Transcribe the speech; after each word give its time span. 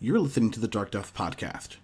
You're 0.00 0.20
listening 0.20 0.52
to 0.52 0.60
the 0.60 0.68
Dark 0.68 0.92
Depths 0.92 1.10
Podcast. 1.10 1.78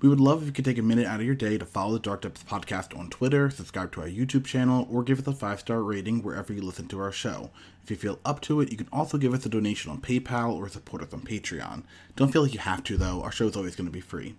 We 0.00 0.08
would 0.08 0.20
love 0.20 0.42
if 0.42 0.46
you 0.46 0.52
could 0.52 0.64
take 0.64 0.78
a 0.78 0.82
minute 0.82 1.04
out 1.04 1.18
of 1.18 1.26
your 1.26 1.34
day 1.34 1.58
to 1.58 1.64
follow 1.64 1.94
the 1.94 1.98
Dark 1.98 2.22
Depths 2.22 2.44
Podcast 2.44 2.96
on 2.96 3.10
Twitter, 3.10 3.50
subscribe 3.50 3.90
to 3.92 4.02
our 4.02 4.06
YouTube 4.06 4.44
channel, 4.44 4.86
or 4.88 5.02
give 5.02 5.18
us 5.18 5.26
a 5.26 5.32
five 5.32 5.58
star 5.58 5.82
rating 5.82 6.22
wherever 6.22 6.52
you 6.52 6.62
listen 6.62 6.86
to 6.86 7.00
our 7.00 7.10
show. 7.10 7.50
If 7.82 7.90
you 7.90 7.96
feel 7.96 8.20
up 8.24 8.40
to 8.42 8.60
it, 8.60 8.70
you 8.70 8.76
can 8.76 8.88
also 8.92 9.18
give 9.18 9.34
us 9.34 9.44
a 9.46 9.48
donation 9.48 9.90
on 9.90 10.00
PayPal 10.00 10.52
or 10.52 10.68
support 10.68 11.02
us 11.02 11.12
on 11.12 11.22
Patreon. 11.22 11.82
Don't 12.14 12.30
feel 12.30 12.42
like 12.42 12.54
you 12.54 12.60
have 12.60 12.84
to, 12.84 12.96
though, 12.96 13.20
our 13.22 13.32
show 13.32 13.48
is 13.48 13.56
always 13.56 13.74
going 13.74 13.88
to 13.88 13.92
be 13.92 14.00
free. 14.00 14.36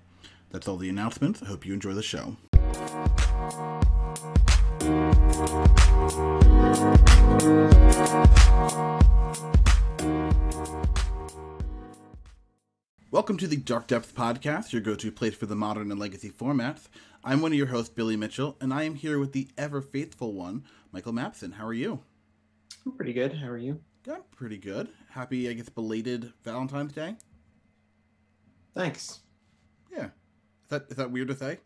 That's 0.51 0.69
all 0.69 0.77
the 0.77 0.87
announcements. 0.87 1.43
I 1.43 1.47
hope 1.47 1.65
you 1.65 1.73
enjoy 1.73 1.95
the 1.95 2.03
show. 2.03 2.37
Welcome 13.09 13.37
to 13.37 13.47
the 13.47 13.55
Dark 13.55 13.87
Depths 13.87 14.11
Podcast, 14.11 14.73
your 14.73 14.81
go 14.81 14.93
to 14.93 15.11
place 15.13 15.33
for 15.33 15.45
the 15.45 15.55
modern 15.55 15.91
and 15.91 15.99
legacy 15.99 16.29
formats. 16.29 16.89
I'm 17.23 17.39
one 17.39 17.53
of 17.53 17.57
your 17.57 17.67
hosts, 17.67 17.89
Billy 17.89 18.17
Mitchell, 18.17 18.57
and 18.59 18.73
I 18.73 18.83
am 18.83 18.95
here 18.95 19.17
with 19.17 19.31
the 19.31 19.47
ever 19.57 19.81
faithful 19.81 20.33
one, 20.33 20.65
Michael 20.91 21.13
Mapson. 21.13 21.53
How 21.53 21.65
are 21.65 21.73
you? 21.73 22.01
I'm 22.85 22.91
pretty 22.91 23.13
good. 23.13 23.33
How 23.33 23.47
are 23.47 23.57
you? 23.57 23.79
I'm 24.11 24.23
pretty 24.35 24.57
good. 24.57 24.89
Happy, 25.09 25.47
I 25.49 25.53
guess, 25.53 25.69
belated 25.69 26.33
Valentine's 26.43 26.91
Day. 26.91 27.15
Thanks. 28.75 29.21
Yeah. 29.89 30.07
Is 30.07 30.69
that 30.69 30.87
is 30.89 30.97
that 30.97 31.09
weird 31.09 31.29
to 31.29 31.35
say? 31.37 31.59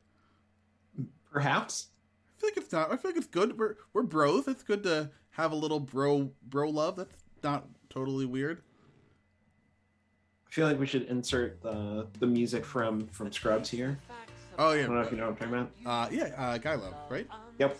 Perhaps. 1.31 1.87
I 2.27 2.39
feel 2.39 2.49
like 2.51 2.57
it's 2.57 2.71
not. 2.71 2.91
I 2.91 2.97
feel 2.97 3.09
like 3.09 3.17
it's 3.17 3.25
good. 3.25 3.57
We're 3.57 3.77
we're 3.93 4.03
bros. 4.03 4.47
It's 4.47 4.63
good 4.63 4.83
to 4.83 5.09
have 5.31 5.51
a 5.51 5.55
little 5.55 5.79
bro 5.79 6.33
bro 6.47 6.69
love. 6.69 6.97
That's 6.97 7.15
not 7.41 7.67
totally 7.89 8.27
weird. 8.27 8.61
I 10.51 10.53
feel 10.53 10.67
like 10.67 10.79
we 10.79 10.85
should 10.85 11.03
insert 11.03 11.61
the 11.61 12.07
the 12.19 12.27
music 12.27 12.65
from 12.65 13.07
from 13.07 13.31
Scrubs 13.31 13.69
here. 13.69 13.97
Oh 14.59 14.73
yeah. 14.73 14.83
I 14.83 14.85
don't 14.87 14.95
know 14.95 15.01
if 15.01 15.11
you 15.11 15.17
know 15.17 15.29
what 15.29 15.41
I'm 15.41 15.49
talking 15.51 15.53
about. 15.85 16.09
Uh, 16.09 16.09
yeah. 16.11 16.33
Uh, 16.37 16.57
guy 16.57 16.75
love, 16.75 16.93
right? 17.09 17.25
Yep. 17.57 17.77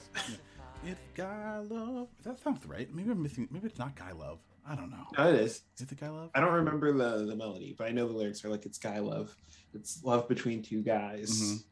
It's 0.86 1.02
guy 1.14 1.60
love. 1.70 2.08
That 2.24 2.40
sounds 2.40 2.66
right. 2.66 2.88
Maybe 2.96 3.12
I'm 3.12 3.22
missing. 3.22 3.48
Maybe 3.52 3.68
it's 3.68 3.78
not 3.78 3.94
guy 3.96 4.14
love. 4.14 4.40
I 4.66 4.76
don't 4.76 4.90
know. 4.90 5.06
No, 5.18 5.30
it 5.30 5.36
is. 5.36 5.64
Is 5.78 5.92
it 5.92 6.00
guy 6.00 6.08
love? 6.10 6.30
I 6.34 6.40
don't 6.40 6.54
remember 6.54 6.94
the 6.94 7.26
the 7.26 7.36
melody, 7.36 7.76
but 7.78 7.88
I 7.88 7.92
know 7.92 8.08
the 8.08 8.14
lyrics 8.14 8.46
are 8.46 8.50
like 8.50 8.66
it's 8.66 8.78
guy 8.78 9.00
love. 9.00 9.36
It's 9.74 10.02
love 10.06 10.30
between 10.30 10.64
two 10.64 10.82
guys. 10.82 11.30
Mhm. 11.30 11.64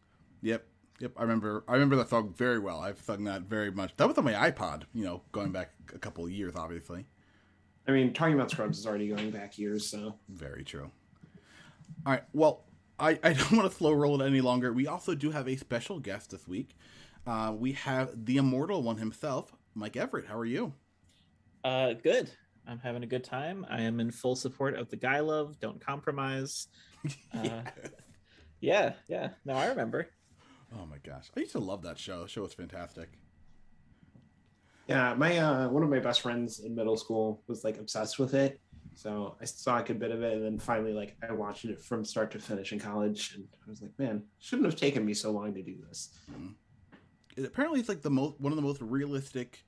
Yep. 0.42 0.66
Yep. 1.00 1.12
I 1.16 1.22
remember. 1.22 1.64
I 1.70 1.74
remember 1.74 1.96
that 1.96 2.10
song 2.10 2.34
very 2.38 2.60
well. 2.60 2.82
I've 2.82 3.00
sung 3.00 3.24
that 3.24 3.44
very 3.44 3.72
much. 3.72 3.96
That 3.96 4.08
was 4.10 4.18
on 4.18 4.26
my 4.26 4.34
iPod. 4.34 4.84
You 4.94 5.06
know, 5.06 5.22
going 5.32 5.54
back 5.54 5.72
a 5.96 5.98
couple 5.98 6.26
of 6.26 6.32
years, 6.32 6.56
obviously. 6.58 7.06
I 7.88 7.92
mean, 7.92 8.14
talking 8.14 8.36
about 8.36 8.52
Scrubs 8.52 8.78
is 8.78 8.86
already 8.86 9.08
going 9.08 9.32
back 9.32 9.58
years, 9.58 9.88
so 9.88 10.16
Very 10.30 10.64
true. 10.64 10.92
All 12.06 12.14
right. 12.14 12.24
Well, 12.34 12.66
I, 13.00 13.20
I 13.24 13.34
don't 13.34 13.52
want 13.54 13.70
to 13.70 13.76
slow 13.76 13.92
roll 13.94 14.22
it 14.22 14.26
any 14.26 14.42
longer. 14.42 14.72
We 14.74 14.88
also 14.88 15.16
do 15.16 15.32
have 15.32 15.48
a 15.48 15.56
special 15.56 16.00
guest 16.00 16.32
this 16.32 16.48
week. 16.48 16.76
Uh, 17.26 17.54
we 17.58 17.74
have 17.74 18.26
the 18.26 18.38
immortal 18.38 18.84
one 18.84 18.98
himself, 18.98 19.54
Mike 19.76 19.98
Everett. 19.98 20.28
How 20.28 20.38
are 20.38 20.46
you? 20.46 20.74
Uh, 21.64 21.94
good. 21.94 22.32
I'm 22.68 22.80
having 22.80 23.04
a 23.04 23.08
good 23.08 23.24
time. 23.24 23.66
I 23.70 23.82
am 23.82 24.00
in 24.00 24.12
full 24.12 24.36
support 24.36 24.76
of 24.76 24.90
the 24.90 24.96
guy 24.96 25.20
love. 25.20 25.60
Don't 25.60 25.84
compromise. 25.84 26.68
Uh, 27.34 27.62
yeah, 28.60 28.92
yeah. 29.08 29.30
No, 29.46 29.54
I 29.54 29.68
remember. 29.68 30.10
Oh 30.78 30.86
my 30.86 30.98
gosh. 30.98 31.32
I 31.38 31.40
used 31.40 31.54
to 31.54 31.60
love 31.60 31.84
that 31.84 31.98
show. 31.98 32.24
The 32.24 32.28
show 32.28 32.42
was 32.42 32.54
fantastic. 32.54 33.08
Yeah. 34.90 35.14
My 35.14 35.38
uh, 35.38 35.70
one 35.70 35.84
of 35.84 35.90
my 35.90 36.00
best 36.00 36.22
friends 36.22 36.60
in 36.60 36.76
middle 36.76 36.98
school 36.98 37.42
was 37.48 37.64
like 37.64 37.78
obsessed 37.78 38.20
with 38.20 38.34
it. 38.34 38.60
So 38.96 39.38
I 39.42 39.46
saw 39.46 39.80
a 39.80 39.84
good 39.84 39.98
bit 40.00 40.12
of 40.12 40.22
it, 40.24 40.34
and 40.34 40.44
then 40.44 40.60
finally, 40.60 40.92
like 40.92 41.16
I 41.28 41.32
watched 41.32 41.64
it 41.64 41.80
from 41.80 42.04
start 42.04 42.32
to 42.32 42.40
finish 42.40 42.74
in 42.74 42.80
college, 42.80 43.34
and 43.36 43.48
I 43.66 43.70
was 43.70 43.82
like, 43.82 43.98
man, 43.98 44.24
shouldn't 44.40 44.66
have 44.66 44.76
taken 44.76 45.06
me 45.06 45.14
so 45.14 45.32
long 45.32 45.54
to 45.54 45.62
do 45.62 45.78
this. 45.88 46.10
It, 47.38 47.46
apparently, 47.46 47.80
it's 47.80 47.88
like 47.88 48.02
the 48.02 48.10
most 48.10 48.40
one 48.42 48.52
of 48.52 48.58
the 48.58 48.62
most 48.62 48.82
realistic 48.82 49.64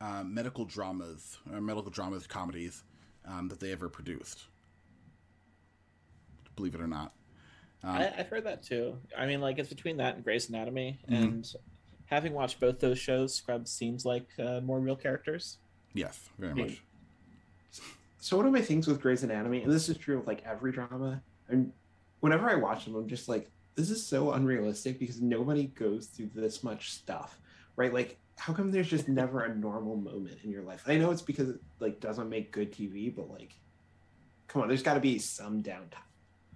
uh, 0.00 0.22
medical 0.24 0.64
dramas 0.64 1.38
or 1.52 1.60
medical 1.60 1.90
dramas 1.90 2.26
comedies 2.28 2.84
um, 3.26 3.48
that 3.48 3.58
they 3.58 3.72
ever 3.72 3.88
produced. 3.88 4.44
Believe 6.54 6.74
it 6.74 6.80
or 6.80 6.86
not. 6.86 7.12
Um, 7.82 7.96
I, 7.96 8.12
I've 8.18 8.28
heard 8.28 8.44
that 8.44 8.62
too. 8.62 8.98
I 9.16 9.26
mean, 9.26 9.40
like 9.40 9.58
it's 9.58 9.68
between 9.70 9.96
that 9.96 10.16
and 10.16 10.24
Grey's 10.24 10.48
Anatomy, 10.48 11.00
Mhm. 11.10 11.22
and 11.24 11.52
having 12.10 12.32
watched 12.32 12.58
both 12.60 12.80
those 12.80 12.98
shows, 12.98 13.34
Scrubs 13.34 13.70
seems 13.70 14.04
like 14.04 14.26
uh, 14.38 14.60
more 14.60 14.80
real 14.80 14.96
characters. 14.96 15.58
yes, 15.94 16.28
very 16.38 16.54
Yeah. 16.58 16.64
much. 16.66 16.82
So 18.18 18.36
one 18.36 18.44
of 18.46 18.52
my 18.52 18.60
things 18.60 18.86
with 18.86 19.00
Grey's 19.00 19.22
Anatomy, 19.22 19.62
and 19.62 19.72
this 19.72 19.88
is 19.88 19.96
true 19.96 20.18
of 20.18 20.26
like 20.26 20.42
every 20.44 20.72
drama, 20.72 21.22
and 21.48 21.72
whenever 22.20 22.50
I 22.50 22.56
watch 22.56 22.84
them, 22.84 22.94
I'm 22.96 23.08
just 23.08 23.28
like, 23.28 23.50
this 23.76 23.88
is 23.90 24.04
so 24.06 24.32
unrealistic 24.32 24.98
because 24.98 25.22
nobody 25.22 25.68
goes 25.68 26.08
through 26.08 26.30
this 26.34 26.62
much 26.62 26.90
stuff, 26.90 27.40
right? 27.76 27.94
Like, 27.94 28.18
how 28.36 28.52
come 28.52 28.70
there's 28.70 28.88
just 28.90 29.08
never 29.08 29.44
a 29.44 29.54
normal 29.54 29.96
moment 29.96 30.38
in 30.44 30.50
your 30.50 30.62
life? 30.64 30.82
I 30.86 30.98
know 30.98 31.10
it's 31.12 31.22
because 31.22 31.48
it 31.48 31.60
like 31.78 32.00
doesn't 32.00 32.28
make 32.28 32.52
good 32.52 32.72
TV, 32.72 33.14
but 33.14 33.30
like, 33.30 33.54
come 34.48 34.60
on, 34.62 34.68
there's 34.68 34.82
got 34.82 34.94
to 34.94 35.00
be 35.00 35.18
some 35.18 35.62
downtime. 35.62 36.04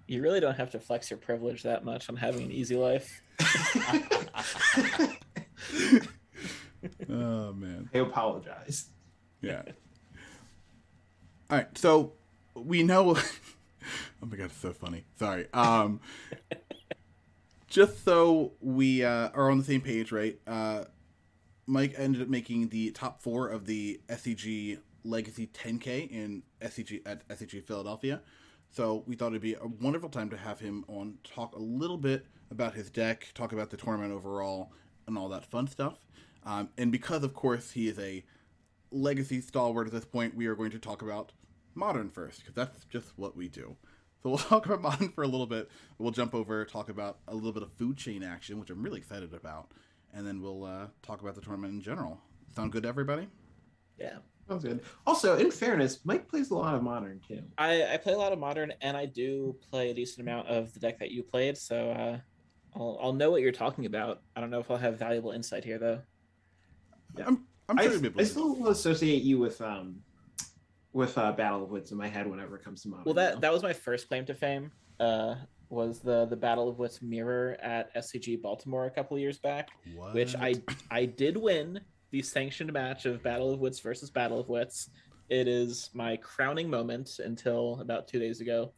You 0.07 0.21
really 0.21 0.39
don't 0.39 0.55
have 0.55 0.69
to 0.71 0.79
flex 0.79 1.09
your 1.09 1.17
privilege 1.17 1.63
that 1.63 1.83
much 1.83 2.09
on 2.09 2.15
having 2.15 2.43
an 2.43 2.51
easy 2.51 2.75
life. 2.75 3.21
oh 7.09 7.53
man. 7.53 7.84
I 7.95 7.99
apologize. 7.99 8.87
Yeah. 9.41 9.61
All 11.49 11.57
right, 11.57 11.77
so 11.77 12.11
we 12.53 12.83
know. 12.83 13.15
oh 14.21 14.25
my 14.25 14.35
god, 14.35 14.45
it's 14.45 14.57
so 14.57 14.73
funny. 14.73 15.05
Sorry. 15.17 15.47
Um, 15.53 16.01
just 17.69 18.03
so 18.03 18.51
we 18.59 19.05
uh, 19.05 19.29
are 19.33 19.49
on 19.49 19.59
the 19.59 19.63
same 19.63 19.79
page, 19.79 20.11
right? 20.11 20.37
Uh, 20.45 20.83
Mike 21.67 21.93
ended 21.97 22.21
up 22.21 22.27
making 22.27 22.67
the 22.67 22.91
top 22.91 23.21
four 23.21 23.47
of 23.47 23.65
the 23.65 24.01
SCG 24.09 24.79
Legacy 25.05 25.47
10K 25.47 26.11
in 26.11 26.43
SCG 26.61 27.01
at 27.05 27.25
SCG 27.29 27.63
Philadelphia. 27.63 28.21
So 28.71 29.05
we 29.07 29.15
thought 29.15 29.27
it'd 29.27 29.41
be 29.41 29.53
a 29.53 29.67
wonderful 29.79 30.09
time 30.09 30.29
to 30.31 30.37
have 30.37 30.59
him 30.59 30.83
on, 30.89 31.17
talk 31.23 31.55
a 31.55 31.59
little 31.59 31.97
bit 31.97 32.25
about 32.51 32.73
his 32.73 32.89
deck, 32.89 33.29
talk 33.33 33.53
about 33.53 33.69
the 33.69 33.77
tournament 33.77 34.11
overall, 34.11 34.73
and 35.07 35.17
all 35.17 35.29
that 35.29 35.45
fun 35.45 35.67
stuff. 35.67 35.97
Um, 36.45 36.69
and 36.77 36.91
because, 36.91 37.23
of 37.23 37.33
course, 37.33 37.71
he 37.71 37.87
is 37.87 37.97
a 37.99 38.23
legacy 38.91 39.41
stalwart 39.41 39.87
at 39.87 39.93
this 39.93 40.05
point, 40.05 40.35
we 40.35 40.45
are 40.45 40.55
going 40.55 40.71
to 40.71 40.79
talk 40.79 41.01
about 41.01 41.31
modern 41.73 42.09
first, 42.09 42.39
because 42.39 42.53
that's 42.53 42.85
just 42.85 43.13
what 43.17 43.35
we 43.35 43.47
do. 43.47 43.75
So 44.21 44.29
we'll 44.29 44.37
talk 44.37 44.65
about 44.65 44.81
modern 44.81 45.09
for 45.09 45.23
a 45.23 45.27
little 45.27 45.47
bit. 45.47 45.69
We'll 45.97 46.11
jump 46.11 46.33
over, 46.33 46.63
talk 46.65 46.89
about 46.89 47.19
a 47.27 47.35
little 47.35 47.51
bit 47.51 47.63
of 47.63 47.71
food 47.73 47.97
chain 47.97 48.23
action, 48.23 48.59
which 48.59 48.69
I'm 48.69 48.81
really 48.81 48.99
excited 48.99 49.33
about, 49.33 49.71
and 50.13 50.25
then 50.25 50.41
we'll 50.41 50.63
uh, 50.63 50.87
talk 51.01 51.21
about 51.21 51.35
the 51.35 51.41
tournament 51.41 51.73
in 51.73 51.81
general. 51.81 52.21
Sound 52.55 52.71
good 52.71 52.83
to 52.83 52.89
everybody? 52.89 53.27
Yeah. 53.97 54.17
Sounds 54.47 54.63
good. 54.63 54.81
Also, 55.07 55.37
in 55.37 55.49
fairness, 55.49 55.99
Mike 56.03 56.27
plays 56.27 56.51
a 56.51 56.55
lot 56.55 56.75
of 56.75 56.83
modern 56.83 57.19
too. 57.27 57.41
I, 57.57 57.83
I 57.93 57.97
play 57.97 58.13
a 58.13 58.17
lot 58.17 58.31
of 58.31 58.37
modern, 58.37 58.71
and 58.81 58.95
I 58.95 59.07
do 59.07 59.55
play 59.71 59.89
a 59.89 59.93
decent 59.93 60.19
amount 60.19 60.47
of 60.47 60.71
the 60.73 60.79
deck 60.79 60.99
that 60.99 61.09
you 61.09 61.23
played, 61.23 61.57
so 61.57 61.89
uh, 61.89 62.19
I'll, 62.75 62.99
I'll 63.01 63.13
know 63.13 63.31
what 63.31 63.41
you're 63.41 63.51
talking 63.51 63.87
about. 63.87 64.21
I 64.35 64.41
don't 64.41 64.51
know 64.51 64.59
if 64.59 64.69
I'll 64.69 64.77
have 64.77 64.99
valuable 64.99 65.31
insight 65.31 65.65
here, 65.65 65.79
though. 65.79 66.01
Yeah. 67.17 67.25
I'm, 67.27 67.45
I'm 67.69 67.79
I, 67.79 67.83
sure 67.83 67.93
you'll 67.93 68.05
I 68.07 68.17
to- 68.17 68.25
still 68.25 68.67
associate 68.67 69.23
you 69.23 69.39
with 69.39 69.61
um 69.61 70.01
with 70.93 71.17
uh, 71.17 71.33
Battle 71.33 71.61
of 71.63 71.71
Wits 71.71 71.91
in 71.91 71.97
my 71.97 72.07
head 72.07 72.25
whenever 72.25 72.55
it 72.55 72.63
comes 72.63 72.81
to 72.83 72.87
modern. 72.87 73.03
Well, 73.05 73.13
that 73.15 73.35
though. 73.35 73.39
that 73.41 73.53
was 73.53 73.63
my 73.63 73.73
first 73.73 74.07
claim 74.07 74.25
to 74.25 74.33
fame. 74.33 74.71
Uh, 74.99 75.35
was 75.69 75.99
the 75.99 76.25
the 76.27 76.35
Battle 76.35 76.69
of 76.69 76.79
Wits 76.79 77.01
mirror 77.01 77.57
at 77.61 77.93
SCG 77.95 78.41
Baltimore 78.41 78.85
a 78.85 78.91
couple 78.91 79.17
of 79.17 79.21
years 79.21 79.37
back, 79.37 79.69
which 80.13 80.35
I 80.35 80.55
I 80.91 81.05
did 81.05 81.37
win 81.37 81.81
the 82.11 82.21
sanctioned 82.21 82.71
match 82.71 83.05
of 83.05 83.21
Battle 83.23 83.51
of 83.51 83.59
Wits 83.59 83.79
versus 83.79 84.09
Battle 84.09 84.39
of 84.39 84.47
Wits. 84.47 84.89
It 85.27 85.47
is 85.47 85.89
my 85.93 86.17
crowning 86.17 86.69
moment 86.69 87.19
until 87.19 87.79
about 87.81 88.07
two 88.07 88.19
days 88.19 88.41
ago. 88.41 88.73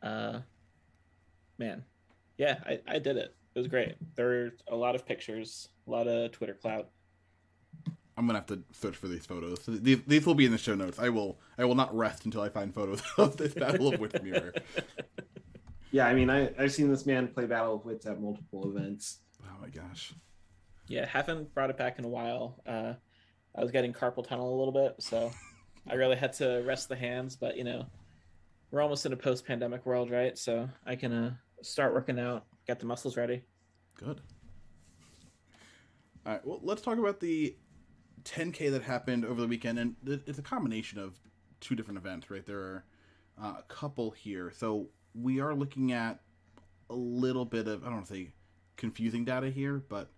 Uh, 0.00 0.40
man, 1.58 1.84
yeah, 2.38 2.58
I, 2.64 2.78
I 2.86 2.98
did 2.98 3.16
it. 3.16 3.34
It 3.54 3.58
was 3.58 3.68
great. 3.68 3.96
There 4.14 4.26
were 4.26 4.50
a 4.68 4.76
lot 4.76 4.94
of 4.94 5.04
pictures, 5.04 5.68
a 5.86 5.90
lot 5.90 6.06
of 6.06 6.32
Twitter 6.32 6.54
clout. 6.54 6.88
I'm 8.16 8.26
gonna 8.26 8.38
have 8.38 8.46
to 8.46 8.62
search 8.72 8.96
for 8.96 9.08
these 9.08 9.24
photos. 9.24 9.64
These, 9.66 10.02
these 10.06 10.26
will 10.26 10.34
be 10.34 10.44
in 10.44 10.52
the 10.52 10.58
show 10.58 10.74
notes. 10.74 10.98
I 10.98 11.08
will 11.08 11.38
I 11.56 11.64
will 11.64 11.74
not 11.74 11.94
rest 11.96 12.24
until 12.24 12.42
I 12.42 12.48
find 12.48 12.74
photos 12.74 13.02
of 13.16 13.36
this 13.36 13.54
Battle 13.54 13.92
of 13.92 14.00
Wits 14.00 14.22
mirror. 14.22 14.52
yeah, 15.92 16.06
I 16.06 16.14
mean, 16.14 16.28
I 16.28 16.52
I've 16.58 16.72
seen 16.72 16.90
this 16.90 17.06
man 17.06 17.28
play 17.28 17.46
Battle 17.46 17.76
of 17.76 17.84
Wits 17.84 18.06
at 18.06 18.20
multiple 18.20 18.70
events. 18.70 19.18
Oh 19.44 19.60
my 19.60 19.68
gosh. 19.68 20.12
Yeah, 20.88 21.06
haven't 21.06 21.54
brought 21.54 21.70
it 21.70 21.78
back 21.78 21.98
in 21.98 22.04
a 22.04 22.08
while. 22.08 22.60
Uh, 22.66 22.94
I 23.56 23.62
was 23.62 23.70
getting 23.70 23.92
carpal 23.92 24.26
tunnel 24.26 24.54
a 24.54 24.58
little 24.58 24.72
bit, 24.72 24.96
so 24.98 25.30
I 25.90 25.94
really 25.94 26.16
had 26.16 26.34
to 26.34 26.62
rest 26.66 26.88
the 26.88 26.96
hands. 26.96 27.34
But 27.36 27.56
you 27.56 27.64
know, 27.64 27.86
we're 28.70 28.82
almost 28.82 29.06
in 29.06 29.12
a 29.14 29.16
post-pandemic 29.16 29.86
world, 29.86 30.10
right? 30.10 30.36
So 30.36 30.68
I 30.84 30.96
can 30.96 31.12
uh, 31.12 31.34
start 31.62 31.94
working 31.94 32.18
out, 32.18 32.44
get 32.66 32.78
the 32.78 32.86
muscles 32.86 33.16
ready. 33.16 33.42
Good. 33.96 34.20
All 36.26 36.32
right. 36.32 36.46
Well, 36.46 36.60
let's 36.62 36.82
talk 36.82 36.98
about 36.98 37.20
the 37.20 37.56
10K 38.24 38.70
that 38.70 38.82
happened 38.82 39.24
over 39.24 39.40
the 39.40 39.46
weekend, 39.46 39.78
and 39.78 39.96
it's 40.06 40.38
a 40.38 40.42
combination 40.42 40.98
of 40.98 41.18
two 41.60 41.74
different 41.74 41.98
events, 41.98 42.30
right? 42.30 42.44
There 42.44 42.58
are 42.58 42.84
uh, 43.42 43.54
a 43.58 43.62
couple 43.68 44.10
here. 44.10 44.52
So 44.54 44.88
we 45.14 45.40
are 45.40 45.54
looking 45.54 45.92
at 45.92 46.20
a 46.90 46.94
little 46.94 47.44
bit 47.44 47.66
of 47.68 47.82
I 47.82 47.86
don't 47.86 47.94
want 47.94 48.06
to 48.06 48.14
say 48.14 48.32
confusing 48.76 49.24
data 49.24 49.50
here, 49.50 49.82
but 49.88 50.10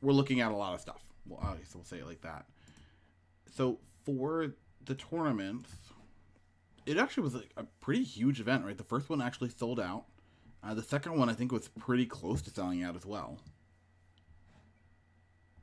we're 0.00 0.12
looking 0.12 0.40
at 0.40 0.52
a 0.52 0.56
lot 0.56 0.74
of 0.74 0.80
stuff. 0.80 1.02
Well, 1.26 1.40
guess 1.58 1.74
we'll 1.74 1.84
say 1.84 1.98
it 1.98 2.06
like 2.06 2.22
that. 2.22 2.46
So 3.54 3.78
for 4.04 4.54
the 4.84 4.94
tournaments, 4.94 5.70
it 6.86 6.98
actually 6.98 7.22
was 7.22 7.34
like 7.34 7.50
a 7.56 7.64
pretty 7.80 8.02
huge 8.02 8.40
event, 8.40 8.64
right? 8.64 8.76
The 8.76 8.84
first 8.84 9.08
one 9.08 9.22
actually 9.22 9.50
sold 9.50 9.80
out. 9.80 10.04
Uh, 10.62 10.74
the 10.74 10.82
second 10.82 11.16
one, 11.18 11.28
I 11.28 11.34
think, 11.34 11.52
was 11.52 11.68
pretty 11.68 12.06
close 12.06 12.42
to 12.42 12.50
selling 12.50 12.82
out 12.82 12.96
as 12.96 13.06
well. 13.06 13.38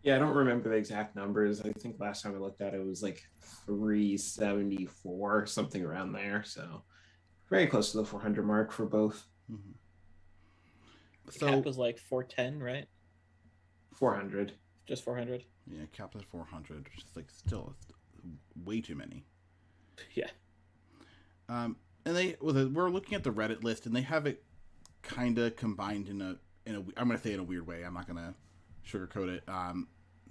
Yeah, 0.03 0.15
I 0.15 0.19
don't 0.19 0.35
remember 0.35 0.69
the 0.69 0.75
exact 0.75 1.15
numbers. 1.15 1.61
I 1.61 1.71
think 1.73 1.99
last 1.99 2.23
time 2.23 2.33
I 2.35 2.39
looked 2.39 2.61
at 2.61 2.73
it, 2.73 2.79
it 2.79 2.85
was 2.85 3.03
like 3.03 3.21
374, 3.65 5.45
something 5.45 5.83
around 5.83 6.13
there. 6.13 6.43
So 6.43 6.83
very 7.49 7.67
close 7.67 7.91
to 7.91 7.97
the 7.97 8.05
400 8.05 8.45
mark 8.45 8.71
for 8.71 8.85
both. 8.85 9.27
Mm-hmm. 9.51 9.71
So 11.29 11.47
cap 11.47 11.65
was 11.65 11.77
like 11.77 11.99
410, 11.99 12.59
right? 12.63 12.87
400. 13.93 14.53
Just 14.87 15.03
400. 15.03 15.43
Yeah, 15.67 15.85
capped 15.93 16.15
at 16.15 16.25
400, 16.25 16.89
which 16.95 17.05
is 17.05 17.15
like 17.15 17.29
still 17.29 17.75
way 18.65 18.81
too 18.81 18.95
many. 18.95 19.25
Yeah. 20.15 20.29
Um, 21.47 21.75
and 22.05 22.15
they 22.15 22.37
well, 22.41 22.67
we're 22.69 22.89
looking 22.89 23.13
at 23.13 23.23
the 23.23 23.31
Reddit 23.31 23.63
list, 23.63 23.85
and 23.85 23.95
they 23.95 24.01
have 24.01 24.25
it 24.25 24.43
kind 25.03 25.37
of 25.37 25.55
combined 25.55 26.07
in 26.07 26.21
a 26.21 26.37
in 26.65 26.75
a 26.75 26.79
I'm 26.97 27.07
gonna 27.07 27.19
say 27.19 27.33
in 27.33 27.39
a 27.39 27.43
weird 27.43 27.67
way. 27.67 27.83
I'm 27.83 27.93
not 27.93 28.07
gonna 28.07 28.33
sugarcoat 28.97 29.29
it. 29.29 29.43
Um, 29.47 29.87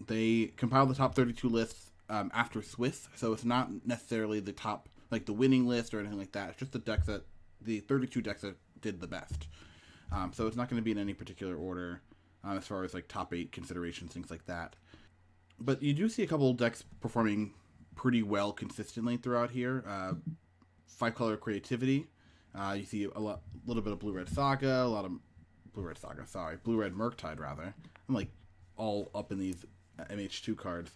they 0.07 0.53
compiled 0.57 0.91
the 0.91 0.95
top 0.95 1.15
32 1.15 1.49
lists 1.49 1.91
um, 2.09 2.31
after 2.35 2.62
Swiss, 2.62 3.09
so 3.15 3.33
it's 3.33 3.45
not 3.45 3.69
necessarily 3.87 4.41
the 4.41 4.53
top 4.53 4.89
like 5.11 5.27
the 5.27 5.33
winning 5.33 5.67
list 5.67 5.93
or 5.93 6.01
anything 6.01 6.19
like 6.19 6.33
that. 6.33 6.51
It's 6.51 6.59
just 6.59 6.73
the 6.73 6.79
decks 6.79 7.07
that 7.07 7.25
the 7.61 7.81
32 7.81 8.23
decks 8.23 8.43
that 8.43 8.57
did 8.81 9.01
the 9.01 9.07
best. 9.07 9.49
Um, 10.12 10.33
so 10.33 10.47
it's 10.47 10.57
not 10.57 10.69
going 10.69 10.81
to 10.81 10.85
be 10.85 10.93
in 10.93 10.99
any 10.99 11.15
particular 11.15 11.57
order 11.57 12.01
um, 12.45 12.57
as 12.57 12.67
far 12.67 12.85
as 12.85 12.95
like 12.95 13.09
top 13.09 13.35
eight 13.35 13.53
considerations, 13.53 14.12
things 14.12 14.31
like 14.31 14.47
that. 14.47 14.77
But 15.59 15.83
you 15.83 15.93
do 15.93 16.09
see 16.09 16.23
a 16.23 16.27
couple 16.27 16.53
decks 16.55 16.85
performing 17.01 17.53
pretty 17.95 18.23
well 18.23 18.53
consistently 18.53 19.17
throughout 19.17 19.51
here. 19.51 19.85
Uh, 19.87 20.15
five 20.87 21.15
color 21.15 21.37
creativity. 21.37 22.07
Uh, 22.55 22.75
you 22.79 22.85
see 22.85 23.05
a 23.05 23.21
lot, 23.21 23.43
little 23.67 23.83
bit 23.83 23.93
of 23.93 23.99
blue 23.99 24.12
red 24.12 24.29
saga, 24.29 24.83
a 24.83 24.89
lot 24.89 25.05
of 25.05 25.12
blue 25.73 25.85
red 25.85 25.99
saga. 25.99 26.27
Sorry, 26.27 26.57
blue 26.62 26.77
red 26.77 26.95
Murktide 26.95 27.39
rather. 27.39 27.75
I'm 28.09 28.15
like 28.15 28.29
all 28.81 29.11
up 29.15 29.31
in 29.31 29.38
these 29.38 29.67
MH2 29.99 30.56
cards. 30.56 30.91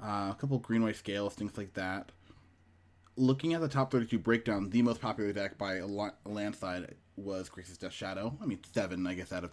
Uh, 0.00 0.30
a 0.30 0.36
couple 0.38 0.58
green 0.58 0.82
white 0.82 0.96
scales, 0.96 1.34
things 1.34 1.56
like 1.56 1.72
that. 1.74 2.12
Looking 3.16 3.54
at 3.54 3.60
the 3.60 3.68
top 3.68 3.90
32 3.90 4.18
breakdown, 4.18 4.70
the 4.70 4.82
most 4.82 5.00
popular 5.00 5.32
deck 5.32 5.56
by 5.56 5.76
a, 5.76 5.86
landslide 6.26 6.94
was 7.16 7.48
Grixis 7.48 7.78
Death 7.78 7.92
Shadow. 7.92 8.36
I 8.42 8.46
mean, 8.46 8.58
seven, 8.72 9.06
I 9.06 9.14
guess, 9.14 9.32
out 9.32 9.44
of 9.44 9.52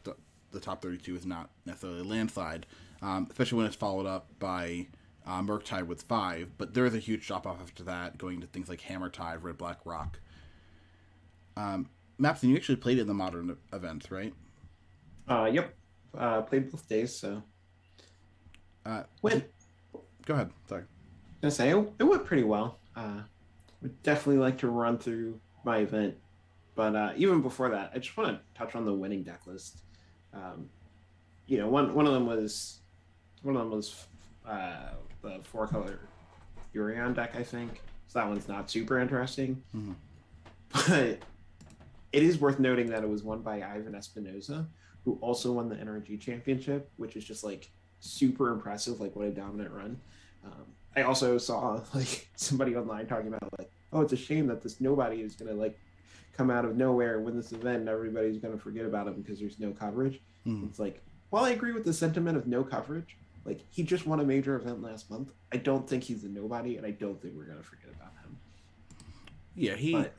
the, 0.51 0.59
top 0.59 0.81
32 0.81 1.15
is 1.15 1.25
not 1.25 1.51
necessarily 1.65 2.01
a 2.01 2.03
landslide, 2.03 2.65
um, 3.01 3.27
especially 3.29 3.59
when 3.59 3.67
it's 3.67 3.75
followed 3.75 4.05
up 4.05 4.27
by 4.39 4.87
uh, 5.25 5.41
Murktide 5.41 5.87
with 5.87 6.01
five. 6.01 6.49
But 6.57 6.73
there 6.73 6.85
is 6.85 6.95
a 6.95 6.99
huge 6.99 7.25
drop 7.27 7.47
off 7.47 7.61
after 7.61 7.83
that, 7.83 8.17
going 8.17 8.41
to 8.41 8.47
things 8.47 8.67
like 8.67 8.81
Hammer 8.81 9.09
Time, 9.09 9.41
Red 9.41 9.57
Black 9.57 9.77
Rock. 9.85 10.19
Um, 11.55 11.87
Mapson, 12.19 12.49
you 12.49 12.55
actually 12.55 12.77
played 12.77 12.97
in 12.97 13.07
the 13.07 13.13
modern 13.13 13.55
events, 13.71 14.11
right? 14.11 14.33
Uh, 15.27 15.49
yep. 15.51 15.73
Uh, 16.17 16.41
played 16.41 16.69
both 16.69 16.87
days, 16.89 17.15
so. 17.15 17.43
Uh, 18.85 19.03
went. 19.21 19.45
Go 20.25 20.33
ahead. 20.33 20.51
Sorry. 20.67 20.83
I 21.43 21.49
say 21.49 21.69
it, 21.69 21.93
it 21.99 22.03
went 22.03 22.25
pretty 22.25 22.43
well. 22.43 22.79
Uh, 22.95 23.21
would 23.81 24.01
definitely 24.03 24.37
like 24.37 24.59
to 24.59 24.69
run 24.69 24.97
through 24.97 25.39
my 25.63 25.77
event, 25.77 26.15
but 26.75 26.95
uh, 26.95 27.13
even 27.15 27.41
before 27.41 27.69
that, 27.69 27.91
I 27.93 27.99
just 27.99 28.15
want 28.15 28.29
to 28.29 28.39
touch 28.57 28.75
on 28.75 28.85
the 28.85 28.93
winning 28.93 29.23
deck 29.23 29.41
list. 29.45 29.81
Um, 30.33 30.69
you 31.47 31.57
know, 31.57 31.67
one 31.67 31.93
one 31.93 32.05
of 32.05 32.13
them 32.13 32.27
was 32.27 32.79
one 33.41 33.55
of 33.55 33.61
them 33.61 33.71
was 33.71 34.05
uh, 34.47 34.91
the 35.21 35.39
four 35.43 35.67
color 35.67 35.99
Yorion 36.75 37.15
deck, 37.15 37.35
I 37.35 37.43
think. 37.43 37.81
So 38.07 38.19
that 38.19 38.27
one's 38.27 38.47
not 38.47 38.69
super 38.69 38.99
interesting, 38.99 39.61
mm-hmm. 39.75 39.93
but 40.73 41.19
it 42.11 42.23
is 42.23 42.39
worth 42.39 42.59
noting 42.59 42.87
that 42.87 43.03
it 43.03 43.09
was 43.09 43.23
won 43.23 43.41
by 43.41 43.61
Ivan 43.61 43.93
Espinoza, 43.93 44.67
who 45.05 45.17
also 45.21 45.53
won 45.53 45.69
the 45.69 45.75
NRG 45.75 46.19
championship, 46.19 46.91
which 46.97 47.15
is 47.15 47.23
just 47.23 47.43
like 47.43 47.71
super 48.01 48.49
impressive. 48.49 48.99
Like 48.99 49.15
what 49.15 49.27
a 49.27 49.31
dominant 49.31 49.71
run. 49.71 49.99
Um, 50.43 50.65
I 50.95 51.03
also 51.03 51.37
saw 51.37 51.79
like 51.93 52.27
somebody 52.35 52.75
online 52.75 53.07
talking 53.07 53.27
about 53.27 53.47
like, 53.57 53.71
oh, 53.93 54.01
it's 54.01 54.13
a 54.13 54.17
shame 54.17 54.47
that 54.47 54.61
this 54.61 54.81
nobody 54.81 55.21
is 55.21 55.35
gonna 55.35 55.53
like 55.53 55.79
come 56.33 56.49
out 56.49 56.65
of 56.65 56.75
nowhere 56.75 57.19
win 57.19 57.35
this 57.35 57.51
event 57.51 57.79
and 57.79 57.89
everybody's 57.89 58.37
gonna 58.37 58.57
forget 58.57 58.85
about 58.85 59.07
him 59.07 59.21
because 59.21 59.39
there's 59.39 59.59
no 59.59 59.71
coverage. 59.71 60.19
Mm. 60.45 60.67
It's 60.67 60.79
like, 60.79 61.01
while 61.29 61.45
I 61.45 61.51
agree 61.51 61.71
with 61.71 61.85
the 61.85 61.93
sentiment 61.93 62.37
of 62.37 62.47
no 62.47 62.63
coverage, 62.63 63.15
like 63.45 63.61
he 63.69 63.83
just 63.83 64.05
won 64.05 64.19
a 64.19 64.23
major 64.23 64.55
event 64.55 64.81
last 64.81 65.09
month. 65.09 65.29
I 65.51 65.57
don't 65.57 65.87
think 65.87 66.03
he's 66.03 66.23
a 66.23 66.27
nobody, 66.27 66.77
and 66.77 66.85
I 66.85 66.91
don't 66.91 67.21
think 67.21 67.35
we're 67.35 67.45
gonna 67.45 67.63
forget 67.63 67.89
about 67.95 68.11
him. 68.23 68.37
Yeah, 69.55 69.75
he. 69.75 69.93
But, 69.93 70.13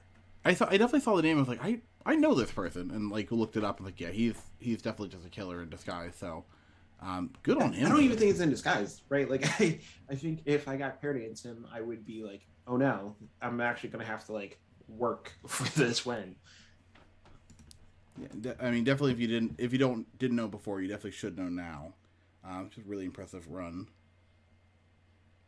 I 0.45 0.55
thought 0.55 0.73
I 0.73 0.77
definitely 0.77 1.01
saw 1.01 1.15
the 1.15 1.23
name. 1.23 1.37
I 1.37 1.41
was 1.41 1.49
like, 1.49 1.65
I 1.65 1.81
I 2.05 2.17
know 2.17 2.35
this 2.35 2.51
person, 2.51 2.91
and 2.91 3.11
like 3.11 3.31
looked 3.31 3.57
it 3.57 3.65
up 3.65 3.79
and 3.79 3.87
like, 3.87 4.01
yeah, 4.01 4.11
he's 4.11 4.35
he's 4.59 4.83
definitely 4.83 5.09
just 5.09 5.27
a 5.27 5.31
killer 5.31 5.63
in 5.63 5.71
disguise. 5.71 6.15
So, 6.17 6.45
um, 7.05 7.31
good 7.43 7.61
on 7.61 7.73
him. 7.73 7.87
I 7.87 7.91
don't 7.91 8.03
even 8.03 8.17
think 8.17 8.31
it's 8.31 8.41
in 8.41 8.51
disguise, 8.51 9.03
right? 9.09 9.29
Like 9.29 9.45
I 9.61 9.81
I 10.09 10.15
think 10.15 10.43
if 10.45 10.69
I 10.69 10.77
got 10.77 11.01
paired 11.01 11.17
against 11.17 11.45
him, 11.45 11.67
I 11.73 11.81
would 11.81 12.05
be 12.05 12.23
like, 12.23 12.47
oh 12.67 12.77
no, 12.77 13.17
I'm 13.41 13.61
actually 13.61 13.91
gonna 13.91 14.05
have 14.05 14.25
to 14.27 14.33
like 14.33 14.59
work 14.89 15.33
for 15.47 15.69
this 15.79 16.07
win. 16.07 16.37
Yeah, 18.19 18.53
I 18.61 18.71
mean, 18.71 18.85
definitely 18.85 19.13
if 19.13 19.21
you 19.21 19.27
didn't 19.27 19.57
if 19.59 19.73
you 19.73 19.79
don't 19.79 20.07
didn't 20.19 20.37
know 20.37 20.49
before, 20.49 20.81
you 20.81 20.89
definitely 20.89 21.13
should 21.13 21.37
know 21.37 21.49
now. 21.49 21.95
Um, 22.45 22.71
just 22.73 22.87
really 22.87 23.05
impressive 23.05 23.49
run. 23.49 23.89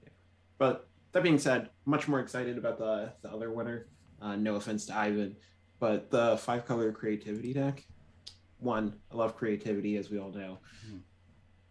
Yeah. 0.02 0.10
But 0.58 0.88
that 1.12 1.22
being 1.22 1.38
said, 1.38 1.70
much 1.84 2.08
more 2.08 2.20
excited 2.20 2.58
about 2.58 2.78
the 2.78 3.12
the 3.22 3.30
other 3.30 3.50
winner. 3.52 3.86
Uh, 4.20 4.36
no 4.36 4.56
offense 4.56 4.86
to 4.86 4.96
Ivan, 4.96 5.36
but 5.78 6.10
the 6.10 6.36
five 6.38 6.64
color 6.64 6.90
creativity 6.92 7.52
deck. 7.52 7.84
One, 8.58 8.94
I 9.12 9.16
love 9.16 9.36
creativity, 9.36 9.96
as 9.96 10.08
we 10.08 10.18
all 10.18 10.30
know. 10.30 10.58
Mm. 10.88 11.00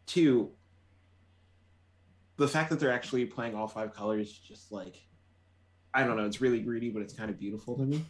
Two, 0.05 0.51
the 2.37 2.47
fact 2.47 2.69
that 2.69 2.79
they're 2.79 2.91
actually 2.91 3.25
playing 3.25 3.55
all 3.55 3.67
five 3.67 3.93
colors, 3.93 4.31
just 4.31 4.71
like 4.71 4.95
I 5.93 6.03
don't 6.03 6.17
know, 6.17 6.25
it's 6.25 6.41
really 6.41 6.59
greedy, 6.59 6.89
but 6.89 7.01
it's 7.01 7.13
kind 7.13 7.29
of 7.29 7.39
beautiful 7.39 7.77
to 7.77 7.83
me. 7.83 8.03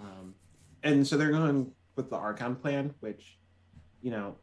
Um, 0.00 0.34
and 0.82 1.06
so 1.06 1.16
they're 1.16 1.30
going 1.30 1.72
with 1.94 2.10
the 2.10 2.16
Archon 2.16 2.56
plan, 2.56 2.94
which, 3.00 3.38
you 4.02 4.10
know, 4.10 4.36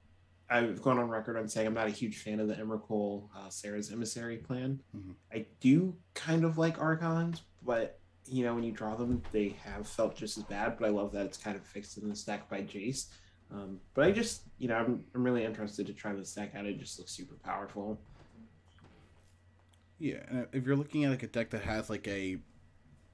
I've 0.49 0.81
gone 0.81 0.99
on 0.99 1.09
record 1.09 1.37
on 1.37 1.47
saying 1.47 1.67
I'm 1.67 1.73
not 1.73 1.87
a 1.87 1.91
huge 1.91 2.17
fan 2.17 2.39
of 2.39 2.47
the 2.47 2.55
Emrakul 2.55 3.29
uh, 3.35 3.49
Serra's 3.49 3.91
Emissary 3.91 4.37
plan. 4.37 4.79
Mm-hmm. 4.95 5.11
I 5.33 5.45
do 5.59 5.95
kind 6.13 6.45
of 6.45 6.57
like 6.57 6.79
Archons, 6.79 7.41
but 7.63 7.99
you 8.27 8.43
know, 8.43 8.55
when 8.55 8.63
you 8.63 8.71
draw 8.71 8.95
them, 8.95 9.21
they 9.31 9.55
have 9.63 9.87
felt 9.87 10.15
just 10.15 10.37
as 10.37 10.43
bad. 10.43 10.77
But 10.77 10.87
I 10.87 10.89
love 10.91 11.11
that 11.13 11.25
it's 11.25 11.37
kind 11.37 11.55
of 11.55 11.63
fixed 11.63 11.97
in 11.97 12.09
the 12.09 12.15
stack 12.15 12.49
by 12.49 12.61
Jace. 12.61 13.07
Um, 13.51 13.79
but 13.93 14.05
I 14.05 14.11
just, 14.11 14.41
you 14.57 14.67
know, 14.67 14.75
I'm, 14.75 15.03
I'm 15.13 15.23
really 15.23 15.43
interested 15.43 15.87
to 15.87 15.93
try 15.93 16.13
this 16.13 16.33
deck 16.33 16.53
out. 16.55 16.65
It 16.65 16.79
just 16.79 16.97
looks 16.99 17.11
super 17.11 17.35
powerful. 17.35 17.97
Yeah, 19.99 20.17
and 20.29 20.47
if 20.51 20.65
you're 20.65 20.75
looking 20.75 21.05
at 21.05 21.11
like 21.11 21.23
a 21.23 21.27
deck 21.27 21.51
that 21.51 21.63
has 21.63 21.89
like 21.89 22.07
a, 22.07 22.37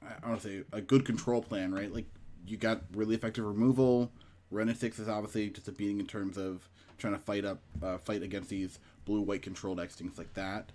I 0.01 0.33
to 0.33 0.39
say 0.39 0.63
a 0.71 0.81
good 0.81 1.05
control 1.05 1.41
plan, 1.41 1.73
right? 1.73 1.93
Like 1.93 2.05
you 2.47 2.57
got 2.57 2.81
really 2.93 3.15
effective 3.15 3.45
removal. 3.45 4.11
Renetix 4.51 4.99
is 4.99 5.07
obviously 5.07 5.49
just 5.49 5.67
a 5.67 5.71
beating 5.71 5.99
in 5.99 6.07
terms 6.07 6.37
of 6.37 6.67
trying 6.97 7.13
to 7.13 7.19
fight 7.19 7.45
up, 7.45 7.59
uh, 7.83 7.97
fight 7.99 8.23
against 8.23 8.49
these 8.49 8.79
blue 9.05 9.21
white 9.21 9.41
control 9.41 9.75
decks, 9.75 9.95
things 9.95 10.17
like 10.17 10.33
that. 10.33 10.71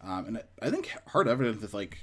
Um, 0.00 0.26
and 0.26 0.38
I, 0.38 0.42
I 0.62 0.70
think 0.70 0.94
Hard 1.08 1.28
Evidence 1.28 1.62
is 1.62 1.74
like 1.74 1.98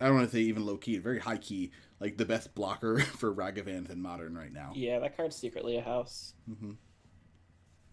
I 0.00 0.06
don't 0.06 0.16
want 0.16 0.30
to 0.30 0.36
say 0.36 0.42
even 0.42 0.66
low 0.66 0.76
key, 0.76 0.98
very 0.98 1.18
high 1.18 1.38
key, 1.38 1.70
like 2.04 2.18
the 2.18 2.26
best 2.26 2.54
blocker 2.54 2.98
for 3.16 3.34
Ragavans 3.34 3.90
in 3.90 4.00
modern 4.00 4.36
right 4.36 4.52
now. 4.52 4.72
Yeah, 4.74 4.98
that 4.98 5.16
card's 5.16 5.36
secretly 5.36 5.78
a 5.78 5.80
house. 5.80 6.34
Mm-hmm. 6.50 6.72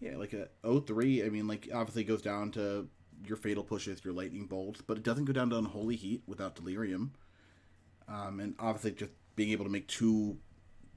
Yeah, 0.00 0.16
like 0.18 0.34
a 0.34 0.48
03, 0.80 1.24
I 1.24 1.30
mean, 1.30 1.48
like 1.48 1.70
obviously 1.72 2.04
goes 2.04 2.20
down 2.20 2.50
to 2.52 2.86
your 3.26 3.38
fatal 3.38 3.64
pushes, 3.64 4.04
your 4.04 4.12
lightning 4.12 4.44
bolts, 4.44 4.82
but 4.82 4.98
it 4.98 5.02
doesn't 5.02 5.24
go 5.24 5.32
down 5.32 5.48
to 5.48 5.56
unholy 5.56 5.96
heat 5.96 6.22
without 6.26 6.54
delirium. 6.54 7.14
Um, 8.06 8.38
and 8.38 8.54
obviously, 8.58 8.90
just 8.90 9.12
being 9.34 9.50
able 9.50 9.64
to 9.64 9.70
make 9.70 9.88
two 9.88 10.36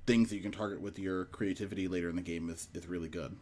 things 0.06 0.30
that 0.30 0.36
you 0.36 0.42
can 0.42 0.52
target 0.52 0.82
with 0.82 1.00
your 1.00 1.26
creativity 1.26 1.88
later 1.88 2.10
in 2.10 2.18
the 2.18 2.22
game 2.22 2.50
is, 2.50 2.68
is 2.74 2.86
really 2.86 3.08
good. 3.08 3.38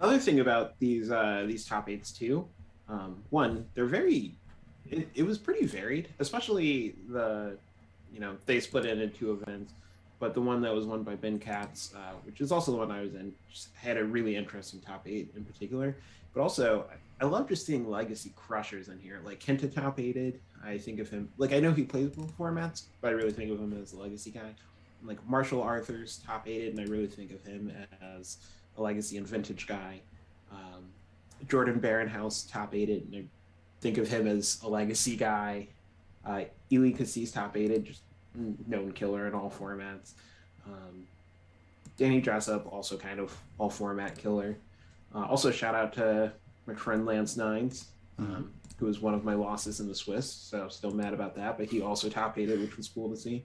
Other 0.00 0.18
thing 0.18 0.40
about 0.40 0.78
these 0.78 1.10
uh, 1.10 1.44
these 1.46 1.66
top 1.66 1.90
eights 1.90 2.12
too 2.12 2.48
um, 2.88 3.22
one, 3.30 3.66
they're 3.74 3.86
very. 3.86 4.34
It, 4.90 5.08
it 5.14 5.22
was 5.22 5.38
pretty 5.38 5.66
varied, 5.66 6.08
especially 6.18 6.94
the, 7.08 7.56
you 8.12 8.20
know, 8.20 8.36
they 8.46 8.60
split 8.60 8.84
it 8.84 8.98
into 8.98 9.16
two 9.16 9.32
events, 9.32 9.72
but 10.18 10.34
the 10.34 10.40
one 10.40 10.60
that 10.62 10.74
was 10.74 10.86
won 10.86 11.02
by 11.02 11.14
Ben 11.14 11.38
Katz, 11.38 11.94
uh, 11.94 12.12
which 12.24 12.40
is 12.40 12.52
also 12.52 12.72
the 12.72 12.78
one 12.78 12.90
I 12.90 13.00
was 13.00 13.14
in, 13.14 13.32
had 13.74 13.96
a 13.96 14.04
really 14.04 14.36
interesting 14.36 14.80
top 14.80 15.06
eight 15.06 15.32
in 15.36 15.44
particular. 15.44 15.96
But 16.34 16.42
also, 16.42 16.86
I 17.20 17.24
love 17.24 17.48
just 17.48 17.66
seeing 17.66 17.88
legacy 17.88 18.32
crushers 18.36 18.88
in 18.88 18.98
here. 18.98 19.20
Like 19.24 19.40
Kenta 19.40 19.72
top 19.72 20.00
eighted, 20.00 20.40
I 20.64 20.78
think 20.78 20.98
of 20.98 21.08
him 21.08 21.28
like 21.38 21.52
I 21.52 21.60
know 21.60 21.72
he 21.72 21.84
plays 21.84 22.10
both 22.10 22.36
formats, 22.36 22.84
but 23.00 23.08
I 23.08 23.10
really 23.12 23.32
think 23.32 23.50
of 23.50 23.58
him 23.58 23.78
as 23.80 23.92
a 23.92 23.96
legacy 23.98 24.30
guy. 24.30 24.54
Like 25.04 25.18
Marshall 25.28 25.62
Arthur's 25.62 26.20
top 26.26 26.48
aided, 26.48 26.76
and 26.76 26.80
I 26.80 26.90
really 26.90 27.06
think 27.06 27.32
of 27.32 27.44
him 27.44 27.72
as 28.00 28.38
a 28.76 28.82
legacy 28.82 29.18
and 29.18 29.26
vintage 29.26 29.66
guy. 29.66 30.00
Um, 30.50 30.84
Jordan 31.48 31.80
Baronhouse 31.80 32.50
top 32.50 32.74
aided, 32.74 33.04
and 33.04 33.16
I 33.16 33.24
think 33.82 33.98
of 33.98 34.08
him 34.08 34.26
as 34.26 34.60
a 34.62 34.68
legacy 34.68 35.16
guy. 35.16 35.68
Uh, 36.24 36.44
Eli 36.70 36.92
Kassis 36.92 37.32
top 37.32 37.56
aided, 37.56 37.84
just 37.84 38.02
known 38.34 38.92
killer 38.92 39.26
in 39.26 39.34
all 39.34 39.50
formats. 39.50 40.12
Um, 40.64 41.06
Danny 41.98 42.22
Dressup, 42.22 42.72
also 42.72 42.96
kind 42.96 43.18
of 43.18 43.36
all 43.58 43.68
format 43.68 44.16
killer. 44.16 44.56
Uh, 45.14 45.26
also 45.26 45.50
shout 45.50 45.74
out 45.74 45.92
to 45.94 46.32
my 46.66 46.74
friend 46.74 47.04
Lance 47.04 47.36
Nines, 47.36 47.88
um, 48.18 48.52
who 48.78 48.86
was 48.86 49.00
one 49.00 49.14
of 49.14 49.24
my 49.24 49.34
losses 49.34 49.80
in 49.80 49.88
the 49.88 49.94
Swiss. 49.94 50.30
So 50.30 50.68
still 50.68 50.92
mad 50.92 51.12
about 51.12 51.34
that, 51.34 51.58
but 51.58 51.66
he 51.66 51.82
also 51.82 52.08
top 52.08 52.38
aided, 52.38 52.60
which 52.60 52.76
was 52.76 52.88
cool 52.88 53.10
to 53.10 53.16
see. 53.16 53.44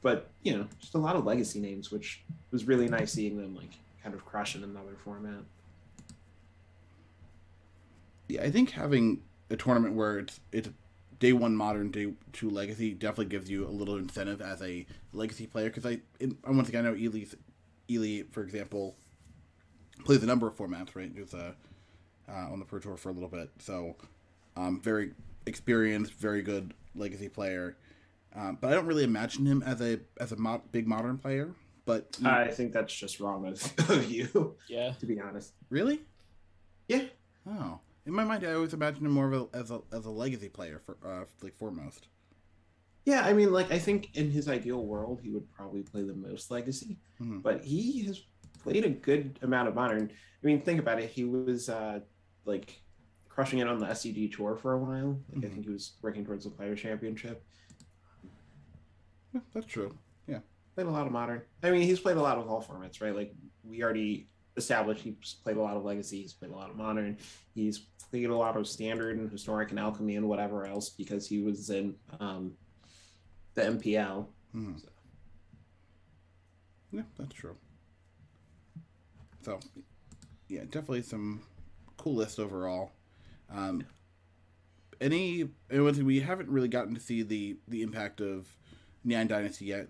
But 0.00 0.30
you 0.42 0.56
know, 0.56 0.66
just 0.80 0.94
a 0.94 0.98
lot 0.98 1.16
of 1.16 1.24
legacy 1.24 1.60
names, 1.60 1.90
which 1.90 2.22
was 2.52 2.64
really 2.64 2.88
nice 2.88 3.12
seeing 3.12 3.36
them 3.36 3.56
like 3.56 3.70
kind 4.02 4.14
of 4.14 4.24
crush 4.24 4.54
in 4.54 4.62
another 4.62 4.96
format. 5.04 5.42
Yeah, 8.28 8.42
I 8.42 8.50
think 8.50 8.70
having 8.70 9.22
a 9.52 9.56
tournament 9.56 9.94
where 9.94 10.18
it's 10.18 10.40
it's 10.50 10.68
day 11.18 11.32
one 11.32 11.54
modern, 11.54 11.90
day 11.90 12.12
two 12.32 12.50
legacy 12.50 12.94
definitely 12.94 13.26
gives 13.26 13.48
you 13.48 13.66
a 13.66 13.70
little 13.70 13.96
incentive 13.96 14.40
as 14.42 14.60
a 14.62 14.86
legacy 15.12 15.46
player. 15.46 15.66
Because 15.70 15.86
I, 15.86 16.00
in, 16.18 16.36
once 16.46 16.68
again, 16.68 16.84
I 16.86 16.90
know 16.90 16.96
Eli's, 16.96 17.34
Eli, 17.90 18.22
for 18.32 18.42
example, 18.42 18.96
plays 20.04 20.22
a 20.22 20.26
number 20.26 20.46
of 20.48 20.56
formats. 20.56 20.94
Right, 20.96 21.10
he 21.14 21.20
was 21.20 21.34
uh, 21.34 21.52
uh, 22.28 22.32
on 22.50 22.58
the 22.58 22.64
Pro 22.64 22.78
Tour 22.80 22.96
for 22.96 23.10
a 23.10 23.12
little 23.12 23.28
bit, 23.28 23.50
so 23.58 23.96
um, 24.56 24.80
very 24.80 25.12
experienced, 25.46 26.12
very 26.14 26.42
good 26.42 26.74
legacy 26.94 27.28
player. 27.28 27.76
Um, 28.34 28.56
but 28.60 28.70
I 28.72 28.74
don't 28.74 28.86
really 28.86 29.04
imagine 29.04 29.44
him 29.46 29.62
as 29.62 29.80
a 29.80 30.00
as 30.18 30.32
a 30.32 30.36
mo- 30.36 30.62
big 30.72 30.86
modern 30.88 31.18
player. 31.18 31.50
But 31.84 32.16
I 32.24 32.46
think 32.48 32.72
that's 32.72 32.94
just 32.94 33.18
wrong 33.18 33.44
of, 33.46 33.90
of 33.90 34.04
you. 34.10 34.54
Yeah. 34.68 34.92
To 35.00 35.06
be 35.06 35.20
honest. 35.20 35.52
really, 35.68 36.00
Yeah. 36.86 37.02
oh, 37.44 37.80
in 38.06 38.12
my 38.12 38.24
mind, 38.24 38.44
I 38.44 38.52
always 38.54 38.74
imagined 38.74 39.06
him 39.06 39.12
more 39.12 39.32
of 39.32 39.48
a, 39.52 39.56
as 39.56 39.70
a 39.70 39.80
as 39.92 40.04
a 40.06 40.10
legacy 40.10 40.48
player 40.48 40.80
for 40.84 40.96
uh, 41.04 41.24
like 41.42 41.54
foremost. 41.56 42.08
Yeah, 43.04 43.22
I 43.22 43.32
mean, 43.32 43.52
like 43.52 43.70
I 43.72 43.78
think 43.78 44.10
in 44.14 44.30
his 44.30 44.48
ideal 44.48 44.84
world, 44.86 45.20
he 45.22 45.30
would 45.30 45.50
probably 45.50 45.82
play 45.82 46.02
the 46.02 46.14
most 46.14 46.50
legacy, 46.50 46.98
Mhm. 47.20 47.42
but 47.42 47.64
he 47.64 48.04
has 48.06 48.20
played 48.62 48.84
a 48.84 48.90
good 48.90 49.38
amount 49.42 49.68
of 49.68 49.74
modern. 49.74 50.10
I 50.10 50.46
mean, 50.46 50.60
think 50.62 50.78
about 50.78 51.00
it. 51.00 51.10
He 51.10 51.24
was 51.24 51.68
uh, 51.68 52.00
like 52.44 52.80
crushing 53.28 53.58
it 53.60 53.66
on 53.66 53.78
the 53.78 53.86
SCG 53.86 54.28
tour 54.32 54.56
for 54.56 54.74
a 54.74 54.78
while. 54.78 55.20
Like 55.32 55.44
I 55.44 55.48
Mhm. 55.48 55.52
think 55.52 55.64
he 55.64 55.70
was 55.72 55.94
working 56.02 56.24
towards 56.24 56.44
the 56.44 56.50
player 56.50 56.76
championship. 56.76 57.44
Yeah, 59.32 59.40
that's 59.54 59.66
true. 59.66 59.96
Yeah. 60.26 60.40
Played 60.74 60.86
a 60.86 60.90
lot 60.90 61.06
of 61.06 61.12
modern. 61.12 61.42
I 61.62 61.70
mean, 61.70 61.82
he's 61.82 62.00
played 62.00 62.16
a 62.16 62.22
lot 62.22 62.38
of 62.38 62.48
all 62.48 62.62
formats, 62.62 63.00
right? 63.00 63.14
Like 63.14 63.34
we 63.64 63.82
already 63.82 64.28
established, 64.56 65.02
he's 65.02 65.34
played 65.42 65.56
a 65.56 65.60
lot 65.60 65.76
of 65.76 65.84
legacy. 65.84 66.22
He's 66.22 66.32
played 66.32 66.50
a 66.50 66.54
lot 66.54 66.70
of 66.70 66.76
modern. 66.76 67.18
He's 67.54 67.78
played 68.10 68.28
a 68.28 68.36
lot 68.36 68.56
of 68.56 68.66
standard 68.66 69.16
and 69.18 69.30
historic 69.30 69.70
and 69.70 69.78
alchemy 69.80 70.16
and 70.16 70.28
whatever 70.28 70.66
else 70.66 70.90
because 70.90 71.26
he 71.28 71.40
was 71.42 71.70
in 71.70 71.94
um, 72.20 72.52
the 73.54 73.62
MPL. 73.62 74.26
Mhm. 74.54 74.82
Yeah, 76.92 77.02
that's 77.18 77.34
true. 77.34 77.56
So, 79.42 79.58
yeah, 80.48 80.60
definitely 80.64 81.02
some 81.02 81.40
cool 81.96 82.14
list 82.14 82.38
overall. 82.38 82.92
Um, 83.50 83.84
any 85.00 85.48
and 85.70 85.84
one 85.84 85.94
thing 85.94 86.04
we 86.04 86.20
haven't 86.20 86.48
really 86.48 86.68
gotten 86.68 86.94
to 86.94 87.00
see 87.00 87.22
the 87.22 87.56
the 87.66 87.82
impact 87.82 88.20
of 88.20 88.46
Neon 89.04 89.26
Dynasty 89.26 89.64
yet. 89.66 89.88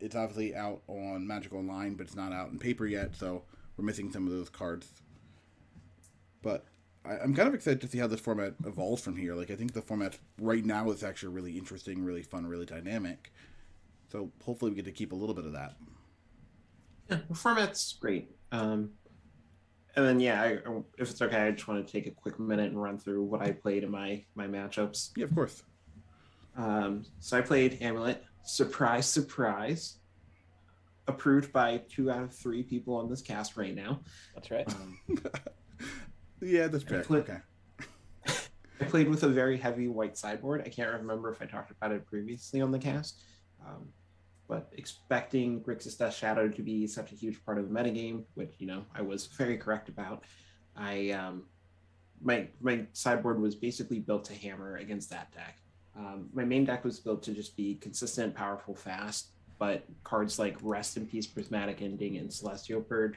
It's 0.00 0.16
obviously 0.16 0.54
out 0.54 0.82
on 0.86 1.26
Magic 1.26 1.52
Online, 1.52 1.94
but 1.94 2.06
it's 2.06 2.16
not 2.16 2.32
out 2.32 2.50
in 2.50 2.58
paper 2.58 2.86
yet, 2.86 3.14
so 3.14 3.42
we're 3.76 3.84
missing 3.84 4.10
some 4.10 4.26
of 4.26 4.32
those 4.32 4.48
cards. 4.48 4.92
But 6.42 6.64
I, 7.04 7.18
I'm 7.18 7.34
kind 7.34 7.48
of 7.48 7.54
excited 7.54 7.80
to 7.82 7.88
see 7.88 7.98
how 7.98 8.06
this 8.06 8.20
format 8.20 8.54
evolves 8.64 9.02
from 9.02 9.16
here. 9.16 9.34
Like 9.34 9.50
I 9.50 9.56
think 9.56 9.72
the 9.72 9.82
format 9.82 10.18
right 10.40 10.64
now 10.64 10.90
is 10.90 11.02
actually 11.02 11.34
really 11.34 11.56
interesting, 11.56 12.04
really 12.04 12.22
fun, 12.22 12.46
really 12.46 12.66
dynamic. 12.66 13.32
So 14.10 14.30
hopefully 14.44 14.70
we 14.70 14.76
get 14.76 14.84
to 14.86 14.92
keep 14.92 15.12
a 15.12 15.16
little 15.16 15.34
bit 15.34 15.44
of 15.44 15.52
that. 15.52 15.76
Yeah, 17.10 17.18
the 17.28 17.34
format's 17.34 17.92
great. 17.94 18.30
Um, 18.52 18.90
and 19.96 20.04
then 20.04 20.20
yeah, 20.20 20.42
I, 20.42 20.48
if 20.98 21.10
it's 21.10 21.22
okay, 21.22 21.42
I 21.42 21.50
just 21.52 21.66
want 21.66 21.86
to 21.86 21.90
take 21.90 22.06
a 22.06 22.10
quick 22.10 22.38
minute 22.38 22.70
and 22.70 22.80
run 22.80 22.98
through 22.98 23.24
what 23.24 23.40
I 23.40 23.52
played 23.52 23.82
in 23.82 23.90
my 23.90 24.24
my 24.34 24.46
matchups. 24.46 25.10
Yeah, 25.16 25.24
of 25.24 25.34
course. 25.34 25.62
Um, 26.56 27.04
so 27.20 27.38
I 27.38 27.40
played 27.40 27.78
Amulet. 27.80 28.24
Surprise, 28.44 29.06
surprise. 29.06 29.98
Approved 31.08 31.52
by 31.52 31.78
two 31.88 32.10
out 32.10 32.22
of 32.22 32.34
three 32.34 32.62
people 32.62 32.96
on 32.96 33.08
this 33.08 33.22
cast 33.22 33.56
right 33.56 33.74
now. 33.74 34.00
That's 34.34 34.50
right. 34.50 34.68
Um, 34.68 34.98
Yeah, 36.42 36.66
that's 36.68 36.84
fair. 36.84 37.02
put- 37.02 37.28
Okay. 37.28 37.38
I 38.80 38.84
played 38.84 39.08
with 39.08 39.22
a 39.22 39.28
very 39.28 39.56
heavy 39.56 39.88
white 39.88 40.18
sideboard. 40.18 40.62
I 40.66 40.68
can't 40.68 40.92
remember 40.92 41.30
if 41.32 41.40
I 41.40 41.46
talked 41.46 41.70
about 41.70 41.92
it 41.92 42.04
previously 42.06 42.60
on 42.60 42.70
the 42.70 42.78
cast, 42.78 43.22
um, 43.66 43.88
but 44.48 44.68
expecting 44.76 45.62
Grixis 45.62 45.96
Death 45.96 46.14
Shadow 46.14 46.48
to 46.48 46.62
be 46.62 46.86
such 46.86 47.10
a 47.12 47.14
huge 47.14 47.42
part 47.44 47.58
of 47.58 47.68
the 47.68 47.74
metagame, 47.74 48.24
which 48.34 48.54
you 48.58 48.66
know 48.66 48.84
I 48.94 49.00
was 49.00 49.26
very 49.26 49.56
correct 49.56 49.88
about. 49.88 50.24
I 50.76 51.10
um, 51.12 51.44
my 52.20 52.48
my 52.60 52.84
sideboard 52.92 53.40
was 53.40 53.54
basically 53.54 53.98
built 54.00 54.26
to 54.26 54.34
hammer 54.34 54.76
against 54.76 55.08
that 55.10 55.32
deck. 55.32 55.56
Um, 55.96 56.28
my 56.34 56.44
main 56.44 56.66
deck 56.66 56.84
was 56.84 57.00
built 57.00 57.22
to 57.22 57.32
just 57.32 57.56
be 57.56 57.76
consistent, 57.76 58.34
powerful, 58.34 58.74
fast, 58.74 59.28
but 59.58 59.84
cards 60.04 60.38
like 60.38 60.56
Rest 60.62 60.96
in 60.96 61.06
Peace, 61.06 61.26
Prismatic 61.26 61.82
Ending, 61.82 62.18
and 62.18 62.32
Celestial 62.32 62.80
Purge 62.80 63.16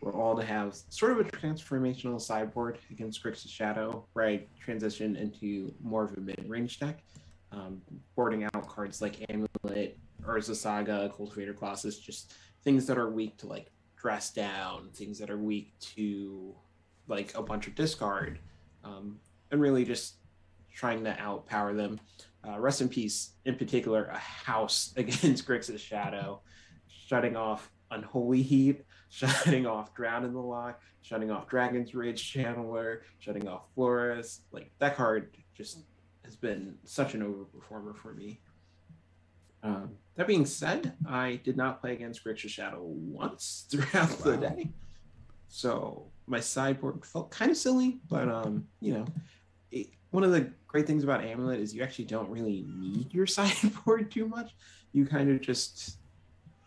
were 0.00 0.12
all 0.12 0.36
to 0.36 0.44
have 0.44 0.76
sort 0.88 1.12
of 1.12 1.20
a 1.20 1.24
transformational 1.24 2.20
sideboard 2.20 2.78
against 2.90 3.22
Grixis 3.22 3.50
Shadow, 3.50 4.06
where 4.12 4.26
I 4.26 4.46
transition 4.58 5.16
into 5.16 5.74
more 5.82 6.04
of 6.04 6.16
a 6.16 6.20
mid-range 6.20 6.80
deck, 6.80 7.02
um, 7.52 7.82
boarding 8.16 8.44
out 8.44 8.68
cards 8.68 9.02
like 9.02 9.24
Amulet, 9.30 9.98
Urza 10.22 10.54
Saga, 10.54 11.12
Cultivator 11.14 11.52
Colossus, 11.52 11.98
just 11.98 12.32
things 12.64 12.86
that 12.86 12.98
are 12.98 13.10
weak 13.10 13.36
to 13.38 13.46
like 13.46 13.70
dress 13.96 14.32
down, 14.32 14.88
things 14.94 15.18
that 15.18 15.30
are 15.30 15.38
weak 15.38 15.74
to 15.80 16.54
like 17.06 17.36
a 17.36 17.42
bunch 17.42 17.66
of 17.66 17.74
discard, 17.74 18.38
um, 18.84 19.18
and 19.50 19.60
really 19.60 19.84
just 19.84 20.14
trying 20.72 21.04
to 21.04 21.12
outpower 21.14 21.76
them. 21.76 22.00
Uh, 22.46 22.58
rest 22.58 22.80
in 22.80 22.88
peace, 22.88 23.32
in 23.44 23.56
particular, 23.56 24.06
a 24.06 24.18
house 24.18 24.92
against 24.96 25.46
Grixis 25.46 25.78
Shadow, 25.78 26.40
shutting 26.88 27.36
off 27.36 27.70
Unholy 27.90 28.42
Heat, 28.42 28.84
shutting 29.10 29.66
off 29.66 29.94
Drown 29.94 30.24
in 30.24 30.32
the 30.32 30.40
Loch, 30.40 30.80
shutting 31.02 31.30
off 31.30 31.48
Dragon's 31.48 31.94
Rage 31.94 32.32
Channeler, 32.32 33.00
shutting 33.18 33.48
off 33.48 33.62
Flores. 33.74 34.40
Like 34.52 34.70
that 34.78 34.96
card 34.96 35.36
just 35.54 35.78
has 36.24 36.36
been 36.36 36.76
such 36.84 37.14
an 37.14 37.22
overperformer 37.22 37.96
for 37.96 38.14
me. 38.14 38.40
Um, 39.62 39.90
that 40.14 40.26
being 40.26 40.46
said, 40.46 40.94
I 41.06 41.40
did 41.44 41.56
not 41.56 41.80
play 41.80 41.92
against 41.92 42.24
Grixis 42.24 42.50
Shadow 42.50 42.82
once 42.82 43.66
throughout 43.70 44.10
the 44.20 44.36
day. 44.36 44.70
So 45.48 46.06
my 46.26 46.40
sideboard 46.40 47.04
felt 47.04 47.30
kind 47.30 47.50
of 47.50 47.56
silly, 47.56 47.98
but 48.08 48.28
um, 48.28 48.66
you 48.80 48.94
know, 48.94 49.04
it, 49.70 49.88
one 50.10 50.24
of 50.24 50.32
the 50.32 50.50
great 50.66 50.86
things 50.86 51.04
about 51.04 51.24
Amulet 51.24 51.60
is 51.60 51.74
you 51.74 51.82
actually 51.82 52.04
don't 52.06 52.28
really 52.30 52.64
need 52.68 53.12
your 53.12 53.26
sideboard 53.26 54.10
too 54.10 54.26
much. 54.26 54.54
You 54.92 55.06
kind 55.06 55.30
of 55.30 55.40
just 55.40 55.98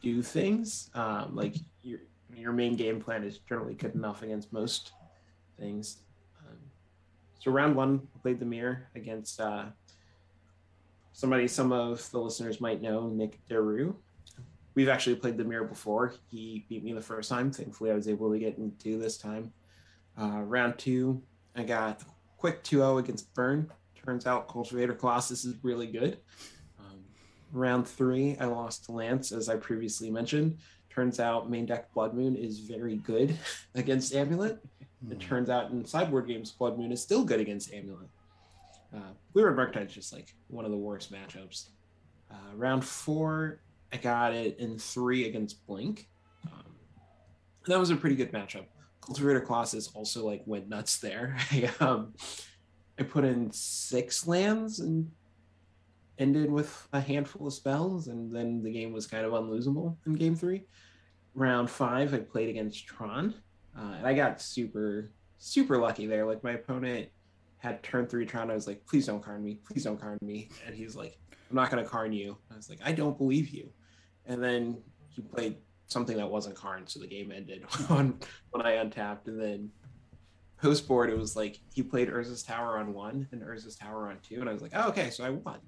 do 0.01 0.21
things. 0.21 0.89
Um, 0.93 1.35
like 1.35 1.55
your 1.81 1.99
your 2.35 2.51
main 2.51 2.75
game 2.75 2.99
plan 2.99 3.23
is 3.23 3.39
generally 3.39 3.75
good 3.75 3.95
enough 3.95 4.23
against 4.23 4.51
most 4.51 4.91
things. 5.59 5.97
Um, 6.39 6.57
so 7.39 7.51
round 7.51 7.75
one, 7.75 8.07
played 8.21 8.39
the 8.39 8.45
mirror 8.45 8.89
against 8.95 9.39
uh, 9.39 9.65
somebody 11.11 11.47
some 11.47 11.71
of 11.71 12.09
the 12.11 12.19
listeners 12.19 12.59
might 12.59 12.81
know, 12.81 13.07
Nick 13.07 13.39
Deru. 13.47 13.95
We've 14.75 14.89
actually 14.89 15.15
played 15.17 15.37
the 15.37 15.43
mirror 15.43 15.65
before. 15.65 16.15
He 16.31 16.65
beat 16.67 16.83
me 16.83 16.93
the 16.93 17.01
first 17.01 17.29
time. 17.29 17.51
Thankfully, 17.51 17.91
I 17.91 17.93
was 17.93 18.07
able 18.07 18.31
to 18.31 18.39
get 18.39 18.57
into 18.57 18.97
this 18.97 19.17
time. 19.17 19.53
Uh, 20.19 20.41
round 20.41 20.79
two, 20.79 21.21
I 21.55 21.63
got 21.63 22.01
quick 22.43 22.61
2-0 22.65 22.99
against 22.99 23.33
Burn. 23.35 23.71
Turns 24.05 24.27
out 24.27 24.49
Cultivator 24.49 24.93
Colossus 24.93 25.45
is 25.45 25.55
really 25.63 25.87
good. 25.87 26.17
Um, 26.77 26.99
round 27.53 27.87
three, 27.87 28.35
I 28.37 28.47
lost 28.47 28.83
to 28.83 28.91
Lance, 28.91 29.31
as 29.31 29.47
I 29.47 29.55
previously 29.55 30.11
mentioned. 30.11 30.57
Turns 30.89 31.21
out 31.21 31.49
main 31.49 31.65
deck 31.65 31.93
Blood 31.93 32.13
Moon 32.13 32.35
is 32.35 32.59
very 32.59 32.97
good 32.97 33.39
against 33.75 34.13
Amulet. 34.13 34.59
It 35.09 35.21
turns 35.21 35.49
out 35.49 35.71
in 35.71 35.85
sideboard 35.85 36.27
games, 36.27 36.51
Blood 36.51 36.77
Moon 36.77 36.91
is 36.91 37.01
still 37.01 37.23
good 37.23 37.39
against 37.39 37.73
Amulet. 37.73 38.09
Uh, 38.93 39.13
Blue 39.31 39.45
Red 39.45 39.55
Murktide 39.55 39.87
is 39.87 39.93
just 39.93 40.11
like 40.11 40.35
one 40.49 40.65
of 40.65 40.71
the 40.71 40.77
worst 40.77 41.13
matchups. 41.13 41.69
Uh, 42.29 42.55
round 42.57 42.83
four, 42.83 43.61
I 43.93 43.95
got 43.95 44.33
it 44.33 44.59
in 44.59 44.77
three 44.77 45.29
against 45.29 45.65
Blink. 45.65 46.09
Um, 46.45 46.73
that 47.67 47.79
was 47.79 47.89
a 47.89 47.95
pretty 47.95 48.17
good 48.17 48.33
matchup. 48.33 48.65
Cultivator 49.05 49.41
Colossus 49.41 49.89
also 49.93 50.25
like 50.25 50.43
went 50.45 50.69
nuts 50.69 50.97
there. 50.99 51.35
I, 51.51 51.69
um, 51.79 52.13
I 52.99 53.03
put 53.03 53.25
in 53.25 53.51
six 53.51 54.27
lands 54.27 54.79
and 54.79 55.11
ended 56.17 56.51
with 56.51 56.87
a 56.93 57.01
handful 57.01 57.47
of 57.47 57.53
spells, 57.53 58.07
and 58.07 58.33
then 58.33 58.61
the 58.63 58.71
game 58.71 58.93
was 58.93 59.07
kind 59.07 59.25
of 59.25 59.33
unlosable 59.33 59.97
in 60.05 60.13
game 60.13 60.35
three. 60.35 60.63
Round 61.35 61.69
five, 61.69 62.13
I 62.13 62.19
played 62.19 62.49
against 62.49 62.85
Tron, 62.85 63.33
uh, 63.77 63.93
and 63.97 64.07
I 64.07 64.13
got 64.13 64.41
super, 64.41 65.11
super 65.39 65.77
lucky 65.77 66.05
there. 66.05 66.25
Like 66.25 66.43
my 66.43 66.51
opponent 66.51 67.09
had 67.57 67.81
turn 67.81 68.05
three 68.05 68.25
Tron. 68.25 68.51
I 68.51 68.53
was 68.53 68.67
like, 68.67 68.85
please 68.85 69.07
don't 69.07 69.23
Karn 69.23 69.43
me, 69.43 69.59
please 69.67 69.83
don't 69.83 69.99
Karn 69.99 70.17
me. 70.21 70.49
And 70.65 70.75
he's 70.75 70.95
like, 70.95 71.17
I'm 71.49 71.55
not 71.55 71.71
going 71.71 71.83
to 71.83 71.89
Karn 71.89 72.13
you. 72.13 72.37
I 72.51 72.55
was 72.55 72.69
like, 72.69 72.79
I 72.83 72.91
don't 72.91 73.17
believe 73.17 73.49
you. 73.49 73.69
And 74.25 74.43
then 74.43 74.81
he 75.09 75.21
played 75.21 75.57
something 75.87 76.17
that 76.17 76.29
wasn't 76.29 76.55
Karn, 76.55 76.87
so 76.87 76.99
the 76.99 77.07
game 77.07 77.31
ended 77.31 77.63
on 77.89 78.17
when 78.51 78.65
I 78.65 78.73
untapped. 78.73 79.27
And 79.27 79.39
then 79.39 79.71
post 80.61 80.87
board, 80.87 81.09
it 81.09 81.17
was 81.17 81.35
like 81.35 81.59
he 81.73 81.83
played 81.83 82.09
Urza's 82.09 82.43
Tower 82.43 82.77
on 82.77 82.93
one 82.93 83.27
and 83.31 83.41
Urza's 83.41 83.75
Tower 83.75 84.09
on 84.09 84.17
two, 84.27 84.39
and 84.39 84.49
I 84.49 84.53
was 84.53 84.61
like, 84.61 84.71
oh, 84.73 84.89
okay, 84.89 85.09
so 85.09 85.23
I 85.23 85.29
won. 85.29 85.59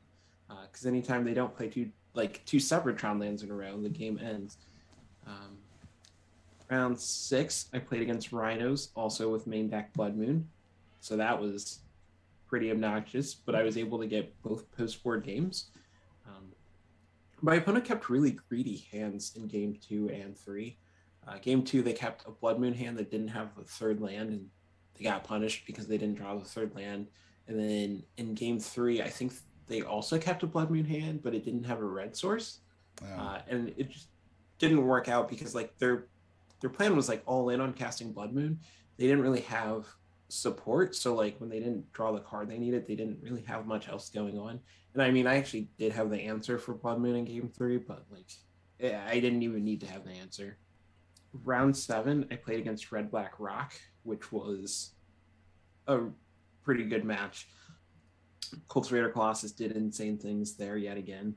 Because 0.47 0.85
uh, 0.85 0.89
anytime 0.89 1.23
they 1.25 1.33
don't 1.33 1.55
play 1.55 1.69
two 1.69 1.89
like 2.13 2.43
two 2.45 2.59
separate 2.59 2.97
Tron 2.97 3.19
lands 3.19 3.43
in 3.43 3.51
a 3.51 3.53
row, 3.53 3.77
the 3.81 3.89
game 3.89 4.19
ends. 4.23 4.57
Um, 5.27 5.57
round 6.69 6.99
six, 6.99 7.67
I 7.73 7.79
played 7.79 8.01
against 8.01 8.31
Rhinos, 8.31 8.89
also 8.95 9.31
with 9.31 9.47
main 9.47 9.67
deck 9.67 9.93
Blood 9.93 10.15
Moon, 10.15 10.47
so 11.01 11.17
that 11.17 11.39
was 11.39 11.79
pretty 12.47 12.71
obnoxious. 12.71 13.33
But 13.33 13.55
I 13.55 13.63
was 13.63 13.77
able 13.77 13.99
to 13.99 14.07
get 14.07 14.33
both 14.43 14.69
post 14.77 15.03
board 15.03 15.25
games. 15.25 15.71
My 17.45 17.55
opponent 17.55 17.85
kept 17.85 18.09
really 18.09 18.31
greedy 18.49 18.87
hands 18.91 19.33
in 19.35 19.47
game 19.47 19.77
two 19.79 20.09
and 20.09 20.35
three. 20.35 20.79
Uh, 21.27 21.37
game 21.37 21.61
two, 21.61 21.83
they 21.83 21.93
kept 21.93 22.27
a 22.27 22.31
Blood 22.31 22.59
Moon 22.59 22.73
hand 22.73 22.97
that 22.97 23.11
didn't 23.11 23.27
have 23.27 23.49
a 23.59 23.63
third 23.63 24.01
land, 24.01 24.31
and 24.31 24.47
they 24.95 25.03
got 25.03 25.23
punished 25.23 25.67
because 25.67 25.85
they 25.85 25.99
didn't 25.99 26.15
draw 26.17 26.35
the 26.35 26.43
third 26.43 26.73
land. 26.73 27.05
And 27.47 27.59
then 27.59 28.03
in 28.17 28.33
game 28.33 28.59
three, 28.59 29.03
I 29.03 29.09
think 29.09 29.31
they 29.67 29.83
also 29.83 30.17
kept 30.17 30.41
a 30.41 30.47
Blood 30.47 30.71
Moon 30.71 30.85
hand, 30.85 31.21
but 31.21 31.35
it 31.35 31.45
didn't 31.45 31.65
have 31.65 31.81
a 31.81 31.85
red 31.85 32.15
source, 32.15 32.61
uh, 33.15 33.39
and 33.47 33.71
it 33.77 33.91
just 33.91 34.07
didn't 34.57 34.83
work 34.83 35.07
out 35.07 35.29
because 35.29 35.53
like 35.53 35.77
their 35.77 36.07
their 36.61 36.71
plan 36.71 36.95
was 36.95 37.07
like 37.07 37.21
all 37.27 37.49
in 37.49 37.61
on 37.61 37.73
casting 37.73 38.11
Blood 38.11 38.33
Moon. 38.33 38.59
They 38.97 39.05
didn't 39.05 39.21
really 39.21 39.41
have 39.41 39.85
support, 40.27 40.95
so 40.95 41.15
like 41.15 41.39
when 41.39 41.49
they 41.49 41.59
didn't 41.59 41.91
draw 41.93 42.11
the 42.11 42.19
card 42.19 42.49
they 42.49 42.57
needed, 42.57 42.87
they 42.87 42.95
didn't 42.95 43.19
really 43.21 43.43
have 43.43 43.65
much 43.65 43.87
else 43.87 44.09
going 44.09 44.37
on. 44.37 44.59
And 44.93 45.03
I 45.03 45.11
mean, 45.11 45.27
I 45.27 45.37
actually 45.37 45.69
did 45.77 45.91
have 45.91 46.09
the 46.09 46.21
answer 46.21 46.57
for 46.57 46.73
Blood 46.73 46.99
Moon 46.99 47.15
in 47.15 47.25
Game 47.25 47.51
Three, 47.55 47.77
but 47.77 48.05
like 48.09 48.31
eh, 48.79 48.97
I 49.07 49.19
didn't 49.19 49.43
even 49.43 49.63
need 49.63 49.81
to 49.81 49.87
have 49.87 50.05
the 50.05 50.11
answer. 50.11 50.57
Round 51.43 51.75
seven, 51.75 52.27
I 52.31 52.35
played 52.35 52.59
against 52.59 52.91
Red 52.91 53.11
Black 53.11 53.33
Rock, 53.39 53.73
which 54.03 54.31
was 54.31 54.91
a 55.87 55.99
pretty 56.63 56.85
good 56.85 57.03
match. 57.03 57.47
Cultivator 58.69 59.09
Colossus 59.09 59.51
did 59.51 59.71
insane 59.73 60.17
things 60.17 60.55
there 60.55 60.77
yet 60.77 60.97
again. 60.97 61.35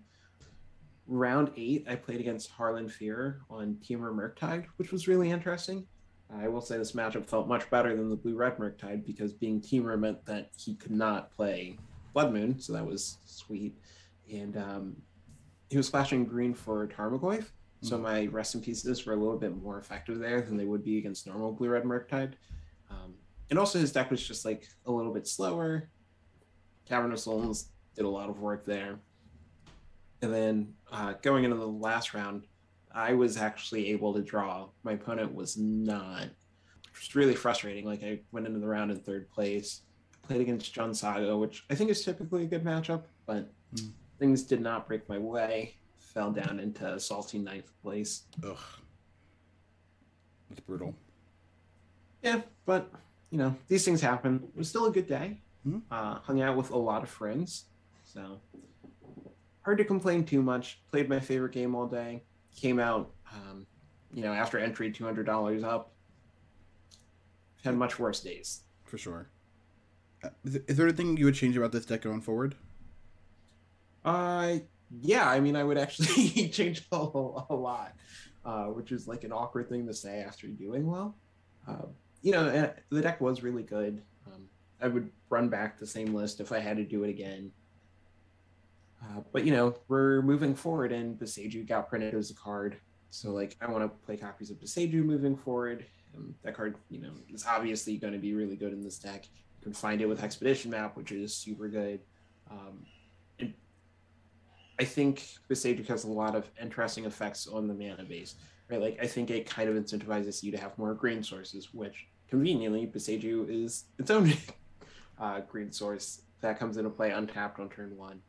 Round 1.06 1.50
eight, 1.56 1.86
I 1.88 1.96
played 1.96 2.20
against 2.20 2.50
Harlan 2.50 2.88
Fear 2.88 3.40
on 3.50 3.78
Temur 3.82 4.14
Murktide, 4.14 4.66
which 4.76 4.92
was 4.92 5.08
really 5.08 5.30
interesting. 5.30 5.86
I 6.30 6.48
will 6.48 6.60
say 6.60 6.76
this 6.76 6.92
matchup 6.92 7.26
felt 7.26 7.48
much 7.48 7.68
better 7.70 7.96
than 7.96 8.10
the 8.10 8.16
Blue 8.16 8.36
Red 8.36 8.58
Murktide 8.58 9.04
because 9.06 9.32
being 9.32 9.60
Temur 9.60 9.98
meant 9.98 10.24
that 10.26 10.50
he 10.56 10.74
could 10.74 10.92
not 10.92 11.30
play 11.30 11.76
Blood 12.12 12.32
Moon, 12.32 12.58
so 12.58 12.72
that 12.74 12.84
was 12.84 13.16
sweet. 13.24 13.78
And 14.30 14.56
um, 14.56 14.96
he 15.70 15.76
was 15.76 15.88
flashing 15.88 16.24
green 16.24 16.52
for 16.52 16.86
Tarmogoyf, 16.86 17.46
so 17.80 17.94
mm-hmm. 17.94 18.02
my 18.02 18.26
rest 18.26 18.54
in 18.54 18.60
pieces 18.60 19.06
were 19.06 19.14
a 19.14 19.16
little 19.16 19.38
bit 19.38 19.56
more 19.62 19.78
effective 19.78 20.18
there 20.18 20.42
than 20.42 20.56
they 20.56 20.66
would 20.66 20.84
be 20.84 20.98
against 20.98 21.26
normal 21.26 21.52
Blue 21.52 21.70
Red 21.70 21.84
Murktide. 21.84 22.34
Um, 22.90 23.14
and 23.50 23.58
also 23.58 23.78
his 23.78 23.92
deck 23.92 24.10
was 24.10 24.26
just 24.26 24.44
like 24.44 24.68
a 24.86 24.92
little 24.92 25.12
bit 25.12 25.26
slower, 25.26 25.88
Cavern 26.88 27.12
of 27.12 27.20
Souls 27.20 27.68
did 27.94 28.04
a 28.04 28.08
lot 28.08 28.30
of 28.30 28.40
work 28.40 28.64
there. 28.64 28.98
And 30.22 30.34
then 30.34 30.74
uh, 30.90 31.14
going 31.22 31.44
into 31.44 31.56
the 31.56 31.66
last 31.66 32.14
round, 32.14 32.46
I 32.94 33.12
was 33.12 33.36
actually 33.36 33.90
able 33.90 34.14
to 34.14 34.22
draw. 34.22 34.68
My 34.82 34.92
opponent 34.92 35.34
was 35.34 35.56
not, 35.56 36.22
which 36.22 37.00
was 37.00 37.14
really 37.14 37.34
frustrating. 37.34 37.84
Like 37.84 38.02
I 38.02 38.20
went 38.32 38.46
into 38.46 38.58
the 38.58 38.68
round 38.68 38.90
in 38.90 38.98
third 39.00 39.30
place, 39.30 39.82
played 40.22 40.40
against 40.40 40.74
Jund 40.74 40.96
Saga, 40.96 41.36
which 41.36 41.64
I 41.70 41.74
think 41.74 41.90
is 41.90 42.04
typically 42.04 42.44
a 42.44 42.46
good 42.46 42.64
matchup, 42.64 43.02
but 43.26 43.50
mm. 43.74 43.90
things 44.18 44.42
did 44.42 44.60
not 44.60 44.86
break 44.86 45.08
my 45.08 45.18
way. 45.18 45.76
Fell 45.96 46.30
down 46.32 46.58
into 46.58 46.98
salty 46.98 47.38
ninth 47.38 47.70
place. 47.82 48.22
Ugh, 48.44 48.58
that's 50.48 50.60
brutal. 50.60 50.94
Yeah, 52.22 52.40
but 52.66 52.90
you 53.30 53.38
know 53.38 53.54
these 53.68 53.84
things 53.84 54.00
happen. 54.00 54.42
It 54.54 54.58
was 54.58 54.68
still 54.68 54.86
a 54.86 54.90
good 54.90 55.06
day. 55.06 55.40
Mm-hmm. 55.66 55.78
Uh, 55.90 56.18
hung 56.20 56.40
out 56.40 56.56
with 56.56 56.70
a 56.70 56.78
lot 56.78 57.02
of 57.02 57.10
friends, 57.10 57.64
so 58.02 58.40
hard 59.62 59.78
to 59.78 59.84
complain 59.84 60.24
too 60.24 60.42
much. 60.42 60.80
Played 60.90 61.08
my 61.08 61.20
favorite 61.20 61.52
game 61.52 61.74
all 61.74 61.86
day. 61.86 62.22
Came 62.56 62.80
out, 62.80 63.10
um, 63.32 63.66
you 64.12 64.22
know, 64.22 64.32
after 64.32 64.58
entry, 64.58 64.90
two 64.90 65.04
hundred 65.04 65.26
dollars 65.26 65.62
up. 65.62 65.92
Had 67.64 67.76
much 67.76 67.98
worse 67.98 68.20
days. 68.20 68.60
For 68.84 68.98
sure. 68.98 69.30
Uh, 70.24 70.30
is, 70.44 70.76
there 70.76 70.86
anything 70.86 71.16
you 71.16 71.26
would 71.26 71.34
change 71.34 71.56
about 71.56 71.72
this 71.72 71.84
deck 71.84 72.02
going 72.02 72.20
forward? 72.20 72.54
Uh, 74.04 74.56
yeah. 75.00 75.28
I 75.28 75.40
mean, 75.40 75.54
I 75.54 75.64
would 75.64 75.78
actually 75.78 76.48
change 76.52 76.86
a, 76.90 76.96
a 76.96 77.54
lot, 77.54 77.94
uh, 78.44 78.66
which 78.66 78.90
is 78.90 79.06
like 79.06 79.24
an 79.24 79.32
awkward 79.32 79.68
thing 79.68 79.86
to 79.86 79.94
say 79.94 80.20
after 80.20 80.46
doing 80.46 80.86
well. 80.86 81.14
Uh, 81.66 81.86
you 82.22 82.32
know, 82.32 82.72
the 82.90 83.00
deck 83.00 83.20
was 83.20 83.42
really 83.42 83.62
good. 83.62 84.02
Um, 84.26 84.48
I 84.80 84.88
would 84.88 85.10
run 85.30 85.48
back 85.48 85.78
the 85.78 85.86
same 85.86 86.14
list 86.14 86.40
if 86.40 86.52
I 86.52 86.58
had 86.58 86.76
to 86.76 86.84
do 86.84 87.04
it 87.04 87.10
again. 87.10 87.52
Uh, 89.02 89.20
but 89.32 89.44
you 89.44 89.52
know, 89.52 89.76
we're 89.88 90.22
moving 90.22 90.54
forward, 90.54 90.92
and 90.92 91.18
Boseiju 91.18 91.66
got 91.66 91.88
printed 91.88 92.14
as 92.14 92.30
a 92.30 92.34
card. 92.34 92.76
So 93.10 93.30
like, 93.30 93.56
I 93.60 93.70
want 93.70 93.84
to 93.84 94.06
play 94.06 94.16
copies 94.16 94.50
of 94.50 94.58
Boseiju 94.58 95.04
moving 95.04 95.36
forward. 95.36 95.86
And 96.14 96.34
that 96.42 96.54
card, 96.54 96.76
you 96.90 97.00
know, 97.00 97.12
is 97.32 97.44
obviously 97.46 97.96
going 97.96 98.12
to 98.12 98.18
be 98.18 98.34
really 98.34 98.56
good 98.56 98.72
in 98.72 98.82
this 98.82 98.98
deck. 98.98 99.26
You 99.26 99.62
can 99.62 99.72
find 99.72 100.00
it 100.00 100.06
with 100.06 100.22
Expedition 100.22 100.70
Map, 100.70 100.96
which 100.96 101.12
is 101.12 101.34
super 101.34 101.68
good. 101.68 102.00
Um, 102.50 102.84
and 103.38 103.54
I 104.78 104.84
think 104.84 105.24
Boseiju 105.48 105.86
has 105.88 106.04
a 106.04 106.08
lot 106.08 106.34
of 106.34 106.50
interesting 106.60 107.04
effects 107.04 107.46
on 107.46 107.68
the 107.68 107.74
mana 107.74 108.04
base. 108.04 108.34
Right, 108.70 108.80
like 108.80 108.98
I 109.00 109.06
think 109.06 109.30
it 109.30 109.48
kind 109.48 109.70
of 109.70 109.82
incentivizes 109.82 110.42
you 110.42 110.52
to 110.52 110.58
have 110.58 110.76
more 110.76 110.92
green 110.92 111.22
sources, 111.22 111.72
which 111.72 112.06
conveniently 112.28 112.86
Boseiju 112.86 113.48
is 113.48 113.84
its 113.98 114.10
own 114.10 114.32
uh, 115.18 115.40
green 115.40 115.72
source 115.72 116.22
that 116.40 116.58
comes 116.58 116.76
into 116.76 116.90
play 116.90 117.10
untapped 117.10 117.58
on 117.58 117.68
turn 117.68 117.96
one. 117.96 118.20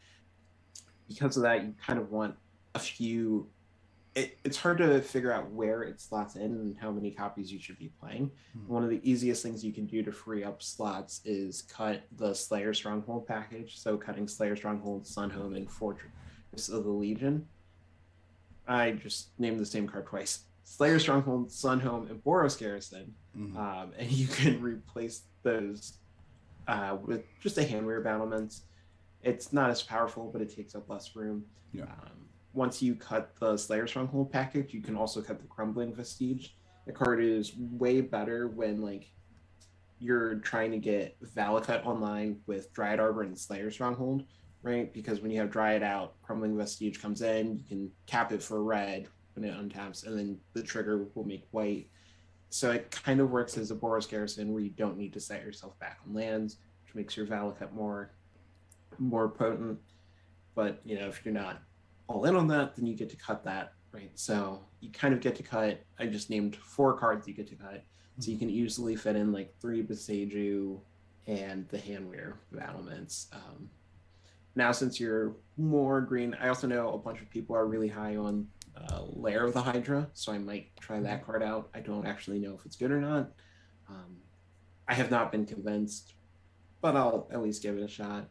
Because 1.09 1.35
of 1.35 1.43
that, 1.43 1.63
you 1.65 1.73
kind 1.85 1.99
of 1.99 2.11
want 2.11 2.35
a 2.75 2.79
few. 2.79 3.47
It, 4.15 4.37
it's 4.43 4.57
hard 4.57 4.77
to 4.77 5.01
figure 5.01 5.31
out 5.31 5.51
where 5.51 5.83
it 5.83 5.99
slots 5.99 6.35
in 6.35 6.43
and 6.43 6.77
how 6.79 6.91
many 6.91 7.11
copies 7.11 7.51
you 7.51 7.59
should 7.59 7.77
be 7.77 7.91
playing. 7.99 8.31
Mm-hmm. 8.57 8.73
One 8.73 8.83
of 8.83 8.89
the 8.89 9.01
easiest 9.03 9.43
things 9.43 9.63
you 9.63 9.73
can 9.73 9.85
do 9.85 10.01
to 10.03 10.11
free 10.11 10.43
up 10.43 10.63
slots 10.63 11.21
is 11.25 11.63
cut 11.63 12.03
the 12.17 12.33
Slayer 12.33 12.73
Stronghold 12.73 13.27
package. 13.27 13.77
So 13.77 13.97
cutting 13.97 14.27
Slayer 14.27 14.55
Stronghold, 14.55 15.03
Sunhome, 15.03 15.55
and 15.57 15.69
Fortress 15.69 16.69
of 16.69 16.83
the 16.85 16.89
Legion. 16.89 17.47
I 18.67 18.91
just 18.91 19.29
named 19.39 19.59
the 19.59 19.65
same 19.65 19.87
card 19.87 20.05
twice. 20.05 20.45
Slayer 20.63 20.99
Stronghold, 20.99 21.49
Sunhome, 21.49 22.09
and 22.11 22.23
Boros 22.23 22.57
Garrison. 22.57 23.13
Mm-hmm. 23.37 23.57
Um, 23.57 23.93
and 23.97 24.11
you 24.11 24.27
can 24.27 24.61
replace 24.61 25.23
those 25.43 25.93
uh, 26.67 26.97
with 27.03 27.23
just 27.41 27.57
a 27.57 27.61
Hanweir 27.61 28.03
battlements. 28.03 28.61
It's 29.23 29.51
not 29.51 29.69
as 29.69 29.81
powerful, 29.81 30.29
but 30.31 30.41
it 30.41 30.55
takes 30.55 30.75
up 30.75 30.89
less 30.89 31.15
room. 31.15 31.43
Yeah. 31.73 31.83
Um, 31.83 32.27
once 32.53 32.81
you 32.81 32.95
cut 32.95 33.35
the 33.39 33.57
Slayer 33.57 33.87
Stronghold 33.87 34.31
package, 34.31 34.73
you 34.73 34.81
can 34.81 34.95
also 34.95 35.21
cut 35.21 35.39
the 35.39 35.47
Crumbling 35.47 35.93
Vestige. 35.93 36.55
The 36.85 36.93
card 36.93 37.21
is 37.21 37.53
way 37.57 38.01
better 38.01 38.47
when 38.47 38.81
like 38.81 39.11
you're 39.99 40.35
trying 40.35 40.71
to 40.71 40.77
get 40.77 41.19
Valakut 41.21 41.85
online 41.85 42.39
with 42.47 42.73
Dryad 42.73 42.99
Arbor 42.99 43.23
and 43.23 43.37
Slayer 43.37 43.69
Stronghold, 43.69 44.23
right? 44.63 44.91
Because 44.93 45.19
when 45.19 45.29
you 45.29 45.39
have 45.39 45.51
Dryad 45.51 45.83
out, 45.83 46.19
Crumbling 46.23 46.57
Vestige 46.57 47.01
comes 47.01 47.21
in, 47.21 47.57
you 47.57 47.63
can 47.67 47.91
cap 48.07 48.31
it 48.31 48.41
for 48.41 48.63
red 48.63 49.07
when 49.35 49.43
it 49.43 49.53
untaps, 49.53 50.07
and 50.07 50.17
then 50.17 50.39
the 50.53 50.63
trigger 50.63 51.07
will 51.13 51.25
make 51.25 51.43
white 51.51 51.89
so 52.49 52.71
it 52.71 52.89
kind 52.91 53.19
of 53.19 53.29
works 53.29 53.57
as 53.57 53.71
a 53.71 53.75
Boros 53.75 54.09
Garrison 54.09 54.51
where 54.53 54.63
you 54.63 54.71
don't 54.71 54.97
need 54.97 55.13
to 55.13 55.19
set 55.19 55.43
yourself 55.43 55.77
back 55.79 55.99
on 56.05 56.13
lands, 56.13 56.57
which 56.83 56.95
makes 56.95 57.15
your 57.15 57.27
Valakut 57.27 57.71
more 57.73 58.11
more 58.99 59.29
potent. 59.29 59.79
But 60.55 60.81
you 60.85 60.99
know, 60.99 61.07
if 61.07 61.23
you're 61.23 61.33
not 61.33 61.61
all 62.07 62.25
in 62.25 62.35
on 62.35 62.47
that, 62.47 62.75
then 62.75 62.85
you 62.85 62.95
get 62.95 63.09
to 63.09 63.15
cut 63.15 63.43
that, 63.45 63.73
right? 63.91 64.11
So 64.15 64.63
you 64.81 64.89
kind 64.91 65.13
of 65.13 65.21
get 65.21 65.35
to 65.35 65.43
cut. 65.43 65.81
I 65.99 66.07
just 66.07 66.29
named 66.29 66.55
four 66.55 66.97
cards 66.97 67.27
you 67.27 67.33
get 67.33 67.47
to 67.49 67.55
cut, 67.55 67.83
so 68.19 68.31
you 68.31 68.37
can 68.37 68.49
easily 68.49 68.95
fit 68.95 69.15
in 69.15 69.31
like 69.31 69.53
three 69.59 69.83
Boseiju 69.83 70.79
and 71.27 71.67
the 71.69 71.77
Hanweir 71.77 72.33
battlements. 72.51 73.27
Um, 73.33 73.69
now, 74.55 74.71
since 74.71 74.99
you're 74.99 75.35
more 75.57 76.01
green, 76.01 76.35
I 76.41 76.49
also 76.49 76.67
know 76.67 76.93
a 76.93 76.97
bunch 76.97 77.21
of 77.21 77.29
people 77.29 77.55
are 77.55 77.67
really 77.67 77.87
high 77.87 78.15
on 78.15 78.47
uh, 78.75 79.03
Lair 79.13 79.45
of 79.45 79.53
the 79.53 79.61
Hydra, 79.61 80.07
so 80.13 80.31
I 80.31 80.37
might 80.37 80.75
try 80.79 80.99
that 80.99 81.25
card 81.25 81.43
out. 81.43 81.69
I 81.73 81.79
don't 81.79 82.07
actually 82.07 82.39
know 82.39 82.55
if 82.55 82.65
it's 82.65 82.75
good 82.75 82.91
or 82.91 82.99
not. 82.99 83.31
Um, 83.87 84.17
I 84.87 84.95
have 84.95 85.11
not 85.11 85.31
been 85.31 85.45
convinced, 85.45 86.13
but 86.81 86.95
I'll 86.95 87.29
at 87.31 87.41
least 87.41 87.61
give 87.61 87.77
it 87.77 87.83
a 87.83 87.87
shot. 87.87 88.27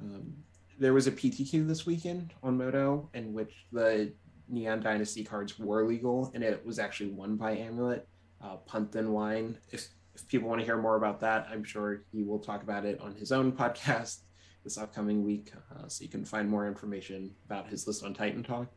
Um, 0.00 0.34
there 0.78 0.94
was 0.94 1.06
a 1.06 1.12
PTQ 1.12 1.68
this 1.68 1.84
weekend 1.84 2.32
on 2.42 2.56
Modo 2.56 3.10
in 3.14 3.32
which 3.32 3.66
the 3.70 4.12
Neon 4.48 4.80
Dynasty 4.80 5.22
cards 5.22 5.58
were 5.58 5.86
legal, 5.86 6.30
and 6.34 6.42
it 6.42 6.64
was 6.64 6.78
actually 6.78 7.10
won 7.10 7.36
by 7.36 7.56
Amulet, 7.56 8.08
uh, 8.42 8.56
Punt 8.56 8.94
and 8.96 9.12
Wine. 9.12 9.58
If 9.70 9.88
if 10.14 10.26
people 10.26 10.48
want 10.48 10.60
to 10.60 10.64
hear 10.64 10.76
more 10.76 10.96
about 10.96 11.20
that, 11.20 11.46
I'm 11.50 11.62
sure 11.62 12.02
he 12.10 12.22
will 12.22 12.40
talk 12.40 12.62
about 12.62 12.84
it 12.84 13.00
on 13.00 13.14
his 13.14 13.30
own 13.30 13.52
podcast 13.52 14.20
this 14.64 14.76
upcoming 14.76 15.24
week, 15.24 15.52
uh, 15.74 15.88
so 15.88 16.02
you 16.02 16.10
can 16.10 16.24
find 16.24 16.48
more 16.48 16.66
information 16.66 17.30
about 17.46 17.68
his 17.68 17.86
list 17.86 18.04
on 18.04 18.12
Titan 18.12 18.42
Talk. 18.42 18.68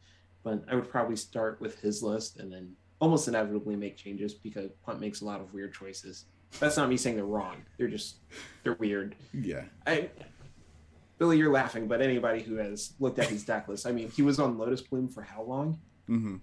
But 0.44 0.64
I 0.70 0.76
would 0.76 0.90
probably 0.90 1.16
start 1.16 1.60
with 1.60 1.80
his 1.80 2.04
list 2.04 2.38
and 2.38 2.52
then 2.52 2.76
almost 3.00 3.28
inevitably 3.28 3.76
make 3.76 3.98
changes 3.98 4.34
because 4.34 4.72
Punt 4.86 5.00
makes 5.00 5.22
a 5.22 5.26
lot 5.26 5.42
of 5.42 5.54
weird 5.54 5.74
choices. 5.74 6.26
That's 6.60 6.78
not 6.78 6.88
me 6.90 6.98
saying 6.98 7.16
they're 7.16 7.26
wrong. 7.26 7.64
They're 7.78 7.88
just 7.88 8.18
they're 8.64 8.76
weird. 8.76 9.16
Yeah. 9.34 9.64
I 9.88 10.10
Billy, 11.24 11.38
you're 11.38 11.54
laughing, 11.54 11.88
but 11.88 12.02
anybody 12.02 12.42
who 12.42 12.58
has 12.58 12.96
looked 13.00 13.18
at 13.18 13.28
his 13.28 13.46
deck 13.46 13.70
list, 13.70 13.88
I 13.88 13.94
mean, 13.94 14.12
he 14.12 14.22
was 14.22 14.40
on 14.40 14.58
Lotus 14.58 14.82
Bloom 14.82 15.08
for 15.08 15.22
how 15.22 15.42
long? 15.42 15.80
Mm-hmm. 16.10 16.36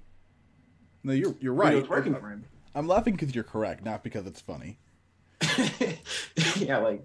No, 1.05 1.13
you're 1.13 1.35
you're 1.39 1.53
right. 1.53 1.75
It 1.75 1.81
was 1.83 1.89
working 1.91 2.15
for 2.15 2.31
him. 2.31 2.47
I'm 2.75 2.89
laughing 2.89 3.13
because 3.13 3.35
you're 3.35 3.45
correct, 3.45 3.85
not 3.85 4.03
because 4.03 4.27
it's 4.27 4.41
funny. 4.41 4.79
yeah, 6.57 6.79
like 6.79 7.05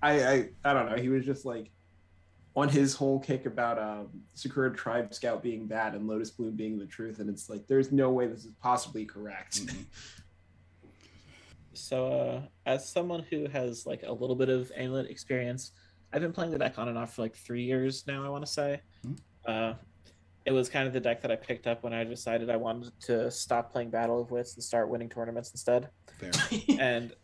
I, 0.00 0.24
I 0.24 0.48
I 0.64 0.72
don't 0.72 0.90
know. 0.90 0.94
He 0.94 1.08
was 1.08 1.24
just 1.24 1.44
like 1.44 1.72
on 2.54 2.68
his 2.68 2.94
whole 2.94 3.18
kick 3.18 3.46
about 3.46 3.80
um, 3.80 4.06
Sakura 4.34 4.72
Tribe 4.72 5.12
Scout 5.12 5.42
being 5.42 5.66
bad 5.66 5.96
and 5.96 6.06
Lotus 6.06 6.30
Bloom 6.30 6.54
being 6.54 6.78
the 6.78 6.86
truth, 6.86 7.18
and 7.18 7.28
it's 7.28 7.50
like 7.50 7.66
there's 7.66 7.90
no 7.90 8.10
way 8.10 8.28
this 8.28 8.44
is 8.44 8.52
possibly 8.62 9.04
correct. 9.04 9.66
Mhm. 9.66 9.86
So, 11.72 12.12
uh, 12.12 12.42
as 12.64 12.88
someone 12.88 13.24
who 13.28 13.48
has 13.48 13.86
like 13.86 14.04
a 14.04 14.12
little 14.12 14.36
bit 14.36 14.50
of 14.50 14.70
amulet 14.76 15.10
experience, 15.10 15.72
I've 16.12 16.20
been 16.20 16.32
playing 16.32 16.50
the 16.50 16.58
deck 16.58 16.78
on 16.78 16.88
and 16.88 16.98
off 16.98 17.14
for 17.14 17.22
like 17.22 17.34
three 17.34 17.62
years 17.62 18.06
now. 18.06 18.24
I 18.24 18.28
want 18.28 18.44
to 18.44 18.50
say, 18.52 18.80
Hmm. 19.02 19.14
uh, 19.46 19.74
it 20.44 20.52
was 20.52 20.68
kind 20.68 20.86
of 20.86 20.92
the 20.92 21.00
deck 21.00 21.22
that 21.22 21.30
I 21.30 21.36
picked 21.36 21.66
up 21.66 21.84
when 21.84 21.92
I 21.92 22.04
decided 22.04 22.50
I 22.50 22.56
wanted 22.56 22.92
to 23.02 23.30
stop 23.30 23.72
playing 23.72 23.90
Battle 23.90 24.20
of 24.20 24.30
Wits 24.30 24.54
and 24.54 24.62
start 24.62 24.88
winning 24.88 25.08
tournaments 25.08 25.50
instead. 25.52 25.88
Fair. 26.18 26.32
and 26.80 27.14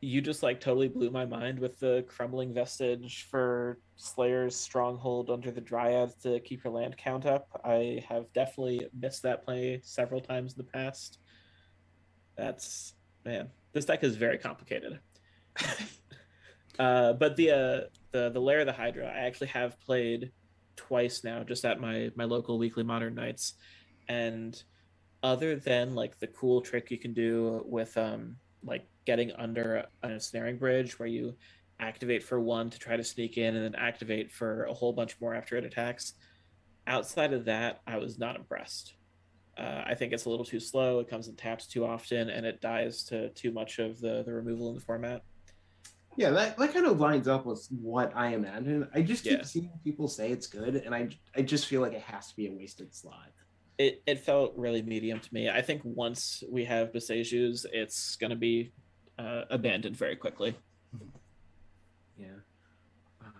you 0.00 0.20
just 0.20 0.44
like 0.44 0.60
totally 0.60 0.86
blew 0.88 1.10
my 1.10 1.24
mind 1.26 1.58
with 1.58 1.80
the 1.80 2.04
crumbling 2.06 2.54
vestige 2.54 3.26
for 3.28 3.80
Slayer's 3.96 4.54
stronghold 4.54 5.28
under 5.28 5.50
the 5.50 5.60
Dryad 5.60 6.12
to 6.22 6.38
keep 6.40 6.62
your 6.62 6.72
land 6.72 6.96
count 6.96 7.26
up. 7.26 7.48
I 7.64 8.04
have 8.08 8.32
definitely 8.32 8.86
missed 8.98 9.24
that 9.24 9.44
play 9.44 9.80
several 9.82 10.20
times 10.20 10.52
in 10.52 10.58
the 10.58 10.70
past. 10.70 11.18
That's 12.36 12.94
man, 13.24 13.50
this 13.72 13.84
deck 13.86 14.04
is 14.04 14.14
very 14.14 14.38
complicated. 14.38 15.00
uh, 16.78 17.14
but 17.14 17.34
the 17.34 17.50
uh, 17.50 17.80
the 18.12 18.30
the 18.30 18.40
Lair 18.40 18.60
of 18.60 18.66
the 18.66 18.72
Hydra, 18.72 19.06
I 19.06 19.26
actually 19.26 19.48
have 19.48 19.80
played 19.80 20.32
twice 20.76 21.24
now, 21.24 21.42
just 21.42 21.64
at 21.64 21.80
my 21.80 22.10
my 22.16 22.24
local 22.24 22.58
weekly 22.58 22.84
Modern 22.84 23.14
Nights, 23.14 23.54
and 24.08 24.60
other 25.22 25.56
than 25.56 25.94
like 25.94 26.18
the 26.18 26.28
cool 26.28 26.60
trick 26.60 26.90
you 26.90 26.98
can 26.98 27.12
do 27.12 27.62
with 27.66 27.96
um 27.96 28.36
like 28.62 28.86
getting 29.04 29.32
under 29.32 29.86
a, 30.02 30.08
a 30.08 30.20
snaring 30.20 30.58
bridge 30.58 30.98
where 30.98 31.08
you 31.08 31.34
activate 31.80 32.22
for 32.22 32.40
one 32.40 32.70
to 32.70 32.78
try 32.78 32.96
to 32.96 33.04
sneak 33.04 33.38
in 33.38 33.54
and 33.54 33.64
then 33.64 33.80
activate 33.80 34.32
for 34.32 34.64
a 34.64 34.74
whole 34.74 34.92
bunch 34.92 35.16
more 35.20 35.34
after 35.34 35.56
it 35.56 35.64
attacks. 35.64 36.14
Outside 36.86 37.32
of 37.32 37.44
that, 37.44 37.80
I 37.86 37.98
was 37.98 38.18
not 38.18 38.36
impressed. 38.36 38.94
Uh, 39.56 39.82
I 39.86 39.94
think 39.94 40.12
it's 40.12 40.24
a 40.24 40.30
little 40.30 40.44
too 40.44 40.60
slow. 40.60 41.00
It 41.00 41.08
comes 41.08 41.28
in 41.28 41.36
taps 41.36 41.66
too 41.66 41.84
often, 41.84 42.30
and 42.30 42.46
it 42.46 42.60
dies 42.60 43.02
to 43.04 43.30
too 43.30 43.50
much 43.50 43.78
of 43.78 44.00
the 44.00 44.22
the 44.24 44.32
removal 44.32 44.68
in 44.70 44.76
the 44.76 44.80
format. 44.80 45.22
Yeah, 46.18 46.30
that, 46.30 46.58
that 46.58 46.74
kind 46.74 46.84
of 46.84 46.98
lines 46.98 47.28
up 47.28 47.46
with 47.46 47.64
what 47.70 48.12
I 48.16 48.34
imagine. 48.34 48.88
I 48.92 49.02
just 49.02 49.22
keep 49.22 49.38
Yeah. 49.38 49.44
seeing 49.44 49.70
people 49.84 50.08
say 50.08 50.32
it's 50.32 50.48
good, 50.48 50.74
and 50.74 50.92
I 50.92 51.10
I 51.36 51.42
just 51.42 51.66
feel 51.66 51.80
like 51.80 51.92
it 51.92 52.02
has 52.02 52.26
to 52.30 52.34
be 52.36 52.48
a 52.48 52.52
wasted 52.52 52.92
slot. 52.92 53.30
It 53.78 54.02
it 54.04 54.18
felt 54.18 54.52
really 54.56 54.82
medium 54.82 55.20
to 55.20 55.32
me. 55.32 55.48
I 55.48 55.62
think 55.62 55.80
once 55.84 56.42
we 56.50 56.64
have 56.64 56.90
Boseijus, 56.92 57.64
it's 57.72 58.16
going 58.16 58.30
to 58.30 58.36
be 58.36 58.72
uh, 59.16 59.42
abandoned 59.48 59.96
very 59.96 60.16
quickly. 60.16 60.56
Yeah. 62.18 62.40
Um, 63.22 63.32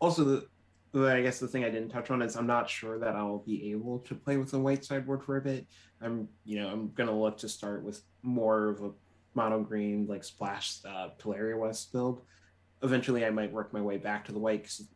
also, 0.00 0.24
the, 0.24 0.48
the 0.90 1.06
I 1.06 1.22
guess 1.22 1.38
the 1.38 1.46
thing 1.46 1.62
I 1.64 1.70
didn't 1.70 1.90
touch 1.90 2.10
on 2.10 2.20
is 2.20 2.34
I'm 2.34 2.48
not 2.48 2.68
sure 2.68 2.98
that 2.98 3.14
I'll 3.14 3.44
be 3.46 3.70
able 3.70 4.00
to 4.00 4.16
play 4.16 4.38
with 4.38 4.50
the 4.50 4.58
white 4.58 4.84
sideboard 4.84 5.22
for 5.22 5.36
a 5.36 5.40
bit. 5.40 5.68
I'm 6.00 6.28
you 6.44 6.60
know 6.60 6.68
I'm 6.68 6.90
gonna 6.94 7.16
look 7.16 7.38
to 7.38 7.48
start 7.48 7.84
with 7.84 8.02
more 8.22 8.70
of 8.70 8.82
a 8.82 8.90
mono 9.34 9.60
green 9.62 10.06
like 10.06 10.24
splash 10.24 10.78
uh, 10.84 11.08
West 11.56 11.92
build. 11.92 12.22
Eventually, 12.82 13.24
I 13.24 13.30
might 13.30 13.52
work 13.52 13.72
my 13.72 13.80
way 13.80 13.98
back 13.98 14.24
to 14.26 14.32
the 14.32 14.38
white. 14.38 14.64
'cause, 14.64 14.88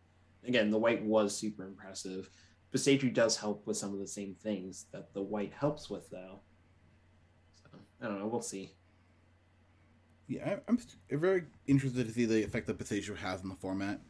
again, 0.45 0.71
the 0.71 0.79
white 0.79 1.05
was 1.05 1.37
super 1.37 1.65
impressive. 1.67 2.31
But 2.71 2.81
Boseiju 2.81 3.15
does 3.15 3.37
help 3.37 3.67
with 3.67 3.77
some 3.77 3.93
of 3.93 3.99
the 3.99 4.07
same 4.07 4.35
things 4.35 4.87
that 4.93 5.15
the 5.15 5.23
white 5.23 5.53
helps 5.53 5.89
with, 5.89 6.11
though. 6.11 6.41
So 7.63 7.79
I 8.01 8.07
don't 8.09 8.19
know. 8.19 8.27
We'll 8.27 8.43
see. 8.43 8.75
Yeah, 10.27 10.59
I'm 10.69 10.79
very 11.11 11.45
interested 11.67 12.07
to 12.07 12.13
see 12.13 12.27
the 12.27 12.45
effect 12.45 12.67
that 12.67 12.79
Boseiju 12.79 13.17
has 13.17 13.43
in 13.43 13.49
the 13.49 13.55
format, 13.57 14.01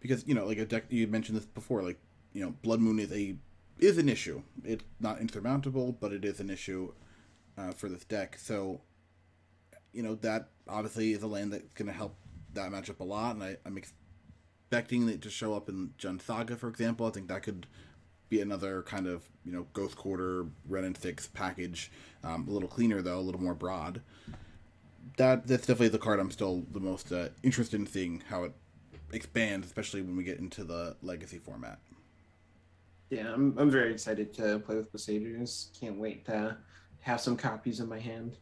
because 0.00 0.26
you 0.28 0.34
know, 0.34 0.44
like 0.46 0.58
a 0.58 0.66
deck 0.66 0.84
you 0.90 1.06
mentioned 1.06 1.38
this 1.38 1.46
before, 1.46 1.82
like 1.82 1.98
you 2.34 2.44
know, 2.44 2.50
Blood 2.62 2.80
Moon 2.80 2.98
is 2.98 3.10
a 3.12 3.36
is 3.78 3.96
an 3.96 4.10
issue. 4.10 4.42
It's 4.62 4.84
not 5.00 5.20
insurmountable, 5.20 5.92
but 5.92 6.12
it 6.12 6.24
is 6.24 6.38
an 6.38 6.50
issue 6.50 6.92
uh, 7.56 7.72
for 7.72 7.88
this 7.88 8.04
deck. 8.04 8.38
So, 8.38 8.82
you 9.94 10.02
know, 10.02 10.16
that 10.16 10.48
obviously 10.68 11.12
is 11.12 11.22
a 11.22 11.26
land 11.26 11.52
that's 11.52 11.72
going 11.74 11.88
to 11.88 11.94
help 11.94 12.16
that 12.52 12.70
matchup 12.70 13.00
a 13.00 13.04
lot, 13.04 13.34
and 13.34 13.44
I, 13.44 13.56
I'm 13.64 13.78
expecting 13.78 15.08
it 15.08 15.22
to 15.22 15.30
show 15.30 15.54
up 15.54 15.68
in 15.68 15.90
Jund 15.98 16.22
Saga, 16.22 16.56
for 16.56 16.68
example. 16.68 17.06
I 17.06 17.10
think 17.10 17.28
that 17.28 17.42
could 17.42 17.66
be 18.28 18.40
another 18.40 18.82
kind 18.82 19.06
of 19.06 19.22
you 19.44 19.52
know 19.52 19.66
Ghost 19.72 19.96
Quarter 19.96 20.46
Wrenn 20.68 20.84
and 20.84 20.96
Six 20.96 21.28
package, 21.28 21.90
um, 22.22 22.46
a 22.48 22.50
little 22.50 22.68
cleaner 22.68 23.02
though, 23.02 23.18
a 23.18 23.20
little 23.20 23.40
more 23.40 23.54
broad 23.54 24.02
that 25.16 25.46
that's 25.46 25.66
definitely 25.66 25.88
the 25.88 25.98
card 25.98 26.20
I'm 26.20 26.30
still 26.30 26.64
the 26.70 26.80
most 26.80 27.12
uh, 27.12 27.28
interested 27.42 27.78
in 27.78 27.86
seeing 27.86 28.22
how 28.28 28.44
it 28.44 28.52
expands, 29.12 29.66
especially 29.66 30.02
when 30.02 30.16
we 30.16 30.24
get 30.24 30.38
into 30.38 30.64
the 30.64 30.96
legacy 31.02 31.38
format. 31.38 31.78
Yeah, 33.10 33.32
I'm, 33.32 33.56
I'm 33.58 33.70
very 33.70 33.92
excited 33.92 34.32
to 34.34 34.58
play 34.60 34.76
with 34.76 34.92
Boseijus. 34.92 35.78
Can't 35.78 35.98
wait 35.98 36.24
to 36.26 36.56
have 37.00 37.20
some 37.20 37.36
copies 37.36 37.80
in 37.80 37.88
my 37.88 37.98
hand. 37.98 38.36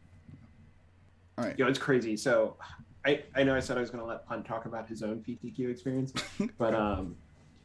All 1.37 1.45
right. 1.45 1.57
Yo, 1.57 1.67
it's 1.67 1.79
crazy. 1.79 2.15
So 2.15 2.57
I, 3.05 3.23
I 3.35 3.43
know 3.43 3.55
I 3.55 3.59
said 3.59 3.77
I 3.77 3.81
was 3.81 3.89
going 3.89 4.03
to 4.03 4.07
let 4.07 4.27
Punt 4.27 4.45
talk 4.45 4.65
about 4.65 4.87
his 4.87 5.03
own 5.03 5.23
PTQ 5.27 5.69
experience, 5.69 6.13
but 6.57 6.73
um, 6.73 7.15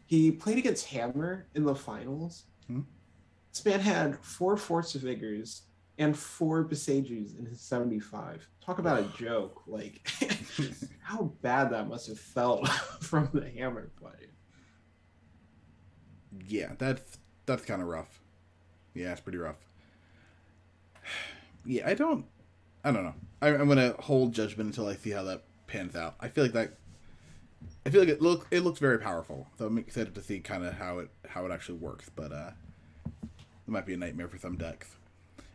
he 0.07 0.31
played 0.31 0.59
against 0.59 0.87
Hammer 0.87 1.47
in 1.55 1.65
the 1.65 1.75
finals. 1.75 2.45
Hmm. 2.67 2.81
This 3.53 3.65
man 3.65 3.81
had 3.81 4.19
four 4.25 4.57
Force 4.57 4.95
of 4.95 5.03
Vigors 5.03 5.63
and 5.99 6.17
four 6.17 6.65
Boseijus 6.65 7.39
in 7.39 7.47
his 7.47 7.61
75. 7.61 8.49
Talk 8.65 8.79
about 8.79 9.01
a 9.01 9.19
joke. 9.19 9.63
Like, 9.67 10.09
how 11.03 11.33
bad 11.43 11.71
that 11.71 11.89
must 11.89 12.09
have 12.09 12.19
felt 12.19 12.69
from 12.69 13.29
the 13.33 13.49
Hammer 13.51 13.91
play. 14.01 14.11
Yeah, 16.47 16.73
that's 16.79 17.19
that's 17.47 17.65
kind 17.65 17.83
of 17.83 17.89
rough. 17.89 18.23
Yeah, 18.95 19.13
it's 19.13 19.21
pretty 19.21 19.39
rough. 19.39 19.57
Yeah, 21.65 21.87
I 21.87 21.93
don't, 21.93 22.25
I 22.83 22.93
don't 22.93 23.05
know. 23.05 23.15
I, 23.41 23.49
I'm 23.49 23.69
gonna 23.69 23.95
hold 24.01 24.33
judgment 24.33 24.69
until 24.69 24.89
I 24.89 24.95
see 24.95 25.11
how 25.11 25.23
that 25.25 25.45
pans 25.67 25.95
out. 25.95 26.17
I 26.21 26.29
feel 26.29 26.45
like 26.45 26.53
that. 26.53 26.75
I 27.87 27.91
feel 27.91 28.01
like 28.01 28.09
it 28.09 28.23
look 28.23 28.47
it 28.51 28.61
looks 28.61 28.81
very 28.81 28.99
powerful, 28.99 29.49
so 29.59 29.67
I'm 29.67 29.79
excited 29.79 30.15
to 30.15 30.23
see 30.23 30.41
kind 30.41 30.65
of 30.65 30.75
how 30.75 30.99
it 30.99 31.11
how 31.29 31.47
it 31.47 31.53
actually 31.53 31.79
works. 31.79 32.11
But 32.15 32.33
uh, 32.33 32.51
it 33.15 33.71
might 33.71 33.87
be 33.87 33.95
a 33.95 33.97
nightmare 33.97 34.29
for 34.29 34.39
some 34.39 34.57
decks. 34.57 34.97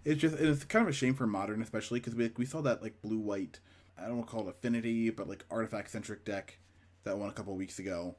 It's 0.05 0.21
just 0.21 0.35
it's 0.35 0.63
kind 0.63 0.83
of 0.83 0.89
a 0.89 0.93
shame 0.93 1.13
for 1.13 1.27
modern, 1.27 1.61
especially 1.61 1.99
because 1.99 2.15
we 2.15 2.31
we 2.37 2.45
saw 2.45 2.61
that 2.61 2.81
like 2.81 3.01
blue 3.01 3.19
white. 3.19 3.59
I 3.97 4.07
don't 4.07 4.17
want 4.17 4.27
to 4.29 4.31
call 4.31 4.47
it 4.47 4.55
affinity, 4.57 5.09
but 5.09 5.27
like 5.27 5.45
artifact 5.51 5.91
centric 5.91 6.25
deck 6.25 6.57
that 7.03 7.17
won 7.17 7.29
a 7.29 7.33
couple 7.33 7.55
weeks 7.55 7.79
ago, 7.79 8.15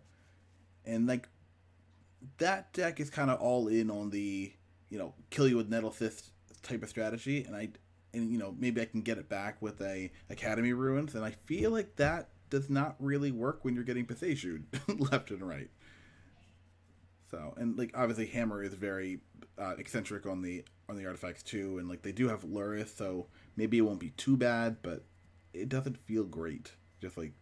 and 0.85 1.07
like 1.07 1.29
that 2.38 2.72
deck 2.72 3.00
is 3.00 3.11
kind 3.11 3.31
of 3.31 3.40
all 3.40 3.68
in 3.68 3.90
on 3.90 4.11
the 4.11 4.53
you 4.90 4.98
know 4.98 5.14
kill 5.31 5.48
you 5.48 5.57
with 5.57 5.70
Nettlecyst 5.70 6.31
type 6.62 6.83
of 6.83 6.88
strategy, 6.88 7.44
and 7.44 7.57
I 7.57 7.70
and 8.14 8.31
you 8.31 8.38
know 8.38 8.55
maybe 8.59 8.81
I 8.81 8.87
can 8.87 9.03
get 9.03 9.18
it 9.18 9.29
back 9.29 9.61
with 9.61 9.81
a 9.81 10.11
academy 10.31 10.72
ruins, 10.72 11.14
and 11.14 11.24
I 11.24 11.33
feel 11.46 11.70
like 11.70 11.96
that 11.96 12.31
does 12.50 12.70
not 12.70 12.96
really 12.98 13.33
work 13.33 13.64
when 13.64 13.74
you're 13.74 13.85
getting 13.85 14.07
Passaciud 14.07 14.64
left 15.11 15.31
and 15.31 15.46
right. 15.46 15.70
So 17.31 17.55
and 17.57 17.77
like 17.77 17.90
obviously 17.94 18.27
Hammer 18.27 18.62
is 18.62 18.74
very 18.74 19.20
uh, 19.59 19.74
eccentric 19.79 20.27
on 20.27 20.42
the 20.42 20.64
on 20.88 20.96
the 20.96 21.07
artifacts 21.07 21.42
too, 21.42 21.79
and 21.79 21.88
like 21.88 22.03
they 22.03 22.12
do 22.12 22.29
have 22.29 22.42
Lurrus, 22.42 22.96
so 22.96 23.27
maybe 23.57 23.79
it 23.79 23.83
won't 23.83 24.00
be 24.00 24.11
too 24.11 24.37
bad, 24.37 24.77
but 24.83 25.05
it 25.53 25.68
doesn't 25.68 25.96
feel 26.07 26.24
great. 26.24 26.72
Just 27.00 27.16
like 27.16 27.33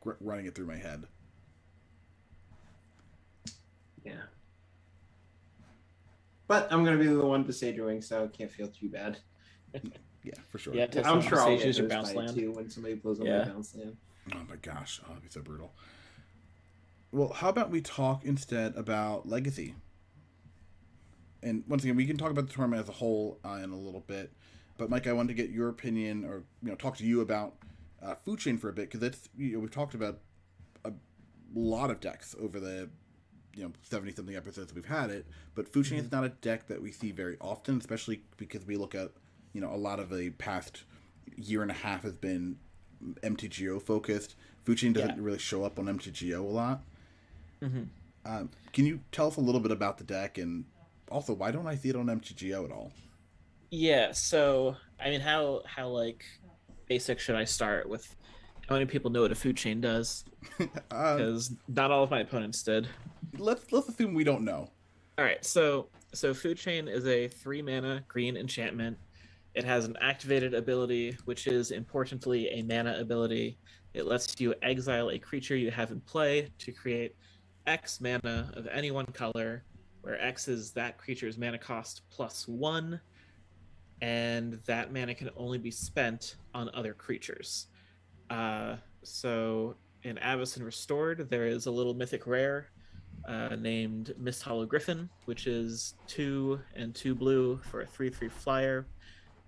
gr- 0.00 0.12
running 0.20 0.46
it 0.46 0.54
through 0.54 0.66
my 0.66 0.76
head. 0.76 1.06
Yeah. 4.04 4.22
But 6.46 6.72
I'm 6.72 6.84
gonna 6.84 6.98
be 6.98 7.06
the 7.06 7.24
one 7.24 7.44
Besageing, 7.44 8.02
so 8.02 8.28
can't 8.28 8.50
feel 8.50 8.68
too 8.68 8.88
bad. 8.88 9.18
Yeah, 10.24 10.34
for 10.48 10.58
sure. 10.58 10.74
Yeah, 10.74 10.86
to- 10.86 11.06
I'm 11.06 11.22
sure 11.22 11.38
not 11.38 11.48
I'll 11.48 11.56
Besage 11.56 11.62
get 11.62 11.78
your 11.78 11.88
bounce 11.88 12.14
land. 12.14 12.34
too 12.34 12.52
when 12.52 12.68
somebody 12.70 12.94
blows 12.94 13.20
up 13.20 13.26
Yeah. 13.26 13.38
my 13.38 13.44
bounce 13.44 13.74
land. 13.74 13.96
Oh 14.34 14.40
my 14.48 14.56
gosh, 14.56 15.00
oh, 15.04 15.08
that'd 15.08 15.22
be 15.22 15.28
so 15.28 15.40
brutal. 15.40 15.72
Well, 17.12 17.32
how 17.32 17.48
about 17.48 17.70
we 17.70 17.80
talk 17.80 18.24
instead 18.24 18.76
about 18.76 19.26
Legacy? 19.26 19.74
And 21.42 21.64
once 21.66 21.84
again, 21.84 21.96
we 21.96 22.04
can 22.04 22.18
talk 22.18 22.30
about 22.30 22.46
the 22.46 22.52
tournament 22.52 22.82
as 22.82 22.88
a 22.88 22.92
whole 22.92 23.38
uh, 23.44 23.60
in 23.62 23.70
a 23.70 23.78
little 23.78 24.00
bit. 24.00 24.32
But 24.76 24.90
Mike, 24.90 25.06
I 25.06 25.12
wanted 25.12 25.28
to 25.28 25.42
get 25.42 25.50
your 25.50 25.68
opinion, 25.68 26.24
or 26.24 26.44
you 26.62 26.70
know, 26.70 26.74
talk 26.74 26.96
to 26.98 27.06
you 27.06 27.20
about 27.20 27.54
uh, 28.02 28.14
Food 28.16 28.40
Chain 28.40 28.58
for 28.58 28.68
a 28.68 28.72
bit 28.72 28.90
because 28.90 29.02
it's 29.02 29.28
you 29.36 29.54
know, 29.54 29.60
we've 29.60 29.70
talked 29.70 29.94
about 29.94 30.18
a 30.84 30.92
lot 31.54 31.90
of 31.90 32.00
decks 32.00 32.36
over 32.40 32.60
the 32.60 32.90
you 33.54 33.64
know 33.64 33.72
seventy 33.82 34.12
something 34.12 34.36
episodes 34.36 34.74
we've 34.74 34.84
had 34.84 35.10
it. 35.10 35.26
But 35.54 35.72
Food 35.72 35.86
Chain 35.86 35.98
mm-hmm. 35.98 36.06
is 36.06 36.12
not 36.12 36.24
a 36.24 36.28
deck 36.28 36.66
that 36.68 36.82
we 36.82 36.92
see 36.92 37.12
very 37.12 37.36
often, 37.40 37.78
especially 37.78 38.22
because 38.36 38.66
we 38.66 38.76
look 38.76 38.94
at 38.94 39.10
you 39.52 39.60
know 39.60 39.72
a 39.72 39.76
lot 39.76 40.00
of 40.00 40.10
the 40.10 40.30
past 40.30 40.82
year 41.36 41.62
and 41.62 41.70
a 41.70 41.74
half 41.74 42.02
has 42.02 42.14
been 42.14 42.58
MTGO 43.22 43.80
focused. 43.80 44.34
Food 44.64 44.78
Chain 44.78 44.92
doesn't 44.92 45.16
yeah. 45.16 45.22
really 45.22 45.38
show 45.38 45.64
up 45.64 45.78
on 45.78 45.86
MTGO 45.86 46.40
a 46.40 46.42
lot. 46.42 46.82
Mm-hmm. 47.62 47.84
Um, 48.26 48.50
can 48.72 48.86
you 48.86 49.00
tell 49.12 49.28
us 49.28 49.36
a 49.36 49.40
little 49.40 49.60
bit 49.60 49.72
about 49.72 49.98
the 49.98 50.04
deck 50.04 50.38
and 50.38 50.64
also 51.10 51.32
why 51.32 51.50
don't 51.50 51.66
I 51.66 51.74
see 51.76 51.88
it 51.88 51.96
on 51.96 52.06
MTGO 52.06 52.64
at 52.64 52.72
all? 52.72 52.92
Yeah, 53.70 54.12
so 54.12 54.76
I 55.00 55.10
mean, 55.10 55.20
how 55.20 55.62
how 55.64 55.88
like 55.88 56.24
basic 56.86 57.20
should 57.20 57.36
I 57.36 57.44
start 57.44 57.88
with? 57.88 58.14
How 58.68 58.74
many 58.74 58.86
people 58.86 59.10
know 59.10 59.22
what 59.22 59.32
a 59.32 59.34
food 59.34 59.56
chain 59.56 59.80
does? 59.80 60.24
Because 60.58 61.50
uh, 61.50 61.54
not 61.68 61.90
all 61.90 62.04
of 62.04 62.10
my 62.10 62.20
opponents 62.20 62.62
did. 62.62 62.88
Let's 63.36 63.70
let's 63.72 63.88
assume 63.88 64.14
we 64.14 64.24
don't 64.24 64.44
know. 64.44 64.70
All 65.18 65.24
right, 65.24 65.44
so 65.44 65.88
so 66.14 66.32
food 66.32 66.56
chain 66.56 66.88
is 66.88 67.06
a 67.06 67.28
three 67.28 67.62
mana 67.62 68.04
green 68.08 68.36
enchantment. 68.36 68.98
It 69.54 69.64
has 69.64 69.84
an 69.84 69.96
activated 70.00 70.54
ability, 70.54 71.16
which 71.24 71.46
is 71.46 71.70
importantly 71.70 72.48
a 72.48 72.62
mana 72.62 72.98
ability. 73.00 73.58
It 73.94 74.06
lets 74.06 74.38
you 74.40 74.54
exile 74.62 75.10
a 75.10 75.18
creature 75.18 75.56
you 75.56 75.70
have 75.70 75.90
in 75.90 76.00
play 76.00 76.50
to 76.58 76.72
create 76.72 77.16
X 77.66 78.00
mana 78.00 78.52
of 78.54 78.66
any 78.68 78.90
one 78.90 79.06
color, 79.06 79.64
where 80.02 80.20
X 80.20 80.48
is 80.48 80.72
that 80.72 80.98
creature's 80.98 81.38
mana 81.38 81.58
cost 81.58 82.02
plus 82.10 82.46
one, 82.46 83.00
and 84.00 84.60
that 84.66 84.92
mana 84.92 85.14
can 85.14 85.30
only 85.36 85.58
be 85.58 85.70
spent 85.70 86.36
on 86.54 86.70
other 86.74 86.94
creatures. 86.94 87.66
Uh, 88.30 88.76
so 89.02 89.74
in 90.02 90.16
Avacyn 90.16 90.64
Restored, 90.64 91.28
there 91.30 91.46
is 91.46 91.66
a 91.66 91.70
little 91.70 91.94
mythic 91.94 92.26
rare 92.26 92.68
uh, 93.26 93.56
named 93.56 94.14
Misthollow 94.20 94.68
Griffin, 94.68 95.08
which 95.24 95.46
is 95.46 95.94
two 96.06 96.60
and 96.74 96.94
two 96.94 97.14
blue 97.14 97.58
for 97.64 97.80
a 97.82 97.86
3 97.86 98.10
3 98.10 98.28
flyer 98.28 98.86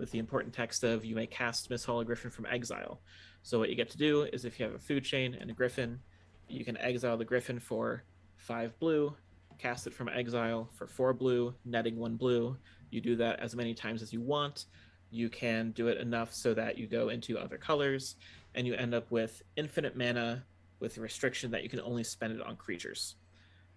with 0.00 0.10
the 0.10 0.18
important 0.18 0.54
text 0.54 0.82
of 0.82 1.04
you 1.04 1.14
may 1.14 1.26
cast 1.26 1.70
Misthollow 1.70 2.04
Griffin 2.04 2.30
from 2.30 2.46
exile. 2.46 3.00
So, 3.42 3.58
what 3.58 3.68
you 3.68 3.76
get 3.76 3.90
to 3.90 3.98
do 3.98 4.22
is 4.32 4.44
if 4.44 4.58
you 4.58 4.64
have 4.66 4.74
a 4.74 4.78
food 4.78 5.04
chain 5.04 5.36
and 5.38 5.50
a 5.50 5.54
griffin, 5.54 6.00
you 6.48 6.64
can 6.64 6.76
exile 6.78 7.16
the 7.16 7.24
griffin 7.24 7.60
for 7.60 8.02
five 8.36 8.76
blue, 8.80 9.14
cast 9.58 9.86
it 9.86 9.94
from 9.94 10.08
exile 10.08 10.68
for 10.74 10.86
four 10.86 11.12
blue, 11.12 11.54
netting 11.64 11.96
one 11.96 12.16
blue. 12.16 12.56
You 12.90 13.00
do 13.00 13.14
that 13.16 13.38
as 13.40 13.54
many 13.54 13.74
times 13.74 14.02
as 14.02 14.12
you 14.12 14.20
want. 14.20 14.64
You 15.10 15.28
can 15.28 15.72
do 15.72 15.88
it 15.88 15.98
enough 15.98 16.32
so 16.32 16.54
that 16.54 16.78
you 16.78 16.86
go 16.86 17.10
into 17.10 17.38
other 17.38 17.58
colors 17.58 18.16
and 18.54 18.66
you 18.66 18.74
end 18.74 18.94
up 18.94 19.10
with 19.10 19.42
infinite 19.56 19.96
mana 19.96 20.44
with 20.80 20.94
the 20.94 21.00
restriction 21.00 21.50
that 21.50 21.62
you 21.62 21.68
can 21.68 21.80
only 21.80 22.04
spend 22.04 22.32
it 22.32 22.42
on 22.42 22.56
creatures. 22.56 23.16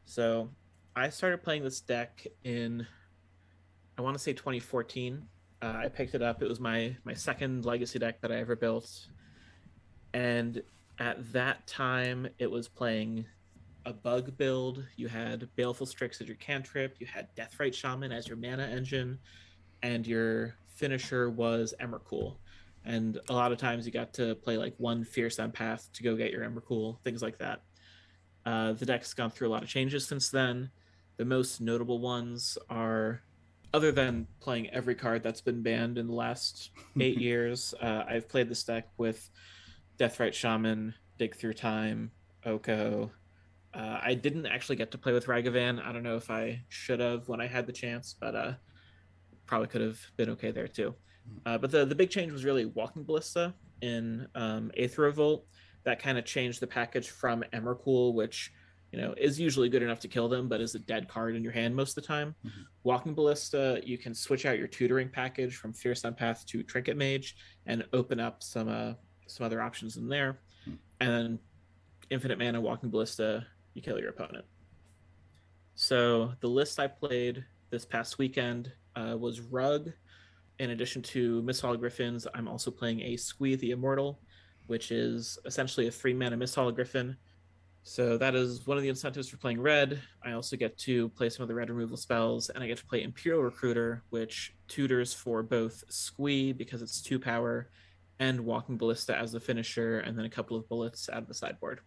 So 0.06 0.50
I 0.96 1.10
started 1.10 1.44
playing 1.44 1.64
this 1.64 1.82
deck 1.82 2.26
in, 2.44 2.88
I 3.98 4.02
want 4.02 4.16
to 4.16 4.24
say 4.24 4.34
2014. 4.34 5.28
Uh, 5.64 5.78
I 5.78 5.88
picked 5.88 6.14
it 6.14 6.22
up. 6.22 6.42
It 6.42 6.50
was 6.50 6.60
my 6.60 6.94
my 7.06 7.14
second 7.14 7.64
legacy 7.64 7.98
deck 7.98 8.20
that 8.20 8.34
I 8.34 8.36
ever 8.36 8.58
built, 8.58 9.08
and 10.14 10.62
at 11.00 11.32
that 11.32 11.66
time 11.68 12.28
it 12.38 12.52
was 12.52 12.68
playing 12.68 13.26
a 13.86 13.94
bug 13.94 14.36
build. 14.36 14.86
You 14.98 15.08
had 15.08 15.48
Baleful 15.56 15.86
Strix 15.86 16.20
as 16.20 16.28
your 16.28 16.36
cantrip. 16.36 16.98
You 17.00 17.08
had 17.08 17.34
Deathrite 17.38 17.74
Shaman 17.74 18.12
as 18.12 18.28
your 18.28 18.36
mana 18.36 18.66
engine, 18.66 19.20
and 19.82 20.06
your 20.06 20.56
finisher 20.68 21.30
was 21.30 21.74
Emrakul. 21.80 22.36
And 22.84 23.20
a 23.30 23.34
lot 23.34 23.54
of 23.54 23.58
times 23.58 23.86
you 23.86 23.94
got 23.94 24.14
to 24.16 24.36
play 24.36 24.58
like 24.58 24.74
one 24.80 25.06
Fierce 25.06 25.38
Empath 25.38 25.90
to 25.94 26.04
go 26.04 26.18
get 26.18 26.32
your 26.32 26.44
Emrakul, 26.44 27.00
things 27.06 27.22
like 27.22 27.38
that. 27.38 27.62
Uh, 28.46 28.74
the 28.74 28.86
deck's 28.86 29.14
gone 29.14 29.32
through 29.32 29.48
a 29.48 29.54
lot 29.54 29.64
of 29.64 29.70
changes 29.70 30.06
since 30.06 30.30
then. 30.30 30.72
The 31.16 31.24
most 31.24 31.62
notable 31.62 32.00
ones 32.00 32.58
are, 32.70 33.22
other 33.74 33.92
than 33.92 34.28
playing 34.40 34.70
every 34.70 34.96
card 34.96 35.24
that's 35.24 35.42
been 35.42 35.62
banned 35.62 35.98
in 35.98 36.08
the 36.08 36.14
last 36.14 36.72
eight 37.00 37.20
years, 37.20 37.74
uh, 37.82 38.04
I've 38.08 38.30
played 38.30 38.50
this 38.50 38.64
deck 38.64 38.90
with 38.98 39.30
Deathrite 39.98 40.34
Shaman, 40.34 40.94
Dig 41.18 41.36
Through 41.36 41.54
Time, 41.54 42.12
Oko, 42.46 43.12
uh, 43.74 44.00
I 44.04 44.14
didn't 44.14 44.46
actually 44.46 44.76
get 44.76 44.92
to 44.92 44.98
play 44.98 45.14
with 45.14 45.26
Ragavan. 45.26 45.84
I 45.84 45.92
don't 45.92 46.04
know 46.04 46.16
if 46.16 46.30
I 46.30 46.62
should 46.70 47.00
have 47.00 47.28
when 47.28 47.42
I 47.42 47.48
had 47.48 47.66
the 47.66 47.74
chance, 47.74 48.16
but 48.20 48.36
uh, 48.36 48.54
probably 49.48 49.68
could 49.68 49.82
have 49.82 50.00
been 50.16 50.30
okay 50.32 50.52
there 50.52 50.68
too. 50.68 50.94
Hmm. 51.28 51.38
Uh, 51.46 51.58
but 51.58 51.72
the 51.72 51.86
the 51.86 51.96
big 51.96 52.10
change 52.10 52.32
was 52.32 52.46
really 52.46 52.66
Walking 52.66 53.04
Ballista 53.04 53.54
in 53.82 54.28
um, 54.36 54.72
Aether 54.78 55.04
Revolt. 55.04 55.46
That 55.86 56.00
kind 56.00 56.18
of 56.18 56.26
changed 56.26 56.60
the 56.60 56.68
package 56.68 57.10
from 57.10 57.44
Emrakul, 57.52 58.14
which 58.14 58.52
you 58.94 59.02
know 59.02 59.16
is 59.18 59.40
usually 59.40 59.70
good 59.70 59.82
enough 59.82 60.00
to 60.02 60.08
kill 60.08 60.30
them, 60.30 60.48
but 60.48 60.62
is 60.62 60.76
a 60.76 60.80
dead 60.80 61.08
card 61.08 61.36
in 61.36 61.44
your 61.44 61.52
hand 61.52 61.76
most 61.76 61.98
of 61.98 62.04
the 62.04 62.08
time. 62.08 62.36
Mm-hmm. 62.46 62.62
Walking 62.84 63.16
Ballista, 63.16 63.82
you 63.84 63.98
can 63.98 64.14
switch 64.14 64.46
out 64.46 64.60
your 64.60 64.68
tutoring 64.68 65.10
package 65.10 65.56
from 65.56 65.74
Fierce 65.74 66.04
Empath 66.04 66.46
to 66.46 66.62
Trinket 66.62 66.96
Mage 66.96 67.36
and 67.66 67.84
open 67.92 68.20
up 68.20 68.44
some 68.44 68.70
uh, 68.70 68.94
some 69.26 69.48
other 69.48 69.64
options 69.64 69.98
in 69.98 70.08
there. 70.08 70.42
Mm-hmm. 70.62 70.76
And 71.02 71.12
then 71.12 71.40
Infinite 72.12 72.38
Mana 72.38 72.62
Walking 72.62 72.92
Ballista 72.92 73.48
you 73.74 73.82
kill 73.82 74.00
your 74.00 74.10
opponent. 74.10 74.46
So 75.74 76.34
the 76.42 76.48
list 76.48 76.80
I 76.80 76.86
played 76.86 77.44
this 77.72 77.86
past 77.86 78.20
weekend 78.20 78.72
uh, 78.96 79.18
was 79.20 79.42
Rug. 79.42 79.92
In 80.60 80.70
addition 80.70 81.02
to 81.02 81.42
Misthollow 81.42 81.80
Griffins, 81.80 82.28
I'm 82.36 82.48
also 82.48 82.70
playing 82.70 83.02
a 83.02 83.18
Squee 83.18 83.56
the 83.56 83.72
Immortal, 83.72 84.20
which 84.68 84.92
is 84.92 85.40
essentially 85.46 85.88
a 85.88 85.92
three 85.92 86.14
mana 86.14 86.38
Misthollow 86.38 86.76
Griffin. 86.76 87.18
So 87.86 88.18
that 88.18 88.34
is 88.34 88.66
one 88.66 88.78
of 88.78 88.84
the 88.84 88.90
incentives 88.90 89.28
for 89.28 89.38
playing 89.38 89.62
red. 89.62 90.02
I 90.24 90.32
also 90.32 90.56
get 90.56 90.78
to 90.80 91.10
play 91.10 91.30
some 91.30 91.44
of 91.44 91.50
the 91.50 91.54
red 91.54 91.70
removal 91.70 91.98
spells, 91.98 92.50
and 92.50 92.64
I 92.64 92.68
get 92.68 92.78
to 92.78 92.86
play 92.86 93.04
Imperial 93.04 93.44
Recruiter, 93.44 94.04
which 94.10 94.56
tutors 94.68 95.14
for 95.14 95.44
both 95.44 95.84
Squee 95.90 96.54
because 96.54 96.82
it's 96.82 97.02
two 97.02 97.20
power, 97.20 97.70
and 98.20 98.40
Walking 98.40 98.78
Ballista 98.78 99.18
as 99.18 99.34
the 99.34 99.40
finisher, 99.40 100.00
and 100.00 100.18
then 100.18 100.26
a 100.26 100.30
couple 100.30 100.56
of 100.56 100.68
bullets 100.70 101.10
out 101.12 101.22
of 101.24 101.28
the 101.28 101.34
sideboard. 101.34 101.82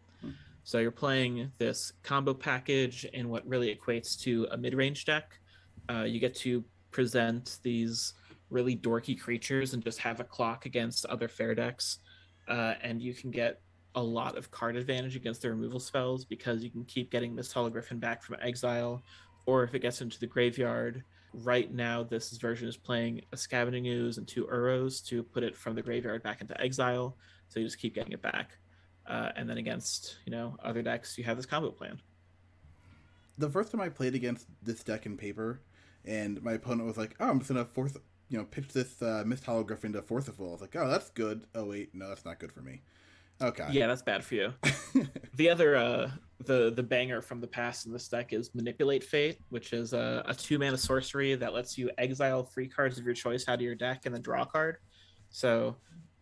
So 0.65 0.79
you're 0.79 0.91
playing 0.91 1.53
this 1.59 1.93
combo 2.03 2.35
package 2.35 3.05
in 3.13 3.29
what 3.29 3.47
really 3.47 3.75
equates 3.75 4.21
to 4.23 4.49
a 4.51 4.57
mid-range 4.57 5.05
deck. 5.05 5.39
Uh, 5.89 6.03
you 6.03 6.19
get 6.19 6.35
to 6.37 6.65
present 6.91 7.59
these 7.63 8.15
really 8.51 8.77
dorky 8.77 9.19
creatures 9.19 9.75
and 9.75 9.83
just 9.83 9.99
have 10.01 10.19
a 10.19 10.25
clock 10.25 10.67
against 10.67 11.07
other 11.07 11.29
fair 11.29 11.55
decks, 11.55 11.99
uh, 12.49 12.75
and 12.83 13.01
you 13.01 13.15
can 13.15 13.31
get 13.31 13.61
a 13.97 14.03
lot 14.03 14.37
of 14.37 14.51
card 14.51 14.77
advantage 14.77 15.17
against 15.17 15.43
the 15.43 15.51
removal 15.51 15.81
spells 15.81 16.25
because 16.25 16.63
you 16.63 16.71
can 16.71 16.85
keep 16.85 17.11
getting 17.11 17.35
this 17.35 17.53
Griffin 17.53 17.99
back 17.99 18.23
from 18.23 18.37
exile, 18.41 19.03
or 19.47 19.65
if 19.65 19.75
it 19.75 19.81
gets 19.81 20.01
into 20.01 20.21
the 20.21 20.27
graveyard. 20.27 21.03
Right 21.33 21.73
now, 21.73 22.03
this 22.03 22.31
version 22.39 22.67
is 22.67 22.79
playing 22.79 23.21
a 23.33 23.37
Scavenging 23.37 23.87
Ooze 23.87 24.17
and 24.17 24.27
two 24.27 24.47
Uros 24.47 25.05
to 25.09 25.23
put 25.23 25.43
it 25.43 25.55
from 25.55 25.75
the 25.75 25.83
graveyard 25.83 26.23
back 26.23 26.41
into 26.41 26.59
exile, 26.61 27.17
so 27.49 27.61
you 27.61 27.67
just 27.67 27.79
keep 27.79 27.95
getting 27.95 28.13
it 28.13 28.23
back 28.23 28.57
uh, 29.09 29.31
and 29.37 29.49
then 29.49 29.59
against 29.59 30.17
you 30.25 30.33
know 30.33 30.57
other 30.63 30.83
decks 30.83 31.17
you 31.17 31.25
have 31.25 31.37
this 31.37 31.47
combo 31.47 31.71
plan 31.71 32.01
the 33.39 33.49
first 33.49 33.71
time 33.71 33.81
i 33.81 33.89
played 33.89 34.15
against 34.15 34.47
this 34.63 34.83
deck 34.83 35.07
in 35.07 35.17
paper 35.17 35.61
and 36.05 36.43
my 36.43 36.53
opponent 36.53 36.87
was 36.87 36.97
like 36.97 37.15
oh 37.21 37.29
i'm 37.29 37.39
just 37.39 37.49
gonna 37.49 37.65
force 37.65 37.97
you 38.29 38.39
know 38.39 38.45
pitch 38.45 38.69
this 38.69 39.01
uh, 39.03 39.23
Misthollow 39.25 39.65
Griffin 39.65 39.93
to 39.93 40.03
Force 40.03 40.27
of 40.27 40.39
Will 40.39 40.49
i 40.49 40.53
was 40.53 40.61
like 40.61 40.77
oh 40.77 40.89
that's 40.89 41.11
good 41.11 41.45
oh 41.55 41.67
wait 41.67 41.95
no 41.95 42.09
that's 42.09 42.25
not 42.25 42.39
good 42.39 42.53
for 42.53 42.61
me 42.61 42.83
okay 43.41 43.67
yeah 43.71 43.87
that's 43.87 44.03
bad 44.03 44.25
for 44.25 44.35
you 44.35 44.53
the 45.35 45.49
other 45.49 45.77
uh 45.77 46.11
the 46.45 46.73
the 46.75 46.83
banger 46.83 47.21
from 47.21 47.41
the 47.41 47.47
past 47.47 47.87
in 47.87 47.93
this 47.93 48.09
deck 48.09 48.33
is 48.33 48.55
manipulate 48.55 49.03
fate 49.03 49.39
which 49.49 49.73
is 49.73 49.93
a, 49.93 50.23
a 50.27 50.35
two 50.35 50.59
mana 50.59 50.77
sorcery 50.77 51.35
that 51.35 51.53
lets 51.53 51.77
you 51.77 51.91
exile 51.99 52.45
three 52.45 52.69
cards 52.69 52.99
of 52.99 53.05
your 53.05 53.15
choice 53.15 53.49
out 53.49 53.55
of 53.55 53.63
your 53.63 53.75
deck 53.75 54.03
and 54.05 54.15
then 54.15 54.23
draw 54.23 54.43
a 54.43 54.47
card 54.47 54.77
so 55.31 55.77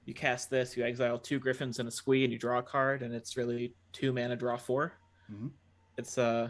you 0.06 0.14
cast 0.14 0.50
this, 0.50 0.76
you 0.76 0.84
exile 0.84 1.18
two 1.18 1.38
griffins 1.38 1.78
and 1.78 1.88
a 1.88 1.90
squee, 1.90 2.24
and 2.24 2.32
you 2.32 2.38
draw 2.38 2.58
a 2.58 2.62
card, 2.62 3.02
and 3.02 3.14
it's 3.14 3.36
really 3.36 3.74
two 3.92 4.12
mana 4.12 4.36
draw 4.36 4.56
4 4.56 4.92
mm-hmm. 5.32 5.48
It's 5.96 6.18
uh, 6.18 6.48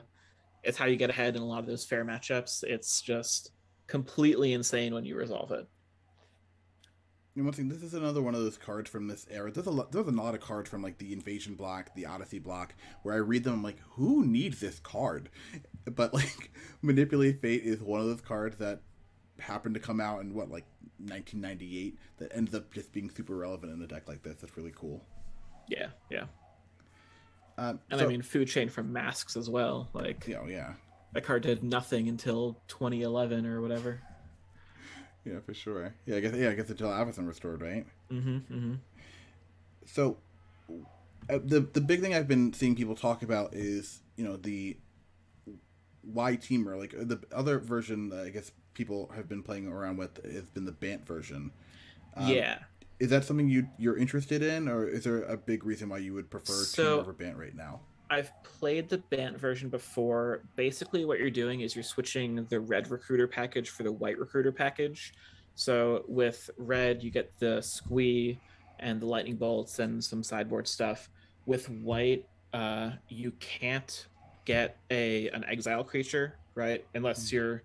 it's 0.63 0.79
how 0.79 0.87
you 0.87 0.97
get 0.97 1.11
ahead 1.11 1.37
in 1.37 1.43
a 1.43 1.45
lot 1.45 1.59
of 1.59 1.67
those 1.67 1.85
fair 1.85 2.05
matchups. 2.05 2.65
It's 2.65 3.03
just 3.03 3.53
completely 3.87 4.55
insane 4.55 4.95
when 4.95 5.05
you 5.05 5.17
resolve 5.17 5.53
it. 5.53 5.69
And 7.37 7.45
one 7.45 7.53
thing, 7.53 7.69
this 7.69 7.83
is 7.83 7.95
another 7.95 8.23
one 8.23 8.35
of 8.37 8.41
those 8.43 8.57
cards 8.57 8.89
from 8.89 9.09
this 9.09 9.27
era. 9.29 9.51
There's 9.51 9.67
a 9.67 9.71
lot, 9.71 9.91
there's 9.91 10.07
a 10.07 10.11
lot 10.13 10.35
of 10.35 10.41
cards 10.41 10.71
from 10.71 10.83
like 10.83 10.99
the 10.99 11.13
Invasion 11.13 11.55
block, 11.57 11.91
the 11.97 12.07
Odyssey 12.07 12.39
block, 12.39 12.75
where 13.03 13.15
I 13.15 13.19
read 13.19 13.43
them 13.43 13.55
I'm 13.55 13.63
like, 13.63 13.79
who 13.91 14.25
needs 14.25 14.61
this 14.61 14.79
card? 14.79 15.31
But 15.85 16.15
like, 16.15 16.51
Manipulate 16.83 17.41
Fate 17.43 17.63
is 17.65 17.81
one 17.81 18.01
of 18.01 18.07
those 18.07 18.21
cards 18.21 18.57
that 18.59 18.81
happened 19.41 19.75
to 19.75 19.81
come 19.81 20.01
out 20.01 20.21
in 20.21 20.33
what 20.33 20.49
like 20.49 20.65
1998 20.99 21.99
that 22.19 22.35
ends 22.37 22.55
up 22.55 22.73
just 22.73 22.93
being 22.93 23.11
super 23.11 23.35
relevant 23.37 23.73
in 23.73 23.83
a 23.83 23.87
deck 23.87 24.07
like 24.09 24.23
this. 24.23 24.37
That's 24.41 24.57
really 24.57 24.73
cool. 24.77 25.05
Yeah, 25.69 25.89
yeah. 26.11 26.25
Uh, 27.59 27.75
And 27.91 27.99
so- 28.01 28.07
I 28.07 28.09
mean, 28.09 28.23
food 28.23 28.47
chain 28.49 28.69
from 28.69 28.93
Masques 28.93 29.37
as 29.37 29.51
well. 29.51 29.89
Like 29.93 30.25
yeah, 30.29 30.39
oh, 30.43 30.47
yeah, 30.49 30.75
that 31.15 31.25
card 31.25 31.43
did 31.43 31.65
nothing 31.65 32.09
until 32.09 32.61
2011 32.69 33.45
or 33.45 33.61
whatever. 33.61 34.01
Yeah, 35.25 35.41
for 35.45 35.55
sure. 35.55 35.95
Yeah, 36.07 36.17
I 36.17 36.21
guess 36.21 36.35
yeah, 36.35 36.51
I 36.51 36.55
guess 36.55 36.71
until 36.71 36.89
Avacyn 36.89 37.27
restored, 37.27 37.63
right? 37.63 37.87
Mm-hmm. 38.11 38.37
mm-hmm. 38.37 38.75
So, 39.87 40.17
uh, 41.29 41.39
the 41.45 41.61
the 41.61 41.81
big 41.81 42.01
thing 42.01 42.15
I've 42.15 42.29
been 42.29 42.53
seeing 42.53 42.75
people 42.75 42.95
talk 42.95 43.23
about 43.23 43.55
is 43.55 44.01
you 44.17 44.25
know 44.25 44.37
the 44.37 44.77
Y 46.03 46.37
teamer, 46.37 46.79
like 46.79 46.93
the 46.93 47.21
other 47.33 47.59
version. 47.59 48.11
that 48.11 48.27
I 48.27 48.31
guess 48.31 48.53
people 48.75 49.11
have 49.15 49.29
been 49.29 49.43
playing 49.43 49.67
around 49.69 49.97
with 49.97 50.25
has 50.31 50.49
been 50.51 50.65
the 50.65 50.73
Bant 50.73 51.07
version. 51.07 51.53
Um, 52.17 52.29
yeah. 52.29 52.59
Is 53.01 53.11
that 53.11 53.25
something 53.25 53.49
you 53.49 53.69
you're 53.79 53.97
interested 53.97 54.43
in, 54.43 54.69
or 54.69 54.87
is 54.87 55.05
there 55.05 55.23
a 55.23 55.37
big 55.37 55.65
reason 55.65 55.89
why 55.89 55.99
you 55.99 56.15
would 56.15 56.31
prefer 56.31 56.53
So- 56.53 56.97
team 56.97 57.01
over 57.01 57.13
Bant 57.13 57.37
right 57.37 57.55
now? 57.55 57.81
I've 58.15 58.31
played 58.45 58.89
the 58.89 58.99
Bant 58.99 59.37
version 59.37 59.69
before. 59.69 60.43
Basically, 60.55 61.05
what 61.05 61.19
you're 61.19 61.31
doing 61.31 61.63
is 61.63 61.75
you're 61.75 61.83
switching 61.83 62.45
the 62.49 62.61
red 62.61 62.89
recruiter 62.89 63.27
package 63.27 63.71
for 63.71 63.83
the 63.83 63.91
white 63.91 64.17
recruiter 64.19 64.53
package. 64.53 65.15
So 65.57 66.05
with 66.07 66.49
red, 66.57 67.03
you 67.03 67.11
get 67.11 67.37
the 67.41 67.61
squee 67.61 68.39
and 68.79 69.01
the 69.01 69.07
lightning 69.07 69.35
bolts 69.35 69.81
and 69.81 70.03
some 70.03 70.23
sideboard 70.23 70.69
stuff. 70.69 71.11
With 71.47 71.69
white, 71.69 72.25
uh, 72.53 72.93
you 73.09 73.33
can't 73.41 74.07
get 74.45 74.77
a 74.93 75.29
an 75.31 75.45
exile 75.49 75.83
creature, 75.83 76.39
right? 76.55 76.87
Unless 76.95 77.33
you're 77.33 77.65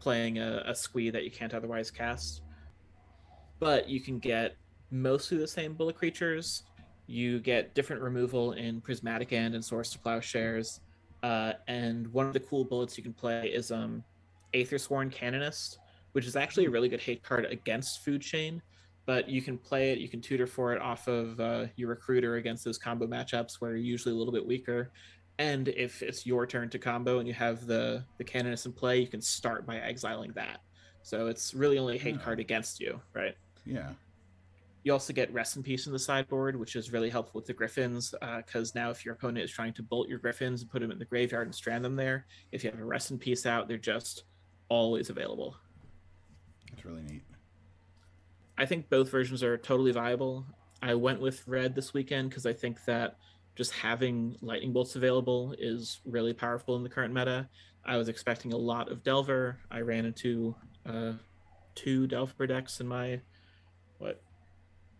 playing 0.00 0.38
a, 0.38 0.62
a 0.66 0.74
squee 0.74 1.10
that 1.10 1.22
you 1.22 1.30
can't 1.30 1.52
otherwise 1.52 1.90
cast. 1.90 2.40
But 3.58 3.90
you 3.90 4.00
can 4.00 4.18
get 4.18 4.56
mostly 4.90 5.36
the 5.36 5.46
same 5.46 5.74
bullet 5.74 5.96
creatures 5.96 6.62
you 7.12 7.40
get 7.40 7.74
different 7.74 8.02
removal 8.02 8.52
in 8.52 8.80
prismatic 8.80 9.32
end 9.32 9.54
and 9.54 9.64
swords 9.64 9.90
to 9.90 9.98
plowshares 9.98 10.80
uh, 11.22 11.52
and 11.68 12.08
one 12.08 12.26
of 12.26 12.32
the 12.32 12.40
cool 12.40 12.64
bullets 12.64 12.96
you 12.96 13.02
can 13.04 13.14
play 13.14 13.46
is 13.48 13.70
um 13.70 14.04
aethersworn 14.54 15.10
canonist 15.10 15.78
which 16.12 16.26
is 16.26 16.36
actually 16.36 16.66
a 16.66 16.70
really 16.70 16.88
good 16.88 17.00
hate 17.00 17.22
card 17.22 17.46
against 17.46 18.04
food 18.04 18.20
chain 18.22 18.62
but 19.06 19.28
you 19.28 19.42
can 19.42 19.58
play 19.58 19.92
it 19.92 19.98
you 19.98 20.08
can 20.08 20.20
tutor 20.20 20.46
for 20.46 20.72
it 20.72 20.80
off 20.80 21.08
of 21.08 21.38
uh, 21.40 21.66
your 21.76 21.88
recruiter 21.88 22.36
against 22.36 22.64
those 22.64 22.78
combo 22.78 23.06
matchups 23.06 23.54
where 23.60 23.72
you're 23.72 23.78
usually 23.84 24.14
a 24.14 24.18
little 24.18 24.32
bit 24.32 24.46
weaker. 24.46 24.92
And 25.38 25.68
if 25.68 26.02
it's 26.02 26.24
your 26.24 26.46
turn 26.46 26.70
to 26.70 26.78
combo 26.78 27.18
and 27.18 27.26
you 27.26 27.34
have 27.34 27.66
the 27.66 28.04
the 28.18 28.24
canonist 28.24 28.66
in 28.66 28.72
play 28.72 29.00
you 29.00 29.08
can 29.08 29.20
start 29.20 29.66
by 29.66 29.78
exiling 29.78 30.32
that. 30.34 30.60
So 31.02 31.26
it's 31.26 31.52
really 31.52 31.78
only 31.78 31.96
a 31.96 31.98
hate 31.98 32.14
Yeah. 32.16 32.22
card 32.22 32.38
against 32.40 32.78
you 32.80 33.00
right? 33.14 33.34
Yeah, 33.64 33.94
you 34.84 34.92
also 34.92 35.12
get 35.12 35.32
Rest 35.32 35.56
in 35.56 35.62
Peace 35.62 35.86
in 35.86 35.92
the 35.92 35.98
sideboard, 35.98 36.56
which 36.56 36.74
is 36.74 36.92
really 36.92 37.10
helpful 37.10 37.38
with 37.38 37.46
the 37.46 37.52
Griffins, 37.52 38.14
because 38.38 38.74
now 38.74 38.90
if 38.90 39.04
your 39.04 39.14
opponent 39.14 39.44
is 39.44 39.50
trying 39.50 39.72
to 39.74 39.82
bolt 39.82 40.08
your 40.08 40.18
Griffins 40.18 40.62
and 40.62 40.70
put 40.70 40.80
them 40.80 40.90
in 40.90 40.98
the 40.98 41.04
graveyard 41.04 41.46
and 41.46 41.54
strand 41.54 41.84
them 41.84 41.94
there, 41.94 42.26
if 42.50 42.64
you 42.64 42.70
have 42.70 42.80
a 42.80 42.84
Rest 42.84 43.10
in 43.10 43.18
Peace 43.18 43.46
out, 43.46 43.68
they're 43.68 43.78
just 43.78 44.24
always 44.68 45.10
available. 45.10 45.56
that's 46.70 46.84
really 46.84 47.02
neat. 47.02 47.22
I 48.58 48.66
think 48.66 48.88
both 48.90 49.10
versions 49.10 49.42
are 49.42 49.56
totally 49.56 49.92
viable. 49.92 50.46
I 50.82 50.94
went 50.94 51.20
with 51.20 51.46
Red 51.46 51.74
this 51.74 51.94
weekend 51.94 52.30
because 52.30 52.44
I 52.44 52.52
think 52.52 52.84
that 52.86 53.16
just 53.54 53.72
having 53.72 54.36
Lightning 54.40 54.72
Bolts 54.72 54.96
available 54.96 55.54
is 55.58 56.00
really 56.04 56.32
powerful 56.32 56.76
in 56.76 56.82
the 56.82 56.88
current 56.88 57.14
meta. 57.14 57.48
I 57.84 57.96
was 57.96 58.08
expecting 58.08 58.52
a 58.52 58.56
lot 58.56 58.90
of 58.90 59.02
Delver. 59.04 59.58
I 59.70 59.80
ran 59.80 60.06
into 60.06 60.54
uh, 60.86 61.12
two 61.74 62.06
Delver 62.06 62.46
decks 62.46 62.80
in 62.80 62.88
my, 62.88 63.20
what, 63.98 64.22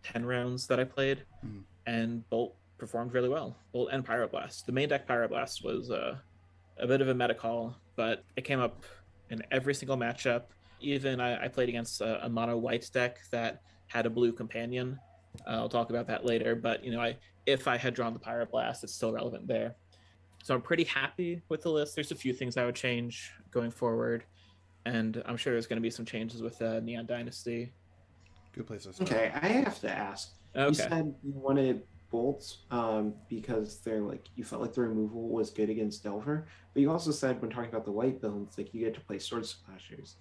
10 0.03 0.25
rounds 0.25 0.67
that 0.67 0.79
I 0.79 0.83
played, 0.83 1.23
Mhm. 1.45 1.63
and 1.85 2.29
Bolt 2.29 2.55
performed 2.77 3.13
really 3.13 3.29
well. 3.29 3.55
Bolt 3.71 3.89
and 3.91 4.05
Pyroblast. 4.05 4.65
The 4.65 4.71
main 4.71 4.89
deck 4.89 5.07
Pyroblast 5.07 5.63
was 5.63 5.89
uh, 5.89 6.17
a 6.77 6.87
bit 6.87 7.01
of 7.01 7.07
a 7.07 7.13
meta 7.13 7.33
call, 7.33 7.77
but 7.95 8.23
it 8.35 8.41
came 8.43 8.59
up 8.59 8.83
in 9.29 9.41
every 9.51 9.73
single 9.73 9.97
matchup. 9.97 10.43
Even 10.81 11.19
I, 11.21 11.45
I 11.45 11.47
played 11.47 11.69
against 11.69 12.01
a, 12.01 12.25
a 12.25 12.29
mono 12.29 12.57
white 12.57 12.89
deck 12.93 13.19
that 13.31 13.61
had 13.87 14.05
a 14.05 14.09
blue 14.09 14.33
companion. 14.33 14.99
Uh, 15.47 15.51
I'll 15.51 15.69
talk 15.69 15.89
about 15.89 16.07
that 16.07 16.25
later, 16.25 16.55
but 16.55 16.83
you 16.83 16.91
know, 16.91 16.99
I 17.01 17.17
if 17.45 17.67
I 17.67 17.77
had 17.77 17.93
drawn 17.93 18.13
the 18.13 18.19
Pyroblast, 18.19 18.83
it's 18.83 18.93
still 18.93 19.11
relevant 19.11 19.47
there. 19.47 19.75
So 20.43 20.53
I'm 20.55 20.61
pretty 20.61 20.83
happy 20.85 21.41
with 21.49 21.61
the 21.61 21.69
list. 21.69 21.95
There's 21.95 22.11
a 22.11 22.15
few 22.15 22.33
things 22.33 22.57
I 22.57 22.65
would 22.65 22.75
change 22.75 23.31
going 23.51 23.71
forward, 23.71 24.25
and 24.85 25.21
I'm 25.25 25.37
sure 25.37 25.53
there's 25.53 25.67
going 25.67 25.77
to 25.77 25.81
be 25.81 25.89
some 25.89 26.05
changes 26.05 26.41
with 26.41 26.61
uh, 26.61 26.79
Neon 26.81 27.05
Dynasty. 27.05 27.71
Good 28.53 28.67
place 28.67 28.83
to 28.83 28.93
start. 28.93 29.11
Okay, 29.11 29.31
I 29.33 29.47
have 29.47 29.79
to 29.81 29.89
ask. 29.91 30.33
You 30.55 30.73
said 30.73 31.15
you 31.23 31.33
wanted 31.33 31.83
bolts 32.11 32.59
um, 32.69 33.15
because 33.27 33.79
they're 33.79 34.01
like 34.01 34.27
you 34.35 34.43
felt 34.43 34.61
like 34.61 34.73
the 34.73 34.81
removal 34.81 35.29
was 35.29 35.49
good 35.49 35.69
against 35.69 36.03
Delver, 36.03 36.45
but 36.73 36.81
you 36.81 36.91
also 36.91 37.11
said 37.11 37.41
when 37.41 37.49
talking 37.49 37.69
about 37.69 37.85
the 37.85 37.91
white 37.91 38.21
builds, 38.21 38.57
like 38.57 38.73
you 38.73 38.81
get 38.81 38.93
to 38.93 39.01
play 39.01 39.17
sword 39.17 39.45
splashers. 39.45 40.17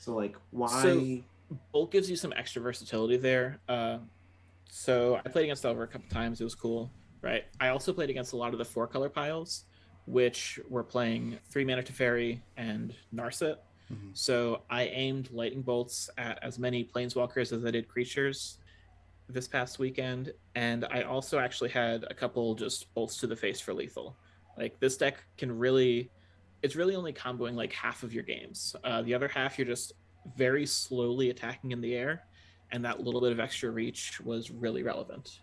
So 0.00 0.14
like 0.14 0.36
why? 0.50 0.82
So- 0.82 1.22
Bolt 1.72 1.92
gives 1.92 2.10
you 2.10 2.16
some 2.16 2.32
extra 2.34 2.60
versatility 2.60 3.16
there. 3.16 3.60
Uh, 3.68 3.98
so 4.68 5.20
I 5.24 5.28
played 5.28 5.44
against 5.44 5.62
Delver 5.62 5.84
a 5.84 5.86
couple 5.86 6.08
times. 6.08 6.40
It 6.40 6.44
was 6.44 6.56
cool, 6.56 6.90
right? 7.22 7.44
I 7.60 7.68
also 7.68 7.92
played 7.92 8.10
against 8.10 8.32
a 8.32 8.36
lot 8.36 8.52
of 8.52 8.58
the 8.58 8.64
four 8.64 8.88
color 8.88 9.08
piles, 9.08 9.64
which 10.06 10.58
were 10.68 10.82
playing 10.82 11.38
three 11.48 11.64
mana 11.64 11.84
Teferi 11.84 12.40
and 12.56 12.92
Narset. 13.14 13.58
Mhm. 13.92 14.16
So 14.16 14.62
I 14.68 14.84
aimed 14.84 15.30
lightning 15.30 15.62
bolts 15.62 16.10
at 16.18 16.42
as 16.42 16.58
many 16.58 16.84
planeswalkers 16.84 17.52
as 17.52 17.64
I 17.64 17.70
did 17.70 17.88
creatures 17.88 18.58
this 19.28 19.48
past 19.48 19.78
weekend, 19.78 20.32
and 20.54 20.84
I 20.84 21.02
also 21.02 21.38
actually 21.38 21.70
had 21.70 22.04
a 22.10 22.14
couple 22.14 22.54
just 22.54 22.92
bolts 22.94 23.16
to 23.18 23.26
the 23.26 23.36
face 23.36 23.60
for 23.60 23.74
lethal. 23.74 24.16
Like 24.56 24.78
this 24.80 24.96
deck 24.96 25.22
can 25.36 25.56
really, 25.56 26.10
it's 26.62 26.76
really 26.76 26.94
only 26.94 27.12
comboing 27.12 27.54
like 27.54 27.72
half 27.72 28.02
of 28.02 28.14
your 28.14 28.22
games. 28.22 28.74
Uh, 28.84 29.02
the 29.02 29.14
other 29.14 29.28
half 29.28 29.58
you're 29.58 29.66
just 29.66 29.92
very 30.36 30.66
slowly 30.66 31.30
attacking 31.30 31.72
in 31.72 31.80
the 31.80 31.94
air, 31.94 32.24
and 32.72 32.84
that 32.84 33.00
little 33.00 33.20
bit 33.20 33.32
of 33.32 33.40
extra 33.40 33.70
reach 33.70 34.20
was 34.20 34.50
really 34.50 34.82
relevant. 34.82 35.40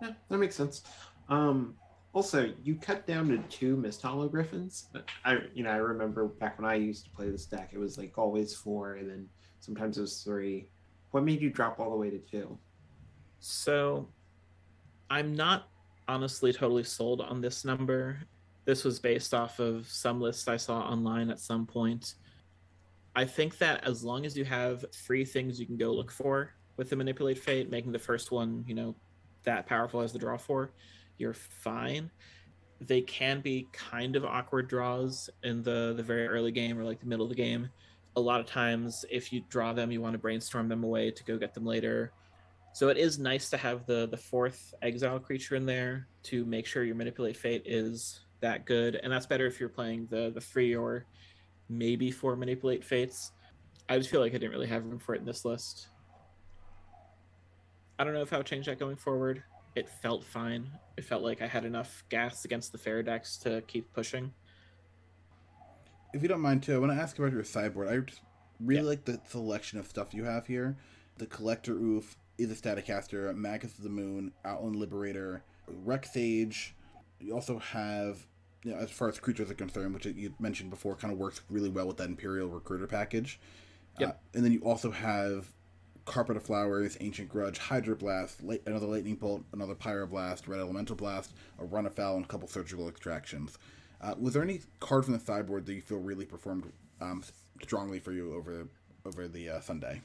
Yeah, 0.00 0.12
that 0.28 0.38
makes 0.38 0.54
sense. 0.54 0.82
Um, 1.28 1.76
also, 2.14 2.52
you 2.62 2.74
cut 2.74 3.06
down 3.06 3.28
to 3.28 3.38
two 3.48 3.76
Misthollow 3.76 4.30
Griffins. 4.30 4.88
I, 5.24 5.38
you 5.54 5.62
know, 5.64 5.70
I 5.70 5.76
remember 5.76 6.26
back 6.26 6.58
when 6.58 6.68
I 6.70 6.74
used 6.74 7.04
to 7.04 7.10
play 7.10 7.30
this 7.30 7.46
deck, 7.46 7.70
it 7.72 7.78
was 7.78 7.96
like 7.96 8.18
always 8.18 8.54
four, 8.54 8.94
and 8.94 9.08
then 9.08 9.28
sometimes 9.60 9.96
it 9.96 10.02
was 10.02 10.22
three. 10.22 10.68
What 11.12 11.24
made 11.24 11.40
you 11.40 11.48
drop 11.48 11.80
all 11.80 11.90
the 11.90 11.96
way 11.96 12.10
to 12.10 12.18
two? 12.18 12.58
So 13.40 14.08
I'm 15.08 15.34
not 15.34 15.68
honestly 16.06 16.52
totally 16.52 16.84
sold 16.84 17.22
on 17.22 17.40
this 17.40 17.64
number. 17.64 18.18
This 18.66 18.84
was 18.84 18.98
based 18.98 19.32
off 19.32 19.58
of 19.58 19.88
some 19.88 20.20
list 20.20 20.48
I 20.48 20.58
saw 20.58 20.80
online 20.80 21.30
at 21.30 21.40
some 21.40 21.66
point. 21.66 22.14
I 23.16 23.24
think 23.24 23.58
that 23.58 23.84
as 23.84 24.04
long 24.04 24.26
as 24.26 24.36
you 24.36 24.44
have 24.44 24.84
three 24.92 25.24
things 25.24 25.58
you 25.58 25.66
can 25.66 25.76
go 25.76 25.92
look 25.92 26.10
for 26.10 26.50
with 26.76 26.90
the 26.90 26.96
manipulate 26.96 27.38
fate, 27.38 27.70
making 27.70 27.92
the 27.92 27.98
first 27.98 28.32
one, 28.32 28.64
you 28.66 28.74
know, 28.74 28.94
that 29.44 29.66
powerful 29.66 30.00
as 30.00 30.12
the 30.12 30.18
draw 30.18 30.36
for, 30.36 30.70
you're 31.18 31.34
fine. 31.34 32.10
They 32.80 33.00
can 33.00 33.40
be 33.40 33.68
kind 33.72 34.16
of 34.16 34.24
awkward 34.24 34.68
draws 34.68 35.30
in 35.42 35.62
the 35.62 35.94
the 35.96 36.02
very 36.02 36.26
early 36.26 36.52
game 36.52 36.78
or 36.78 36.84
like 36.84 37.00
the 37.00 37.06
middle 37.06 37.24
of 37.24 37.30
the 37.30 37.36
game. 37.36 37.68
A 38.16 38.20
lot 38.20 38.40
of 38.40 38.46
times, 38.46 39.04
if 39.10 39.32
you 39.32 39.42
draw 39.48 39.72
them, 39.72 39.90
you 39.90 40.00
want 40.00 40.12
to 40.14 40.18
brainstorm 40.18 40.68
them 40.68 40.84
away 40.84 41.10
to 41.10 41.24
go 41.24 41.38
get 41.38 41.54
them 41.54 41.64
later. 41.64 42.12
So 42.74 42.88
it 42.88 42.96
is 42.96 43.18
nice 43.18 43.50
to 43.50 43.56
have 43.56 43.86
the 43.86 44.08
the 44.08 44.16
fourth 44.16 44.74
exile 44.82 45.20
creature 45.20 45.56
in 45.56 45.66
there 45.66 46.08
to 46.24 46.44
make 46.44 46.66
sure 46.66 46.84
your 46.84 46.96
manipulate 46.96 47.36
fate 47.36 47.62
is 47.64 48.20
that 48.40 48.66
good, 48.66 48.96
and 48.96 49.12
that's 49.12 49.26
better 49.26 49.46
if 49.46 49.60
you're 49.60 49.68
playing 49.68 50.08
the 50.10 50.32
the 50.34 50.40
three 50.40 50.74
or 50.74 51.06
maybe 51.68 52.10
four 52.10 52.36
manipulate 52.36 52.84
fates. 52.84 53.32
I 53.88 53.98
just 53.98 54.10
feel 54.10 54.20
like 54.20 54.32
I 54.32 54.38
didn't 54.38 54.52
really 54.52 54.66
have 54.66 54.84
room 54.84 54.98
for 54.98 55.14
it 55.14 55.20
in 55.20 55.26
this 55.26 55.44
list. 55.44 55.88
I 57.98 58.04
don't 58.04 58.14
know 58.14 58.22
if 58.22 58.32
I'll 58.32 58.42
change 58.42 58.66
that 58.66 58.78
going 58.78 58.96
forward. 58.96 59.44
It 59.74 59.88
felt 59.88 60.24
fine. 60.24 60.70
It 60.96 61.04
felt 61.04 61.22
like 61.22 61.40
I 61.40 61.46
had 61.46 61.64
enough 61.64 62.04
gas 62.08 62.44
against 62.44 62.72
the 62.72 62.78
fair 62.78 63.02
decks 63.02 63.36
to 63.38 63.62
keep 63.66 63.92
pushing. 63.92 64.32
If 66.12 66.22
you 66.22 66.28
don't 66.28 66.40
mind, 66.40 66.62
too, 66.62 66.74
I 66.74 66.78
want 66.78 66.92
to 66.92 66.98
ask 66.98 67.18
about 67.18 67.32
your 67.32 67.44
sideboard. 67.44 67.88
I 67.88 67.98
just 67.98 68.20
really 68.60 68.82
Yeah. 68.82 68.88
like 68.88 69.04
the 69.06 69.20
selection 69.26 69.78
of 69.78 69.86
stuff 69.86 70.12
you 70.12 70.24
have 70.24 70.46
here. 70.46 70.76
The 71.18 71.26
Collector 71.26 71.74
Ouphe 71.74 72.16
is 72.38 72.50
a 72.50 72.54
Staticaster, 72.54 73.32
Magus 73.32 73.78
of 73.78 73.84
the 73.84 73.90
Moon, 73.90 74.32
Outland 74.44 74.76
Liberator, 74.76 75.42
Rec 75.66 76.04
Sage. 76.04 76.74
You 77.18 77.34
also 77.34 77.58
have, 77.58 78.26
you 78.64 78.72
know, 78.72 78.78
as 78.78 78.90
far 78.90 79.08
as 79.08 79.18
creatures 79.18 79.50
are 79.50 79.54
concerned, 79.54 79.94
which 79.94 80.04
you 80.06 80.34
mentioned 80.38 80.70
before, 80.70 80.96
kind 80.96 81.12
of 81.12 81.18
works 81.18 81.40
really 81.48 81.70
well 81.70 81.86
with 81.86 81.96
that 81.98 82.08
Imperial 82.08 82.48
Recruiter 82.48 82.86
package. 82.86 83.40
Yep. 83.98 84.08
Uh, 84.10 84.36
and 84.36 84.44
then 84.44 84.52
you 84.52 84.60
also 84.60 84.90
have 84.90 85.52
Carpet 86.04 86.36
of 86.36 86.42
Flowers, 86.42 86.96
Ancient 87.00 87.28
Grudge, 87.28 87.58
Hydroblast, 87.58 88.42
light, 88.42 88.62
another 88.66 88.86
Lightning 88.86 89.14
Bolt, 89.14 89.44
another 89.52 89.74
Pyroblast, 89.74 90.48
Red 90.48 90.60
Elemental 90.60 90.96
Blast, 90.96 91.32
a 91.58 91.64
Run 91.64 91.86
Afoul, 91.86 92.16
and 92.16 92.24
a 92.24 92.28
couple 92.28 92.48
Surgical 92.48 92.88
Extractions. 92.88 93.58
Uh, 94.00 94.14
was 94.18 94.34
there 94.34 94.42
any 94.42 94.60
card 94.80 95.04
from 95.04 95.14
the 95.14 95.20
sideboard 95.20 95.64
that 95.66 95.74
you 95.74 95.80
feel 95.80 95.98
really 95.98 96.24
performed 96.24 96.72
um, 97.00 97.22
strongly 97.62 98.00
for 98.00 98.12
you 98.12 98.34
over 98.34 98.66
over 99.04 99.28
the 99.28 99.48
uh, 99.48 99.60
Sunday? 99.60 100.00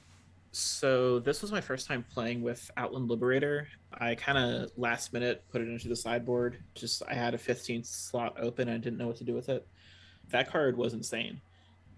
So 0.51 1.19
this 1.19 1.41
was 1.41 1.51
my 1.51 1.61
first 1.61 1.87
time 1.87 2.05
playing 2.13 2.41
with 2.41 2.71
Outland 2.77 3.09
Liberator. 3.09 3.67
I 3.93 4.15
kind 4.15 4.37
of 4.37 4.71
last 4.77 5.13
minute 5.13 5.43
put 5.51 5.61
it 5.61 5.67
into 5.67 5.87
the 5.87 5.95
sideboard. 5.95 6.63
Just 6.73 7.03
I 7.07 7.13
had 7.13 7.33
a 7.33 7.37
15th 7.37 7.85
slot 7.85 8.37
open. 8.39 8.67
And 8.67 8.75
I 8.75 8.79
didn't 8.79 8.97
know 8.97 9.07
what 9.07 9.17
to 9.17 9.23
do 9.23 9.33
with 9.33 9.49
it. 9.49 9.67
That 10.29 10.49
card 10.49 10.77
was 10.77 10.93
insane. 10.93 11.41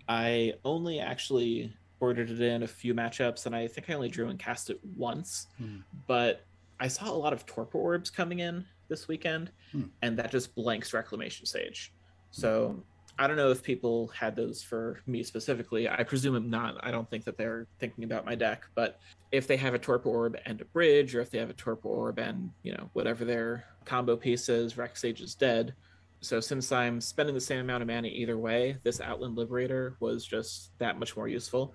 I 0.08 0.54
only 0.66 1.00
actually 1.00 1.74
ordered 2.00 2.30
it 2.30 2.42
in 2.42 2.64
a 2.64 2.68
few 2.68 2.94
matchups, 2.94 3.46
and 3.46 3.56
I 3.56 3.68
think 3.68 3.90
I 3.90 3.94
only 3.94 4.10
drew 4.10 4.30
and 4.30 4.40
cast 4.40 4.70
it 4.70 4.80
once. 4.96 5.48
Hmm. 5.58 5.78
But 6.08 6.46
I 6.80 6.88
saw 6.88 7.10
a 7.12 7.14
lot 7.16 7.34
of 7.34 7.46
Torpor 7.46 7.78
Orbs 7.78 8.10
coming 8.10 8.40
in 8.40 8.66
this 8.88 9.08
weekend, 9.08 9.52
Hmm. 9.72 9.84
and 10.02 10.18
that 10.18 10.32
just 10.32 10.56
blanks 10.56 10.94
Reclamation 10.94 11.46
Sage. 11.46 11.94
So 12.32 12.84
I 13.18 13.28
don't 13.28 13.36
know 13.38 13.52
if 13.52 13.62
people 13.62 14.08
had 14.10 14.36
those 14.36 14.64
for 14.64 15.02
me 15.06 15.24
specifically. 15.24 15.90
I 15.90 16.04
presume 16.04 16.36
I'm 16.36 16.50
not. 16.50 16.78
I 16.82 16.90
don't 16.92 17.10
think 17.10 17.26
that 17.26 17.38
they're 17.38 17.68
thinking 17.80 18.06
about 18.06 18.26
my 18.26 18.34
deck. 18.36 18.66
But 18.76 19.00
if 19.32 19.46
they 19.46 19.58
have 19.58 19.74
a 19.74 19.80
Torpor 19.80 20.10
Orb 20.10 20.38
and 20.46 20.62
a 20.62 20.66
Bridge, 20.66 21.14
or 21.16 21.22
if 21.22 21.30
they 21.30 21.38
have 21.38 21.50
a 21.50 21.54
Torpor 21.54 21.90
Orb 21.90 22.18
and, 22.18 22.52
you 22.64 22.72
know, 22.72 22.90
whatever 22.94 23.26
their 23.26 23.66
combo 23.84 24.16
piece 24.16 24.48
is, 24.48 24.78
Rec 24.78 24.96
Sage 24.96 25.20
is 25.22 25.36
dead. 25.36 25.74
So 26.22 26.40
since 26.40 26.72
I'm 26.72 27.02
spending 27.02 27.36
the 27.36 27.42
same 27.42 27.60
amount 27.60 27.82
of 27.82 27.88
mana 27.88 28.08
either 28.08 28.38
way, 28.38 28.78
this 28.84 29.02
Outland 29.02 29.38
Liberator 29.38 29.96
was 30.00 30.26
just 30.26 30.78
that 30.80 30.98
much 31.00 31.16
more 31.18 31.28
useful. 31.28 31.74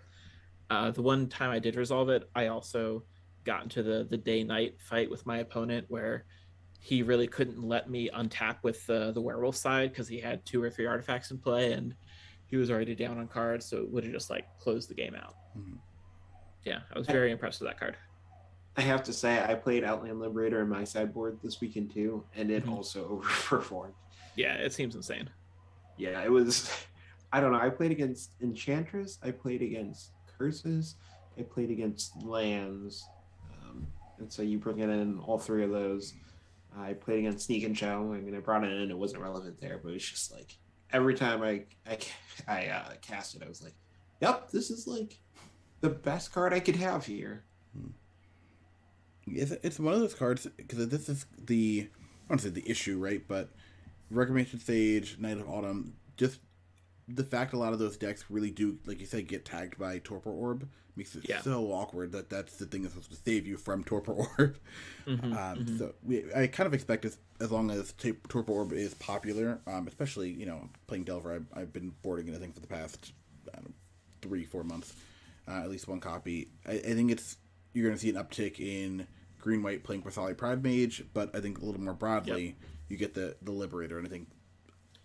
Uh, 0.70 0.90
the 0.90 1.02
one 1.02 1.28
time 1.28 1.50
I 1.50 1.58
did 1.58 1.76
resolve 1.76 2.08
it, 2.08 2.28
I 2.34 2.46
also 2.48 3.04
got 3.44 3.62
into 3.62 3.82
the 3.82 4.06
the 4.08 4.16
day 4.16 4.42
night 4.42 4.80
fight 4.80 5.10
with 5.10 5.26
my 5.26 5.38
opponent 5.38 5.84
where 5.88 6.24
he 6.80 7.02
really 7.02 7.26
couldn't 7.26 7.62
let 7.62 7.90
me 7.90 8.10
untap 8.14 8.56
with 8.62 8.84
the 8.86 9.12
the 9.12 9.20
werewolf 9.20 9.56
side 9.56 9.90
because 9.90 10.08
he 10.08 10.18
had 10.18 10.44
two 10.46 10.62
or 10.62 10.70
three 10.70 10.86
artifacts 10.86 11.30
in 11.30 11.38
play 11.38 11.72
and 11.72 11.94
he 12.46 12.56
was 12.56 12.70
already 12.70 12.94
down 12.94 13.18
on 13.18 13.26
cards, 13.26 13.66
so 13.66 13.78
it 13.78 13.88
would 13.90 14.04
have 14.04 14.12
just 14.12 14.30
like 14.30 14.46
closed 14.58 14.88
the 14.88 14.94
game 14.94 15.14
out. 15.14 15.34
Mhm. 15.56 15.78
Yeah, 16.64 16.80
I 16.94 16.98
was 16.98 17.06
very 17.06 17.30
impressed 17.30 17.60
with 17.60 17.68
that 17.68 17.78
card. 17.78 17.96
I 18.76 18.80
have 18.82 19.02
to 19.04 19.12
say, 19.12 19.42
I 19.42 19.54
played 19.54 19.84
Outland 19.84 20.18
Liberator 20.18 20.60
in 20.62 20.68
my 20.68 20.84
sideboard 20.84 21.38
this 21.42 21.60
weekend 21.60 21.92
too, 21.92 22.24
and 22.34 22.50
it 22.50 22.64
Mhm. 22.64 22.72
also 22.72 23.20
overperformed. 23.24 23.94
Yeah, 24.36 24.54
it 24.54 24.72
seems 24.72 24.94
insane. 24.96 25.28
Yeah, 25.96 26.22
it 26.24 26.30
was. 26.30 26.70
I 27.32 27.40
don't 27.40 27.52
know. 27.52 27.58
I 27.60 27.70
played 27.70 27.90
against 27.90 28.32
Enchantress. 28.40 29.18
I 29.22 29.30
played 29.32 29.60
against 29.62 30.12
Curses. 30.36 30.96
I 31.38 31.42
played 31.42 31.70
against 31.70 32.22
Lands. 32.22 33.04
Um, 33.62 33.86
and 34.18 34.32
so 34.32 34.42
you 34.42 34.58
bring 34.58 34.78
it 34.78 34.88
in 34.88 35.18
all 35.20 35.38
three 35.38 35.64
of 35.64 35.70
those. 35.70 36.14
I 36.76 36.92
played 36.94 37.20
against 37.20 37.46
Sneak 37.46 37.64
and 37.64 37.76
Show. 37.76 38.12
I 38.14 38.20
mean, 38.20 38.34
I 38.36 38.40
brought 38.40 38.64
it 38.64 38.72
in. 38.72 38.90
It 38.90 38.98
wasn't 38.98 39.22
relevant 39.22 39.60
there, 39.60 39.80
but 39.82 39.92
it's 39.92 40.08
just 40.08 40.32
like 40.32 40.56
every 40.92 41.14
time 41.14 41.42
I 41.42 41.64
I, 41.86 41.98
I 42.48 42.66
uh, 42.66 42.92
cast 43.00 43.34
it, 43.36 43.42
I 43.44 43.48
was 43.48 43.62
like, 43.62 43.74
"Yep, 44.20 44.50
this 44.50 44.70
is 44.70 44.86
like 44.86 45.18
the 45.80 45.90
best 45.90 46.32
card 46.32 46.52
I 46.52 46.60
could 46.60 46.76
have 46.76 47.06
here." 47.06 47.44
It's, 49.26 49.52
it's 49.62 49.78
one 49.78 49.94
of 49.94 50.00
those 50.00 50.14
cards 50.14 50.46
because 50.56 50.88
this 50.88 51.08
is 51.08 51.26
the 51.38 51.88
I 52.26 52.28
don't 52.28 52.38
say 52.38 52.50
the 52.50 52.68
issue, 52.68 52.98
right? 52.98 53.22
But 53.26 53.50
Reclamation 54.10 54.58
Sage, 54.58 55.18
Knight 55.18 55.38
of 55.38 55.48
Autumn, 55.48 55.94
just 56.16 56.40
the 57.08 57.24
fact 57.24 57.52
a 57.52 57.58
lot 57.58 57.72
of 57.72 57.78
those 57.78 57.96
decks 57.96 58.24
really 58.30 58.50
do, 58.50 58.78
like 58.86 59.00
you 59.00 59.06
said, 59.06 59.26
get 59.28 59.44
tagged 59.44 59.78
by 59.78 59.98
Torpor 59.98 60.30
Orb 60.30 60.68
makes 60.96 61.14
it 61.16 61.28
Yeah. 61.28 61.40
so 61.42 61.72
awkward 61.72 62.12
that 62.12 62.30
that's 62.30 62.56
the 62.56 62.66
thing 62.66 62.82
that's 62.82 62.94
supposed 62.94 63.10
to 63.10 63.16
save 63.30 63.46
you 63.48 63.56
from 63.56 63.82
Torpor 63.84 64.12
Orb. 64.12 64.58
Mhm, 65.06 65.24
Um, 65.24 65.58
mhm. 65.64 65.78
So 65.78 65.94
we, 66.04 66.24
I 66.34 66.46
kind 66.46 66.66
of 66.68 66.72
expect 66.74 67.04
as, 67.04 67.18
as 67.40 67.50
long 67.50 67.70
as 67.70 67.92
Ta- 67.92 68.10
Torpor 68.28 68.52
Orb 68.52 68.72
is 68.72 68.94
popular, 68.94 69.58
um, 69.66 69.86
especially 69.88 70.30
you 70.30 70.46
know 70.46 70.68
playing 70.86 71.04
Delver, 71.04 71.32
I've, 71.34 71.46
I've 71.54 71.72
been 71.72 71.92
boarding 72.02 72.28
it 72.28 72.36
I 72.36 72.38
think 72.38 72.54
for 72.54 72.60
the 72.60 72.66
past 72.68 73.12
I 73.52 73.56
don't 73.56 73.64
know, 73.70 73.74
three 74.22 74.44
four 74.44 74.62
months, 74.64 74.94
uh, 75.48 75.60
at 75.62 75.68
least 75.70 75.88
one 75.88 76.00
copy. 76.00 76.48
I, 76.66 76.72
I 76.74 76.78
think 76.94 77.10
it's 77.10 77.36
you're 77.72 77.84
going 77.86 77.96
to 77.96 78.00
see 78.00 78.10
an 78.10 78.16
uptick 78.16 78.60
in 78.60 79.06
green 79.40 79.62
white 79.64 79.82
playing 79.82 80.02
Qasali 80.02 80.36
Pridemage, 80.36 81.04
but 81.12 81.34
I 81.34 81.40
think 81.40 81.58
a 81.60 81.64
little 81.64 81.80
more 81.80 81.92
broadly 81.92 82.56
you 82.88 82.96
get 82.96 83.14
the 83.14 83.36
the 83.42 83.50
Liberator, 83.52 83.98
and 83.98 84.06
I 84.06 84.10
think. 84.10 84.28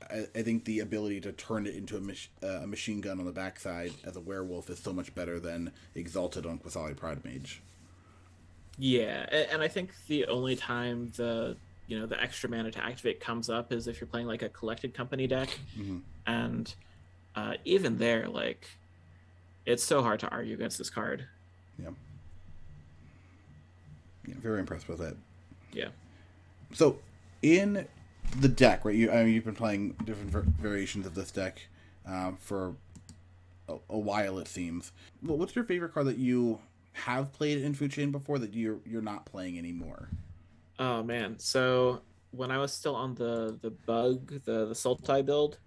I, 0.10 0.28
I 0.36 0.42
think 0.42 0.66
the 0.66 0.80
ability 0.80 1.22
to 1.22 1.32
turn 1.32 1.66
it 1.68 1.76
into 1.76 1.98
a, 1.98 2.00
mach- 2.00 2.30
uh, 2.44 2.62
a 2.64 2.68
machine 2.68 3.02
gun 3.02 3.20
on 3.20 3.26
the 3.26 3.32
backside 3.32 3.92
as 4.06 4.16
a 4.16 4.20
werewolf 4.22 4.70
is 4.70 4.80
so 4.80 4.94
much 4.94 5.14
better 5.16 5.40
than 5.40 5.72
Exalted 5.96 6.46
on 6.46 6.60
Qasali 6.60 6.96
Pridemage. 6.96 7.62
Yeah, 8.78 9.26
and 9.52 9.62
I 9.62 9.68
think 9.68 9.92
the 10.08 10.26
only 10.28 10.56
time 10.56 11.12
the 11.18 11.58
you 11.88 12.00
know 12.00 12.06
the 12.06 12.22
extra 12.22 12.50
mana 12.50 12.72
to 12.72 12.84
activate 12.86 13.20
comes 13.20 13.50
up 13.50 13.74
is 13.74 13.88
if 13.88 14.00
you're 14.00 14.08
playing 14.08 14.28
like 14.28 14.42
a 14.42 14.48
collected 14.50 14.94
company 14.94 15.28
deck, 15.28 15.50
Mhm. 15.78 16.02
and 16.28 16.74
uh, 17.36 17.56
even 17.66 17.98
there, 17.98 18.28
like 18.30 18.68
it's 19.66 19.84
so 19.84 20.02
hard 20.02 20.20
to 20.22 20.30
argue 20.30 20.54
against 20.54 20.78
this 20.78 20.90
card. 20.90 21.26
Yeah, 21.78 21.90
very 24.42 24.60
impressed 24.60 24.88
with 24.88 25.00
that. 25.00 25.16
Yeah. 25.74 25.90
So, 26.74 27.00
in 27.42 27.88
the 28.40 28.48
deck, 28.48 28.86
right? 28.86 28.96
You 28.96 29.12
I 29.12 29.24
mean, 29.24 29.34
you've 29.34 29.46
been 29.46 29.56
playing 29.56 29.96
different 30.04 30.32
ver- 30.32 30.46
variations 30.60 31.06
of 31.06 31.16
this 31.16 31.32
deck 31.32 31.62
um, 32.06 32.38
for 32.40 32.76
a, 33.68 33.76
a 33.90 33.98
while, 33.98 34.40
it 34.40 34.48
seems. 34.48 34.92
Well, 35.24 35.38
what's 35.38 35.56
your 35.56 35.66
favorite 35.66 35.94
card 35.94 36.08
that 36.08 36.18
you 36.18 36.60
have 36.94 37.32
played 37.32 37.60
in 37.60 37.74
Food 37.74 37.92
Chain 37.92 38.12
before 38.12 38.40
that 38.40 38.54
you're 38.54 38.80
you're 38.86 39.02
not 39.02 39.26
playing 39.26 39.58
anymore? 39.58 40.10
Oh 40.78 41.04
man, 41.04 41.38
so 41.38 42.02
when 42.32 42.52
I 42.52 42.58
was 42.58 42.74
still 42.74 42.96
on 42.96 43.16
the 43.16 43.58
the 43.62 43.72
bug 43.72 44.44
the 44.46 44.66
the 44.66 44.74
Sultai 44.74 45.26
build, 45.26 45.60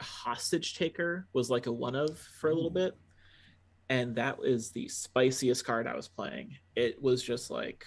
hostage 0.00 0.76
taker 0.76 1.26
was 1.32 1.50
like 1.50 1.66
a 1.66 1.72
one 1.72 1.94
of 1.94 2.18
for 2.18 2.50
a 2.50 2.54
little 2.54 2.70
bit, 2.70 2.96
and 3.88 4.14
that 4.16 4.38
was 4.38 4.70
the 4.70 4.88
spiciest 4.88 5.64
card 5.64 5.86
I 5.86 5.96
was 5.96 6.08
playing. 6.08 6.56
It 6.74 7.00
was 7.00 7.22
just 7.22 7.50
like 7.50 7.86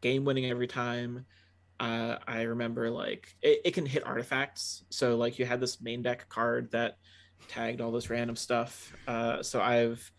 game 0.00 0.24
winning 0.24 0.46
every 0.46 0.68
time. 0.68 1.26
Uh, 1.80 2.18
I 2.28 2.42
remember 2.42 2.90
like 2.90 3.34
it, 3.40 3.62
it 3.64 3.70
can 3.72 3.86
hit 3.86 4.06
artifacts, 4.06 4.84
so 4.90 5.16
like 5.16 5.38
you 5.38 5.46
had 5.46 5.60
this 5.60 5.80
main 5.80 6.02
deck 6.02 6.28
card 6.28 6.70
that 6.72 6.98
tagged 7.48 7.80
all 7.80 7.90
this 7.90 8.10
random 8.10 8.36
stuff. 8.36 8.92
Uh, 9.08 9.42
so 9.42 9.62
I've 9.62 10.12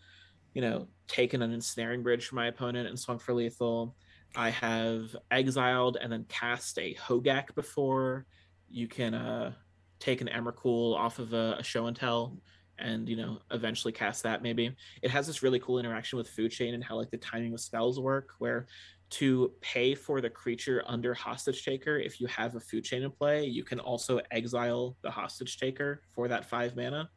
you 0.54 0.60
know 0.60 0.88
taken 1.06 1.40
an 1.40 1.52
ensnaring 1.52 2.02
bridge 2.02 2.26
from 2.26 2.36
my 2.36 2.48
opponent 2.48 2.88
and 2.88 2.98
swung 2.98 3.20
for 3.20 3.32
lethal. 3.32 3.94
I 4.34 4.50
have 4.50 5.14
exiled 5.30 5.98
and 6.00 6.12
then 6.12 6.26
cast 6.28 6.78
a 6.78 6.94
Hogak 6.94 7.54
before. 7.54 8.26
You 8.68 8.88
can 8.88 9.14
uh, 9.14 9.52
take 10.00 10.20
an 10.20 10.28
Emrakul 10.28 10.96
off 10.96 11.20
of 11.20 11.32
a, 11.32 11.56
a 11.60 11.62
show 11.62 11.86
and 11.86 11.96
tell 11.96 12.38
and 12.78 13.08
you 13.08 13.16
know 13.16 13.38
eventually 13.50 13.92
cast 13.92 14.22
that 14.24 14.42
maybe 14.42 14.74
it 15.02 15.10
has 15.10 15.26
this 15.26 15.42
really 15.42 15.60
cool 15.60 15.78
interaction 15.78 16.16
with 16.16 16.28
food 16.28 16.50
chain 16.50 16.74
and 16.74 16.82
how 16.82 16.96
like 16.96 17.10
the 17.10 17.18
timing 17.18 17.52
of 17.52 17.60
spells 17.60 18.00
work 18.00 18.30
where 18.38 18.66
to 19.12 19.52
pay 19.60 19.94
for 19.94 20.20
the 20.20 20.30
creature 20.30 20.82
under 20.86 21.14
hostage 21.14 21.64
taker 21.64 21.98
if 21.98 22.20
you 22.20 22.26
have 22.26 22.54
a 22.54 22.60
food 22.60 22.82
chain 22.84 23.02
in 23.02 23.10
play 23.10 23.44
you 23.44 23.62
can 23.62 23.78
also 23.78 24.20
exile 24.30 24.96
the 25.02 25.10
hostage 25.10 25.58
taker 25.58 26.02
for 26.14 26.28
that 26.28 26.48
five 26.48 26.76
mana 26.76 27.08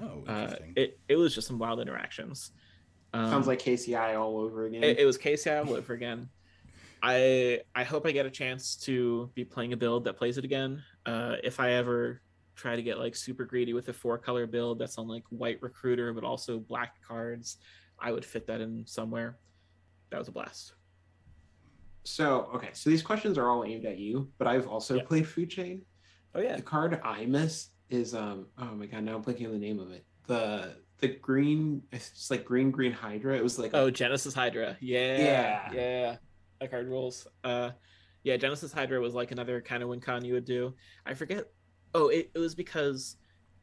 Oh, 0.00 0.22
uh, 0.26 0.54
it, 0.76 1.00
it 1.08 1.16
was 1.16 1.34
just 1.34 1.48
some 1.48 1.58
wild 1.58 1.80
interactions 1.80 2.52
um, 3.14 3.28
Sounds 3.28 3.46
like 3.46 3.58
KCI 3.60 4.18
all 4.18 4.38
over 4.38 4.66
again. 4.66 4.82
it, 4.82 5.00
it 5.00 5.04
was 5.04 5.18
KCI 5.18 5.66
all 5.66 5.74
over 5.74 5.92
again. 5.92 6.28
I 7.02 7.60
I 7.74 7.84
hope 7.84 8.06
I 8.06 8.12
get 8.12 8.26
a 8.26 8.30
chance 8.30 8.76
to 8.84 9.30
be 9.34 9.44
playing 9.44 9.72
a 9.72 9.76
build 9.76 10.04
that 10.04 10.16
plays 10.16 10.38
it 10.38 10.44
again. 10.44 10.82
Uh, 11.04 11.36
if 11.42 11.60
I 11.60 11.72
ever 11.72 12.22
try 12.54 12.76
to 12.76 12.82
get 12.82 12.98
like 12.98 13.16
super 13.16 13.44
greedy 13.44 13.72
with 13.72 13.88
a 13.88 13.92
four 13.92 14.18
color 14.18 14.46
build 14.46 14.78
that's 14.78 14.98
on 14.98 15.08
like 15.08 15.24
white 15.30 15.58
recruiter 15.62 16.12
but 16.12 16.24
also 16.24 16.58
black 16.58 16.94
cards, 17.06 17.58
I 17.98 18.12
would 18.12 18.24
fit 18.24 18.46
that 18.46 18.60
in 18.60 18.86
somewhere. 18.86 19.36
That 20.10 20.18
was 20.18 20.28
a 20.28 20.32
blast. 20.32 20.74
So 22.04 22.50
okay, 22.54 22.70
so 22.72 22.90
these 22.90 23.02
questions 23.02 23.38
are 23.38 23.48
all 23.48 23.64
aimed 23.64 23.84
at 23.84 23.98
you, 23.98 24.30
but 24.38 24.46
I've 24.48 24.66
also 24.66 24.96
Yeah. 24.96 25.04
played 25.04 25.28
Food 25.28 25.50
Chain. 25.50 25.82
Oh 26.34 26.40
yeah. 26.40 26.56
The 26.56 26.62
card 26.62 27.00
I 27.04 27.26
miss 27.26 27.68
is 27.90 28.14
um 28.14 28.46
oh 28.58 28.74
my 28.74 28.86
god 28.86 29.04
now 29.04 29.16
I'm 29.16 29.22
blanking 29.22 29.46
on 29.46 29.52
the 29.52 29.58
name 29.58 29.78
of 29.78 29.90
it. 29.92 30.04
The 30.26 30.76
the 30.98 31.08
green 31.08 31.82
it's 31.92 32.30
like 32.30 32.44
green 32.44 32.70
green 32.70 32.92
Hydra. 32.92 33.36
It 33.36 33.42
was 33.42 33.58
like 33.58 33.72
Oh, 33.74 33.90
Genesis 33.90 34.34
Hydra. 34.34 34.76
Yeah. 34.80 35.18
Yeah. 35.18 35.72
Yeah. 35.72 36.16
That 36.60 36.70
card 36.70 36.88
rules. 36.88 37.26
Uh 37.44 37.70
yeah, 38.24 38.36
Genesis 38.36 38.72
Hydra 38.72 39.00
was 39.00 39.14
like 39.14 39.32
another 39.32 39.60
kind 39.60 39.82
of 39.82 39.88
win 39.88 40.00
con 40.00 40.24
you 40.24 40.34
would 40.34 40.44
do. 40.44 40.74
I 41.04 41.14
forget. 41.14 41.46
Oh, 41.94 42.08
it, 42.08 42.30
it 42.34 42.38
was 42.38 42.54
because 42.54 43.16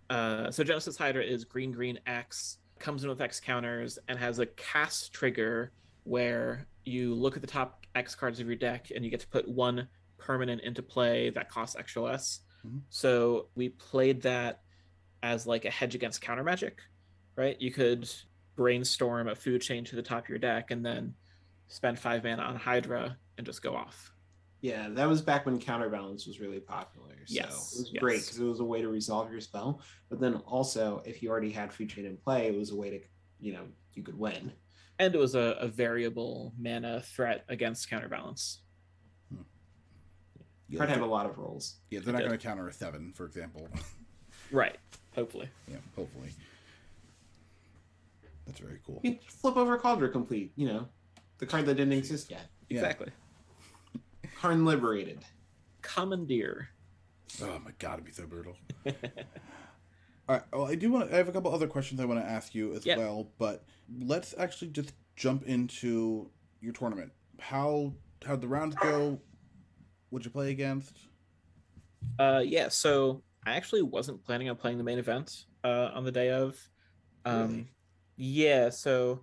uh 0.10 0.52
so 0.52 0.64
Genesis 0.64 0.96
Hydra 0.98 1.24
is 1.24 1.44
green 1.46 1.72
green 1.72 2.00
X, 2.06 2.58
comes 2.78 3.04
in 3.04 3.10
with 3.10 3.22
X 3.22 3.40
counters, 3.40 3.98
and 4.08 4.18
has 4.20 4.40
a 4.40 4.46
cast 4.46 5.12
trigger 5.14 5.72
where 6.04 6.68
you 6.86 7.14
look 7.14 7.36
at 7.36 7.42
the 7.42 7.48
top 7.48 7.78
X 7.96 8.16
cards 8.16 8.40
of 8.40 8.48
your 8.48 8.56
deck 8.56 8.92
and 8.96 9.04
you 9.04 9.12
get 9.12 9.20
to 9.22 9.28
put 9.28 9.48
one 9.48 9.88
permanent 10.18 10.62
into 10.62 10.82
play 10.82 11.30
that 11.32 11.50
costs 11.50 11.76
extra 11.76 12.02
less. 12.02 12.42
Mhm. 12.66 12.82
So 12.90 13.50
we 13.56 13.70
played 13.70 14.22
that 14.24 14.62
as 15.24 15.48
like 15.48 15.66
a 15.66 15.70
hedge 15.72 15.96
against 15.96 16.22
counter 16.22 16.44
magic, 16.44 16.80
right? 17.36 17.60
You 17.60 17.72
could 17.72 18.10
brainstorm 18.56 19.28
a 19.30 19.36
food 19.36 19.62
chain 19.62 19.84
to 19.86 19.96
the 19.96 20.02
top 20.04 20.24
of 20.24 20.30
your 20.30 20.40
deck 20.40 20.72
and 20.72 20.86
then 20.86 21.16
spend 21.68 21.98
five 22.00 22.24
mana 22.24 22.42
on 22.44 22.56
Hydra 22.56 23.18
and 23.38 23.46
just 23.46 23.62
go 23.62 23.76
off. 23.76 24.14
yeah, 24.62 24.90
that 24.90 25.08
was 25.08 25.22
back 25.22 25.46
when 25.46 25.58
counterbalance 25.58 26.28
was 26.28 26.42
really 26.42 26.60
popular. 26.60 27.16
So 27.26 27.34
Yes, 27.34 27.74
it 27.74 27.80
was 27.80 27.92
great 27.98 28.20
because 28.22 28.40
it 28.40 28.44
was 28.44 28.60
a 28.60 28.66
way 28.66 28.82
to 28.82 28.90
resolve 28.90 29.32
your 29.32 29.40
spell. 29.40 29.82
But 30.10 30.20
then 30.20 30.36
also 30.46 31.02
if 31.06 31.24
you 31.24 31.30
already 31.30 31.50
had 31.52 31.72
Food 31.72 31.90
Chain 31.90 32.06
in 32.06 32.18
play, 32.18 32.48
it 32.48 32.56
was 32.58 32.72
a 32.72 32.76
way 32.76 32.90
to 32.90 33.00
you 33.40 33.54
know, 33.54 33.64
you 33.94 34.04
could 34.04 34.20
win. 34.20 34.52
And 35.00 35.16
it 35.16 35.18
was 35.18 35.34
a, 35.36 35.58
a 35.60 35.68
variable 35.68 36.54
mana 36.60 37.02
threat 37.02 37.45
against 37.50 37.89
counterbalance. 37.89 38.62
Hmm. 39.34 39.41
Yeah, 40.68 40.78
Try 40.78 40.86
to 40.88 40.91
have 40.93 41.02
a 41.02 41.06
lot 41.06 41.26
of 41.26 41.38
rolls. 41.38 41.78
yeah, 41.89 42.02
they're 42.04 42.14
not 42.14 42.20
going 42.20 42.32
to 42.32 42.38
counter 42.38 42.68
a 42.68 42.74
seven, 42.74 43.14
for 43.14 43.26
example. 43.26 43.68
Right. 44.52 44.78
Hopefully. 45.14 45.47
yeah, 45.68 45.78
hopefully. 45.95 46.30
That's 48.47 48.60
very 48.60 48.80
cool. 48.84 49.00
You 49.04 49.20
flip 49.28 49.58
over 49.58 49.78
Cauldron 49.78 50.12
Complete, 50.12 50.52
you 50.56 50.68
know, 50.68 50.88
the 51.38 51.45
card 51.45 51.68
that 51.68 51.76
didn't 51.76 51.93
exist 51.93 52.32
yet. 52.32 52.47
Yeah. 52.68 52.78
Exactly. 52.80 53.12
Karn 54.41 54.66
Liberated. 54.66 55.20
Commandeer. 55.84 56.70
Oh 57.43 57.60
my 57.64 57.70
god, 57.78 57.93
it'd 57.95 58.06
be 58.06 58.12
so 58.12 58.26
brutal. 58.26 58.58
All 60.30 60.36
right. 60.36 60.43
Well, 60.53 60.65
I 60.67 60.75
do 60.75 60.91
want 60.91 61.09
to. 61.09 61.13
I 61.15 61.17
have 61.17 61.27
a 61.27 61.32
couple 61.32 61.51
other 61.51 61.65
questions 61.67 61.99
I 61.99 62.05
want 62.05 62.23
to 62.23 62.30
ask 62.30 62.53
you 62.53 62.71
as 62.75 62.86
Yep. 62.86 62.99
well, 62.99 63.32
but 63.39 63.65
let's 63.99 64.36
actually 64.38 64.69
just 64.69 64.93
jump 65.15 65.43
into 65.47 66.30
your 66.61 66.71
tournament. 66.71 67.11
How 67.39 67.93
how'd 68.23 68.39
the 68.39 68.47
rounds 68.47 68.75
go? 68.75 69.19
Would 70.11 70.23
you 70.23 70.30
play 70.30 70.51
against? 70.51 70.95
Uh, 72.19 72.43
yeah. 72.45 72.67
So 72.69 73.23
I 73.43 73.55
actually 73.55 73.82
wasn't 73.82 74.23
planning 74.23 74.49
on 74.51 74.55
playing 74.55 74.77
the 74.77 74.84
main 74.84 74.99
event 74.99 75.45
uh, 75.63 75.89
on 75.95 76.03
the 76.03 76.11
day 76.11 76.30
of. 76.30 76.59
Um, 77.25 77.47
Really? 77.47 77.67
Yeah. 78.17 78.69
So 78.69 79.21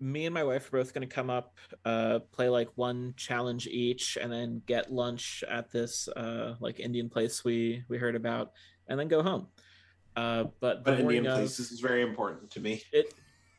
me 0.00 0.24
and 0.24 0.32
my 0.32 0.44
wife 0.44 0.72
are 0.72 0.78
both 0.78 0.94
going 0.94 1.06
to 1.06 1.14
come 1.14 1.28
up, 1.28 1.58
uh, 1.84 2.20
play 2.32 2.48
like 2.48 2.70
one 2.76 3.12
challenge 3.18 3.66
each, 3.66 4.16
and 4.18 4.32
then 4.32 4.62
get 4.64 4.90
lunch 4.90 5.44
at 5.46 5.70
this 5.70 6.08
uh, 6.08 6.54
like 6.58 6.80
Indian 6.80 7.10
place 7.10 7.44
we 7.44 7.84
we 7.88 7.98
heard 7.98 8.16
about, 8.16 8.52
and 8.88 8.98
then 8.98 9.08
go 9.08 9.22
home. 9.22 9.48
Uh, 10.14 10.44
but 10.60 10.84
the 10.84 10.90
But 10.92 11.00
Indian 11.00 11.24
morning 11.24 11.26
of- 11.26 11.38
places 11.38 11.72
is 11.72 11.80
very 11.80 12.02
important 12.02 12.50
to 12.52 12.60
me. 12.60 12.82
It, 12.92 13.14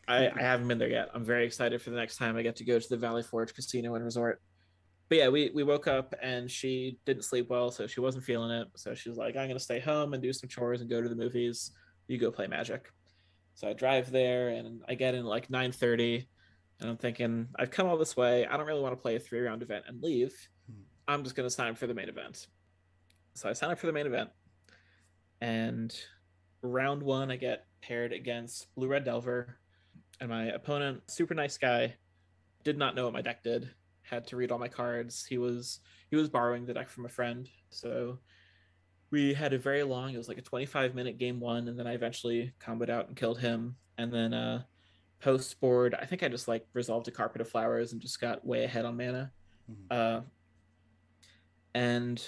I, 0.07 0.27
I 0.27 0.41
haven't 0.41 0.67
been 0.67 0.77
there 0.77 0.89
yet. 0.89 1.09
I'm 1.13 1.23
very 1.23 1.45
excited 1.45 1.81
for 1.81 1.89
the 1.89 1.95
next 1.95 2.17
time 2.17 2.35
I 2.35 2.41
get 2.41 2.57
to 2.57 2.65
go 2.65 2.77
to 2.77 2.89
the 2.89 2.97
Valley 2.97 3.23
Forge 3.23 3.53
Casino 3.55 3.95
and 3.95 4.03
Resort. 4.03 4.41
But 5.09 5.17
yeah, 5.17 5.29
we 5.29 5.51
we 5.53 5.63
woke 5.63 5.87
up 5.87 6.13
and 6.21 6.49
she 6.49 6.97
didn't 7.05 7.23
sleep 7.23 7.49
well, 7.49 7.71
so 7.71 7.87
she 7.87 7.99
wasn't 8.01 8.23
feeling 8.23 8.51
it. 8.51 8.67
So 8.75 8.93
she 8.95 9.09
was 9.09 9.17
like, 9.17 9.35
"I'm 9.35 9.47
gonna 9.47 9.59
stay 9.59 9.79
home 9.79 10.13
and 10.13 10.21
do 10.21 10.33
some 10.33 10.49
chores 10.49 10.81
and 10.81 10.89
go 10.89 11.01
to 11.01 11.07
the 11.09 11.15
movies. 11.15 11.71
You 12.07 12.17
go 12.17 12.31
play 12.31 12.47
Magic." 12.47 12.89
So 13.55 13.67
I 13.69 13.73
drive 13.73 14.11
there 14.11 14.49
and 14.49 14.81
I 14.89 14.95
get 14.95 15.13
in 15.15 15.25
like 15.25 15.49
9:30, 15.49 16.25
and 16.79 16.89
I'm 16.89 16.97
thinking, 16.97 17.47
I've 17.57 17.69
come 17.71 17.87
all 17.87 17.97
this 17.97 18.17
way. 18.17 18.45
I 18.45 18.57
don't 18.57 18.65
really 18.65 18.81
want 18.81 18.93
to 18.97 19.01
play 19.01 19.15
a 19.15 19.19
three 19.19 19.39
round 19.41 19.61
event 19.61 19.85
and 19.87 20.01
leave. 20.01 20.33
Hmm. 20.67 20.81
I'm 21.07 21.23
just 21.23 21.35
gonna 21.35 21.49
sign 21.49 21.71
up 21.71 21.77
for 21.77 21.87
the 21.87 21.93
main 21.93 22.09
event. 22.09 22.47
So 23.35 23.49
I 23.49 23.53
sign 23.53 23.71
up 23.71 23.79
for 23.79 23.87
the 23.87 23.93
main 23.93 24.07
event, 24.07 24.29
and 25.41 25.95
round 26.63 27.03
one 27.03 27.29
I 27.29 27.35
get 27.35 27.65
paired 27.81 28.13
against 28.13 28.73
Blue 28.75 28.87
Red 28.87 29.03
Delver, 29.03 29.57
and 30.19 30.29
my 30.29 30.45
opponent, 30.45 31.01
super 31.11 31.33
nice 31.33 31.57
guy, 31.57 31.95
did 32.63 32.77
not 32.77 32.95
know 32.95 33.03
what 33.03 33.13
my 33.13 33.21
deck 33.21 33.43
did. 33.43 33.69
Had 34.03 34.25
to 34.27 34.37
read 34.37 34.51
all 34.51 34.59
my 34.59 34.67
cards. 34.67 35.25
He 35.25 35.37
was 35.37 35.79
he 36.09 36.15
was 36.15 36.29
borrowing 36.29 36.65
the 36.65 36.73
deck 36.73 36.89
from 36.89 37.05
a 37.05 37.09
friend, 37.09 37.49
so 37.69 38.19
we 39.11 39.33
had 39.33 39.53
a 39.53 39.59
very 39.59 39.83
long. 39.83 40.13
It 40.13 40.17
was 40.17 40.27
like 40.27 40.37
a 40.37 40.41
25 40.41 40.95
minute 40.95 41.17
game 41.17 41.39
one, 41.39 41.67
and 41.67 41.77
then 41.77 41.87
I 41.87 41.93
eventually 41.93 42.53
comboed 42.59 42.89
out 42.89 43.07
and 43.07 43.15
killed 43.15 43.39
him. 43.39 43.75
And 43.97 44.11
then 44.11 44.33
uh, 44.33 44.63
post 45.19 45.59
board, 45.61 45.95
I 45.99 46.05
think 46.05 46.23
I 46.23 46.27
just 46.29 46.47
like 46.47 46.65
resolved 46.73 47.07
a 47.07 47.11
carpet 47.11 47.41
of 47.41 47.49
flowers 47.49 47.91
and 47.93 48.01
just 48.01 48.19
got 48.19 48.45
way 48.45 48.63
ahead 48.63 48.85
on 48.85 48.97
mana. 48.97 49.31
Mhm. 49.71 49.75
Uh, 49.91 50.21
and 51.75 52.21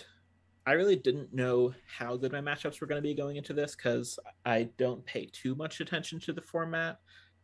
I 0.68 0.74
really 0.74 0.96
didn't 0.96 1.34
know 1.34 1.74
how 1.86 2.18
good 2.18 2.32
my 2.32 2.42
matchups 2.42 2.82
were 2.82 2.88
going 2.88 2.98
to 2.98 3.08
be 3.08 3.14
going 3.14 3.36
into 3.36 3.54
this 3.54 3.76
because 3.76 4.18
I 4.46 4.70
don't 4.78 5.06
pay 5.06 5.30
too 5.32 5.54
much 5.54 5.80
attention 5.80 6.20
to 6.22 6.34
the 6.34 6.42
format. 6.42 6.98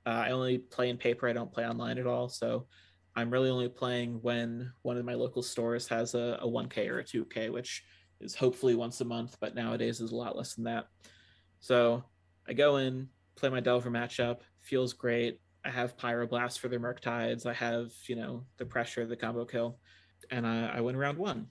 Uh, 0.05 0.09
I 0.09 0.31
only 0.31 0.57
play 0.57 0.89
in 0.89 0.97
paper. 0.97 1.27
I 1.27 1.33
don't 1.33 1.53
play 1.53 1.67
online 1.67 1.99
at 1.99 2.07
all. 2.07 2.29
So 2.29 2.65
I'm 3.15 3.29
really 3.29 3.49
only 3.49 3.69
playing 3.69 4.19
when 4.21 4.71
one 4.81 4.97
of 4.97 5.05
my 5.05 5.13
local 5.13 5.43
stores 5.43 5.87
has 5.89 6.15
a, 6.15 6.39
a 6.41 6.47
1K 6.47 6.89
or 6.89 6.99
a 6.99 7.03
2K, 7.03 7.51
which 7.51 7.83
is 8.21 8.33
hopefully 8.33 8.73
once 8.73 9.01
a 9.01 9.05
month, 9.05 9.37
but 9.39 9.53
nowadays 9.53 10.01
is 10.01 10.11
a 10.11 10.15
lot 10.15 10.35
less 10.35 10.55
than 10.55 10.63
that. 10.63 10.87
So 11.59 12.03
I 12.47 12.53
go 12.53 12.77
in, 12.77 13.07
play 13.35 13.49
my 13.49 13.59
Delver 13.59 13.91
matchup, 13.91 14.39
feels 14.61 14.93
great. 14.93 15.39
I 15.63 15.69
have 15.69 15.97
Pyroblast 15.97 16.57
for 16.57 16.69
the 16.69 16.77
Murktides. 16.77 17.45
I 17.45 17.53
have, 17.53 17.91
you 18.07 18.15
know, 18.15 18.45
the 18.57 18.65
pressure, 18.65 19.05
the 19.05 19.15
combo 19.15 19.45
kill, 19.45 19.77
and 20.31 20.47
I, 20.47 20.77
I 20.77 20.81
win 20.81 20.97
round 20.97 21.19
one. 21.19 21.47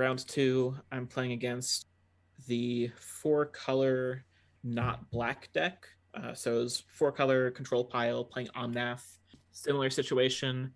Round 0.00 0.26
two, 0.26 0.74
I'm 0.90 1.06
playing 1.06 1.32
against 1.32 1.84
the 2.48 2.90
four 2.96 3.44
color, 3.44 4.24
not 4.64 5.10
black 5.10 5.52
deck. 5.52 5.84
Uh, 6.14 6.32
so 6.32 6.62
it's 6.62 6.82
four 6.88 7.12
color 7.12 7.50
control 7.50 7.84
pile 7.84 8.24
playing 8.24 8.48
Omnath. 8.56 9.04
Similar 9.52 9.90
situation. 9.90 10.72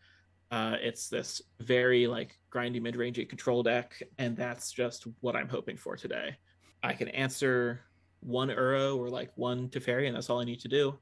Uh, 0.51 0.77
it's 0.79 1.09
this 1.09 1.41
very 1.61 2.07
like 2.07 2.39
grindy 2.53 2.83
mid 2.83 2.97
rangey 2.97 3.27
control 3.27 3.63
deck, 3.63 4.03
and 4.19 4.37
that's 4.37 4.71
just 4.73 5.07
what 5.23 5.35
I'm 5.35 5.49
hoping 5.49 5.79
for 5.79 5.97
today. 5.97 6.37
I 6.83 6.93
can 6.93 7.09
answer 7.09 7.81
one 8.21 8.51
Uro 8.51 8.99
or 8.99 9.09
like 9.09 9.31
one 9.37 9.71
Teferi, 9.71 10.07
and 10.07 10.15
that's 10.15 10.29
all 10.29 10.43
I 10.43 10.45
need 10.45 10.61
to 10.61 10.69
do. 10.69 10.99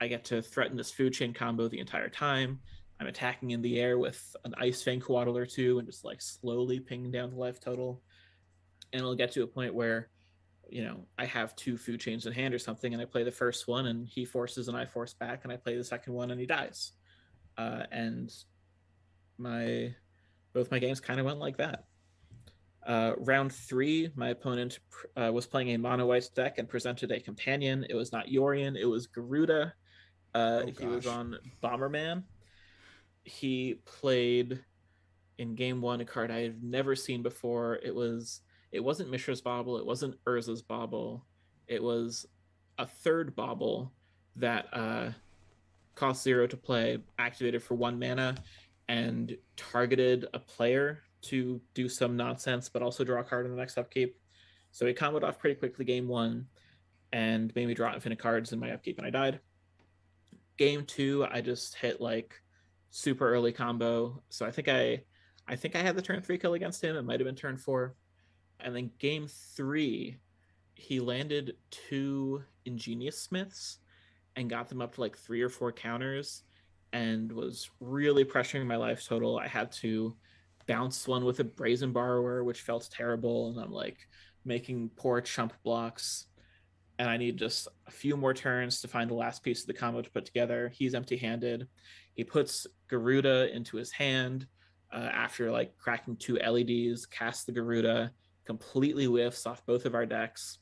I 0.00 0.08
get 0.08 0.24
to 0.24 0.40
threaten 0.40 0.78
this 0.78 0.90
food 0.90 1.12
chain 1.12 1.34
combo 1.34 1.68
the 1.68 1.78
entire 1.80 2.08
time. 2.08 2.58
I'm 2.98 3.06
attacking 3.06 3.50
in 3.50 3.62
the 3.62 3.78
air 3.78 3.98
with 3.98 4.34
an 4.44 4.54
Ice 4.58 4.82
Fang 4.82 5.00
Coatl 5.00 5.36
or 5.36 5.46
two 5.46 5.78
and 5.78 5.86
just 5.86 6.04
like 6.04 6.22
slowly 6.22 6.80
pinging 6.80 7.10
down 7.10 7.30
the 7.30 7.36
life 7.36 7.60
total. 7.60 8.02
And 8.92 9.00
it'll 9.00 9.14
get 9.14 9.32
to 9.32 9.42
a 9.42 9.46
point 9.46 9.74
where, 9.74 10.08
you 10.70 10.82
know, 10.82 11.06
I 11.18 11.26
have 11.26 11.54
two 11.56 11.76
food 11.76 12.00
chains 12.00 12.26
in 12.26 12.32
hand 12.32 12.54
or 12.54 12.58
something, 12.58 12.92
and 12.92 13.02
I 13.02 13.04
play 13.04 13.22
the 13.22 13.30
first 13.30 13.68
one 13.68 13.86
and 13.86 14.06
he 14.08 14.24
forces 14.24 14.68
and 14.68 14.76
I 14.76 14.86
force 14.86 15.12
back, 15.12 15.44
and 15.44 15.52
I 15.52 15.56
play 15.56 15.76
the 15.76 15.84
second 15.84 16.14
one 16.14 16.30
and 16.30 16.40
he 16.40 16.46
dies. 16.46 16.92
Uh, 17.58 17.82
and 17.90 18.32
my 19.38 19.94
both 20.54 20.70
my 20.70 20.78
games 20.78 21.00
kind 21.00 21.20
of 21.20 21.26
went 21.26 21.38
like 21.38 21.58
that. 21.58 21.84
Uh, 22.86 23.12
round 23.18 23.52
three, 23.52 24.10
my 24.14 24.28
opponent 24.30 24.78
uh, 25.16 25.30
was 25.32 25.46
playing 25.46 25.70
a 25.70 25.76
mono 25.76 26.06
white 26.06 26.30
deck 26.34 26.58
and 26.58 26.68
presented 26.68 27.10
a 27.10 27.20
companion. 27.20 27.84
It 27.90 27.94
was 27.94 28.12
not 28.12 28.28
Yorion, 28.28 28.76
it 28.76 28.86
was 28.86 29.06
Gyruda. 29.08 29.72
Uh, 30.34 30.62
Oh, 30.64 30.72
he 30.78 30.86
was 30.86 31.06
on 31.06 31.36
Bomberman. 31.62 32.22
He 33.26 33.80
played 33.84 34.64
in 35.38 35.54
game 35.54 35.82
one 35.82 36.00
a 36.00 36.04
card 36.04 36.30
I 36.30 36.44
have 36.44 36.62
never 36.62 36.94
seen 36.94 37.22
before. 37.22 37.78
It 37.82 37.94
was 37.94 38.40
it 38.72 38.80
wasn't 38.80 39.10
Mishra's 39.10 39.40
Bauble, 39.40 39.78
it 39.78 39.86
wasn't 39.86 40.22
Urza's 40.24 40.62
Bauble, 40.62 41.24
it 41.66 41.82
was 41.82 42.26
a 42.78 42.86
third 42.86 43.34
Bauble 43.34 43.92
that 44.36 44.66
uh, 44.72 45.10
cost 45.94 46.22
zero 46.22 46.46
to 46.46 46.56
play, 46.56 46.98
activated 47.18 47.62
for 47.62 47.74
one 47.74 47.98
mana, 47.98 48.36
and 48.88 49.36
targeted 49.56 50.26
a 50.34 50.38
player 50.38 51.00
to 51.22 51.60
do 51.74 51.88
some 51.88 52.16
nonsense, 52.16 52.68
but 52.68 52.82
also 52.82 53.02
draw 53.02 53.20
a 53.20 53.24
card 53.24 53.46
in 53.46 53.52
the 53.52 53.58
next 53.58 53.78
upkeep. 53.78 54.16
So 54.72 54.86
he 54.86 54.92
comboed 54.92 55.22
off 55.22 55.38
pretty 55.38 55.58
quickly 55.58 55.84
game 55.84 56.06
one 56.06 56.46
and 57.12 57.54
made 57.54 57.66
me 57.66 57.74
draw 57.74 57.94
infinite 57.94 58.18
cards 58.18 58.52
in 58.52 58.60
my 58.60 58.72
upkeep, 58.72 58.98
and 58.98 59.06
I 59.06 59.10
died. 59.10 59.40
Game 60.58 60.84
two, 60.84 61.26
I 61.30 61.40
just 61.40 61.76
hit 61.76 62.00
like 62.00 62.34
super 62.90 63.28
early 63.32 63.52
combo. 63.52 64.22
So 64.28 64.46
I 64.46 64.50
think 64.50 64.68
I 64.68 65.02
I 65.48 65.56
think 65.56 65.76
I 65.76 65.82
had 65.82 65.96
the 65.96 66.02
turn 66.02 66.20
three 66.22 66.38
kill 66.38 66.54
against 66.54 66.82
him. 66.82 66.96
It 66.96 67.04
might 67.04 67.20
have 67.20 67.26
been 67.26 67.36
turn 67.36 67.56
four. 67.56 67.94
And 68.60 68.74
then 68.74 68.90
game 68.98 69.28
three, 69.28 70.16
he 70.74 70.98
landed 70.98 71.56
two 71.70 72.42
ingenious 72.64 73.20
smiths 73.20 73.78
and 74.34 74.50
got 74.50 74.68
them 74.68 74.82
up 74.82 74.94
to 74.94 75.00
like 75.00 75.16
three 75.16 75.42
or 75.42 75.48
four 75.48 75.72
counters 75.72 76.42
and 76.92 77.30
was 77.32 77.70
really 77.80 78.24
pressuring 78.24 78.66
my 78.66 78.76
life 78.76 79.06
total. 79.06 79.38
I 79.38 79.48
had 79.48 79.72
to 79.72 80.16
bounce 80.66 81.06
one 81.06 81.24
with 81.24 81.40
a 81.40 81.44
brazen 81.44 81.92
borrower, 81.92 82.42
which 82.42 82.62
felt 82.62 82.88
terrible, 82.90 83.50
and 83.50 83.60
I'm 83.60 83.72
like 83.72 83.98
making 84.44 84.90
poor 84.96 85.20
chump 85.20 85.52
blocks. 85.62 86.26
And 86.98 87.10
I 87.10 87.18
need 87.18 87.36
just 87.36 87.68
a 87.86 87.90
few 87.90 88.16
more 88.16 88.32
turns 88.32 88.80
to 88.80 88.88
find 88.88 89.10
the 89.10 89.14
last 89.14 89.42
piece 89.42 89.60
of 89.60 89.66
the 89.66 89.74
combo 89.74 90.00
to 90.00 90.10
put 90.10 90.24
together. 90.24 90.72
He's 90.74 90.94
empty 90.94 91.16
handed. 91.16 91.68
He 92.16 92.24
puts 92.24 92.66
Gyruda 92.90 93.52
into 93.54 93.76
his 93.76 93.92
hand 93.92 94.46
uh, 94.92 94.96
after 95.12 95.50
like 95.50 95.76
cracking 95.78 96.16
two 96.16 96.36
LEDs, 96.38 97.06
casts 97.06 97.44
the 97.44 97.52
Gyruda, 97.52 98.10
completely 98.46 99.04
whiffs 99.04 99.46
off 99.46 99.64
both 99.66 99.84
of 99.84 99.94
our 99.94 100.06
decks. 100.06 100.58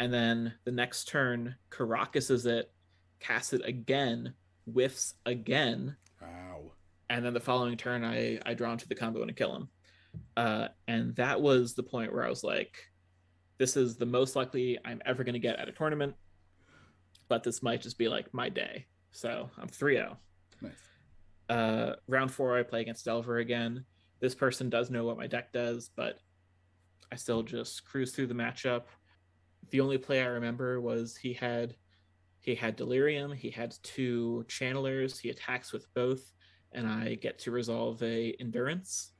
And 0.00 0.12
then 0.12 0.54
the 0.64 0.72
next 0.72 1.06
turn, 1.08 1.54
Caracas 1.70 2.30
is 2.30 2.46
it, 2.46 2.72
casts 3.20 3.52
it 3.52 3.62
again, 3.64 4.34
whiffs 4.66 5.14
again, 5.24 5.96
Wow. 6.20 6.72
and 7.08 7.24
then 7.24 7.34
the 7.34 7.40
following 7.40 7.76
turn 7.76 8.04
I 8.04 8.40
I 8.44 8.54
draw 8.54 8.72
into 8.72 8.88
the 8.88 8.94
combo 8.96 9.22
and 9.22 9.36
kill 9.36 9.54
him. 9.54 9.68
Uh, 10.36 10.68
and 10.88 11.14
that 11.16 11.40
was 11.40 11.74
the 11.74 11.82
point 11.84 12.12
where 12.12 12.24
I 12.26 12.28
was 12.28 12.42
like, 12.42 12.76
this 13.58 13.76
is 13.76 13.96
the 13.96 14.06
most 14.06 14.34
likely 14.34 14.78
I'm 14.84 15.00
ever 15.06 15.22
going 15.22 15.34
to 15.34 15.38
get 15.38 15.58
at 15.60 15.68
a 15.68 15.72
tournament, 15.72 16.14
but 17.28 17.44
this 17.44 17.62
might 17.62 17.80
just 17.82 17.96
be 17.98 18.08
like 18.08 18.34
my 18.34 18.48
day. 18.48 18.86
So 19.12 19.48
I'm 19.58 19.68
3-0. 19.68 20.16
Nice. 20.62 20.72
Uh, 21.48 21.96
round 22.08 22.30
four, 22.30 22.56
I 22.56 22.62
play 22.62 22.80
against 22.80 23.04
Delver 23.04 23.38
again. 23.38 23.84
This 24.20 24.34
person 24.34 24.70
does 24.70 24.90
know 24.90 25.04
what 25.04 25.18
my 25.18 25.26
deck 25.26 25.52
does, 25.52 25.90
but 25.94 26.18
I 27.10 27.16
still 27.16 27.42
just 27.42 27.84
cruise 27.84 28.12
through 28.12 28.28
the 28.28 28.34
matchup. 28.34 28.84
The 29.70 29.80
only 29.80 29.98
play 29.98 30.22
I 30.22 30.26
remember 30.26 30.80
was 30.80 31.16
he 31.16 31.32
had 31.32 31.74
he 32.42 32.56
had 32.56 32.76
delirium 32.76 33.32
he 33.32 33.50
had 33.50 33.74
two 33.82 34.44
channelers 34.48 35.18
he 35.18 35.30
attacks 35.30 35.72
with 35.72 35.86
both 35.94 36.32
and 36.72 36.86
i 36.86 37.14
get 37.14 37.38
to 37.38 37.50
resolve 37.50 38.02
a 38.02 38.34
endurance 38.40 39.12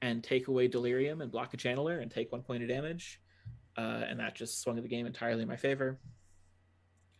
and 0.00 0.24
take 0.24 0.48
away 0.48 0.66
delirium 0.66 1.20
and 1.20 1.30
block 1.30 1.54
a 1.54 1.56
channeler 1.56 2.02
and 2.02 2.10
take 2.10 2.32
one 2.32 2.42
point 2.42 2.62
of 2.62 2.68
damage 2.68 3.20
uh, 3.78 4.02
and 4.08 4.18
that 4.18 4.34
just 4.34 4.60
swung 4.60 4.76
the 4.76 4.88
game 4.88 5.06
entirely 5.06 5.42
in 5.42 5.48
my 5.48 5.56
favor 5.56 5.98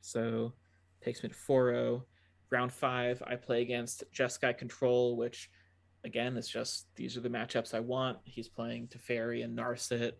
so 0.00 0.52
takes 1.02 1.22
me 1.22 1.28
to 1.28 1.34
4-0 1.34 2.02
round 2.52 2.72
five 2.72 3.22
i 3.26 3.34
play 3.34 3.62
against 3.62 4.04
jeskai 4.14 4.56
control 4.56 5.16
which 5.16 5.50
again 6.04 6.36
it's 6.36 6.48
just 6.48 6.86
these 6.96 7.16
are 7.16 7.20
the 7.20 7.28
matchups 7.28 7.74
i 7.74 7.80
want 7.80 8.18
he's 8.24 8.48
playing 8.48 8.88
Teferi 8.88 9.44
and 9.44 9.56
narset 9.56 10.12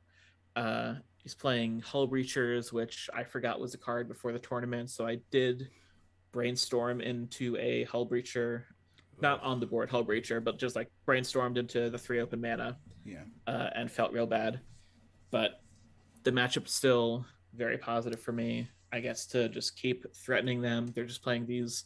uh, 0.57 0.95
he's 1.17 1.35
playing 1.35 1.81
Hull 1.81 2.09
Breachers, 2.09 2.73
which 2.73 3.09
I 3.15 3.25
forgot 3.25 3.61
was 3.61 3.75
a 3.75 3.79
card 3.79 4.09
before 4.09 4.33
the 4.33 4.39
tournament. 4.39 4.91
So 4.91 5.07
I 5.07 5.19
did 5.31 5.71
brainstorm 6.33 7.01
into 7.01 7.57
a 7.57 7.85
Hull 7.85 8.07
Breacher, 8.07 8.65
not 9.21 9.43
on 9.43 9.61
the 9.61 9.67
board 9.67 9.91
Hull 9.91 10.05
Breacher, 10.05 10.43
but 10.43 10.59
just 10.59 10.77
like 10.77 10.89
brainstormed 11.07 11.57
into 11.57 11.91
the 11.91 11.99
three 11.99 12.21
open 12.21 12.41
mana. 12.41 12.77
Yeah. 13.05 13.23
Uh, 13.47 13.71
and 13.75 13.91
felt 13.91 14.13
real 14.13 14.27
bad. 14.27 14.61
But 15.31 15.61
the 16.25 16.31
matchup's 16.31 16.73
still 16.73 17.25
very 17.55 17.79
positive 17.79 18.21
for 18.21 18.33
me. 18.33 18.69
I 18.93 19.01
guess 19.01 19.27
to 19.29 19.49
just 19.49 19.77
keep 19.81 20.05
threatening 20.15 20.61
them. 20.61 20.93
They're 20.95 21.07
just 21.07 21.23
playing 21.23 21.47
these 21.47 21.85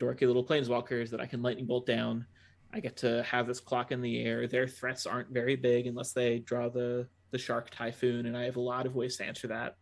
dorky 0.00 0.22
little 0.22 0.44
planeswalkers 0.44 1.10
that 1.10 1.20
I 1.20 1.26
can 1.26 1.42
lightning 1.42 1.66
bolt 1.66 1.86
down. 1.86 2.26
I 2.72 2.80
get 2.80 2.96
to 2.98 3.22
have 3.24 3.46
this 3.46 3.60
clock 3.60 3.92
in 3.92 4.00
the 4.00 4.22
air. 4.24 4.46
Their 4.46 4.66
threats 4.66 5.06
aren't 5.06 5.30
very 5.30 5.56
big 5.56 5.86
unless 5.86 6.12
they 6.12 6.38
draw 6.38 6.68
the 6.68 7.06
the 7.30 7.38
Shark 7.38 7.70
Typhoon, 7.70 8.26
and 8.26 8.36
I 8.36 8.44
have 8.44 8.56
a 8.56 8.60
lot 8.60 8.86
of 8.86 8.96
ways 8.96 9.16
to 9.18 9.24
answer 9.24 9.48
that. 9.48 9.76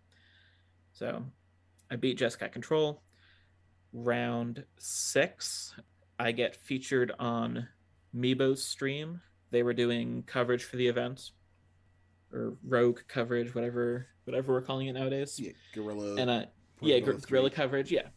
So 0.92 1.24
I 1.90 1.96
beat 1.96 2.18
Jeskai 2.18 2.52
Control. 2.52 3.02
Round 3.94 4.64
six, 4.78 5.74
I 6.18 6.32
get 6.32 6.56
featured 6.56 7.12
on 7.18 7.68
Meebo's 8.14 8.62
stream. 8.62 9.22
They 9.50 9.62
were 9.62 9.72
doing 9.72 10.24
coverage 10.26 10.64
for 10.64 10.76
the 10.76 10.88
event, 10.88 11.30
or 12.32 12.58
rogue 12.66 13.00
coverage, 13.08 13.54
whatever 13.54 14.08
whatever 14.24 14.52
we're 14.52 14.60
calling 14.62 14.88
it 14.88 14.92
nowadays. 14.92 15.40
Yeah, 15.40 15.52
Gorilla. 15.74 16.16
And 16.16 16.30
I, 16.30 16.46
yeah, 16.82 16.98
gr- 16.98 17.12
Gorilla 17.12 17.50
coverage. 17.50 17.90
Yeah, 17.90 18.08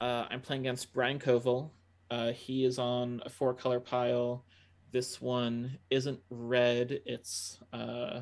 uh, 0.00 0.26
I'm 0.30 0.40
playing 0.40 0.62
against 0.62 0.92
Brian 0.92 1.18
Koval. 1.18 1.70
Uh, 2.10 2.32
he 2.32 2.64
is 2.64 2.78
on 2.78 3.22
a 3.24 3.30
four 3.30 3.54
color 3.54 3.80
pile. 3.80 4.44
This 4.92 5.20
one 5.20 5.78
isn't 5.90 6.20
red. 6.30 7.00
It's 7.06 7.58
uh, 7.72 8.20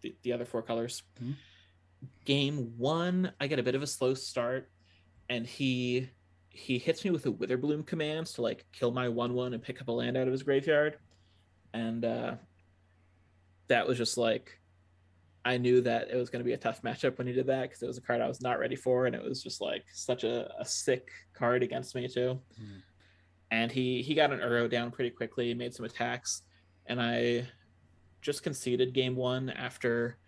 the, 0.00 0.14
the 0.22 0.32
other 0.32 0.44
four 0.44 0.62
colors. 0.62 1.02
Mhm. 1.22 1.34
Game 2.24 2.72
one, 2.78 3.32
I 3.40 3.48
get 3.48 3.58
a 3.58 3.62
bit 3.62 3.74
of 3.74 3.82
a 3.82 3.86
slow 3.86 4.14
start, 4.14 4.70
and 5.28 5.46
he 5.46 6.08
he 6.48 6.78
hits 6.78 7.04
me 7.04 7.10
with 7.10 7.26
a 7.26 7.32
Witherbloom 7.32 7.86
command 7.86 8.26
to 8.28 8.42
like 8.42 8.64
kill 8.72 8.90
my 8.90 9.08
one 9.08 9.34
one 9.34 9.52
and 9.52 9.62
pick 9.62 9.80
up 9.80 9.88
a 9.88 9.92
land 9.92 10.16
out 10.16 10.26
of 10.26 10.32
his 10.32 10.42
graveyard, 10.44 10.98
and 11.74 12.04
uh, 12.04 12.34
that 13.66 13.86
was 13.86 13.98
just 13.98 14.16
like 14.16 14.57
I 15.44 15.56
knew 15.56 15.80
that 15.82 16.08
it 16.10 16.16
was 16.16 16.30
going 16.30 16.40
to 16.40 16.44
be 16.44 16.52
a 16.52 16.58
tough 16.58 16.82
matchup 16.82 17.16
when 17.16 17.26
he 17.26 17.32
did 17.32 17.46
that 17.46 17.62
because 17.62 17.82
it 17.82 17.86
was 17.86 17.96
a 17.98 18.02
card 18.02 18.20
I 18.20 18.28
was 18.28 18.40
not 18.42 18.58
ready 18.58 18.76
for, 18.76 19.06
and 19.06 19.14
it 19.14 19.22
was 19.22 19.42
just 19.42 19.60
like 19.60 19.84
such 19.92 20.24
a, 20.24 20.50
a 20.58 20.64
sick 20.64 21.08
card 21.32 21.62
against 21.62 21.94
me 21.94 22.08
too. 22.08 22.38
Mhm. 22.60 22.82
And 23.50 23.72
he 23.72 24.02
he 24.02 24.14
got 24.14 24.32
an 24.32 24.40
Uro 24.40 24.68
down 24.68 24.90
pretty 24.90 25.10
quickly, 25.10 25.54
made 25.54 25.72
some 25.74 25.86
attacks, 25.86 26.42
and 26.86 27.00
I 27.00 27.48
just 28.20 28.42
conceded 28.42 28.92
game 28.92 29.16
one 29.16 29.48
after 29.50 30.18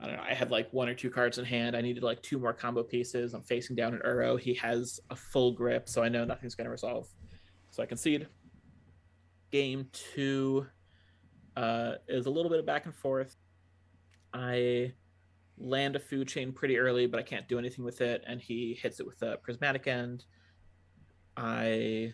I 0.00 0.06
don't 0.08 0.16
know. 0.16 0.24
I 0.28 0.34
had 0.34 0.50
like 0.50 0.72
one 0.72 0.88
or 0.88 0.94
two 0.94 1.08
cards 1.08 1.38
in 1.38 1.44
hand. 1.44 1.76
I 1.76 1.80
needed 1.80 2.02
like 2.02 2.20
two 2.20 2.38
more 2.38 2.52
combo 2.52 2.82
pieces. 2.82 3.32
I'm 3.32 3.42
facing 3.42 3.76
down 3.76 3.94
an 3.94 4.00
Uro. 4.04 4.38
He 4.40 4.52
has 4.54 4.98
a 5.10 5.14
full 5.16 5.52
grip, 5.52 5.88
so 5.88 6.02
I 6.02 6.08
know 6.08 6.24
nothing's 6.24 6.56
going 6.56 6.64
to 6.64 6.70
resolve. 6.70 7.08
So 7.70 7.82
I 7.82 7.86
concede. 7.86 8.26
Game 9.52 9.88
two 9.92 10.66
uh, 11.56 11.92
is 12.08 12.26
a 12.26 12.30
little 12.30 12.50
bit 12.50 12.58
of 12.58 12.66
back 12.66 12.86
and 12.86 12.94
forth. 12.94 13.36
I 14.34 14.92
land 15.56 15.96
a 15.96 16.00
food 16.00 16.28
chain 16.28 16.52
pretty 16.52 16.78
early, 16.78 17.06
but 17.06 17.20
I 17.20 17.22
can't 17.22 17.48
do 17.48 17.58
anything 17.58 17.84
with 17.84 18.00
it, 18.00 18.22
and 18.26 18.40
he 18.40 18.78
hits 18.82 19.00
it 19.00 19.06
with 19.06 19.22
a 19.22 19.38
prismatic 19.38 19.86
end. 19.86 20.24
I 21.36 22.12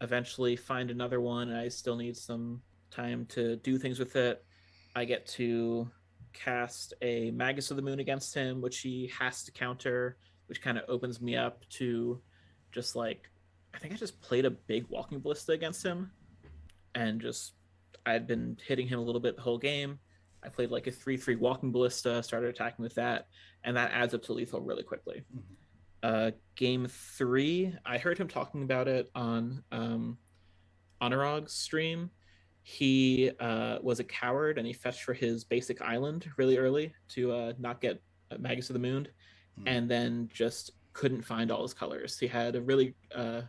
eventually 0.00 0.56
find 0.56 0.90
another 0.90 1.20
one. 1.20 1.48
And 1.48 1.58
I 1.58 1.68
still 1.68 1.96
need 1.96 2.16
some 2.16 2.62
time 2.90 3.26
to 3.26 3.56
do 3.56 3.78
things 3.78 3.98
with 3.98 4.16
it. 4.16 4.44
I 4.94 5.04
get 5.04 5.26
to 5.28 5.90
cast 6.32 6.94
a 7.02 7.30
Magus 7.30 7.70
of 7.70 7.76
the 7.76 7.82
Moon 7.82 8.00
against 8.00 8.34
him, 8.34 8.60
which 8.60 8.78
he 8.78 9.10
has 9.18 9.42
to 9.44 9.52
counter, 9.52 10.16
which 10.46 10.62
kind 10.62 10.78
of 10.78 10.84
opens 10.88 11.20
me 11.20 11.36
up 11.36 11.68
to 11.70 12.20
just 12.72 12.96
like 12.96 13.30
I 13.74 13.78
think 13.78 13.92
I 13.92 13.96
just 13.96 14.20
played 14.22 14.46
a 14.46 14.50
big 14.50 14.86
walking 14.88 15.18
ballista 15.18 15.52
against 15.52 15.84
him 15.84 16.10
and 16.94 17.20
just 17.20 17.52
I'd 18.06 18.26
been 18.26 18.56
hitting 18.66 18.86
him 18.86 18.98
a 18.98 19.02
little 19.02 19.20
bit 19.20 19.36
the 19.36 19.42
whole 19.42 19.58
game. 19.58 19.98
I 20.46 20.48
played 20.48 20.70
like 20.70 20.86
a 20.86 20.92
3 20.92 21.16
3 21.16 21.36
walking 21.36 21.72
ballista, 21.72 22.22
started 22.22 22.48
attacking 22.50 22.82
with 22.82 22.94
that, 22.94 23.26
and 23.64 23.76
that 23.76 23.90
adds 23.92 24.14
up 24.14 24.22
to 24.24 24.32
lethal 24.32 24.60
really 24.60 24.84
quickly. 24.84 25.24
Mhm. 25.34 25.42
Uh, 26.02 26.30
game 26.54 26.86
three, 26.86 27.74
I 27.84 27.98
heard 27.98 28.16
him 28.18 28.28
talking 28.28 28.62
about 28.62 28.86
it 28.86 29.10
on 29.14 29.64
um, 29.72 30.18
Anurag's 31.02 31.52
stream. 31.52 32.10
He 32.62 33.30
uh, 33.40 33.78
was 33.82 33.98
a 33.98 34.04
coward 34.04 34.58
and 34.58 34.66
he 34.66 34.72
fetched 34.72 35.02
for 35.02 35.14
his 35.14 35.42
basic 35.44 35.82
island 35.82 36.28
really 36.36 36.58
early 36.58 36.94
to 37.08 37.32
uh, 37.32 37.52
not 37.58 37.80
get 37.80 38.00
Magus 38.38 38.70
of 38.70 38.74
the 38.74 38.80
Moon, 38.80 39.08
Hmm. 39.58 39.68
and 39.68 39.90
then 39.90 40.28
just 40.32 40.72
couldn't 40.92 41.22
find 41.22 41.50
all 41.50 41.62
his 41.62 41.72
colors. 41.74 42.18
He 42.18 42.26
had 42.26 42.56
a 42.56 42.60
really 42.60 42.94
uh, 43.14 43.42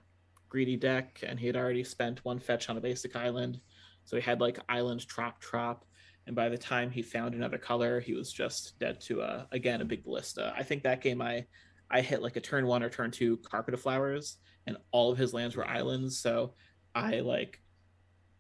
greedy 0.50 0.78
deck 0.78 1.20
and 1.28 1.38
he 1.40 1.48
had 1.48 1.58
already 1.58 1.84
spent 1.84 2.24
one 2.26 2.40
fetch 2.40 2.70
on 2.70 2.78
a 2.78 2.82
basic 2.82 3.16
island. 3.16 3.60
So 4.06 4.16
he 4.16 4.22
had 4.22 4.40
like 4.40 4.58
island 4.70 5.06
trop 5.08 5.40
trop. 5.42 5.84
And 6.28 6.36
by 6.36 6.50
the 6.50 6.58
time 6.58 6.92
he 6.92 7.02
found 7.02 7.34
another 7.34 7.58
color, 7.58 8.02
he 8.02 8.14
was 8.14 8.32
just 8.32 8.78
dead 8.80 9.00
to 9.02 9.22
uh, 9.22 9.46
again 9.52 9.82
a 9.82 9.86
big 9.86 10.04
ballista. 10.04 10.54
I 10.56 10.64
think 10.64 10.84
that 10.84 11.02
game 11.02 11.22
I 11.22 11.46
I 11.90 12.02
hit 12.02 12.22
like 12.22 12.36
a 12.36 12.42
turn 12.42 12.68
one 12.68 12.84
or 12.84 12.90
turn 12.90 13.12
two 13.12 13.38
carpet 13.38 13.74
of 13.74 13.82
flowers, 13.82 14.38
and 14.68 14.76
all 14.92 15.10
of 15.10 15.18
his 15.18 15.34
lands 15.34 15.56
were 15.56 15.66
islands. 15.66 16.20
So 16.20 16.54
I 16.94 17.22
like 17.22 17.62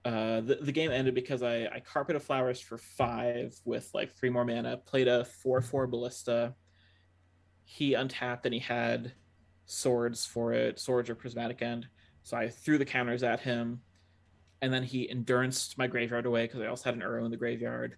uh, 0.03 0.41
the 0.41 0.59
the 0.61 0.73
game 0.73 0.91
ended 0.91 1.15
because 1.15 1.41
I 1.41 1.67
I 1.67 1.79
carpet 1.79 2.17
of 2.17 2.23
flowers 2.23 2.59
for 2.59 2.77
five 2.77 3.57
with 3.63 3.89
like 3.93 4.11
three 4.17 4.29
more 4.29 4.45
mana. 4.45 4.77
Played 4.77 5.07
a 5.07 5.23
four 5.23 5.61
four 5.61 5.87
ballista. 5.87 6.55
He 7.63 7.93
untapped 7.93 8.45
and 8.45 8.53
he 8.53 8.59
had 8.59 9.13
swords 9.65 10.25
for 10.25 10.51
it, 10.51 10.79
swords 10.79 11.09
or 11.09 11.15
prismatic 11.15 11.61
end. 11.61 11.87
So 12.23 12.35
I 12.35 12.49
threw 12.49 12.77
the 12.77 12.85
counters 12.85 13.23
at 13.23 13.39
him, 13.39 13.81
and 14.61 14.73
then 14.73 14.83
he 14.83 15.07
enduranced 15.07 15.77
my 15.77 15.87
graveyard 15.87 16.25
away 16.25 16.45
because 16.45 16.61
I 16.61 16.67
also 16.67 16.85
had 16.85 16.95
an 16.95 17.01
Uro 17.01 17.23
in 17.25 17.31
the 17.31 17.37
graveyard. 17.37 17.95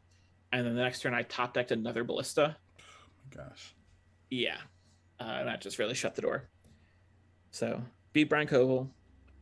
And 0.52 0.66
then 0.66 0.76
the 0.76 0.82
next 0.82 1.02
turn 1.02 1.14
I 1.14 1.24
top 1.24 1.54
decked 1.54 1.72
another 1.72 2.04
ballista. 2.04 2.58
Gosh. 3.36 3.74
Yeah, 4.30 4.58
uh, 5.20 5.24
and 5.24 5.48
that 5.48 5.62
just 5.62 5.80
really 5.80 5.94
shut 5.94 6.16
the 6.16 6.22
door. 6.22 6.50
So 7.52 7.82
beat 8.14 8.30
Brian 8.30 8.48
Koval. 8.48 8.90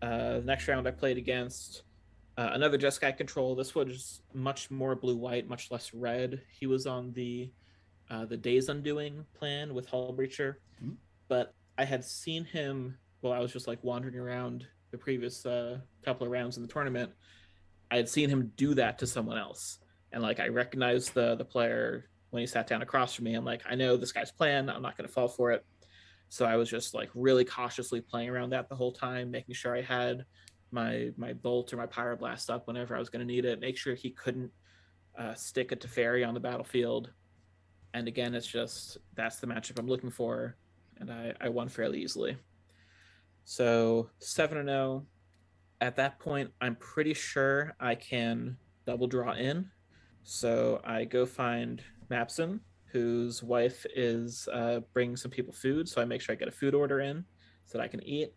Uh, 0.01 0.41
next 0.43 0.67
round 0.67 0.87
I 0.87 0.91
played 0.91 1.17
against 1.17 1.83
uh, 2.37 2.51
another 2.53 2.77
Jeskai 2.77 3.17
control. 3.17 3.55
This 3.55 3.73
was 3.73 4.21
much 4.33 4.69
more 4.69 4.95
blue 4.95 5.15
white, 5.17 5.47
much 5.49 5.71
less 5.71 5.93
red. 5.93 6.41
He 6.51 6.67
was 6.67 6.85
on 6.85 7.11
the 7.13 7.51
uh, 8.09 8.25
the 8.25 8.37
Days 8.37 8.69
Undoing 8.69 9.25
plan 9.33 9.73
with 9.73 9.85
Hull 9.87 10.13
Breacher, 10.15 10.55
Mhm. 10.81 10.95
but 11.27 11.53
I 11.77 11.83
had 11.83 12.05
seen 12.05 12.45
him 12.45 12.97
while 13.19 13.33
I 13.33 13.39
was 13.39 13.51
just 13.51 13.67
like 13.67 13.83
wandering 13.83 14.15
around 14.15 14.65
the 14.97 15.03
previous 15.03 15.45
uh, 15.45 15.79
couple 16.03 16.25
of 16.25 16.31
rounds 16.31 16.57
in 16.57 16.63
the 16.63 16.69
tournament. 16.69 17.11
I 17.91 17.97
had 17.97 18.09
seen 18.09 18.29
him 18.29 18.51
do 18.57 18.73
that 18.73 18.99
to 18.99 19.07
someone 19.07 19.37
else, 19.37 19.79
and 20.11 20.21
like 20.21 20.39
I 20.39 20.47
recognized 20.47 21.13
the 21.13 21.35
the 21.35 21.45
player 21.45 22.09
when 22.31 22.41
he 22.41 22.47
sat 22.47 22.67
down 22.67 22.81
across 22.81 23.13
from 23.13 23.25
me. 23.25 23.35
I'm 23.35 23.45
like, 23.45 23.61
I 23.69 23.75
know 23.75 23.95
this 23.95 24.11
guy's 24.11 24.31
plan. 24.31 24.69
I'm 24.69 24.81
not 24.81 24.97
going 24.97 25.07
to 25.07 25.13
fall 25.13 25.27
for 25.27 25.51
it. 25.51 25.65
So 26.29 26.45
I 26.45 26.57
was 26.57 26.69
just 26.69 26.93
like 26.93 27.09
really 27.15 27.45
cautiously 27.45 28.01
playing 28.01 28.29
around 28.29 28.49
that 28.49 28.67
the 28.67 28.75
whole 28.75 28.91
time, 28.91 29.31
making 29.31 29.55
sure 29.55 29.75
I 29.75 29.81
had 29.81 30.25
my 30.71 31.11
my 31.17 31.33
bolt 31.33 31.71
or 31.71 31.77
my 31.77 31.87
pyroblast 31.87 32.49
up 32.49 32.67
whenever 32.67 32.95
I 32.95 32.99
was 32.99 33.09
going 33.09 33.25
to 33.25 33.33
need 33.33 33.45
it. 33.45 33.59
Make 33.61 33.77
sure 33.77 33.95
he 33.95 34.09
couldn't 34.09 34.51
uh, 35.17 35.33
stick 35.35 35.71
a 35.71 35.75
Teferi 35.75 36.27
on 36.27 36.33
the 36.33 36.39
battlefield. 36.39 37.11
And 37.93 38.07
again, 38.07 38.35
it's 38.35 38.47
just 38.47 38.97
that's 39.15 39.39
the 39.39 39.47
matchup 39.47 39.79
I'm 39.79 39.87
looking 39.87 40.11
for, 40.11 40.57
and 40.99 41.11
I, 41.11 41.33
I 41.39 41.49
won 41.49 41.69
fairly 41.69 42.01
easily. 42.01 42.37
So 43.49 44.09
seven 44.19 44.57
and 44.57 44.67
zero. 44.67 45.05
At 45.79 45.95
that 45.95 46.19
point, 46.19 46.51
I'm 46.59 46.75
pretty 46.75 47.13
sure 47.13 47.73
I 47.79 47.95
can 47.95 48.57
double 48.85 49.07
draw 49.07 49.31
in. 49.31 49.71
So 50.23 50.81
I 50.83 51.05
go 51.05 51.25
find 51.25 51.81
Mapson, 52.11 52.59
whose 52.91 53.41
wife 53.41 53.85
is 53.95 54.49
uh, 54.51 54.81
bringing 54.93 55.15
some 55.15 55.31
people 55.31 55.53
food. 55.53 55.87
So 55.87 56.01
I 56.01 56.05
make 56.05 56.19
sure 56.19 56.33
I 56.33 56.35
get 56.35 56.49
a 56.49 56.51
food 56.51 56.75
order 56.75 56.99
in 56.99 57.23
so 57.65 57.77
that 57.77 57.85
I 57.85 57.87
can 57.87 58.03
eat. 58.03 58.33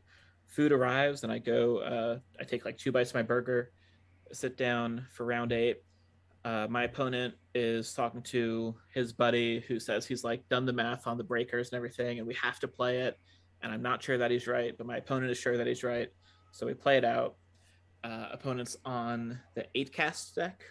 Food 0.46 0.70
arrives, 0.70 1.24
and 1.24 1.32
I 1.32 1.38
go. 1.38 1.78
Uh, 1.78 2.18
I 2.40 2.44
take 2.44 2.64
like 2.64 2.78
two 2.78 2.92
bites 2.92 3.10
of 3.10 3.16
my 3.16 3.22
burger, 3.22 3.72
sit 4.30 4.56
down 4.56 5.06
for 5.10 5.26
round 5.26 5.50
eight. 5.50 5.78
Uh, 6.44 6.68
my 6.70 6.84
opponent 6.84 7.34
is 7.52 7.92
talking 7.92 8.22
to 8.22 8.76
his 8.94 9.12
buddy 9.12 9.58
who 9.66 9.80
says 9.80 10.06
he's 10.06 10.22
like 10.22 10.48
done 10.48 10.66
the 10.66 10.72
math 10.72 11.08
on 11.08 11.18
the 11.18 11.24
breakers 11.24 11.70
and 11.70 11.76
everything, 11.76 12.20
and 12.20 12.28
we 12.28 12.34
have 12.34 12.60
to 12.60 12.68
play 12.68 13.00
it. 13.00 13.18
And 13.62 13.72
I'm 13.72 13.82
not 13.82 14.02
sure 14.02 14.18
that 14.18 14.30
he's 14.30 14.46
right, 14.46 14.76
but 14.76 14.86
my 14.86 14.96
opponent 14.96 15.30
is 15.30 15.38
sure 15.38 15.56
that 15.56 15.66
he's 15.66 15.84
right. 15.84 16.08
So 16.52 16.66
we 16.66 16.74
play 16.74 16.96
it 16.96 17.04
out. 17.04 17.36
Uh, 18.02 18.28
opponents 18.32 18.76
on 18.84 19.38
the 19.54 19.66
eight 19.74 19.92
cast 19.92 20.34
deck, 20.34 20.62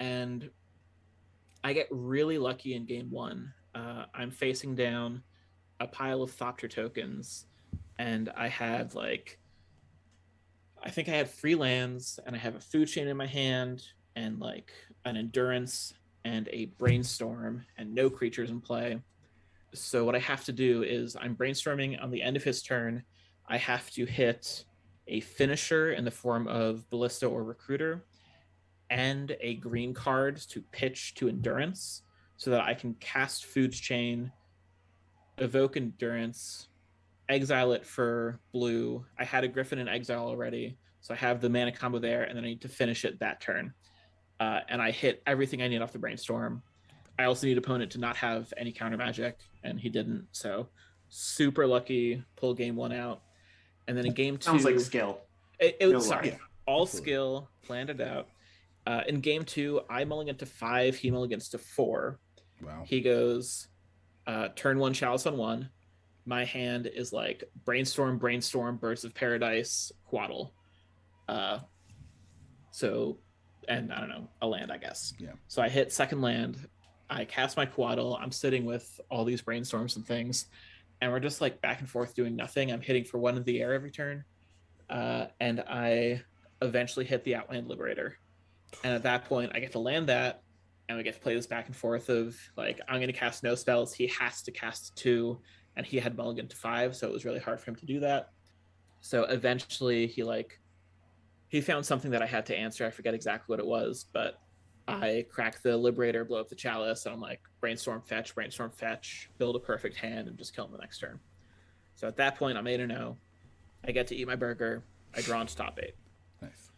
and 0.00 0.50
I 1.64 1.72
get 1.72 1.88
really 1.90 2.36
lucky 2.36 2.74
in 2.74 2.84
game 2.84 3.10
one. 3.10 3.54
Uh, 3.74 4.04
I'm 4.14 4.30
facing 4.30 4.74
down 4.74 5.22
a 5.80 5.86
pile 5.86 6.22
of 6.22 6.30
Thopter 6.36 6.68
tokens, 6.68 7.46
and 7.98 8.30
I 8.36 8.48
have 8.48 8.94
like, 8.94 9.38
I 10.82 10.90
think 10.90 11.08
I 11.08 11.12
had 11.12 11.30
three 11.30 11.54
lands, 11.54 12.20
and 12.26 12.36
I 12.36 12.38
have 12.38 12.54
a 12.54 12.60
food 12.60 12.86
chain 12.88 13.08
in 13.08 13.16
my 13.16 13.26
hand, 13.26 13.82
and 14.14 14.38
like 14.38 14.72
an 15.06 15.16
endurance 15.16 15.94
and 16.26 16.48
a 16.52 16.66
brainstorm, 16.78 17.64
and 17.78 17.94
no 17.94 18.10
creatures 18.10 18.50
in 18.50 18.60
play. 18.60 19.00
So 19.74 20.04
what 20.04 20.14
I 20.14 20.20
have 20.20 20.44
to 20.44 20.52
do 20.52 20.82
is 20.82 21.16
I'm 21.16 21.36
brainstorming 21.36 22.02
on 22.02 22.10
the 22.10 22.22
end 22.22 22.36
of 22.36 22.44
his 22.44 22.62
turn. 22.62 23.02
I 23.48 23.56
have 23.58 23.90
to 23.92 24.04
hit 24.06 24.64
a 25.08 25.20
finisher 25.20 25.92
in 25.92 26.04
the 26.04 26.10
form 26.10 26.48
of 26.48 26.88
ballista 26.90 27.26
or 27.26 27.44
recruiter 27.44 28.04
and 28.90 29.36
a 29.40 29.54
green 29.56 29.92
card 29.94 30.36
to 30.36 30.62
pitch 30.72 31.14
to 31.16 31.28
endurance 31.28 32.02
so 32.36 32.50
that 32.50 32.60
I 32.60 32.74
can 32.74 32.94
cast 32.94 33.46
Food's 33.46 33.78
Chain, 33.78 34.30
evoke 35.38 35.76
endurance, 35.76 36.68
exile 37.28 37.72
it 37.72 37.84
for 37.84 38.38
blue. 38.52 39.04
I 39.18 39.24
had 39.24 39.44
a 39.44 39.48
Griffin 39.48 39.78
in 39.78 39.88
exile 39.88 40.26
already, 40.26 40.78
so 41.00 41.14
I 41.14 41.16
have 41.16 41.40
the 41.40 41.48
mana 41.48 41.72
combo 41.72 41.98
there, 41.98 42.24
and 42.24 42.36
then 42.36 42.44
I 42.44 42.48
need 42.48 42.62
to 42.62 42.68
finish 42.68 43.04
it 43.04 43.18
that 43.20 43.40
turn. 43.40 43.72
Uh, 44.38 44.60
and 44.68 44.82
I 44.82 44.90
hit 44.90 45.22
everything 45.26 45.62
I 45.62 45.68
need 45.68 45.80
off 45.80 45.92
the 45.92 45.98
brainstorm. 45.98 46.62
I 47.18 47.24
also 47.24 47.46
need 47.46 47.58
opponent 47.58 47.92
to 47.92 47.98
not 47.98 48.16
have 48.16 48.52
any 48.56 48.72
counter 48.72 48.96
magic, 48.96 49.38
and 49.64 49.80
he 49.80 49.88
didn't. 49.88 50.26
So 50.32 50.68
super 51.08 51.66
lucky, 51.66 52.22
pull 52.36 52.54
game 52.54 52.76
one 52.76 52.92
out. 52.92 53.22
And 53.88 53.96
then 53.96 54.06
in 54.06 54.12
game 54.14 54.36
two, 54.36 54.44
Sounds 54.50 54.64
like 54.64 54.78
skill. 54.80 55.20
it, 55.60 55.76
it, 55.80 55.88
No 55.90 56.00
sorry, 56.00 56.32
lie. 56.32 56.38
all 56.66 56.82
Absolutely. 56.82 57.10
skill, 57.10 57.50
planned 57.64 57.90
it 57.90 58.00
out. 58.00 58.28
Uh, 58.86 59.02
in 59.08 59.20
game 59.20 59.44
two, 59.44 59.80
I 59.88 60.04
mulligan 60.04 60.36
to 60.38 60.46
five, 60.46 60.94
he 60.96 61.10
mulligans 61.10 61.48
to 61.50 61.58
four. 61.58 62.18
Wow. 62.62 62.82
He 62.84 63.00
goes, 63.00 63.68
uh, 64.26 64.48
turn 64.56 64.78
one, 64.78 64.92
chalice 64.92 65.26
on 65.26 65.36
one. 65.36 65.68
My 66.24 66.44
hand 66.44 66.86
is 66.92 67.12
like 67.12 67.44
brainstorm, 67.64 68.18
brainstorm, 68.18 68.76
birds 68.76 69.04
of 69.04 69.14
paradise, 69.14 69.92
Coatl. 70.10 70.50
Uh, 71.28 71.60
so, 72.72 73.18
and 73.68 73.92
I 73.92 74.00
don't 74.00 74.08
know, 74.08 74.28
a 74.42 74.46
land, 74.46 74.70
I 74.72 74.78
guess. 74.78 75.14
Yeah. 75.18 75.32
So 75.48 75.62
I 75.62 75.68
hit 75.68 75.92
second 75.92 76.20
land. 76.20 76.68
I 77.08 77.24
cast 77.24 77.56
my 77.56 77.66
Coatl. 77.66 78.20
I'm 78.20 78.32
sitting 78.32 78.64
with 78.64 79.00
all 79.10 79.24
these 79.24 79.42
brainstorms 79.42 79.96
and 79.96 80.06
things, 80.06 80.46
and 81.00 81.12
we're 81.12 81.20
just 81.20 81.40
like 81.40 81.60
back 81.60 81.80
and 81.80 81.88
forth 81.88 82.14
doing 82.14 82.36
nothing. 82.36 82.72
I'm 82.72 82.80
hitting 82.80 83.04
for 83.04 83.18
one 83.18 83.36
of 83.36 83.44
the 83.44 83.60
air 83.60 83.74
every 83.74 83.90
turn, 83.90 84.24
uh, 84.90 85.26
and 85.40 85.60
I 85.60 86.22
eventually 86.62 87.04
hit 87.04 87.24
the 87.24 87.36
Outland 87.36 87.68
Liberator. 87.68 88.18
And 88.82 88.94
at 88.94 89.02
that 89.04 89.24
point, 89.26 89.52
I 89.54 89.60
get 89.60 89.72
to 89.72 89.78
land 89.78 90.08
that, 90.08 90.42
and 90.88 90.98
we 90.98 91.04
get 91.04 91.14
to 91.14 91.20
play 91.20 91.34
this 91.34 91.46
back 91.46 91.66
and 91.66 91.76
forth 91.76 92.08
of 92.08 92.36
like 92.56 92.80
I'm 92.88 92.96
going 92.96 93.06
to 93.06 93.12
cast 93.12 93.42
no 93.42 93.54
spells. 93.54 93.92
He 93.94 94.06
has 94.08 94.42
to 94.42 94.50
cast 94.50 94.96
two, 94.96 95.40
and 95.76 95.86
he 95.86 95.98
had 95.98 96.16
mulligan 96.16 96.48
to 96.48 96.56
five, 96.56 96.96
so 96.96 97.06
it 97.06 97.12
was 97.12 97.24
really 97.24 97.40
hard 97.40 97.60
for 97.60 97.70
him 97.70 97.76
to 97.76 97.86
do 97.86 98.00
that. 98.00 98.30
So 99.00 99.24
eventually, 99.24 100.06
he 100.06 100.24
like 100.24 100.58
he 101.48 101.60
found 101.60 101.86
something 101.86 102.10
that 102.10 102.22
I 102.22 102.26
had 102.26 102.46
to 102.46 102.56
answer. 102.56 102.84
I 102.84 102.90
forget 102.90 103.14
exactly 103.14 103.52
what 103.52 103.60
it 103.60 103.66
was, 103.66 104.06
but 104.12 104.40
I 104.88 105.26
crack 105.30 105.62
the 105.62 105.76
Liberator, 105.76 106.24
blow 106.24 106.40
up 106.40 106.48
the 106.48 106.54
Chalice, 106.54 107.06
and 107.06 107.14
I'm 107.14 107.20
like 107.20 107.40
brainstorm 107.60 108.02
fetch, 108.02 108.34
brainstorm 108.34 108.70
fetch, 108.70 109.28
build 109.38 109.56
a 109.56 109.58
perfect 109.58 109.96
hand, 109.96 110.28
and 110.28 110.38
just 110.38 110.54
kill 110.54 110.66
him 110.66 110.72
the 110.72 110.78
next 110.78 110.98
turn. 110.98 111.18
So 111.96 112.06
at 112.06 112.16
that 112.16 112.36
point, 112.36 112.56
I'm 112.56 112.66
eight 112.66 112.80
and 112.80 112.92
zero. 112.92 113.16
I 113.86 113.92
get 113.92 114.06
to 114.08 114.16
eat 114.16 114.26
my 114.26 114.36
burger. 114.36 114.84
I 115.14 115.22
draw 115.22 115.40
into 115.40 115.56
top 115.56 115.78
eight. 115.82 115.94
Nice. 116.40 116.70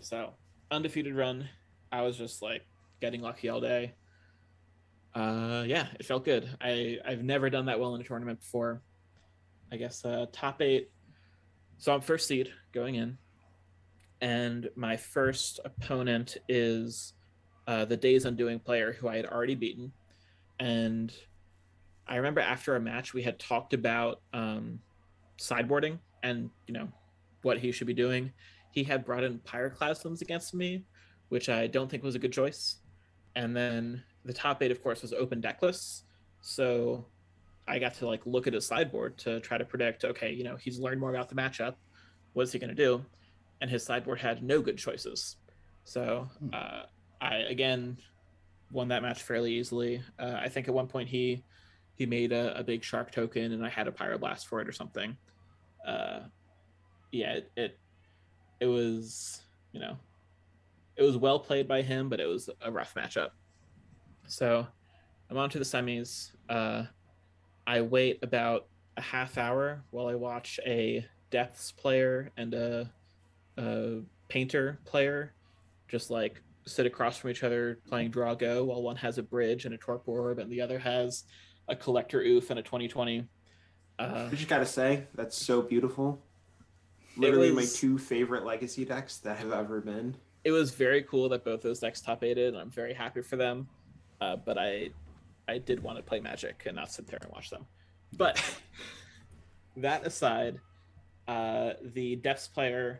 So 0.00 0.34
undefeated 0.70 1.14
run. 1.14 1.48
I 1.90 2.02
was 2.02 2.18
just 2.18 2.42
like 2.42 2.66
getting 3.00 3.22
lucky 3.22 3.48
all 3.48 3.60
day. 3.60 3.94
Uh, 5.14 5.64
yeah, 5.66 5.86
it 5.98 6.04
felt 6.04 6.24
good. 6.24 6.48
I 6.60 6.98
I've 7.06 7.22
never 7.22 7.48
done 7.48 7.66
that 7.66 7.78
well 7.78 7.94
in 7.94 8.00
a 8.00 8.04
tournament 8.04 8.40
before. 8.40 8.82
I 9.72 9.76
guess 9.76 10.04
uh, 10.04 10.26
top 10.32 10.60
eight. 10.60 10.90
So 11.78 11.94
I'm 11.94 12.00
first 12.00 12.26
seed 12.28 12.52
going 12.72 12.96
in, 12.96 13.16
and 14.20 14.68
my 14.76 14.96
first 14.96 15.60
opponent 15.64 16.36
is 16.48 17.14
uh, 17.66 17.84
the 17.84 17.96
Days 17.96 18.24
Undoing 18.24 18.60
player 18.60 18.92
who 18.92 19.08
I 19.08 19.16
had 19.16 19.26
already 19.26 19.54
beaten, 19.54 19.92
and 20.58 21.12
I 22.06 22.16
remember 22.16 22.40
after 22.40 22.76
a 22.76 22.80
match 22.80 23.14
we 23.14 23.22
had 23.22 23.38
talked 23.38 23.72
about 23.72 24.20
um, 24.32 24.80
sideboarding 25.38 25.98
and 26.22 26.50
you 26.66 26.74
know 26.74 26.88
what 27.42 27.58
he 27.58 27.72
should 27.72 27.86
be 27.86 27.94
doing 27.94 28.32
he 28.74 28.82
had 28.82 29.04
brought 29.04 29.22
in 29.22 29.38
pyroclasms 29.38 30.20
against 30.20 30.52
me, 30.52 30.84
which 31.28 31.48
I 31.48 31.68
don't 31.68 31.88
think 31.88 32.02
was 32.02 32.16
a 32.16 32.18
good 32.18 32.32
choice. 32.32 32.78
And 33.36 33.56
then 33.56 34.02
the 34.24 34.32
top 34.32 34.60
eight, 34.62 34.72
of 34.72 34.82
course, 34.82 35.00
was 35.00 35.12
open 35.12 35.40
deckless. 35.40 36.02
So 36.40 37.06
I 37.68 37.78
got 37.78 37.94
to 37.94 38.06
like 38.08 38.26
look 38.26 38.48
at 38.48 38.52
his 38.52 38.66
sideboard 38.66 39.16
to 39.18 39.38
try 39.38 39.58
to 39.58 39.64
predict, 39.64 40.04
okay, 40.04 40.32
you 40.32 40.42
know, 40.42 40.56
he's 40.56 40.80
learned 40.80 41.00
more 41.00 41.10
about 41.10 41.28
the 41.28 41.36
matchup. 41.36 41.76
What's 42.32 42.50
he 42.50 42.58
gonna 42.58 42.74
do? 42.74 43.04
And 43.60 43.70
his 43.70 43.84
sideboard 43.84 44.18
had 44.18 44.42
no 44.42 44.60
good 44.60 44.76
choices. 44.76 45.36
So 45.84 46.28
uh, 46.52 46.82
I 47.24 47.36
again 47.48 47.96
won 48.70 48.88
that 48.88 49.02
match 49.02 49.22
fairly 49.22 49.52
easily. 49.52 50.02
Uh, 50.18 50.36
I 50.40 50.48
think 50.48 50.68
at 50.68 50.74
one 50.74 50.86
point 50.86 51.08
he 51.08 51.42
he 51.94 52.06
made 52.06 52.32
a, 52.32 52.58
a 52.58 52.64
big 52.64 52.82
shark 52.82 53.10
token 53.12 53.52
and 53.52 53.64
I 53.64 53.68
had 53.68 53.88
a 53.88 53.92
pyroblast 53.92 54.46
for 54.46 54.60
it 54.60 54.68
or 54.68 54.72
something. 54.72 55.16
Uh, 55.86 56.20
yeah, 57.12 57.34
it, 57.34 57.52
it 57.56 57.78
it 58.60 58.66
was 58.66 59.42
you 59.72 59.80
know 59.80 59.96
it 60.96 61.02
was 61.02 61.16
well 61.16 61.38
played 61.38 61.66
by 61.66 61.82
him 61.82 62.08
but 62.08 62.20
it 62.20 62.26
was 62.26 62.48
a 62.62 62.70
rough 62.70 62.94
matchup 62.94 63.30
so 64.26 64.66
i'm 65.30 65.36
on 65.36 65.50
to 65.50 65.58
the 65.58 65.64
semis 65.64 66.30
uh, 66.48 66.84
i 67.66 67.80
wait 67.80 68.18
about 68.22 68.68
a 68.96 69.00
half 69.02 69.36
hour 69.36 69.82
while 69.90 70.06
i 70.06 70.14
watch 70.14 70.60
a 70.64 71.04
depths 71.30 71.72
player 71.72 72.30
and 72.36 72.54
a, 72.54 72.90
a 73.58 73.98
painter 74.28 74.78
player 74.84 75.34
just 75.88 76.10
like 76.10 76.40
sit 76.66 76.86
across 76.86 77.18
from 77.18 77.30
each 77.30 77.42
other 77.42 77.78
playing 77.86 78.10
draw 78.10 78.34
go 78.34 78.64
while 78.64 78.82
one 78.82 78.96
has 78.96 79.18
a 79.18 79.22
bridge 79.22 79.64
and 79.66 79.74
a 79.74 79.78
torpor 79.78 80.10
orb 80.10 80.38
and 80.38 80.50
the 80.50 80.60
other 80.60 80.78
has 80.78 81.24
a 81.68 81.76
collector 81.76 82.20
ouphe 82.22 82.50
and 82.50 82.58
a 82.58 82.62
2020 82.62 83.26
uh, 83.98 84.28
I 84.30 84.34
just 84.34 84.48
gotta 84.48 84.66
say, 84.66 85.04
that's 85.14 85.36
so 85.36 85.62
beautiful. 85.62 86.20
Literally 87.16 87.52
my 87.52 87.64
two 87.64 87.96
favorite 87.96 88.44
legacy 88.44 88.84
decks 88.84 89.18
that 89.18 89.36
have 89.38 89.52
ever 89.52 89.80
been. 89.80 90.16
it 90.42 90.50
was 90.50 90.72
very 90.72 91.02
cool 91.02 91.28
that 91.30 91.44
both 91.44 91.62
those 91.62 91.78
decks 91.80 92.00
top 92.00 92.24
aided, 92.24 92.54
and 92.54 92.58
I'm 92.58 92.70
very 92.70 92.92
happy 92.92 93.22
for 93.22 93.36
them. 93.36 93.68
Uh, 94.20 94.36
but 94.36 94.58
I, 94.58 94.90
I 95.48 95.58
did 95.58 95.82
want 95.82 95.96
to 95.98 96.02
play 96.02 96.20
Magic 96.20 96.64
and 96.66 96.76
not 96.76 96.90
sit 96.90 97.06
there 97.06 97.18
and 97.22 97.30
watch 97.30 97.50
them. 97.50 97.66
But 98.16 98.42
that 99.76 100.06
aside, 100.06 100.58
uh, 101.28 101.74
the 101.82 102.16
Depths 102.16 102.48
player 102.48 102.98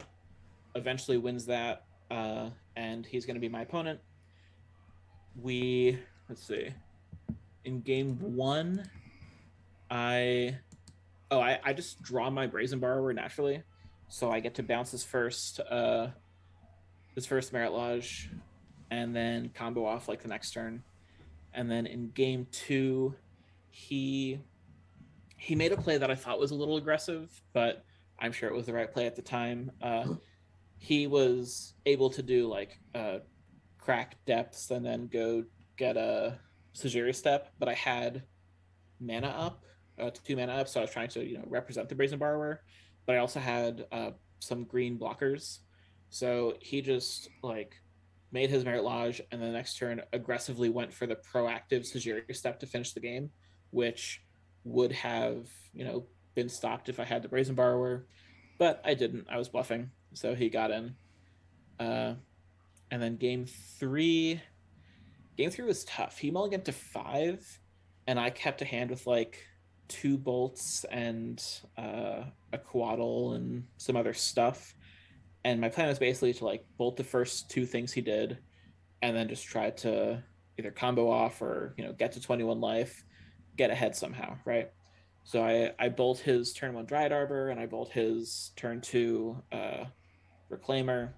eventually 0.74 1.18
wins 1.18 1.46
that, 1.46 1.84
uh, 2.10 2.50
and 2.76 3.04
he's 3.04 3.26
going 3.26 3.36
to 3.36 3.40
be 3.40 3.48
my 3.48 3.62
opponent. 3.62 4.00
We 5.40 5.98
let's 6.28 6.46
see. 6.46 6.70
In 7.64 7.80
game 7.80 8.18
one, 8.20 8.88
I 9.90 10.58
oh 11.30 11.40
I, 11.40 11.58
I 11.64 11.72
just 11.72 12.02
draw 12.02 12.30
my 12.30 12.46
brazen 12.46 12.78
borrower 12.78 13.12
naturally, 13.12 13.62
so 14.08 14.30
I 14.30 14.40
get 14.40 14.54
to 14.56 14.62
bounce 14.62 14.90
his 14.90 15.04
first 15.04 15.60
uh 15.60 16.08
his 17.14 17.26
first 17.26 17.52
Marit 17.52 17.72
Lage, 17.72 18.30
and 18.90 19.14
then 19.14 19.50
combo 19.54 19.84
off 19.84 20.08
like 20.08 20.22
the 20.22 20.28
next 20.28 20.52
turn, 20.52 20.82
and 21.52 21.70
then 21.70 21.86
in 21.86 22.10
game 22.10 22.46
two, 22.50 23.14
he 23.70 24.38
he 25.36 25.54
made 25.54 25.72
a 25.72 25.76
play 25.76 25.98
that 25.98 26.10
I 26.10 26.14
thought 26.14 26.38
was 26.38 26.50
a 26.50 26.54
little 26.54 26.76
aggressive, 26.76 27.30
but 27.52 27.84
I'm 28.18 28.32
sure 28.32 28.48
it 28.48 28.54
was 28.54 28.66
the 28.66 28.72
right 28.72 28.90
play 28.90 29.06
at 29.06 29.16
the 29.16 29.22
time. 29.22 29.70
Uh, 29.82 30.06
he 30.78 31.06
was 31.06 31.74
able 31.86 32.10
to 32.10 32.22
do 32.22 32.48
like 32.48 32.78
uh, 32.94 33.18
crack 33.78 34.16
depths 34.26 34.70
and 34.70 34.84
then 34.84 35.08
go 35.12 35.44
get 35.76 35.96
a 35.96 36.38
Sejiri 36.74 37.14
Steppe, 37.14 37.48
but 37.58 37.68
I 37.68 37.74
had 37.74 38.22
mana 39.00 39.28
up, 39.28 39.64
uh, 39.98 40.10
two 40.10 40.36
mana 40.36 40.52
up, 40.52 40.68
so 40.68 40.80
I 40.80 40.84
was 40.84 40.90
trying 40.90 41.08
to 41.08 41.24
you 41.24 41.38
know 41.38 41.44
represent 41.46 41.88
the 41.88 41.94
Brazen 41.94 42.18
Borrower, 42.18 42.62
but 43.06 43.16
I 43.16 43.18
also 43.18 43.40
had 43.40 43.86
uh, 43.92 44.10
some 44.40 44.64
green 44.64 44.98
blockers, 44.98 45.58
so 46.10 46.54
he 46.60 46.80
just 46.80 47.28
like 47.42 47.74
made 48.32 48.50
his 48.50 48.64
Marit 48.64 48.82
Lage 48.82 49.20
and 49.30 49.40
the 49.40 49.46
next 49.46 49.78
turn 49.78 50.02
aggressively 50.12 50.68
went 50.68 50.92
for 50.92 51.06
the 51.06 51.16
proactive 51.16 51.82
Sejiri 51.82 52.34
Steppe 52.34 52.58
to 52.60 52.66
finish 52.66 52.92
the 52.92 53.00
game, 53.00 53.30
which 53.70 54.20
would 54.64 54.92
have 54.92 55.46
you 55.72 55.84
know 55.84 56.06
been 56.34 56.48
stopped 56.48 56.88
if 56.88 56.98
I 56.98 57.04
had 57.04 57.22
the 57.22 57.28
Brazen 57.28 57.54
Borrower, 57.54 58.06
but 58.58 58.80
I 58.84 58.94
didn't. 58.94 59.26
I 59.30 59.38
was 59.38 59.48
bluffing, 59.48 59.90
so 60.14 60.34
he 60.34 60.48
got 60.48 60.70
in. 60.70 60.94
Uh, 61.78 62.14
and 62.90 63.02
then 63.02 63.16
game 63.16 63.46
three, 63.78 64.40
game 65.36 65.50
three 65.50 65.64
was 65.64 65.84
tough. 65.84 66.18
He 66.18 66.30
mulliganed 66.30 66.64
to 66.64 66.72
five, 66.72 67.60
and 68.06 68.18
I 68.18 68.30
kept 68.30 68.62
a 68.62 68.64
hand 68.64 68.90
with 68.90 69.06
like 69.06 69.42
two 69.88 70.16
bolts 70.16 70.84
and 70.90 71.42
uh, 71.76 72.22
a 72.52 72.58
Coatl 72.58 73.34
and 73.34 73.64
some 73.76 73.96
other 73.96 74.14
stuff. 74.14 74.74
And 75.44 75.60
my 75.60 75.68
plan 75.68 75.88
was 75.88 75.98
basically 75.98 76.32
to 76.34 76.44
like 76.44 76.64
bolt 76.78 76.96
the 76.96 77.04
first 77.04 77.50
two 77.50 77.66
things 77.66 77.92
he 77.92 78.00
did, 78.00 78.38
and 79.02 79.16
then 79.16 79.28
just 79.28 79.44
try 79.44 79.70
to 79.70 80.22
either 80.58 80.70
combo 80.70 81.10
off 81.10 81.42
or 81.42 81.74
you 81.76 81.84
know 81.84 81.92
get 81.92 82.12
to 82.12 82.20
21 82.20 82.60
life, 82.60 83.04
get 83.56 83.70
ahead 83.70 83.94
somehow, 83.96 84.36
right? 84.44 84.70
So 85.24 85.42
I 85.42 85.72
I 85.78 85.88
bolt 85.88 86.18
his 86.18 86.52
turn 86.52 86.74
one 86.74 86.86
Dryad 86.86 87.12
Arbor 87.12 87.48
and 87.48 87.58
I 87.58 87.66
bolt 87.66 87.90
his 87.90 88.52
turn 88.56 88.80
two 88.80 89.42
uh, 89.50 89.84
Reclaimer, 90.56 91.10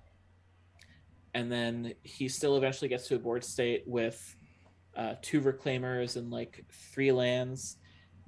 and 1.34 1.50
then 1.50 1.94
he 2.02 2.28
still 2.28 2.56
eventually 2.56 2.88
gets 2.88 3.08
to 3.08 3.16
a 3.16 3.18
board 3.18 3.44
state 3.44 3.84
with 3.86 4.36
uh, 4.96 5.14
two 5.22 5.40
Reclaimers 5.40 6.16
and 6.16 6.30
like 6.30 6.64
three 6.92 7.12
lands, 7.12 7.76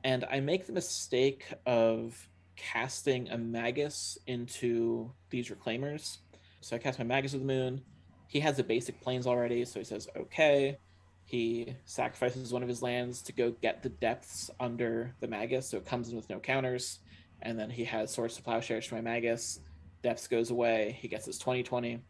and 0.04 0.24
I 0.30 0.40
make 0.40 0.66
the 0.66 0.72
mistake 0.72 1.44
of 1.66 2.28
casting 2.56 3.28
a 3.30 3.38
Magus 3.38 4.18
into 4.26 5.12
these 5.30 5.48
Reclaimers. 5.48 6.18
So 6.60 6.76
I 6.76 6.78
cast 6.78 6.98
my 6.98 7.04
Magus 7.04 7.34
of 7.34 7.40
the 7.40 7.46
Moon. 7.46 7.82
He 8.26 8.40
has 8.40 8.56
the 8.56 8.64
basic 8.64 9.00
plains 9.00 9.26
already, 9.26 9.64
so 9.64 9.78
he 9.78 9.84
says 9.84 10.08
okay. 10.16 10.78
He 11.24 11.76
sacrifices 11.84 12.52
one 12.52 12.62
of 12.62 12.68
his 12.68 12.82
lands 12.82 13.20
to 13.22 13.32
go 13.32 13.50
get 13.50 13.82
the 13.82 13.90
depths 13.90 14.50
under 14.58 15.14
the 15.20 15.28
Magus, 15.28 15.68
so 15.68 15.76
it 15.76 15.86
comes 15.86 16.08
in 16.08 16.16
with 16.16 16.30
no 16.30 16.40
counters. 16.40 17.00
And 17.42 17.58
then 17.58 17.70
he 17.70 17.84
has 17.84 18.10
Swords 18.12 18.36
to 18.36 18.42
Plowshares 18.42 18.88
to 18.88 18.94
my 18.94 19.00
Magus. 19.00 19.60
Depths 20.02 20.26
goes 20.26 20.50
away. 20.50 20.98
He 21.00 21.08
gets 21.08 21.26
his 21.26 21.38
2020. 21.38 22.00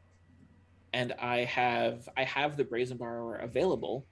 And 0.93 1.13
I 1.21 1.45
have 1.45 2.09
I 2.17 2.25
have 2.25 2.57
the 2.57 2.65
Brazen 2.65 2.97
Borrower 2.97 3.37
available 3.37 4.07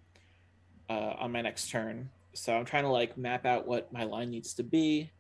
uh, 0.91 1.15
on 1.19 1.33
my 1.33 1.43
next 1.43 1.71
turn. 1.71 2.11
So 2.35 2.55
I'm 2.55 2.67
trying 2.67 2.85
to 2.85 2.91
like 2.91 3.17
map 3.17 3.47
out 3.47 3.67
what 3.67 3.93
my 3.93 4.05
line 4.05 4.31
needs 4.31 4.55
to 4.55 4.63
be. 4.63 5.11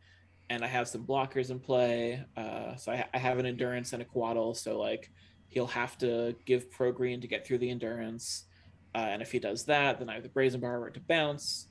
And 0.50 0.62
I 0.62 0.68
have 0.68 0.86
some 0.86 1.04
blockers 1.04 1.50
in 1.50 1.58
play. 1.58 2.24
Uh, 2.36 2.76
so 2.76 2.92
I, 2.92 3.06
I 3.12 3.18
have 3.18 3.38
an 3.38 3.46
endurance 3.46 3.92
and 3.92 4.02
a 4.02 4.04
Coatl. 4.04 4.54
So 4.54 4.78
like 4.78 5.10
he'll 5.48 5.66
have 5.66 5.96
to 5.98 6.36
give 6.44 6.70
pro 6.70 6.92
green 6.92 7.20
to 7.20 7.26
get 7.26 7.46
through 7.46 7.58
the 7.58 7.70
endurance. 7.70 8.44
Uh, 8.94 9.08
and 9.10 9.22
if 9.22 9.32
he 9.32 9.38
does 9.38 9.64
that, 9.64 9.98
then 9.98 10.08
I 10.08 10.14
have 10.14 10.22
the 10.22 10.28
brazen 10.28 10.60
borrower 10.60 10.90
to 10.90 11.00
bounce. 11.00 11.68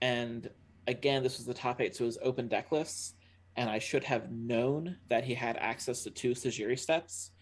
And 0.00 0.48
again, 0.86 1.22
this 1.22 1.38
was 1.38 1.46
the 1.46 1.54
top 1.54 1.80
eight, 1.80 1.96
so 1.96 2.04
it 2.04 2.06
was 2.06 2.18
open 2.22 2.48
deck 2.48 2.72
lists. 2.72 3.14
And 3.56 3.68
I 3.68 3.78
should 3.78 4.04
have 4.04 4.30
known 4.30 4.96
that 5.08 5.24
he 5.24 5.34
had 5.34 5.56
access 5.58 6.02
to 6.04 6.10
two 6.10 6.32
Sejiri 6.32 6.78
Steppes, 6.78 7.32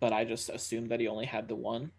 but 0.00 0.12
I 0.12 0.24
just 0.24 0.48
assumed 0.48 0.90
that 0.90 1.00
he 1.00 1.08
only 1.08 1.26
had 1.26 1.48
the 1.48 1.56
one. 1.56 1.90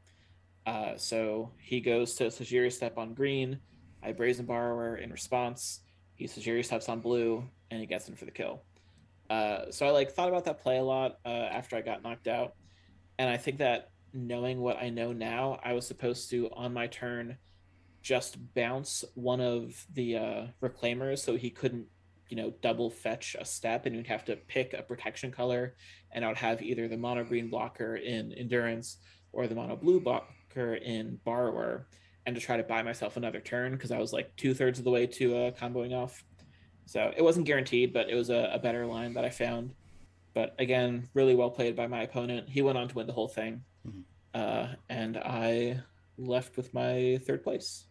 Uh, 0.65 0.97
so 0.97 1.51
he 1.59 1.79
goes 1.79 2.15
to 2.15 2.25
Sejiri 2.25 2.71
Steppe 2.71 2.97
on 2.97 3.13
green. 3.13 3.59
I 4.01 4.11
brazen 4.11 4.45
borrower 4.45 4.97
in 4.97 5.11
response. 5.11 5.81
He 6.15 6.25
Sejiri 6.25 6.65
steps 6.65 6.89
on 6.89 6.99
blue, 6.99 7.43
and 7.71 7.79
he 7.79 7.85
gets 7.85 8.09
in 8.09 8.15
for 8.15 8.25
the 8.25 8.31
kill. 8.31 8.63
Uh, 9.29 9.71
so 9.71 9.87
I 9.87 9.91
like 9.91 10.11
thought 10.11 10.29
about 10.29 10.45
that 10.45 10.61
play 10.61 10.77
a 10.77 10.83
lot 10.83 11.19
uh, 11.25 11.29
after 11.29 11.75
I 11.75 11.81
got 11.81 12.03
knocked 12.03 12.27
out, 12.27 12.53
and 13.17 13.29
I 13.29 13.37
think 13.37 13.59
that 13.59 13.91
knowing 14.13 14.59
what 14.59 14.77
I 14.77 14.89
know 14.89 15.13
now, 15.13 15.59
I 15.63 15.73
was 15.73 15.85
supposed 15.85 16.29
to 16.31 16.49
on 16.53 16.73
my 16.73 16.87
turn 16.87 17.37
just 18.01 18.37
bounce 18.55 19.03
one 19.13 19.41
of 19.41 19.85
the 19.93 20.17
uh, 20.17 20.47
reclaimers 20.61 21.19
so 21.19 21.35
he 21.35 21.49
couldn't, 21.49 21.87
you 22.29 22.37
know, 22.37 22.53
double 22.61 22.89
fetch 22.89 23.35
a 23.39 23.43
step, 23.43 23.85
and 23.85 23.95
you'd 23.95 24.07
have 24.07 24.25
to 24.25 24.35
pick 24.35 24.73
a 24.73 24.83
protection 24.83 25.31
color, 25.31 25.75
and 26.11 26.23
I 26.23 26.27
would 26.29 26.37
have 26.37 26.61
either 26.61 26.87
the 26.87 26.97
mono 26.97 27.23
green 27.23 27.49
blocker 27.49 27.95
in 27.95 28.31
endurance 28.33 28.97
or 29.31 29.47
the 29.47 29.55
mono 29.55 29.75
blue 29.75 29.99
blocker 29.99 30.75
in 30.75 31.19
borrower, 31.25 31.87
and 32.25 32.35
to 32.35 32.41
try 32.41 32.57
to 32.57 32.63
buy 32.63 32.83
myself 32.83 33.17
another 33.17 33.39
turn 33.39 33.71
because 33.73 33.91
I 33.91 33.97
was 33.97 34.13
like 34.13 34.35
two 34.35 34.53
thirds 34.53 34.79
of 34.79 34.85
the 34.85 34.91
way 34.91 35.07
to 35.07 35.35
uh, 35.37 35.51
comboing 35.51 35.93
off. 35.93 36.23
So 36.85 37.11
it 37.15 37.21
wasn't 37.21 37.45
guaranteed, 37.45 37.93
but 37.93 38.09
it 38.09 38.15
was 38.15 38.29
a, 38.29 38.51
a 38.53 38.59
better 38.59 38.85
line 38.85 39.13
that 39.13 39.25
I 39.25 39.29
found. 39.29 39.73
But 40.33 40.55
again, 40.59 41.09
really 41.13 41.35
well 41.35 41.49
played 41.49 41.75
by 41.75 41.87
my 41.87 42.03
opponent. 42.03 42.49
He 42.49 42.61
went 42.61 42.77
on 42.77 42.87
to 42.87 42.95
win 42.95 43.07
the 43.07 43.13
whole 43.13 43.27
thing. 43.27 43.63
Mhm. 43.87 44.03
Uh, 44.33 44.75
and 44.89 45.17
I 45.17 45.81
left 46.17 46.57
with 46.57 46.73
my 46.73 47.19
third 47.25 47.43
place. 47.43 47.85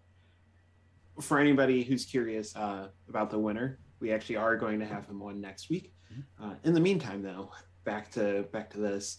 For 1.20 1.40
anybody 1.40 1.82
who's 1.82 2.04
curious 2.04 2.54
uh, 2.54 2.88
about 3.08 3.30
the 3.30 3.38
winner, 3.38 3.80
we 4.00 4.12
actually 4.12 4.36
are 4.36 4.56
going 4.56 4.78
to 4.80 4.86
have 4.86 5.06
him 5.06 5.22
on 5.22 5.40
next 5.40 5.68
week. 5.70 5.92
Uh, 6.42 6.54
in 6.64 6.72
the 6.74 6.80
meantime, 6.80 7.22
though, 7.22 7.50
back 7.84 8.10
to 8.12 8.44
back 8.52 8.70
to 8.70 8.78
this. 8.78 9.18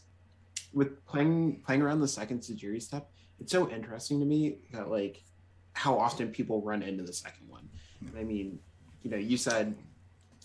With 0.74 1.04
playing 1.06 1.62
playing 1.66 1.82
around 1.82 2.02
the 2.02 2.08
second 2.08 2.42
Sejiri 2.42 2.82
Steppe, 2.82 3.10
it's 3.40 3.52
so 3.52 3.70
interesting 3.70 4.20
to 4.20 4.26
me 4.26 4.60
that 4.74 4.90
like 4.90 5.24
how 5.74 5.98
often 5.98 6.30
people 6.30 6.62
run 6.62 6.82
into 6.84 7.04
the 7.04 7.14
second 7.14 7.48
one. 7.48 7.68
And 8.08 8.18
I 8.18 8.24
mean, 8.24 8.60
you 9.04 9.10
know, 9.12 9.18
you 9.18 9.38
said 9.38 9.76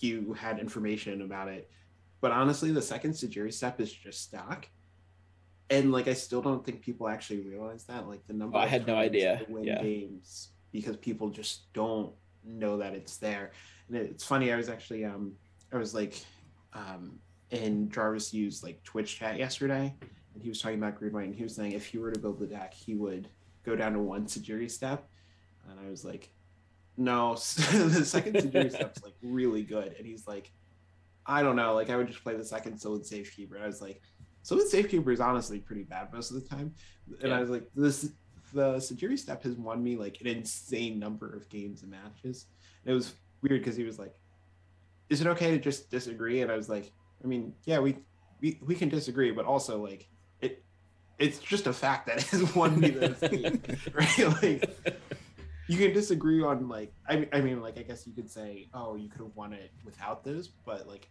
you 0.00 0.32
had 0.34 0.58
information 0.58 1.22
about 1.22 1.48
it, 1.48 1.70
but 2.20 2.30
honestly, 2.30 2.70
the 2.70 2.82
second 2.82 3.12
Sejiri 3.12 3.52
Steppe 3.52 3.80
is 3.80 3.92
just 3.92 4.22
stock. 4.22 4.68
And 5.70 5.92
like, 5.92 6.08
I 6.08 6.12
still 6.12 6.42
don't 6.42 6.64
think 6.64 6.82
people 6.82 7.08
actually 7.08 7.40
realize 7.40 7.84
that. 7.84 8.06
Like 8.06 8.26
the 8.26 8.34
number. 8.34 8.56
Oh, 8.56 8.60
I 8.60 8.66
had 8.66 8.86
no 8.86 8.96
idea. 8.96 9.42
Win 9.48 9.64
Yeah. 9.64 9.82
games 9.82 10.50
because 10.72 10.96
people 10.98 11.30
just 11.30 11.72
don't 11.72 12.12
know 12.44 12.76
that 12.78 12.94
it's 12.94 13.16
there. 13.16 13.52
And 13.88 13.96
it's 13.96 14.24
funny. 14.24 14.52
I 14.52 14.56
was 14.56 14.68
actually 14.68 15.04
um, 15.04 15.32
I 15.72 15.76
was 15.76 15.94
like, 15.94 16.24
um, 16.72 17.18
in 17.50 17.90
Jarvis 17.90 18.32
used 18.32 18.62
like 18.62 18.82
Twitch 18.82 19.18
chat 19.18 19.38
yesterday, 19.38 19.94
and 20.34 20.42
he 20.42 20.48
was 20.48 20.60
talking 20.60 20.78
about 20.78 20.96
Green 20.98 21.12
White, 21.12 21.26
and 21.26 21.34
he 21.34 21.42
was 21.42 21.54
saying 21.54 21.72
if 21.72 21.86
he 21.86 21.98
were 21.98 22.12
to 22.12 22.18
build 22.18 22.38
the 22.38 22.46
deck, 22.46 22.74
he 22.74 22.94
would 22.94 23.28
go 23.64 23.76
down 23.76 23.92
to 23.92 23.98
one 23.98 24.26
Sejiri 24.26 24.70
Steppe, 24.70 25.06
and 25.68 25.78
I 25.86 25.90
was 25.90 26.04
like, 26.04 26.30
no, 26.96 27.34
the 27.34 28.04
second 28.04 28.36
Sejiri 28.36 28.70
Steppe's 28.70 29.02
like 29.02 29.14
really 29.22 29.62
good, 29.62 29.94
and 29.98 30.06
he's 30.06 30.26
like, 30.26 30.50
I 31.26 31.42
don't 31.42 31.56
know, 31.56 31.74
like 31.74 31.90
I 31.90 31.96
would 31.96 32.08
just 32.08 32.22
play 32.22 32.36
the 32.36 32.44
second 32.44 32.78
Sylvan 32.78 33.04
Safekeeper. 33.04 33.54
And 33.56 33.64
I 33.64 33.66
was 33.66 33.80
like, 33.80 34.00
Sylvan 34.42 34.68
Safekeeper 34.68 35.10
is 35.10 35.20
honestly 35.20 35.58
pretty 35.58 35.84
bad 35.84 36.12
most 36.12 36.30
of 36.30 36.42
the 36.42 36.48
time, 36.48 36.74
and 37.20 37.30
Yeah. 37.30 37.36
I 37.36 37.40
was 37.40 37.50
like, 37.50 37.68
this 37.74 38.10
the 38.52 38.74
Sejiri 38.76 39.18
Steppe 39.18 39.42
has 39.42 39.56
won 39.56 39.82
me 39.82 39.96
like 39.96 40.20
an 40.20 40.28
insane 40.28 40.98
number 40.98 41.34
of 41.34 41.48
games 41.48 41.82
and 41.82 41.90
matches. 41.90 42.46
And 42.84 42.92
it 42.92 42.94
was 42.94 43.14
weird 43.44 43.60
because 43.60 43.76
he 43.76 43.84
was 43.84 43.98
like, 43.98 44.14
"Is 45.08 45.20
it 45.20 45.26
okay 45.28 45.52
to 45.52 45.58
just 45.58 45.90
disagree?" 45.90 46.40
And 46.40 46.50
I 46.50 46.56
was 46.56 46.68
like, 46.68 46.90
"I 47.22 47.26
mean, 47.26 47.54
yeah, 47.64 47.78
we 47.78 47.98
we, 48.40 48.58
we 48.64 48.74
can 48.74 48.88
disagree, 48.88 49.30
but 49.30 49.44
also 49.44 49.82
like 49.82 50.08
it 50.40 50.64
it's 51.18 51.38
just 51.38 51.66
a 51.66 51.72
fact 51.72 52.06
that 52.06 52.18
it 52.18 52.24
has 52.24 52.54
won 52.54 52.80
me 52.80 52.90
those 52.90 53.20
games, 53.20 53.60
right? 53.94 54.42
Like 54.42 54.98
you 55.66 55.78
can 55.78 55.94
disagree 55.94 56.42
on 56.42 56.68
like 56.68 56.92
I 57.08 57.16
mean, 57.16 57.28
I 57.32 57.40
mean 57.40 57.62
like 57.62 57.78
I 57.78 57.82
guess 57.82 58.06
you 58.06 58.12
could 58.12 58.30
say, 58.30 58.68
oh, 58.74 58.96
you 58.96 59.08
could 59.08 59.20
have 59.20 59.34
won 59.36 59.52
it 59.52 59.70
without 59.84 60.24
this, 60.24 60.48
but 60.48 60.88
like 60.88 61.08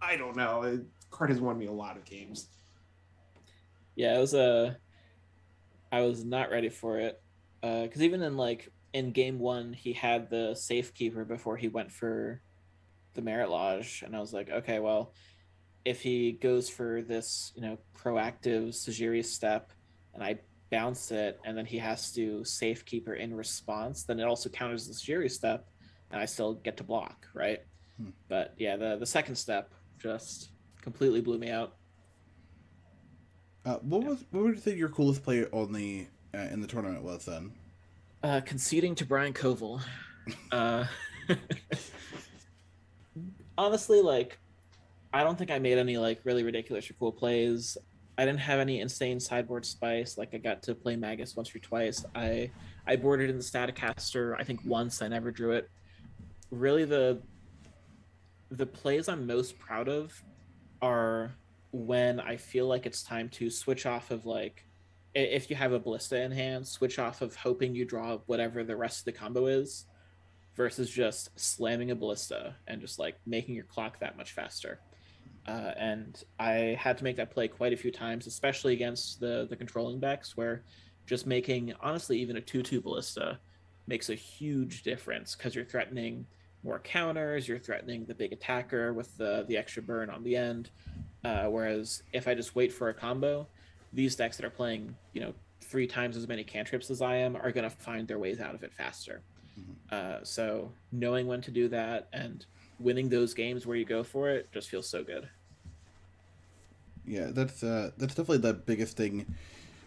I 0.00 0.16
don't 0.16 0.36
know. 0.36 0.80
Card 1.10 1.30
has 1.30 1.40
won 1.40 1.58
me 1.58 1.66
a 1.66 1.72
lot 1.72 1.96
of 1.96 2.04
games. 2.04 2.48
Yeah, 3.94 4.16
it 4.16 4.20
was 4.20 4.34
a. 4.34 4.78
I 5.92 6.00
was 6.00 6.24
not 6.24 6.50
ready 6.50 6.70
for 6.70 6.98
it, 6.98 7.20
uh, 7.62 7.82
because 7.82 8.02
even 8.02 8.22
in 8.22 8.36
like 8.36 8.72
in 8.92 9.12
game 9.12 9.38
one, 9.38 9.72
he 9.72 9.92
had 9.92 10.30
the 10.30 10.54
safekeeper 10.54 11.24
before 11.24 11.56
he 11.56 11.68
went 11.68 11.90
for 11.90 12.42
the 13.14 13.22
Marit 13.22 13.50
Lage, 13.50 14.02
and 14.04 14.14
I 14.14 14.20
was 14.20 14.32
like, 14.32 14.50
okay, 14.50 14.78
well, 14.78 15.14
if 15.84 16.00
he 16.00 16.32
goes 16.32 16.68
for 16.68 17.02
this, 17.02 17.52
you 17.54 17.62
know, 17.62 17.78
proactive 17.96 18.68
Sejiri 18.68 19.24
Steppe, 19.24 19.72
and 20.14 20.22
I 20.22 20.38
bounce 20.70 21.10
it, 21.10 21.40
and 21.44 21.56
then 21.56 21.66
he 21.66 21.78
has 21.78 22.12
to 22.12 22.44
safekeeper 22.44 23.14
in 23.14 23.34
response, 23.34 24.04
then 24.04 24.20
it 24.20 24.24
also 24.24 24.48
counters 24.48 24.86
the 24.86 24.94
Sejiri 24.94 25.30
Steppe, 25.30 25.66
and 26.10 26.20
I 26.20 26.24
still 26.26 26.54
get 26.54 26.76
to 26.78 26.84
block, 26.84 27.26
right? 27.34 27.60
Hmm. 27.98 28.10
But 28.28 28.54
yeah, 28.58 28.76
the 28.76 28.96
the 28.96 29.06
second 29.06 29.36
step 29.36 29.72
just 29.98 30.50
completely 30.80 31.20
blew 31.20 31.38
me 31.38 31.50
out. 31.50 31.76
Uh, 33.64 33.76
what 33.76 34.04
was 34.04 34.24
what 34.30 34.44
would 34.44 34.54
you 34.54 34.60
think 34.60 34.78
your 34.78 34.88
coolest 34.88 35.22
play 35.22 35.44
on 35.46 35.72
the 35.72 36.06
uh, 36.34 36.48
in 36.50 36.60
the 36.60 36.66
tournament 36.66 37.02
was 37.02 37.24
then? 37.24 37.52
Uh, 38.22 38.40
conceding 38.40 38.94
to 38.94 39.04
Brian 39.04 39.32
Koval. 39.32 39.82
Uh, 40.52 40.84
honestly, 43.58 44.00
like, 44.00 44.38
I 45.12 45.24
don't 45.24 45.36
think 45.36 45.50
I 45.50 45.58
made 45.58 45.76
any 45.76 45.98
like 45.98 46.20
really 46.24 46.44
ridiculous 46.44 46.88
or 46.88 46.94
cool 46.94 47.10
plays. 47.10 47.76
I 48.16 48.24
didn't 48.24 48.40
have 48.40 48.60
any 48.60 48.80
insane 48.80 49.18
sideboard 49.18 49.66
spice. 49.66 50.16
Like, 50.16 50.34
I 50.34 50.38
got 50.38 50.62
to 50.64 50.74
play 50.74 50.94
Magus 50.94 51.34
once 51.34 51.54
or 51.54 51.58
twice. 51.58 52.04
I 52.14 52.50
I 52.86 52.94
boarded 52.96 53.28
in 53.28 53.36
the 53.36 53.42
Staticaster. 53.42 54.36
I 54.36 54.44
think 54.44 54.60
once. 54.64 55.02
I 55.02 55.08
never 55.08 55.32
drew 55.32 55.52
it. 55.52 55.68
Really, 56.50 56.84
the 56.84 57.20
the 58.52 58.66
plays 58.66 59.08
I'm 59.08 59.26
most 59.26 59.58
proud 59.58 59.88
of 59.88 60.22
are 60.80 61.32
when 61.72 62.20
I 62.20 62.36
feel 62.36 62.66
like 62.66 62.86
it's 62.86 63.02
time 63.02 63.28
to 63.30 63.50
switch 63.50 63.86
off 63.86 64.10
of 64.10 64.26
like 64.26 64.64
if 65.14 65.50
you 65.50 65.56
have 65.56 65.72
a 65.72 65.78
ballista 65.78 66.20
in 66.22 66.32
hand, 66.32 66.66
switch 66.66 66.98
off 66.98 67.22
of 67.22 67.36
hoping 67.36 67.74
you 67.74 67.84
draw 67.84 68.18
whatever 68.26 68.64
the 68.64 68.76
rest 68.76 69.00
of 69.00 69.04
the 69.04 69.12
combo 69.12 69.46
is, 69.46 69.86
versus 70.54 70.90
just 70.90 71.30
slamming 71.38 71.90
a 71.90 71.94
ballista 71.94 72.54
and 72.66 72.80
just 72.80 72.98
like 72.98 73.16
making 73.26 73.54
your 73.54 73.64
clock 73.64 73.98
that 74.00 74.16
much 74.16 74.32
faster. 74.32 74.80
Uh, 75.46 75.72
and 75.76 76.22
I 76.38 76.76
had 76.78 76.98
to 76.98 77.04
make 77.04 77.16
that 77.16 77.30
play 77.30 77.48
quite 77.48 77.72
a 77.72 77.76
few 77.76 77.90
times, 77.90 78.26
especially 78.26 78.74
against 78.74 79.18
the 79.18 79.46
the 79.48 79.56
controlling 79.56 79.98
decks, 79.98 80.36
where 80.36 80.62
just 81.06 81.26
making 81.26 81.72
honestly 81.80 82.18
even 82.20 82.36
a 82.36 82.40
two 82.40 82.62
two 82.62 82.80
ballista 82.80 83.38
makes 83.86 84.10
a 84.10 84.14
huge 84.14 84.82
difference 84.82 85.34
because 85.34 85.54
you're 85.54 85.64
threatening 85.64 86.26
more 86.62 86.78
counters. 86.78 87.48
You're 87.48 87.58
threatening 87.58 88.04
the 88.04 88.14
big 88.14 88.32
attacker 88.32 88.92
with 88.92 89.16
the 89.16 89.44
the 89.48 89.56
extra 89.56 89.82
burn 89.82 90.10
on 90.10 90.22
the 90.22 90.36
end. 90.36 90.70
Uh, 91.24 91.46
whereas 91.46 92.02
if 92.12 92.28
I 92.28 92.34
just 92.34 92.54
wait 92.54 92.72
for 92.72 92.88
a 92.88 92.94
combo, 92.94 93.48
these 93.92 94.16
decks 94.16 94.36
that 94.36 94.46
are 94.46 94.50
playing, 94.50 94.94
you 95.12 95.20
know, 95.20 95.34
three 95.60 95.86
times 95.86 96.16
as 96.16 96.26
many 96.28 96.44
cantrips 96.44 96.90
as 96.90 97.00
I 97.02 97.16
am 97.16 97.36
are 97.36 97.52
going 97.52 97.64
to 97.68 97.70
find 97.74 98.06
their 98.08 98.18
ways 98.18 98.40
out 98.40 98.54
of 98.54 98.62
it 98.62 98.72
faster. 98.72 99.22
Mhm. 99.58 99.92
Uh, 99.92 100.24
so 100.24 100.72
knowing 100.90 101.26
when 101.26 101.40
to 101.42 101.50
do 101.50 101.68
that 101.68 102.08
and 102.12 102.44
winning 102.80 103.08
those 103.08 103.34
games 103.34 103.66
where 103.66 103.76
you 103.76 103.84
go 103.84 104.02
for 104.02 104.28
it 104.30 104.50
just 104.52 104.68
feels 104.68 104.88
so 104.88 105.04
good. 105.04 105.28
Yeah, 107.06 107.26
that's 107.32 107.62
uh, 107.62 107.90
that's 107.98 108.14
definitely 108.14 108.38
the 108.38 108.54
biggest 108.54 108.96
thing 108.96 109.34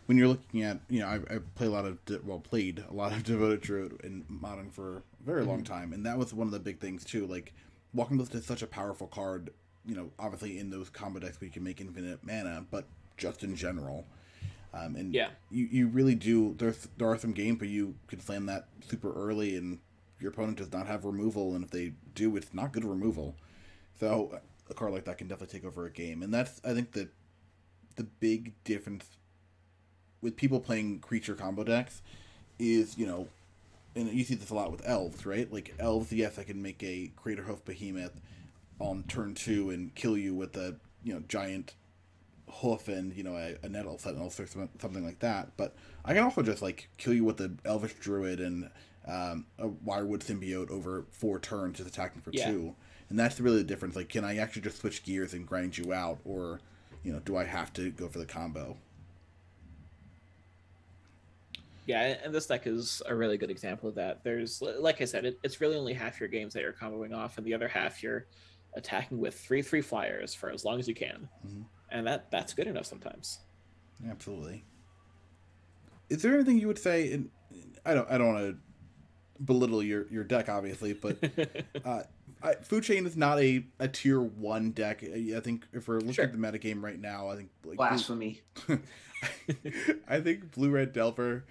when 0.06 0.18
you're 0.18 0.28
looking 0.28 0.64
at 0.64 0.80
you 0.90 1.00
know 1.00 1.08
I, 1.08 1.16
I 1.36 1.40
play 1.56 1.68
a 1.68 1.70
lot 1.70 1.86
of 1.86 2.04
de- 2.06 2.20
well 2.24 2.40
played 2.40 2.84
a 2.90 2.94
lot 2.94 3.14
of 3.14 3.24
devoted 3.24 3.62
druid 3.62 4.00
in 4.04 4.26
modern 4.28 4.70
for 4.70 4.98
a 4.98 5.02
very 5.26 5.44
long 5.44 5.62
Mhm. 5.62 5.66
time, 5.66 5.94
and 5.94 6.06
that 6.06 6.18
was 6.18 6.34
one 6.34 6.48
of 6.48 6.52
the 6.52 6.60
big 6.60 6.80
things 6.80 7.04
too. 7.06 7.26
Like 7.26 7.54
walking 7.94 8.18
with 8.18 8.36
is 8.36 8.46
such 8.46 8.62
a 8.62 8.68
powerful 8.68 9.08
card. 9.08 9.52
You 9.86 9.96
know, 9.96 10.12
obviously 10.20 10.60
in 10.60 10.70
those 10.72 10.90
combo 10.90 11.20
decks 11.20 11.40
we 11.40 11.50
can 11.50 11.64
make 11.64 11.80
infinite 11.80 12.20
mana, 12.24 12.66
but 12.70 12.86
just 13.18 13.44
in 13.44 13.56
general. 13.56 14.06
Um, 14.74 14.96
and 14.96 15.14
Yeah. 15.14 15.30
you, 15.50 15.66
you 15.72 15.88
really 15.88 16.16
do. 16.16 16.54
There's 16.58 16.88
there 16.98 17.10
are 17.10 17.18
some 17.18 17.32
games 17.32 17.62
where 17.62 17.70
you 17.70 17.96
can 18.08 18.20
slam 18.20 18.46
that 18.48 18.68
super 18.90 19.14
early, 19.14 19.56
and 19.56 19.80
your 20.20 20.32
opponent 20.32 20.58
does 20.58 20.72
not 20.72 20.88
have 20.88 21.06
removal, 21.06 21.56
and 21.56 21.64
if 21.64 21.72
they 21.72 21.94
do, 22.14 22.36
it's 22.36 22.54
not 22.54 22.74
good 22.74 22.84
removal. 22.84 23.36
So 24.00 24.40
a 24.70 24.74
card 24.74 24.92
like 24.94 25.06
that 25.06 25.18
can 25.18 25.28
definitely 25.28 25.60
take 25.60 25.66
over 25.68 25.86
a 25.86 25.92
game, 25.92 26.22
and 26.24 26.34
that's 26.34 26.60
I 26.66 26.74
think 26.74 26.92
the 26.92 27.10
the 27.96 28.04
big 28.04 28.54
difference 28.66 29.06
with 30.22 30.36
people 30.36 30.60
playing 30.60 31.00
creature 31.00 31.36
combo 31.36 31.64
decks 31.64 32.02
is 32.60 32.98
you 32.98 33.06
know, 33.06 33.28
and 33.96 34.10
you 34.12 34.24
see 34.26 34.36
this 34.36 34.50
a 34.50 34.56
lot 34.56 34.72
with 34.72 34.82
elves, 34.86 35.26
right? 35.26 35.52
Like 35.52 35.74
elves, 35.80 36.12
yes, 36.12 36.38
I 36.38 36.44
can 36.44 36.62
make 36.62 36.84
a 36.84 37.12
Crater 37.16 37.44
Hoof 37.44 37.64
Behemoth 37.64 38.20
on 38.80 39.04
turn 39.08 39.36
two 39.36 39.70
and 39.70 39.96
kill 39.96 40.18
you 40.18 40.34
with 40.36 40.58
a 40.58 40.76
you 41.04 41.14
know 41.14 41.22
giant 41.30 41.76
hoof 42.50 42.88
and 42.88 43.14
you 43.16 43.24
know 43.24 43.36
a, 43.36 43.56
a 43.64 43.70
nettle 43.70 43.98
sentinel 43.98 44.28
or 44.28 44.32
something 44.32 44.70
something 44.80 45.06
like 45.06 45.20
that. 45.20 45.50
But 45.58 45.76
I 46.04 46.14
can 46.14 46.24
also 46.24 46.42
just 46.42 46.62
like 46.62 46.90
kill 46.98 47.14
you 47.14 47.24
with 47.24 47.38
the 47.38 47.54
elvish 47.66 47.94
druid 47.96 48.40
and 48.40 48.70
um, 49.08 49.46
a 49.60 49.68
wirewood 49.68 50.24
symbiote 50.24 50.72
over 50.72 51.06
four 51.12 51.40
turns, 51.40 51.78
just 51.78 51.90
attacking 51.90 52.22
for 52.22 52.32
Yeah. 52.34 52.52
two. 52.52 52.76
And 53.10 53.20
that's 53.20 53.40
really 53.40 53.58
the 53.58 53.64
difference. 53.64 53.96
Like, 53.96 54.10
can 54.10 54.26
I 54.26 54.38
actually 54.38 54.64
just 54.64 54.80
switch 54.80 55.04
gears 55.04 55.34
and 55.34 55.46
grind 55.48 55.78
you 55.78 55.94
out, 55.94 56.20
or 56.26 56.60
you 57.04 57.14
know, 57.14 57.20
do 57.20 57.38
I 57.38 57.44
have 57.44 57.72
to 57.74 57.92
go 57.92 58.08
for 58.08 58.18
the 58.18 58.26
combo? 58.26 58.78
Yeah, 61.86 62.18
and 62.24 62.34
this 62.34 62.48
deck 62.48 62.66
is 62.66 63.04
a 63.06 63.14
really 63.14 63.38
good 63.38 63.52
example 63.52 63.88
of 63.90 63.96
that. 63.96 64.24
There's, 64.24 64.60
like 64.80 65.02
I 65.02 65.06
said, 65.06 65.24
it, 65.26 65.40
it's 65.44 65.62
really 65.62 65.76
only 65.76 65.94
half 65.94 66.20
your 66.20 66.30
games 66.30 66.54
that 66.54 66.62
you're 66.64 66.74
comboing 66.74 67.16
off, 67.16 67.38
and 67.38 67.46
the 67.46 67.54
other 67.54 67.68
half 67.68 68.02
you're 68.02 68.26
attacking 68.74 69.20
with 69.20 69.40
three 69.40 69.62
three 69.62 69.82
flyers 69.82 70.34
for 70.34 70.50
as 70.50 70.66
long 70.66 70.80
as 70.80 70.88
you 70.88 70.96
can, 70.96 71.30
Mhm. 71.46 71.66
And 71.96 72.06
that 72.08 72.30
that's 72.32 72.54
good 72.54 72.68
enough 72.68 72.86
sometimes. 72.86 73.40
Absolutely. 74.10 74.64
Is 76.10 76.22
there 76.22 76.34
anything 76.36 76.60
you 76.60 76.68
would 76.68 76.78
say? 76.78 77.12
In, 77.12 77.30
I 77.86 77.94
don't. 77.94 78.10
I 78.12 78.18
don't 78.18 78.34
want 78.34 78.46
to 78.46 79.44
belittle 79.44 79.82
your 79.82 80.06
your 80.10 80.24
deck, 80.24 80.50
obviously, 80.50 80.94
but 80.94 81.18
uh, 81.86 82.04
I, 82.44 82.54
Food 82.56 82.84
Chain 82.84 83.06
is 83.06 83.16
not 83.18 83.40
a, 83.40 83.66
a 83.80 83.88
tier 83.88 84.22
one 84.22 84.72
deck. 84.72 85.04
I 85.04 85.40
think 85.40 85.66
if 85.74 85.88
we're 85.88 85.96
looking 85.96 86.14
Sure. 86.14 86.26
at 86.26 86.32
the 86.32 86.38
metagame 86.38 86.84
right 86.84 87.00
now, 87.00 87.30
I 87.30 87.36
think 87.38 87.50
like 87.64 87.78
Blasphemy. 87.78 88.42
I 90.08 90.20
think 90.20 90.52
blue 90.52 90.70
red 90.70 90.94
delver, 90.94 91.46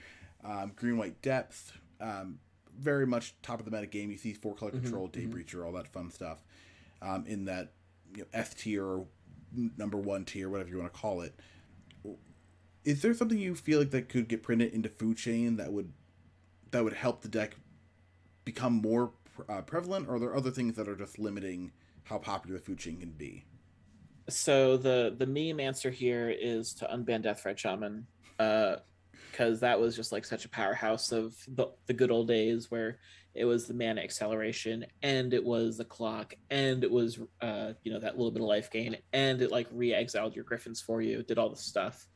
um, 0.45 0.72
green 0.76 0.97
white 0.99 1.20
depth, 1.22 1.72
um, 2.01 2.38
very 2.78 3.07
much 3.07 3.34
top 3.42 3.59
of 3.59 3.64
the 3.64 3.70
meta 3.72 3.86
game. 3.86 4.11
You 4.11 4.18
see 4.18 4.32
four 4.34 4.55
color 4.55 4.70
Mhm, 4.72 4.82
control, 4.82 5.07
day 5.09 5.22
mhm. 5.22 5.32
breacher, 5.32 5.64
all 5.64 5.72
that 5.72 5.88
fun 5.88 6.11
stuff. 6.11 6.38
Um, 7.03 7.24
in 7.26 7.47
that 7.47 7.72
you 8.14 8.22
know, 8.22 8.28
S 8.32 8.55
tier 8.55 8.84
or 8.84 9.07
number 9.77 9.97
one 9.97 10.25
tier, 10.25 10.49
whatever 10.49 10.71
you 10.71 10.79
want 10.79 10.93
to 10.93 10.99
call 10.99 11.21
it. 11.21 11.35
Is 12.85 13.03
there 13.03 13.15
something 13.15 13.39
you 13.39 13.55
feel 13.55 13.79
like 13.79 13.91
that 13.91 14.09
could 14.09 14.29
get 14.29 14.43
printed 14.43 14.73
into 14.75 14.89
food 14.89 15.17
chain 15.17 15.57
that 15.57 15.73
would 15.73 15.93
that 16.71 16.85
would 16.85 16.93
help 16.93 17.23
the 17.23 17.29
deck 17.29 17.57
become 18.45 18.75
more 18.75 19.13
uh, 19.49 19.63
prevalent, 19.63 20.09
or 20.09 20.17
are 20.17 20.19
there 20.19 20.37
other 20.37 20.51
things 20.51 20.77
that 20.77 20.89
are 20.89 20.97
just 20.97 21.19
limiting 21.19 21.73
how 22.05 22.19
popular 22.19 22.59
food 22.59 22.79
chain 22.79 22.99
can 22.99 23.13
be? 23.13 23.45
so 24.29 24.77
the 24.77 25.15
the 25.19 25.27
meme 25.27 25.61
answer 25.61 25.91
here 25.91 26.31
is 26.31 26.73
to 26.75 26.87
unban 26.87 27.23
Deathrite 27.25 27.59
Shaman, 27.59 28.07
because 29.35 29.59
that 29.61 29.80
was 29.80 29.97
just 29.97 30.12
like 30.12 30.24
such 30.24 30.45
a 30.45 30.49
powerhouse 30.49 31.11
of 31.11 31.35
the 31.49 31.66
the 31.87 31.93
good 31.93 32.12
old 32.12 32.28
days 32.28 32.70
where 32.70 33.01
it 33.35 33.45
was 33.45 33.66
the 33.66 33.74
mana 33.74 34.01
acceleration 34.01 34.87
and 35.03 35.35
it 35.35 35.45
was 35.45 35.76
the 35.76 35.85
clock 35.85 36.35
and 36.51 36.85
it 36.85 36.91
was 36.91 37.18
uh 37.41 37.72
you 37.82 37.93
know 37.93 37.99
that 37.99 38.16
little 38.16 38.30
bit 38.30 38.43
of 38.43 38.47
life 38.47 38.70
gain 38.70 38.97
and 39.12 39.43
it 39.43 39.51
like 39.51 39.66
re-exiled 39.72 40.37
your 40.37 40.45
griffins 40.45 40.80
for 40.80 41.03
you, 41.03 41.24
did 41.24 41.37
all 41.37 41.51
the 41.51 41.57
stuff. 41.57 42.07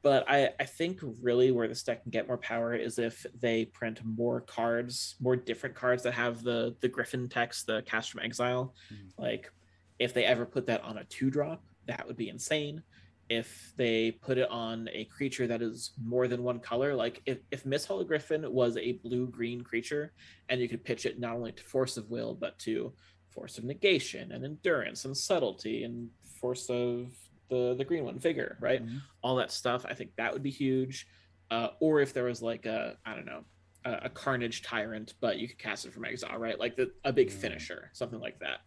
But 0.00 0.24
I 0.26 0.50
I 0.58 0.64
think 0.64 1.00
really 1.20 1.50
where 1.50 1.68
this 1.68 1.82
deck 1.82 2.02
can 2.02 2.10
get 2.10 2.26
more 2.26 2.38
power 2.38 2.74
is 2.74 2.98
if 2.98 3.26
they 3.38 3.66
print 3.66 4.00
more 4.02 4.40
cards, 4.40 5.16
more 5.20 5.36
different 5.36 5.74
cards 5.74 6.02
that 6.04 6.14
have 6.14 6.42
the 6.42 6.74
the 6.80 6.88
griffin 6.88 7.28
text, 7.28 7.66
the 7.66 7.82
cast 7.82 8.10
from 8.10 8.20
exile, 8.22 8.74
Mhm. 8.90 9.10
like 9.18 9.52
if 9.98 10.14
they 10.14 10.24
ever 10.24 10.46
put 10.46 10.66
that 10.66 10.80
on 10.82 10.96
a 10.96 11.04
two 11.04 11.28
drop, 11.28 11.62
that 11.86 12.06
would 12.06 12.16
be 12.16 12.30
insane. 12.30 12.82
If 13.28 13.74
they 13.76 14.12
put 14.12 14.38
it 14.38 14.48
on 14.50 14.88
a 14.92 15.04
creature 15.04 15.46
that 15.46 15.60
is 15.60 15.92
more 16.02 16.28
than 16.28 16.42
one 16.42 16.60
color, 16.60 16.94
like 16.94 17.20
if, 17.26 17.38
if 17.50 17.66
Miss 17.66 17.86
Griffin 18.06 18.50
was 18.50 18.76
a 18.78 18.92
blue 19.04 19.26
green 19.26 19.60
creature 19.60 20.12
and 20.48 20.60
you 20.60 20.68
could 20.68 20.82
pitch 20.82 21.04
it 21.04 21.18
not 21.18 21.34
only 21.36 21.52
to 21.52 21.62
Force 21.64 21.98
of 21.98 22.08
Will, 22.10 22.34
but 22.34 22.58
to 22.60 22.92
Force 23.28 23.58
of 23.58 23.64
Negation 23.64 24.32
and 24.32 24.44
Endurance 24.44 25.04
and 25.04 25.14
Subtlety 25.16 25.84
and 25.84 26.08
Force 26.40 26.70
of 26.70 27.12
the, 27.50 27.74
the 27.76 27.84
green 27.84 28.04
one, 28.04 28.18
Vigor, 28.18 28.56
right? 28.60 28.84
Mhm. 28.84 29.00
All 29.22 29.36
that 29.36 29.50
stuff, 29.52 29.84
I 29.86 29.92
think 29.94 30.12
that 30.16 30.32
would 30.32 30.42
be 30.42 30.50
huge. 30.50 31.06
Uh, 31.50 31.68
or 31.80 32.00
if 32.00 32.14
there 32.14 32.24
was 32.24 32.40
like 32.42 32.64
a, 32.66 32.96
I 33.04 33.14
don't 33.14 33.26
know, 33.26 33.44
a, 33.84 33.92
a 34.04 34.08
Carnage 34.08 34.62
Tyrant, 34.62 35.14
but 35.20 35.38
you 35.38 35.48
could 35.48 35.58
cast 35.58 35.84
it 35.86 35.92
from 35.92 36.04
exile, 36.06 36.38
right? 36.38 36.58
Like 36.58 36.76
the, 36.76 36.92
a 37.04 37.12
big 37.12 37.28
Mm. 37.28 37.32
finisher, 37.32 37.90
something 37.92 38.20
like 38.20 38.38
that. 38.40 38.60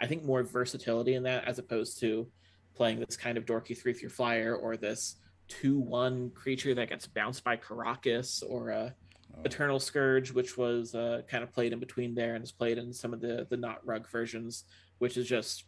I 0.00 0.06
think 0.06 0.24
more 0.24 0.42
versatility 0.42 1.14
in 1.14 1.22
that 1.24 1.44
as 1.46 1.58
opposed 1.58 1.98
to 2.00 2.28
playing 2.74 3.00
this 3.00 3.16
kind 3.16 3.36
of 3.38 3.44
dorky 3.44 3.76
three 3.76 3.92
through 3.92 4.10
flyer 4.10 4.54
or 4.54 4.76
this 4.76 5.16
two 5.48 5.78
one 5.78 6.30
creature 6.30 6.74
that 6.74 6.88
gets 6.88 7.06
bounced 7.06 7.42
by 7.44 7.56
Karakas 7.56 8.42
or 8.48 8.70
a 8.70 8.94
Oh. 9.36 9.42
Eternal 9.44 9.78
Scourge, 9.78 10.32
which 10.32 10.56
was 10.56 10.94
uh, 10.94 11.20
kind 11.28 11.44
of 11.44 11.52
played 11.52 11.74
in 11.74 11.78
between 11.78 12.14
there 12.14 12.34
and 12.34 12.42
is 12.42 12.50
played 12.50 12.78
in 12.78 12.94
some 12.94 13.12
of 13.12 13.20
the 13.20 13.46
the 13.50 13.58
not 13.58 13.86
rug 13.86 14.08
versions, 14.08 14.64
which 14.98 15.18
is 15.18 15.28
just 15.28 15.64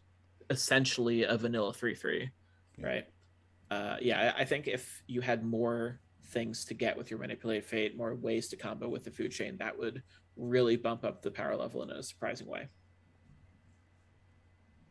essentially 0.48 1.24
a 1.24 1.36
vanilla 1.36 1.72
three 1.74 1.94
three, 1.94 2.30
Yeah. 2.78 2.86
right? 2.86 3.04
Uh, 3.70 3.96
yeah, 4.00 4.32
I 4.36 4.46
think 4.46 4.66
if 4.66 5.02
you 5.06 5.20
had 5.20 5.44
more 5.44 6.00
things 6.28 6.64
to 6.64 6.74
get 6.74 6.96
with 6.96 7.10
your 7.10 7.20
manipulate 7.20 7.64
fate, 7.66 7.96
more 7.98 8.14
ways 8.14 8.48
to 8.48 8.56
combo 8.56 8.88
with 8.88 9.04
the 9.04 9.10
food 9.10 9.30
chain, 9.30 9.58
that 9.58 9.78
would 9.78 10.02
really 10.36 10.76
bump 10.76 11.04
up 11.04 11.20
the 11.20 11.30
power 11.30 11.54
level 11.54 11.82
in 11.82 11.90
a 11.90 12.02
surprising 12.02 12.46
way. 12.48 12.66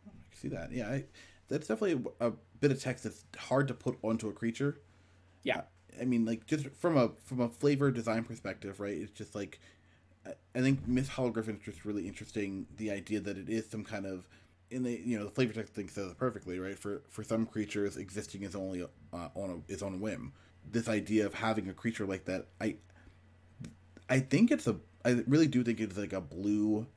I 0.07 0.11
can 0.31 0.39
see 0.39 0.47
that. 0.49 0.71
Yeah, 0.71 0.89
I, 0.89 1.05
that's 1.49 1.67
definitely 1.67 2.03
a, 2.19 2.31
bit 2.59 2.71
of 2.71 2.81
text 2.81 3.05
that's 3.05 3.23
hard 3.37 3.67
to 3.69 3.73
put 3.73 3.97
onto 4.01 4.27
a 4.27 4.33
creature. 4.33 4.81
Yeah. 5.43 5.61
I 5.99 6.05
mean, 6.05 6.25
like 6.25 6.45
just 6.45 6.69
from 6.71 6.97
a 6.97 7.11
from 7.23 7.39
a 7.41 7.49
flavor 7.49 7.91
design 7.91 8.23
perspective, 8.23 8.79
right? 8.79 8.97
It's 8.97 9.11
just 9.11 9.35
like 9.35 9.59
I- 10.25 10.61
think 10.61 10.87
Misthollow 10.87 11.33
Griffin 11.33 11.55
is 11.57 11.63
just 11.63 11.85
really 11.85 12.07
interesting. 12.07 12.67
The 12.77 12.91
idea 12.91 13.19
that 13.21 13.37
it 13.37 13.49
is 13.49 13.69
some 13.69 13.83
kind 13.83 14.05
of 14.05 14.27
in 14.71 14.83
the 14.83 14.91
you 14.91 15.17
know 15.17 15.25
the 15.25 15.31
flavor 15.31 15.53
text 15.53 15.73
thing 15.73 15.89
says 15.89 16.11
it 16.11 16.17
perfectly, 16.17 16.59
right? 16.59 16.77
For 16.77 17.01
for 17.09 17.23
some 17.23 17.45
creatures, 17.45 17.97
existing 17.97 18.43
is 18.43 18.55
only 18.55 18.83
uh, 18.83 19.29
on 19.35 19.63
a 19.67 19.71
is 19.71 19.81
on 19.81 19.95
a 19.95 19.97
whim. 19.97 20.33
This 20.69 20.87
idea 20.87 21.25
of 21.25 21.33
having 21.33 21.69
a 21.69 21.73
creature 21.73 22.05
like 22.05 22.25
that, 22.25 22.47
I 22.61 22.75
I 24.09 24.19
think 24.19 24.51
it's 24.51 24.67
a 24.67 24.77
I 25.03 25.23
really 25.27 25.47
do 25.47 25.63
think 25.63 25.79
it's 25.79 25.97
like 25.97 26.13
a 26.13 26.21
blue 26.21 26.87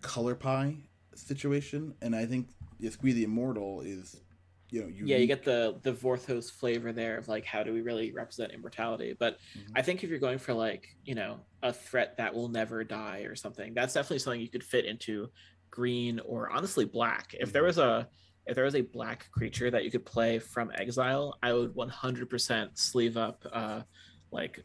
color 0.00 0.34
pie 0.34 0.76
situation, 1.14 1.94
and 2.00 2.16
I 2.16 2.26
think 2.26 2.48
Squee 2.88 3.12
the 3.12 3.24
Immortal 3.24 3.82
is, 3.82 4.22
you 4.70 4.80
know, 4.82 4.88
yeah 4.88 5.16
you 5.16 5.26
get 5.26 5.44
the 5.44 5.78
the 5.82 5.92
vorthos 5.92 6.50
flavor 6.50 6.92
there 6.92 7.18
of 7.18 7.26
like 7.28 7.44
how 7.44 7.62
do 7.62 7.72
we 7.72 7.80
really 7.80 8.12
represent 8.12 8.52
immortality 8.52 9.16
but 9.18 9.36
Mhm. 9.56 9.72
i 9.74 9.82
think 9.82 10.02
if 10.04 10.10
you're 10.10 10.18
going 10.18 10.38
for 10.38 10.54
like 10.54 10.86
you 11.04 11.14
know 11.14 11.40
a 11.62 11.72
threat 11.72 12.16
that 12.16 12.32
will 12.34 12.48
never 12.48 12.84
die 12.84 13.20
or 13.20 13.34
something 13.34 13.74
that's 13.74 13.94
definitely 13.94 14.18
something 14.18 14.40
you 14.40 14.50
could 14.50 14.62
fit 14.64 14.84
into 14.84 15.28
green 15.70 16.20
or 16.20 16.50
honestly 16.50 16.84
black 16.84 17.34
if 17.34 17.52
there 17.52 17.62
Mhm. 17.62 17.66
was 17.66 17.78
a 17.78 18.08
if 18.46 18.54
there 18.54 18.64
was 18.64 18.74
a 18.76 18.80
black 18.80 19.28
creature 19.32 19.70
that 19.70 19.84
you 19.84 19.90
could 19.90 20.06
play 20.06 20.38
from 20.38 20.70
exile 20.74 21.36
i 21.42 21.52
would 21.52 21.74
100% 21.74 22.78
sleeve 22.78 23.16
up 23.16 23.44
uh 23.52 23.82
like 24.30 24.64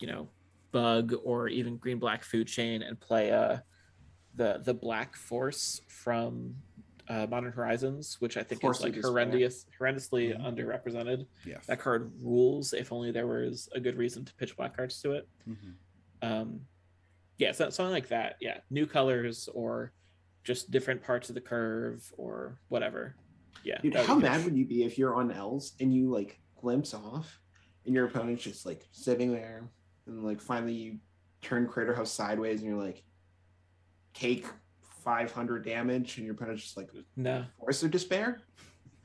you 0.00 0.06
know 0.06 0.32
bug 0.72 1.14
or 1.24 1.48
even 1.48 1.76
green 1.76 1.98
black 1.98 2.24
food 2.24 2.46
chain 2.48 2.82
and 2.82 2.98
play 3.00 3.30
uh 3.32 3.58
the 4.34 4.60
the 4.64 4.74
black 4.74 5.14
force 5.16 5.80
from 5.88 6.56
uh, 7.08 7.26
Modern 7.28 7.52
Horizons, 7.52 8.16
which 8.20 8.36
I 8.36 8.42
think 8.42 8.64
is 8.64 8.80
like 8.80 8.94
Despair. 8.94 9.10
horrendous, 9.10 9.66
horrendously 9.78 10.34
Mhm. 10.36 10.42
underrepresented. 10.42 11.26
yes. 11.46 11.66
That 11.66 11.78
card 11.78 12.12
rules. 12.22 12.72
If 12.72 12.92
only 12.92 13.10
there 13.12 13.26
was 13.26 13.68
a 13.72 13.80
good 13.80 13.96
reason 13.96 14.24
to 14.24 14.34
pitch 14.34 14.56
black 14.56 14.74
cards 14.76 15.00
to 15.02 15.12
it. 15.12 15.28
Mhm. 15.48 15.74
Um, 16.22 16.66
Yeah, 17.36 17.50
so, 17.52 17.68
something 17.70 17.92
like 17.92 18.08
that. 18.08 18.36
Yeah, 18.40 18.60
new 18.70 18.86
colors 18.86 19.48
or 19.48 19.92
just 20.44 20.70
different 20.70 21.02
parts 21.02 21.28
of 21.28 21.34
the 21.34 21.40
curve 21.40 22.12
or 22.16 22.60
whatever. 22.68 23.16
Yeah. 23.64 23.80
Dude, 23.80 23.96
how 23.96 24.14
mad 24.14 24.44
would 24.44 24.56
you 24.56 24.64
be 24.64 24.84
if 24.84 24.96
you're 24.98 25.14
on 25.16 25.32
Elves 25.32 25.74
and 25.80 25.92
you 25.92 26.08
like 26.10 26.40
glimpse 26.54 26.94
off 26.94 27.40
and 27.84 27.92
your 27.94 28.06
opponent's 28.06 28.44
just 28.44 28.64
like 28.64 28.86
sitting 28.92 29.32
there 29.32 29.68
and 30.06 30.22
like 30.24 30.40
finally 30.40 30.74
you 30.74 31.00
turn 31.42 31.66
Craterhoof 31.66 32.06
sideways 32.06 32.60
and 32.60 32.68
you're 32.70 32.80
like 32.82 33.02
take 34.14 34.46
500 35.04 35.64
damage 35.64 36.16
and 36.16 36.26
your 36.26 36.34
opponent's 36.34 36.62
just 36.62 36.76
like 36.76 36.88
no 37.16 37.44
force 37.58 37.82
of 37.82 37.90
despair? 37.90 38.40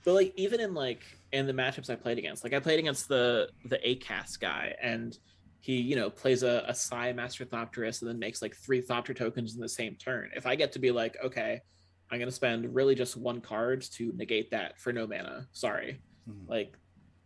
But 0.06 0.14
like 0.14 0.34
even 0.38 0.60
in 0.60 0.74
like 0.74 1.04
in 1.32 1.46
the 1.46 1.54
matchups 1.54 1.90
I 1.90 1.96
played 1.96 2.18
against, 2.18 2.44
like 2.44 2.54
I 2.54 2.60
played 2.60 2.80
against 2.80 3.08
the 3.08 3.50
the 3.66 3.78
ACAS 3.78 4.40
guy 4.40 4.76
and 4.82 5.18
he 5.62 5.80
you 5.80 5.96
know 5.96 6.10
plays 6.10 6.44
a, 6.44 6.64
a 6.68 6.74
Sai 6.74 7.12
Master 7.14 7.46
Thopterist 7.46 8.02
and 8.02 8.10
then 8.10 8.18
makes 8.18 8.42
like 8.42 8.56
three 8.56 8.82
Thopter 8.82 9.16
tokens 9.16 9.56
in 9.56 9.62
the 9.62 9.70
same 9.70 9.96
turn. 9.96 10.30
If 10.36 10.46
I 10.46 10.56
get 10.56 10.72
to 10.74 10.80
be 10.80 10.92
like, 10.92 11.18
okay, 11.24 11.62
I'm 12.10 12.20
gonna 12.20 12.32
spend 12.32 12.74
really 12.74 12.96
just 12.96 13.18
one 13.18 13.42
card 13.42 13.82
to 13.94 14.12
negate 14.16 14.52
that 14.52 14.80
for 14.80 14.94
no 14.94 15.06
mana. 15.06 15.48
Sorry, 15.52 16.02
mm-hmm. 16.30 16.50
like 16.50 16.78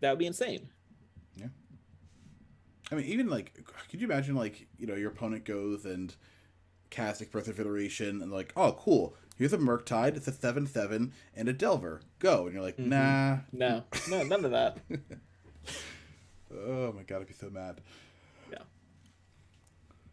that 0.02 0.10
would 0.10 0.20
be 0.20 0.26
insane. 0.26 0.68
Yeah. 1.36 1.48
I 2.92 2.96
mean, 2.96 3.06
even 3.06 3.30
like, 3.30 3.54
could 3.90 4.02
you 4.02 4.08
imagine 4.08 4.36
like 4.36 4.68
you 4.78 4.88
know 4.88 4.96
your 4.96 5.12
opponent 5.12 5.46
goes 5.46 5.86
and 5.86 6.14
casts 6.94 7.24
Birth 7.26 7.48
of 7.48 7.60
Iteration 7.60 8.22
and 8.22 8.32
like, 8.32 8.54
oh 8.56 8.74
cool, 8.80 9.16
here's 9.38 9.52
a 9.52 9.58
Murktide, 9.58 10.16
it's 10.16 10.28
a 10.28 10.32
seven 10.32 10.66
seven 10.68 11.12
and 11.36 11.50
a 11.50 11.54
Delver, 11.54 12.02
go, 12.20 12.46
and 12.46 12.54
you're 12.54 12.64
like, 12.64 12.78
mm-hmm. 12.78 12.90
nah, 12.90 13.38
no, 13.52 13.84
no, 14.10 14.24
none 14.24 14.46
of 14.46 14.52
that. 14.52 14.78
oh 16.56 16.94
my 16.94 17.04
god, 17.04 17.22
I'd 17.22 17.28
be 17.28 17.34
so 17.34 17.50
mad 17.50 17.82
Yeah. 18.52 18.60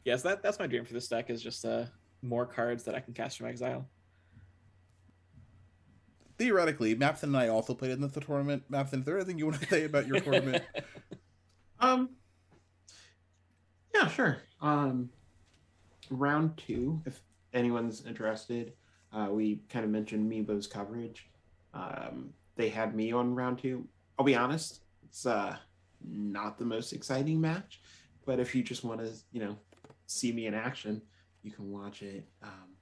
yes, 0.04 0.22
that 0.22 0.42
that's 0.42 0.58
my 0.58 0.66
dream 0.66 0.84
for 0.84 0.94
this 0.94 1.06
deck 1.08 1.30
is 1.30 1.42
just 1.42 1.64
uh 1.64 1.84
more 2.22 2.46
cards 2.46 2.84
that 2.84 2.94
I 2.94 3.00
can 3.00 3.14
cast 3.14 3.38
from 3.38 3.46
exile. 3.46 3.86
Theoretically, 6.38 6.96
Mapson 6.96 7.24
and 7.24 7.36
I 7.36 7.48
also 7.48 7.74
played 7.74 7.90
in 7.90 8.00
the 8.00 8.08
tournament. 8.08 8.64
Mapson, 8.70 9.00
is 9.00 9.04
there 9.04 9.16
anything 9.16 9.38
you 9.38 9.46
want 9.46 9.60
to 9.60 9.68
say 9.68 9.84
about 9.84 10.06
your 10.06 10.20
tournament? 10.20 10.64
Um, 11.80 12.10
yeah, 13.94 14.08
sure. 14.08 14.38
Um, 14.60 15.10
round 16.10 16.56
two, 16.56 17.00
if 17.06 17.22
anyone's 17.54 18.04
interested, 18.06 18.72
uh, 19.12 19.28
we 19.30 19.62
kind 19.68 19.84
of 19.84 19.90
mentioned 19.90 20.30
Meebo's 20.30 20.66
coverage. 20.66 21.28
Um, 21.72 22.32
they 22.56 22.68
had 22.68 22.94
me 22.94 23.12
on 23.12 23.34
round 23.34 23.58
two. 23.58 23.86
I'll 24.18 24.24
be 24.24 24.36
honest, 24.36 24.80
it's 25.04 25.24
uh 25.26 25.56
not 26.06 26.58
the 26.58 26.64
most 26.64 26.92
exciting 26.92 27.40
match, 27.40 27.80
but 28.24 28.40
if 28.40 28.54
you 28.54 28.62
just 28.62 28.84
want 28.84 29.00
to, 29.00 29.10
you 29.32 29.40
know, 29.40 29.56
see 30.06 30.32
me 30.32 30.46
in 30.46 30.54
action, 30.54 31.02
you 31.42 31.50
can 31.50 31.70
watch 31.70 32.02
it. 32.02 32.26
Um, 32.42 32.76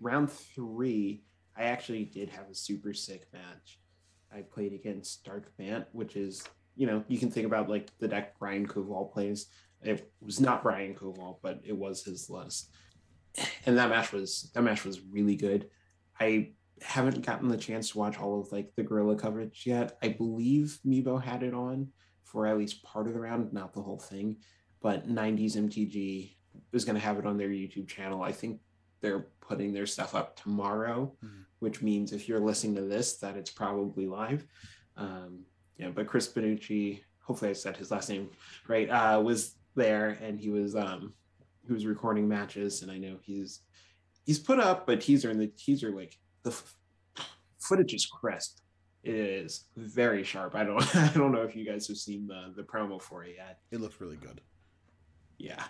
round 0.00 0.30
three, 0.30 1.22
I 1.56 1.64
actually 1.64 2.04
did 2.04 2.28
have 2.30 2.48
a 2.50 2.54
super 2.54 2.92
sick 2.92 3.26
match. 3.32 3.78
I 4.34 4.42
played 4.42 4.72
against 4.72 5.24
Dark 5.24 5.56
Bant, 5.56 5.86
which 5.92 6.16
is, 6.16 6.44
you 6.76 6.86
know, 6.86 7.04
you 7.08 7.18
can 7.18 7.30
think 7.30 7.46
about 7.46 7.68
like 7.68 7.90
the 7.98 8.08
deck 8.08 8.38
Brian 8.38 8.66
Koval 8.66 9.12
plays. 9.12 9.46
It 9.82 10.10
was 10.20 10.40
not 10.40 10.62
Brian 10.62 10.94
Koval, 10.94 11.38
but 11.42 11.60
it 11.64 11.76
was 11.76 12.04
his 12.04 12.28
list. 12.28 12.70
And 13.64 13.78
that 13.78 13.90
match 13.90 14.12
was 14.12 14.50
that 14.54 14.62
match 14.62 14.84
was 14.84 15.00
really 15.00 15.36
good. 15.36 15.68
I 16.18 16.50
haven't 16.82 17.24
gotten 17.24 17.48
the 17.48 17.56
chance 17.56 17.90
to 17.90 17.98
watch 17.98 18.18
all 18.18 18.40
of 18.40 18.52
like 18.52 18.72
the 18.76 18.82
gorilla 18.82 19.16
coverage 19.16 19.64
yet. 19.66 19.98
I 20.02 20.08
believe 20.08 20.78
Meebo 20.86 21.22
had 21.22 21.42
it 21.42 21.54
on 21.54 21.88
for 22.24 22.46
at 22.46 22.58
least 22.58 22.82
part 22.82 23.06
of 23.06 23.14
the 23.14 23.20
round, 23.20 23.52
not 23.52 23.72
the 23.72 23.82
whole 23.82 23.98
thing. 23.98 24.36
But 24.82 25.08
90s 25.08 25.56
MTG 25.56 26.34
is 26.72 26.84
going 26.84 26.94
to 26.94 27.00
have 27.00 27.18
it 27.18 27.26
on 27.26 27.36
their 27.36 27.48
YouTube 27.48 27.88
channel. 27.88 28.22
I 28.22 28.32
think 28.32 28.60
they're 29.00 29.26
putting 29.40 29.72
their 29.72 29.86
stuff 29.86 30.14
up 30.14 30.36
tomorrow, 30.36 31.12
mm-hmm. 31.24 31.42
which 31.58 31.82
means 31.82 32.12
if 32.12 32.28
you're 32.28 32.40
listening 32.40 32.76
to 32.76 32.82
this, 32.82 33.16
that 33.18 33.36
it's 33.36 33.50
probably 33.50 34.06
live. 34.06 34.44
Um, 34.96 35.44
yeah, 35.76 35.90
but 35.90 36.06
Chris 36.06 36.28
Benucci, 36.28 37.00
hopefully 37.22 37.50
I 37.50 37.54
said 37.54 37.76
his 37.76 37.90
last 37.90 38.08
name 38.08 38.30
right, 38.68 38.88
uh, 38.88 39.20
was 39.20 39.56
there 39.74 40.18
and 40.22 40.38
he 40.38 40.50
was 40.50 40.74
um, 40.74 41.12
he 41.66 41.72
was 41.72 41.86
recording 41.86 42.28
matches, 42.28 42.82
and 42.82 42.90
I 42.90 42.98
know 42.98 43.16
he's 43.22 43.60
he's 44.26 44.38
put 44.38 44.58
up 44.58 44.88
a 44.88 44.96
teaser, 44.96 45.30
and 45.30 45.40
the 45.40 45.48
teaser 45.48 45.90
like 45.90 46.18
the 46.42 46.50
f- 46.50 46.76
footage 47.58 47.94
is 47.94 48.06
crisp. 48.06 48.58
It 49.02 49.14
is 49.14 49.64
very 49.76 50.22
sharp. 50.24 50.54
I 50.54 50.64
don't 50.64 50.96
I 50.96 51.10
don't 51.14 51.32
know 51.32 51.42
if 51.42 51.56
you 51.56 51.64
guys 51.64 51.86
have 51.88 51.96
seen 51.96 52.26
the 52.26 52.52
the 52.54 52.62
promo 52.62 53.00
for 53.00 53.24
it 53.24 53.36
yet. 53.36 53.60
It 53.70 53.80
looks 53.80 54.00
really 54.00 54.16
good. 54.16 54.40
Yeah. 55.38 55.64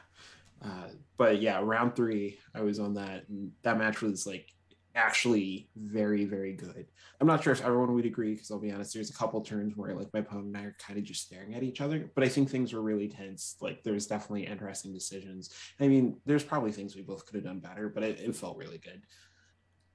Uh, 0.63 0.89
but 1.17 1.41
yeah, 1.41 1.61
round 1.63 1.97
three, 1.97 2.39
I 2.55 2.61
was 2.61 2.79
on 2.79 2.95
that, 2.95 3.27
and 3.29 3.53
that 3.63 3.79
match 3.79 4.03
was 4.03 4.27
like 4.27 4.53
actually 4.95 5.69
very, 5.77 6.25
very 6.25 6.53
good. 6.53 6.87
I'm 7.21 7.27
not 7.27 7.43
sure 7.43 7.53
if 7.53 7.65
everyone 7.65 7.95
would 7.95 8.07
agree 8.07 8.33
because 8.33 8.51
I'll 8.51 8.59
be 8.59 8.73
honest, 8.73 8.95
there's 8.95 9.11
a 9.11 9.15
couple 9.15 9.41
turns 9.41 9.77
where 9.77 9.95
like 9.95 10.13
my 10.13 10.21
opponent 10.21 10.49
and 10.49 10.57
I 10.57 10.63
are 10.63 10.77
kind 10.79 10.99
of 10.99 11.05
just 11.05 11.23
staring 11.23 11.55
at 11.55 11.63
each 11.63 11.81
other, 11.81 12.11
but 12.15 12.25
I 12.25 12.29
think 12.29 12.51
things 12.51 12.73
were 12.73 12.83
really 12.83 13.09
tense. 13.09 13.57
Like 13.61 13.83
there's 13.83 14.07
definitely 14.07 14.47
interesting 14.47 14.93
decisions. 14.93 15.51
I 15.79 15.89
mean, 15.89 16.17
there's 16.27 16.45
probably 16.45 16.73
things 16.73 16.97
we 16.97 17.03
both 17.03 17.25
could 17.27 17.37
have 17.37 17.45
done 17.45 17.61
better, 17.61 17.89
but 17.89 18.03
it, 18.03 18.21
it 18.21 18.35
felt 18.35 18.57
really 18.57 18.79
good. 18.79 19.03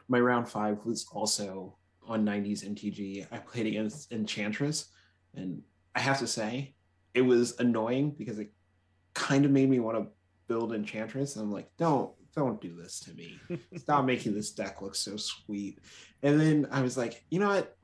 My 0.07 0.19
round 0.19 0.47
five 0.47 0.85
was 0.85 1.05
also 1.11 1.77
on 2.07 2.25
90s 2.25 2.63
MTG. 2.63 3.27
I 3.31 3.37
played 3.39 3.65
against 3.65 4.11
Enchantress, 4.11 4.85
and 5.33 5.61
I 5.95 5.99
have 5.99 6.19
to 6.19 6.27
say, 6.27 6.75
it 7.13 7.21
was 7.21 7.59
annoying 7.59 8.11
because 8.17 8.39
it 8.39 8.51
kind 9.13 9.45
of 9.45 9.51
made 9.51 9.69
me 9.69 9.79
want 9.79 9.97
to 9.97 10.07
build 10.47 10.73
Enchantress. 10.73 11.35
And 11.35 11.43
I'm 11.43 11.51
like, 11.51 11.69
don't 11.77 12.11
don't 12.35 12.61
do 12.61 12.75
this 12.75 12.99
to 13.01 13.13
me. 13.13 13.39
Stop 13.77 14.05
making 14.05 14.33
this 14.33 14.51
deck 14.51 14.81
look 14.81 14.95
so 14.95 15.17
sweet. 15.17 15.79
And 16.23 16.39
then 16.39 16.67
I 16.71 16.81
was 16.81 16.97
like, 16.97 17.23
you 17.29 17.39
know 17.39 17.47
what? 17.47 17.75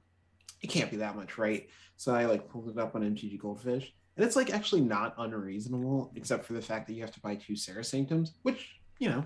It 0.61 0.67
can't 0.67 0.91
be 0.91 0.97
that 0.97 1.15
much, 1.15 1.37
right? 1.37 1.67
So 1.97 2.13
I 2.13 2.25
like 2.25 2.49
pulled 2.49 2.69
it 2.69 2.77
up 2.77 2.95
on 2.95 3.01
MTG 3.01 3.39
Goldfish. 3.39 3.93
And 4.17 4.25
it's 4.25 4.35
like 4.35 4.53
actually 4.53 4.81
not 4.81 5.15
unreasonable, 5.17 6.11
except 6.15 6.45
for 6.45 6.53
the 6.53 6.61
fact 6.61 6.87
that 6.87 6.93
you 6.93 7.01
have 7.01 7.13
to 7.13 7.19
buy 7.21 7.35
two 7.35 7.55
Serra 7.55 7.83
Sanctums, 7.83 8.33
which, 8.43 8.79
you 8.99 9.09
know, 9.09 9.25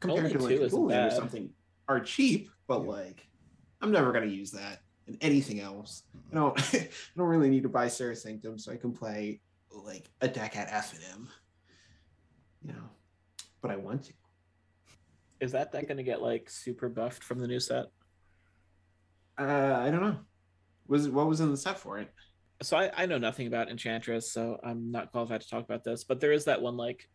compared 0.00 0.26
Only 0.36 0.58
to 0.58 0.66
like 0.66 0.72
or 0.72 1.10
something, 1.10 1.50
are 1.88 2.00
cheap, 2.00 2.50
but 2.66 2.82
yeah. 2.82 2.90
like 2.90 3.26
I'm 3.80 3.90
never 3.90 4.12
gonna 4.12 4.26
use 4.26 4.50
that 4.52 4.80
in 5.06 5.16
anything 5.20 5.60
else. 5.60 6.02
I 6.32 6.36
don't 6.36 6.58
I 6.74 6.88
don't 7.16 7.26
really 7.26 7.48
need 7.48 7.62
to 7.62 7.68
buy 7.68 7.88
Serra 7.88 8.14
Sanctum 8.14 8.58
so 8.58 8.72
I 8.72 8.76
can 8.76 8.92
play 8.92 9.40
like 9.72 10.10
a 10.20 10.28
deck 10.28 10.56
at 10.56 10.68
F 10.70 10.92
and 10.94 11.02
M 11.12 11.28
you 12.66 12.72
know, 12.72 12.88
but 13.60 13.70
I 13.70 13.76
want 13.76 14.04
to. 14.04 14.12
Is 15.40 15.52
that 15.52 15.72
that 15.72 15.86
going 15.86 15.98
to 15.98 16.02
get 16.02 16.22
like 16.22 16.48
super 16.48 16.88
buffed 16.88 17.22
from 17.22 17.38
the 17.38 17.46
new 17.46 17.60
set? 17.60 17.86
Uh, 19.38 19.76
I 19.78 19.90
don't 19.90 20.00
know. 20.00 20.16
Was 20.88 21.08
what 21.08 21.26
was 21.26 21.40
in 21.40 21.50
the 21.50 21.56
set 21.56 21.78
for 21.78 21.98
it? 21.98 22.08
So 22.62 22.76
I, 22.76 22.90
I 22.96 23.06
know 23.06 23.18
nothing 23.18 23.46
about 23.46 23.68
Enchantress, 23.68 24.32
so 24.32 24.58
I'm 24.64 24.90
not 24.90 25.12
qualified 25.12 25.42
to 25.42 25.48
talk 25.48 25.64
about 25.64 25.84
this. 25.84 26.04
But 26.04 26.20
there 26.20 26.32
is 26.32 26.46
that 26.46 26.62
one 26.62 26.76
like, 26.76 27.08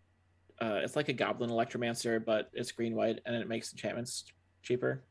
uh, 0.61 0.81
it's 0.83 0.95
like 0.95 1.09
a 1.09 1.13
Goblin 1.13 1.49
Electromancer, 1.49 2.23
but 2.23 2.49
it's 2.53 2.71
green 2.71 2.95
white 2.95 3.19
and 3.25 3.35
it 3.35 3.47
makes 3.47 3.71
enchantments 3.71 4.25
cheaper, 4.61 5.03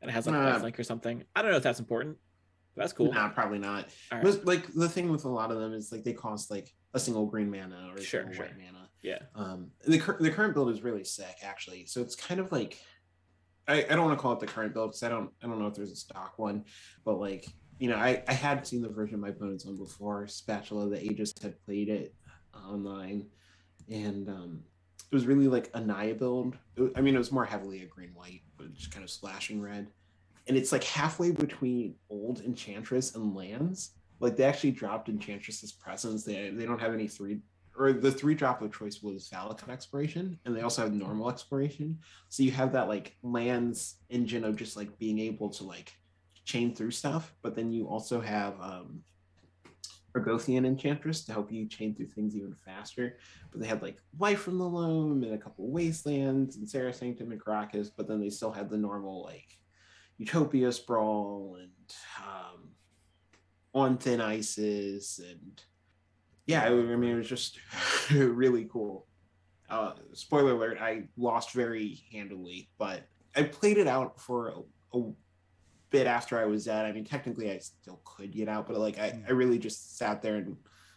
and 0.00 0.08
it 0.08 0.12
has 0.12 0.26
like 0.26 0.36
uh, 0.36 0.58
link 0.62 0.78
or 0.78 0.84
something. 0.84 1.24
I 1.34 1.42
don't 1.42 1.50
know 1.50 1.56
if 1.56 1.64
that's 1.64 1.80
important. 1.80 2.16
That's 2.76 2.92
cool. 2.92 3.12
Nah, 3.12 3.28
probably 3.28 3.58
not. 3.58 3.88
Right. 4.10 4.46
Like 4.46 4.72
the 4.72 4.88
thing 4.88 5.10
with 5.10 5.24
a 5.24 5.28
lot 5.28 5.50
of 5.50 5.58
them 5.58 5.74
is 5.74 5.90
like 5.92 6.04
they 6.04 6.12
cost 6.12 6.50
like 6.50 6.72
a 6.94 7.00
single 7.00 7.26
green 7.26 7.50
mana 7.50 7.90
or 7.90 7.96
a 7.96 8.02
sure, 8.02 8.20
single 8.20 8.36
sure. 8.36 8.46
white 8.46 8.56
mana. 8.56 8.81
Yeah. 9.02 9.18
Um, 9.34 9.70
the 9.84 9.98
the 10.20 10.30
current 10.30 10.54
build 10.54 10.70
is 10.70 10.82
really 10.82 11.04
sick, 11.04 11.38
actually. 11.42 11.86
So 11.86 12.00
it's 12.00 12.14
kind 12.14 12.40
of 12.40 12.52
like, 12.52 12.78
I, 13.66 13.84
I 13.84 13.88
don't 13.88 14.06
want 14.06 14.16
to 14.16 14.22
call 14.22 14.32
it 14.32 14.40
the 14.40 14.46
current 14.46 14.72
build 14.72 14.90
because 14.90 15.02
I 15.02 15.08
don't 15.08 15.30
I 15.42 15.46
don't 15.48 15.58
know 15.58 15.66
if 15.66 15.74
there's 15.74 15.90
a 15.90 15.96
stock 15.96 16.38
one, 16.38 16.64
but 17.04 17.18
like 17.18 17.46
you 17.78 17.90
know 17.90 17.96
I 17.96 18.22
I 18.28 18.32
had 18.32 18.66
seen 18.66 18.80
the 18.80 18.88
version 18.88 19.20
my 19.20 19.30
opponent's 19.30 19.66
on 19.66 19.76
before. 19.76 20.26
Spatula 20.28 20.88
the 20.88 21.02
Aegis 21.02 21.34
had 21.42 21.60
played 21.64 21.88
it 21.88 22.14
online, 22.66 23.26
and 23.90 24.28
um, 24.28 24.62
it 25.10 25.14
was 25.14 25.26
really 25.26 25.48
like 25.48 25.68
a 25.74 25.80
Naya 25.80 26.14
build. 26.14 26.56
I 26.94 27.00
mean, 27.00 27.16
it 27.16 27.18
was 27.18 27.32
more 27.32 27.44
heavily 27.44 27.82
a 27.82 27.86
green 27.86 28.10
white, 28.14 28.42
but 28.56 28.72
just 28.72 28.92
kind 28.92 29.02
of 29.02 29.10
splashing 29.10 29.60
red, 29.60 29.88
and 30.46 30.56
it's 30.56 30.70
like 30.70 30.84
halfway 30.84 31.32
between 31.32 31.96
old 32.08 32.40
Enchantress 32.44 33.16
and 33.16 33.34
lands. 33.34 33.90
Like 34.20 34.36
they 34.36 34.44
actually 34.44 34.70
dropped 34.70 35.08
Enchantress's 35.08 35.72
presence. 35.72 36.22
They 36.22 36.50
they 36.50 36.66
don't 36.66 36.80
have 36.80 36.94
any 36.94 37.08
three 37.08 37.40
or 37.76 37.92
the 37.92 38.12
three 38.12 38.34
drop 38.34 38.60
of 38.62 38.76
choice 38.76 39.02
was 39.02 39.28
Valakut 39.32 39.70
exploration, 39.70 40.38
and 40.44 40.54
they 40.54 40.60
also 40.62 40.82
have 40.82 40.92
normal 40.92 41.30
exploration. 41.30 41.98
So 42.28 42.42
you 42.42 42.50
have 42.52 42.72
that 42.72 42.88
like 42.88 43.16
lands 43.22 43.96
engine 44.10 44.44
of 44.44 44.56
just 44.56 44.76
like 44.76 44.98
being 44.98 45.18
able 45.18 45.48
to 45.50 45.64
like 45.64 45.92
chain 46.44 46.74
through 46.74 46.90
stuff, 46.90 47.34
but 47.42 47.54
then 47.54 47.72
you 47.72 47.86
also 47.86 48.20
have 48.20 48.54
um 48.60 49.02
Argothian 50.14 50.66
Enchantress 50.66 51.24
to 51.24 51.32
help 51.32 51.50
you 51.50 51.66
chain 51.66 51.94
through 51.94 52.08
things 52.08 52.36
even 52.36 52.54
faster. 52.64 53.18
But 53.50 53.60
they 53.60 53.66
had 53.66 53.82
like 53.82 53.98
Life 54.18 54.40
from 54.40 54.58
the 54.58 54.68
Loam 54.68 55.22
and 55.22 55.34
a 55.34 55.38
couple 55.38 55.70
Wastelands 55.70 56.56
and 56.56 56.68
Serra 56.68 56.92
Sanctum 56.92 57.32
and 57.32 57.42
Karakas, 57.42 57.90
but 57.96 58.08
then 58.08 58.20
they 58.20 58.30
still 58.30 58.52
had 58.52 58.68
the 58.68 58.76
normal 58.76 59.22
like 59.22 59.58
Utopia 60.18 60.70
Sprawl 60.70 61.56
and 61.60 61.94
um, 62.22 62.68
On 63.74 63.96
Thin 63.96 64.20
Ices 64.20 65.20
and 65.26 65.62
yeah, 66.52 66.64
I 66.64 66.70
mean, 66.70 67.10
it 67.10 67.16
was 67.16 67.28
just 67.28 67.58
really 68.10 68.66
cool. 68.70 69.06
Uh, 69.68 69.92
spoiler 70.12 70.52
alert: 70.52 70.78
I 70.80 71.04
lost 71.16 71.52
very 71.52 72.02
handily, 72.12 72.68
but 72.78 73.04
I 73.34 73.44
played 73.44 73.78
it 73.78 73.86
out 73.86 74.20
for 74.20 74.48
a, 74.48 74.98
a 74.98 75.12
bit 75.90 76.06
after 76.06 76.38
I 76.38 76.44
was 76.44 76.64
dead. 76.66 76.84
I 76.84 76.92
mean, 76.92 77.04
technically, 77.04 77.50
I 77.50 77.58
still 77.58 78.00
could 78.04 78.32
get 78.32 78.48
out, 78.48 78.66
but 78.66 78.76
like 78.76 78.98
I, 78.98 79.22
I 79.26 79.32
really 79.32 79.58
just 79.58 79.96
sat 79.96 80.22
there 80.22 80.36
and 80.36 80.56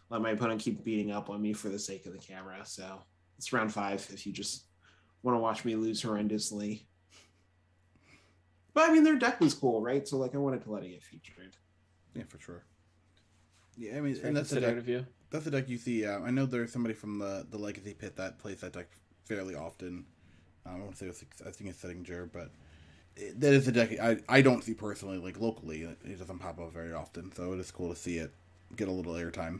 let 0.09 0.21
my 0.21 0.31
opponent 0.31 0.61
keep 0.61 0.83
beating 0.83 1.11
up 1.11 1.29
on 1.29 1.41
me 1.41 1.53
for 1.53 1.69
the 1.69 1.79
sake 1.79 2.05
of 2.05 2.13
the 2.13 2.19
camera. 2.19 2.59
So 2.65 3.01
it's 3.37 3.51
round 3.53 3.73
five 3.73 4.05
if 4.13 4.25
you 4.25 4.33
just 4.33 4.65
want 5.23 5.35
to 5.35 5.39
watch 5.39 5.65
me 5.65 5.75
lose 5.75 6.01
horrendously. 6.03 6.85
But 8.73 8.89
I 8.89 8.93
mean, 8.93 9.03
their 9.03 9.15
deck 9.15 9.39
was 9.39 9.53
cool, 9.53 9.81
right? 9.81 10.05
So 10.07 10.17
like, 10.17 10.35
I 10.35 10.37
wanted 10.37 10.61
to 10.63 10.71
let 10.71 10.83
it 10.83 10.89
get 10.89 11.01
featured. 11.03 11.55
Yeah, 12.13 12.23
for 12.27 12.39
sure. 12.39 12.65
Yeah, 13.77 13.97
I 13.97 14.01
mean, 14.01 14.13
It's 14.13 14.21
and 14.23 14.35
that's 14.35 14.49
the 14.49 14.55
considerate 14.57 14.75
deck. 14.75 14.83
of 14.83 14.89
you. 14.89 15.05
That's 15.29 15.45
the 15.45 15.51
deck 15.51 15.67
you 15.67 15.77
see. 15.77 16.05
Uh, 16.05 16.19
I 16.19 16.31
know 16.31 16.45
there's 16.45 16.71
somebody 16.71 16.93
from 16.93 17.19
the 17.19 17.45
the 17.49 17.57
Legacy 17.57 17.93
pit 17.93 18.15
that 18.17 18.39
plays 18.39 18.61
that 18.61 18.73
deck 18.73 18.87
fairly 19.25 19.55
often. 19.55 20.05
Um, 20.65 20.75
I 20.75 20.79
want 20.79 20.91
to 20.91 20.97
say 20.97 21.05
it 21.05 21.09
was, 21.09 21.23
I 21.45 21.51
think 21.51 21.69
it's 21.69 21.83
Settinger, 21.83 22.29
but 22.31 22.49
it, 23.15 23.39
that 23.39 23.53
is 23.53 23.67
a 23.67 23.71
deck 23.71 23.91
I, 23.99 24.17
I 24.27 24.41
don't 24.41 24.63
see 24.63 24.73
personally 24.73 25.17
like 25.17 25.39
locally. 25.39 25.83
It, 25.83 26.19
doesn't 26.19 26.39
pop 26.39 26.59
up 26.59 26.71
very 26.73 26.93
often, 26.93 27.31
so 27.33 27.53
it 27.53 27.59
is 27.59 27.71
cool 27.71 27.89
to 27.89 27.95
see 27.95 28.17
it 28.17 28.31
get 28.75 28.87
a 28.87 28.91
little 28.91 29.13
airtime. 29.13 29.59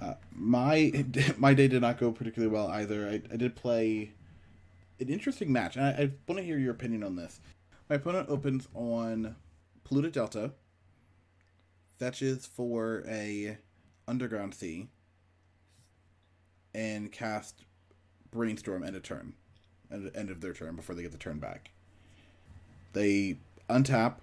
Uh, 0.00 0.14
my 0.32 1.04
my 1.38 1.54
day 1.54 1.68
did 1.68 1.82
not 1.82 1.98
go 1.98 2.12
particularly 2.12 2.52
well 2.52 2.68
either. 2.68 3.08
I, 3.08 3.22
I 3.32 3.36
did 3.36 3.56
play 3.56 4.12
an 5.00 5.08
interesting 5.08 5.52
match, 5.52 5.76
and 5.76 5.84
I, 5.84 5.90
I 5.90 6.10
want 6.26 6.38
to 6.38 6.42
hear 6.42 6.58
your 6.58 6.72
opinion 6.72 7.02
on 7.02 7.16
this. 7.16 7.40
My 7.88 7.96
opponent 7.96 8.28
opens 8.28 8.68
on 8.74 9.36
Polluted 9.84 10.12
Delta, 10.12 10.52
fetches 11.98 12.46
for 12.46 13.04
a 13.06 13.58
Underground 14.06 14.54
Sea, 14.54 14.88
and 16.74 17.10
cast 17.12 17.64
Brainstorm 18.30 18.84
end 18.84 18.96
of 18.96 19.02
turn, 19.02 19.34
end 19.92 20.10
end 20.14 20.30
of 20.30 20.40
their 20.40 20.52
turn 20.52 20.76
before 20.76 20.94
they 20.94 21.02
get 21.02 21.12
the 21.12 21.18
turn 21.18 21.38
back. 21.38 21.70
They 22.92 23.38
untap, 23.68 24.16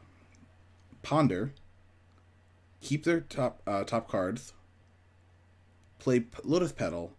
ponder, 1.02 1.54
keep 2.82 3.04
their 3.04 3.22
top 3.22 3.62
uh, 3.68 3.84
top 3.84 4.08
cards, 4.08 4.54
play 6.00 6.22
P- 6.22 6.40
Lotus 6.44 6.72
Petal, 6.72 7.14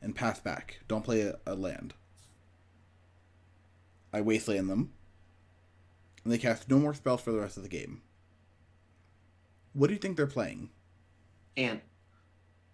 and 0.00 0.14
pass 0.14 0.40
back. 0.40 0.80
Don't 0.88 1.04
play 1.04 1.22
a, 1.22 1.36
a 1.46 1.54
land. 1.54 1.94
I 4.12 4.20
wasteland 4.20 4.68
them, 4.68 4.92
and 6.22 6.32
they 6.32 6.38
cast 6.38 6.68
no 6.68 6.78
more 6.78 6.94
spells 6.94 7.22
for 7.22 7.32
the 7.32 7.40
rest 7.40 7.56
of 7.56 7.62
the 7.62 7.68
game. 7.68 8.02
What 9.72 9.86
do 9.88 9.94
you 9.94 9.98
think 9.98 10.16
they're 10.16 10.26
playing? 10.26 10.70
And 11.56 11.80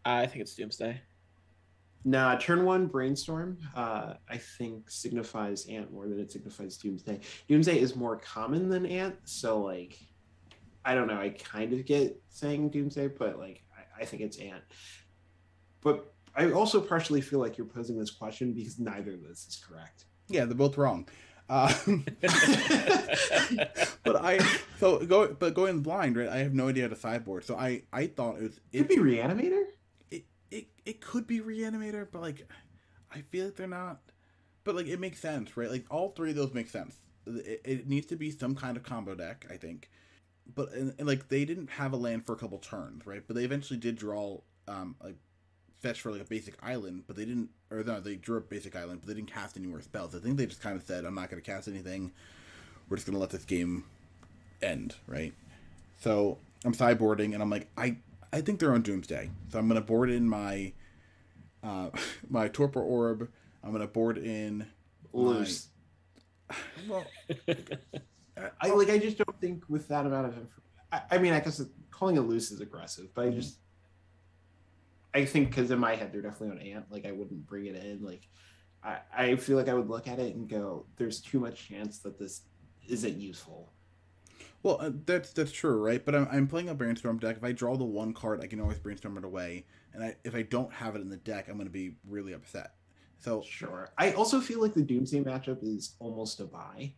I 0.05 0.27
think 0.27 0.43
it's 0.43 0.55
Doomsday. 0.55 1.01
Nah, 2.05 2.37
turn 2.37 2.65
one 2.65 2.87
brainstorm. 2.87 3.59
Uh, 3.75 4.15
I 4.31 4.37
think 4.37 4.91
signifies 4.91 5.67
ant 5.67 5.93
more 5.93 6.07
than 6.07 6.21
it 6.21 6.31
signifies 6.31 6.77
doomsday. 6.77 7.21
Doomsday 7.49 7.79
is 7.79 7.97
more 7.97 8.17
common 8.17 8.69
than 8.69 8.87
ant, 8.87 9.17
so 9.25 9.61
like, 9.61 9.99
I 10.85 10.95
don't 10.95 11.09
know. 11.09 11.21
I 11.21 11.31
kind 11.31 11.73
of 11.73 11.85
get 11.85 12.21
saying 12.29 12.71
doomsday, 12.71 13.09
but 13.09 13.39
like, 13.39 13.63
I, 13.77 14.03
I 14.03 14.05
think 14.05 14.23
it's 14.23 14.39
ant. 14.39 14.63
But 15.83 16.15
I 16.37 16.53
also 16.53 16.81
partially 16.81 17.21
feel 17.21 17.41
like 17.41 17.59
you're 17.59 17.67
posing 17.67 17.99
this 17.99 18.11
question 18.11 18.53
because 18.53 18.79
neither 18.79 19.15
of 19.15 19.23
this 19.23 19.47
is 19.47 19.57
correct. 19.57 20.05
Yeah, 20.29 20.45
they're 20.45 20.55
both 20.55 20.79
wrong. 20.79 21.09
Um, 21.49 22.05
but 24.05 24.17
I 24.17 24.39
so 24.79 24.99
go 25.05 25.29
but 25.35 25.55
going 25.55 25.81
blind, 25.81 26.17
right? 26.17 26.29
I 26.29 26.39
have 26.39 26.55
no 26.55 26.69
idea 26.69 26.85
how 26.85 26.91
to 26.91 26.97
sideboard. 26.97 27.45
So 27.45 27.57
I 27.57 27.83
I 27.93 28.07
thought 28.07 28.37
it 28.37 28.43
was 28.43 28.61
It 28.73 28.79
could 28.79 28.89
be 28.89 28.97
reanimator. 28.99 29.65
it, 30.11 30.25
it 30.51 30.69
it 30.85 31.01
could 31.01 31.27
be 31.27 31.41
reanimator, 31.41 32.07
but 32.11 32.23
like 32.23 32.49
I 33.13 33.23
feel 33.23 33.47
like 33.47 33.57
they're 33.57 33.67
not. 33.67 34.01
But 34.65 34.75
like 34.77 34.87
it 34.87 35.01
makes 35.01 35.21
sense, 35.21 35.57
right? 35.57 35.71
Like 35.71 35.87
all 35.91 36.11
three 36.11 36.31
of 36.31 36.37
those 36.37 36.53
make 36.55 36.69
sense. 36.69 36.97
It, 37.27 37.61
it 37.65 37.89
needs 37.89 38.07
to 38.09 38.17
be 38.17 38.31
some 38.31 38.55
kind 38.55 38.77
of 38.77 38.83
combo 38.83 39.15
deck, 39.15 39.47
I 39.51 39.57
think. 39.57 39.91
But 40.55 40.73
and, 40.73 40.95
and 40.99 41.07
like 41.09 41.29
they 41.29 41.45
didn't 41.45 41.71
have 41.71 41.93
a 41.93 41.97
land 41.97 42.27
for 42.27 42.33
a 42.33 42.37
couple 42.37 42.59
turns, 42.59 43.07
right? 43.07 43.23
But 43.27 43.37
they 43.37 43.45
eventually 43.45 43.79
did 43.79 43.97
draw 43.97 44.41
um 44.67 44.97
like 45.03 45.17
fetch 45.81 46.01
for 46.01 46.11
like 46.13 46.21
a 46.21 46.25
basic 46.25 46.55
island, 46.63 47.05
but 47.07 47.17
they 47.17 47.25
didn't 47.25 47.51
or 47.71 47.83
no, 47.85 48.01
they 48.01 48.17
drew 48.17 48.37
a 48.39 48.41
basic 48.41 48.75
island, 48.77 49.01
but 49.01 49.09
they 49.09 49.15
didn't 49.15 49.33
cast 49.33 49.57
any 49.57 49.67
more 49.67 49.81
spells. 49.81 50.15
I 50.15 50.19
think 50.19 50.37
they 50.37 50.47
just 50.47 50.61
kind 50.63 50.77
of 50.77 50.83
said, 50.83 51.05
I'm 51.05 51.15
not 51.15 51.31
gonna 51.31 51.43
cast 51.43 51.69
anything. 51.69 52.13
We're 52.89 52.97
just 52.97 53.07
gonna 53.07 53.19
let 53.19 53.31
this 53.31 53.45
game 53.45 53.85
end, 54.63 54.95
right? 55.07 55.33
So 56.01 56.39
I'm 56.65 56.73
sideboarding 56.75 57.35
and 57.35 57.43
I'm 57.43 57.51
like, 57.51 57.69
I 57.77 57.97
I 58.33 58.41
think 58.41 58.61
they're 58.61 58.73
on 58.75 58.83
Doomsday. 58.83 59.31
So 59.51 59.59
I'm 59.59 59.69
gonna 59.69 59.81
board 59.81 60.11
in 60.11 60.29
my 60.29 60.73
uh 61.63 61.91
my 62.31 62.49
Torpor 62.49 62.83
Orb. 62.83 63.29
I'm 63.63 63.73
gonna 63.73 63.87
board 63.87 64.19
in 64.19 64.67
my- 65.13 65.35
well 66.89 67.05
I 68.63 68.69
like. 68.71 68.89
I 68.89 68.99
just 68.99 69.19
don't 69.19 69.41
think 69.41 69.65
with 69.69 69.89
that 69.89 70.07
amount 70.07 70.27
of. 70.29 70.39
Inf- 70.39 70.61
I, 70.93 71.03
I 71.13 71.19
mean, 71.19 71.33
I 71.33 71.41
guess 71.41 71.61
calling 71.91 72.17
it 72.17 72.21
loose 72.21 72.51
is 72.53 72.61
aggressive, 72.61 73.13
but 73.15 73.27
I 73.27 73.31
just. 73.31 73.59
I 75.15 75.25
think 75.25 75.49
because 75.51 75.71
in 75.71 75.79
my 75.79 75.95
head 75.97 76.13
they're 76.13 76.23
definitely 76.23 76.51
on 76.61 76.67
ant. 76.77 76.87
Like 76.91 77.07
I 77.07 77.13
wouldn't 77.13 77.47
bring 77.47 77.67
it 77.67 77.77
in. 77.77 78.03
Like, 78.03 78.29
I 78.83 79.01
I 79.13 79.37
feel 79.37 79.57
like 79.57 79.69
I 79.69 79.75
would 79.75 79.89
look 79.89 80.09
at 80.09 80.19
it 80.21 80.37
and 80.37 80.49
go, 80.49 80.87
"There's 80.97 81.21
too 81.21 81.41
much 81.41 81.69
chance 81.69 82.01
that 82.01 82.19
this 82.19 82.43
isn't 82.89 83.19
useful." 83.21 83.73
Well, 84.63 84.79
uh, 84.81 84.91
that's 85.07 85.33
that's 85.33 85.53
true, 85.53 85.81
right? 85.83 86.05
But 86.05 86.15
I'm, 86.15 86.29
I'm 86.31 86.47
playing 86.49 86.69
a 86.69 86.75
brainstorm 86.75 87.19
deck. 87.19 87.37
If 87.37 87.45
I 87.45 87.53
draw 87.53 87.77
the 87.77 87.85
one 87.85 88.13
card, 88.13 88.41
I 88.43 88.47
can 88.47 88.61
always 88.61 88.79
brainstorm 88.79 89.17
it 89.19 89.25
away. 89.25 89.67
And 89.93 90.03
I, 90.03 90.17
if 90.25 90.35
I 90.35 90.43
don't 90.43 90.73
have 90.73 90.97
it 90.97 91.01
in 91.03 91.09
the 91.09 91.17
deck, 91.17 91.49
I'm 91.49 91.55
going 91.57 91.67
to 91.67 91.73
be 91.73 91.97
really 92.07 92.33
upset. 92.33 92.73
So 93.19 93.49
Sure. 93.49 93.93
I 93.99 94.13
also 94.13 94.41
feel 94.41 94.61
like 94.61 94.75
the 94.75 94.83
Doomsday 94.83 95.23
matchup 95.25 95.63
is 95.63 95.97
almost 95.99 96.41
a 96.41 96.47
buy. 96.47 96.95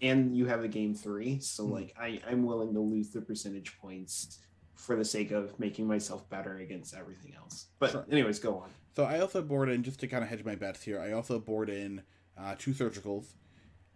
And 0.00 0.36
you 0.36 0.46
have 0.46 0.62
a 0.64 0.68
game 0.68 0.94
three, 0.94 1.40
so 1.40 1.66
Hmm. 1.66 1.72
like 1.72 1.94
I, 1.98 2.20
I'm 2.28 2.44
willing 2.44 2.74
to 2.74 2.80
lose 2.80 3.10
the 3.10 3.22
percentage 3.22 3.78
points 3.78 4.38
for 4.74 4.96
the 4.96 5.04
sake 5.04 5.30
of 5.30 5.58
making 5.58 5.86
myself 5.86 6.28
better 6.30 6.58
against 6.58 6.94
everything 6.94 7.34
else. 7.36 7.66
But 7.78 7.90
Sure. 7.92 8.04
anyways, 8.10 8.38
go 8.38 8.58
on. 8.58 8.70
so 8.96 9.04
I 9.04 9.20
also 9.20 9.40
board 9.42 9.68
in 9.68 9.82
just 9.82 10.00
to 10.00 10.08
kind 10.08 10.22
of 10.22 10.30
hedge 10.30 10.44
my 10.44 10.54
bets 10.54 10.82
here. 10.82 11.00
I 11.00 11.12
also 11.12 11.38
board 11.38 11.68
in 11.70 12.02
uh, 12.36 12.54
two 12.58 12.72
surgicals, 12.72 13.34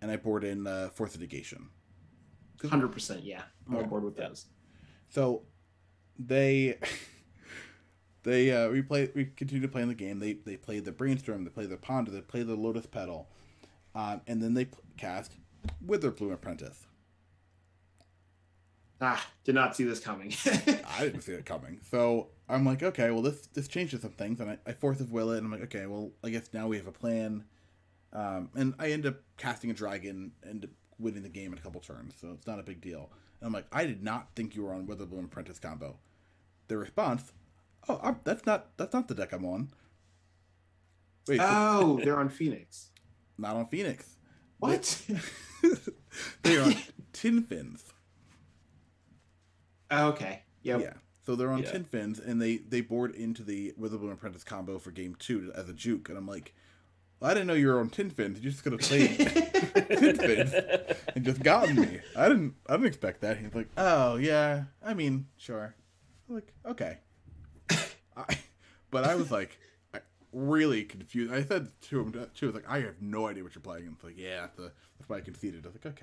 and 0.00 0.10
I 0.10 0.16
board 0.16 0.44
in 0.44 0.66
uh, 0.66 0.88
Force 0.90 1.14
of 1.14 1.20
Negation. 1.20 1.68
Hundred 2.68 2.88
percent, 2.92 3.22
yeah. 3.24 3.42
I'm 3.68 3.76
on 3.76 3.88
board 3.88 4.02
with 4.02 4.16
those. 4.16 4.46
So 5.08 5.42
they 6.18 6.78
they 8.24 8.50
uh, 8.50 8.68
we 8.70 8.82
play 8.82 9.10
we 9.14 9.26
continue 9.26 9.62
to 9.62 9.68
play 9.68 9.82
in 9.82 9.88
the 9.88 9.94
game. 9.94 10.18
They 10.18 10.32
they 10.34 10.56
play 10.56 10.80
the 10.80 10.90
brainstorm, 10.92 11.44
they 11.44 11.50
play 11.50 11.66
the 11.66 11.76
ponder, 11.76 12.10
they 12.10 12.20
play 12.20 12.42
the 12.42 12.56
lotus 12.56 12.86
petal, 12.86 13.28
um, 13.94 14.22
and 14.26 14.42
then 14.42 14.54
they 14.54 14.66
cast 14.96 15.32
Witherbloom 15.86 16.32
Apprentice. 16.32 16.86
Ah, 19.00 19.24
did 19.44 19.54
not 19.54 19.76
see 19.76 19.84
this 19.84 20.00
coming. 20.00 20.32
I 20.46 21.00
didn't 21.04 21.20
see 21.22 21.32
it 21.32 21.46
coming. 21.46 21.78
So 21.90 22.28
I'm 22.48 22.64
like, 22.64 22.82
okay, 22.82 23.10
well 23.10 23.22
this 23.22 23.46
this 23.54 23.68
changes 23.68 24.02
some 24.02 24.10
things, 24.12 24.40
and 24.40 24.50
I, 24.50 24.58
I 24.66 24.72
force 24.72 24.98
of 25.00 25.12
will 25.12 25.30
it, 25.32 25.38
and 25.38 25.46
I'm 25.46 25.52
like, 25.52 25.62
okay, 25.62 25.86
well 25.86 26.10
I 26.24 26.30
guess 26.30 26.48
now 26.52 26.66
we 26.68 26.76
have 26.78 26.86
a 26.88 26.92
plan. 26.92 27.44
Um, 28.12 28.50
and 28.56 28.74
I 28.78 28.90
end 28.90 29.06
up 29.06 29.16
casting 29.36 29.70
a 29.70 29.74
dragon 29.74 30.32
and 30.42 30.66
winning 30.98 31.22
the 31.22 31.28
game 31.28 31.52
in 31.52 31.58
a 31.58 31.60
couple 31.62 31.80
turns, 31.80 32.14
so 32.20 32.32
it's 32.32 32.46
not 32.46 32.58
a 32.58 32.62
big 32.62 32.80
deal. 32.80 33.10
And 33.40 33.46
I'm 33.46 33.52
like, 33.52 33.66
I 33.70 33.84
did 33.86 34.02
not 34.02 34.28
think 34.34 34.56
you 34.56 34.64
were 34.64 34.72
on 34.72 34.86
Witherbloom 34.86 35.26
Apprentice 35.26 35.58
combo. 35.60 35.96
The 36.66 36.76
response, 36.76 37.32
oh, 37.88 38.00
I'm, 38.02 38.18
that's 38.24 38.46
not 38.46 38.76
that's 38.78 38.92
not 38.94 39.06
the 39.08 39.14
deck 39.14 39.32
I'm 39.32 39.44
on. 39.44 39.68
Wait, 41.28 41.38
so- 41.38 41.46
oh, 41.48 42.00
they're 42.04 42.18
on 42.18 42.30
Phoenix. 42.30 42.88
not 43.36 43.54
on 43.54 43.66
Phoenix. 43.68 44.16
What? 44.58 45.02
They're 46.42 46.62
on 46.64 46.74
Tin 47.12 47.42
Fins. 47.42 47.84
Oh, 49.90 50.08
okay. 50.08 50.42
Yep. 50.62 50.80
Yeah. 50.80 50.92
So 51.24 51.36
they're 51.36 51.50
on 51.50 51.62
Yeah. 51.62 51.72
tin 51.72 51.84
fins, 51.84 52.18
and 52.18 52.40
they 52.40 52.56
they 52.58 52.80
board 52.80 53.14
into 53.14 53.42
the 53.42 53.72
Witherbloom 53.78 54.12
Apprentice 54.12 54.44
combo 54.44 54.78
for 54.78 54.90
game 54.90 55.14
two 55.18 55.52
as 55.54 55.68
a 55.68 55.72
juke, 55.74 56.08
and 56.08 56.16
I'm 56.16 56.26
like, 56.26 56.54
well, 57.20 57.30
I 57.30 57.34
didn't 57.34 57.48
know 57.48 57.54
you 57.54 57.68
were 57.68 57.80
on 57.80 57.90
tin 57.90 58.10
fins. 58.10 58.38
You 58.42 58.50
just 58.50 58.62
could 58.62 58.72
have 58.72 58.80
played 58.80 59.16
tin 59.88 60.16
fins 60.16 60.52
and 61.14 61.24
just 61.24 61.42
gotten 61.42 61.76
me. 61.76 62.00
I 62.16 62.28
didn't 62.28 62.54
I 62.66 62.72
didn't 62.72 62.86
expect 62.86 63.20
that. 63.22 63.36
He's 63.38 63.54
like, 63.54 63.68
oh 63.76 64.16
yeah, 64.16 64.64
I 64.82 64.94
mean, 64.94 65.26
sure. 65.36 65.74
I'm 66.28 66.34
like, 66.36 66.52
okay. 66.66 66.98
I, 68.16 68.38
but 68.90 69.04
I 69.04 69.14
was 69.14 69.30
like, 69.30 69.58
really 70.32 70.84
confused. 70.84 71.32
I 71.32 71.42
said 71.42 71.68
to 71.88 72.00
him 72.00 72.12
too, 72.34 72.46
I 72.46 72.46
was 72.46 72.54
like, 72.54 72.68
I 72.70 72.80
have 72.80 73.00
no 73.00 73.26
idea 73.26 73.42
what 73.42 73.54
you're 73.54 73.62
playing. 73.62 73.86
And 73.86 73.94
it's 73.94 74.04
like, 74.04 74.18
yeah, 74.18 74.40
that's, 74.42 74.56
the, 74.56 74.72
that's 74.98 75.08
why 75.08 75.16
I 75.16 75.20
conceded. 75.20 75.64
I 75.66 75.68
was 75.68 75.76
like, 75.84 75.94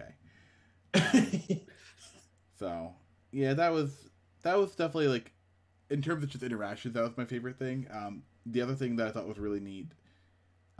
okay. 1.03 1.61
So 2.59 2.93
yeah, 3.35 3.53
that 3.53 3.73
was 3.73 3.91
that 4.43 4.57
was 4.57 4.71
definitely 4.71 5.09
like 5.09 5.33
in 5.89 6.01
terms 6.01 6.23
of 6.23 6.29
just 6.29 6.41
interactions, 6.41 6.93
that 6.93 7.03
was 7.03 7.17
my 7.17 7.25
favorite 7.25 7.59
thing. 7.59 7.85
Um, 7.91 8.23
the 8.45 8.61
other 8.61 8.75
thing 8.75 8.95
that 8.95 9.07
I 9.07 9.11
thought 9.11 9.27
was 9.27 9.37
really 9.37 9.59
neat, 9.59 9.87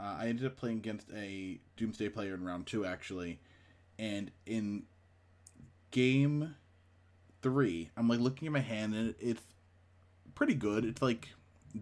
uh, 0.00 0.16
I 0.20 0.28
ended 0.28 0.46
up 0.46 0.56
playing 0.56 0.78
against 0.78 1.08
a 1.14 1.60
Doomsday 1.76 2.08
player 2.08 2.32
in 2.32 2.44
round 2.44 2.66
two 2.66 2.86
actually, 2.86 3.40
and 3.98 4.30
in 4.46 4.84
game 5.90 6.56
three, 7.42 7.90
I'm 7.94 8.08
like 8.08 8.20
looking 8.20 8.46
at 8.46 8.52
my 8.52 8.60
hand 8.60 8.94
and 8.94 9.14
it's 9.20 9.42
pretty 10.34 10.54
good. 10.54 10.86
It's 10.86 11.02
like 11.02 11.28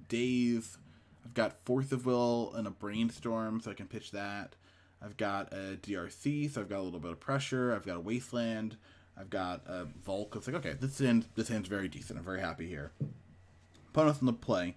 days. 0.09 0.77
I've 1.25 1.35
got 1.35 1.65
Force 1.65 1.93
of 1.93 2.05
Will 2.05 2.53
and 2.57 2.67
a 2.67 2.73
Brainstorm, 2.73 3.61
so 3.61 3.71
I 3.71 3.75
can 3.75 3.87
pitch 3.87 4.11
that. 4.11 4.57
I've 5.01 5.17
got 5.17 5.53
a 5.53 5.79
DRC, 5.81 6.53
so 6.53 6.61
I've 6.61 6.69
got 6.69 6.81
a 6.81 6.83
little 6.83 6.99
bit 6.99 7.13
of 7.13 7.21
pressure. 7.21 7.73
I've 7.73 7.87
got 7.87 7.97
a 7.97 8.01
Wasteland. 8.01 8.77
I've 9.19 9.31
got 9.31 9.62
a 9.66 9.86
Volk. 10.05 10.35
It's 10.36 10.47
like 10.47 10.57
okay, 10.57 10.74
this 10.81 10.99
hand 10.99 11.27
this 11.35 11.49
hand's 11.49 11.69
very 11.69 11.89
decent. 11.89 12.19
I'm 12.19 12.24
very 12.24 12.41
happy 12.41 12.69
here. 12.69 12.93
Opponents 13.89 14.20
in 14.20 14.27
the 14.27 14.32
play. 14.32 14.77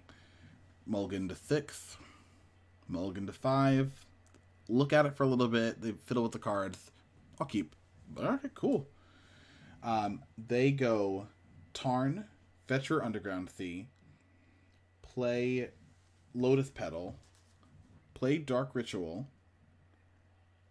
Mulligan 0.86 1.28
to 1.28 1.34
six. 1.34 1.96
Mulligan 2.88 3.26
to 3.26 3.32
five. 3.32 4.06
Look 4.68 4.92
at 4.92 5.06
it 5.06 5.16
for 5.16 5.24
a 5.24 5.26
little 5.26 5.48
bit. 5.48 5.80
They 5.80 5.92
fiddle 5.92 6.22
with 6.22 6.32
the 6.32 6.38
cards. 6.38 6.90
I'll 7.40 7.46
keep. 7.46 7.74
All 8.16 8.24
right, 8.24 8.54
cool. 8.54 8.86
Um, 9.82 10.22
they 10.36 10.70
go 10.70 11.28
Tarn, 11.74 12.24
Fetcher 12.66 13.02
Underground 13.02 13.50
Sea, 13.50 13.88
play 15.02 15.70
Lotus 16.34 16.70
Petal, 16.70 17.16
play 18.14 18.38
Dark 18.38 18.70
Ritual, 18.74 19.26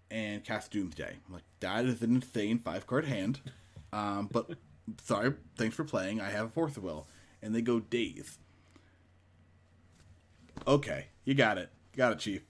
and 0.10 0.44
cast 0.44 0.72
Doomsday. 0.72 1.18
I'm 1.28 1.34
like, 1.34 1.44
that 1.60 1.86
is 1.86 2.02
an 2.02 2.16
insane 2.16 2.60
five 2.60 2.88
card 2.88 3.06
hand. 3.06 3.40
Um, 3.94 4.30
but 4.32 4.52
sorry, 5.04 5.34
thanks 5.58 5.76
for 5.76 5.84
playing. 5.84 6.22
I 6.22 6.30
have 6.30 6.48
a 6.48 6.50
fourth 6.50 6.78
Will. 6.78 7.08
And 7.42 7.54
they 7.54 7.62
go 7.62 7.80
Daze. 7.80 8.40
Okay, 10.68 11.08
you 11.24 11.36
got 11.36 11.58
it. 11.58 11.70
got 11.96 12.12
it, 12.12 12.20
Chief. 12.20 12.42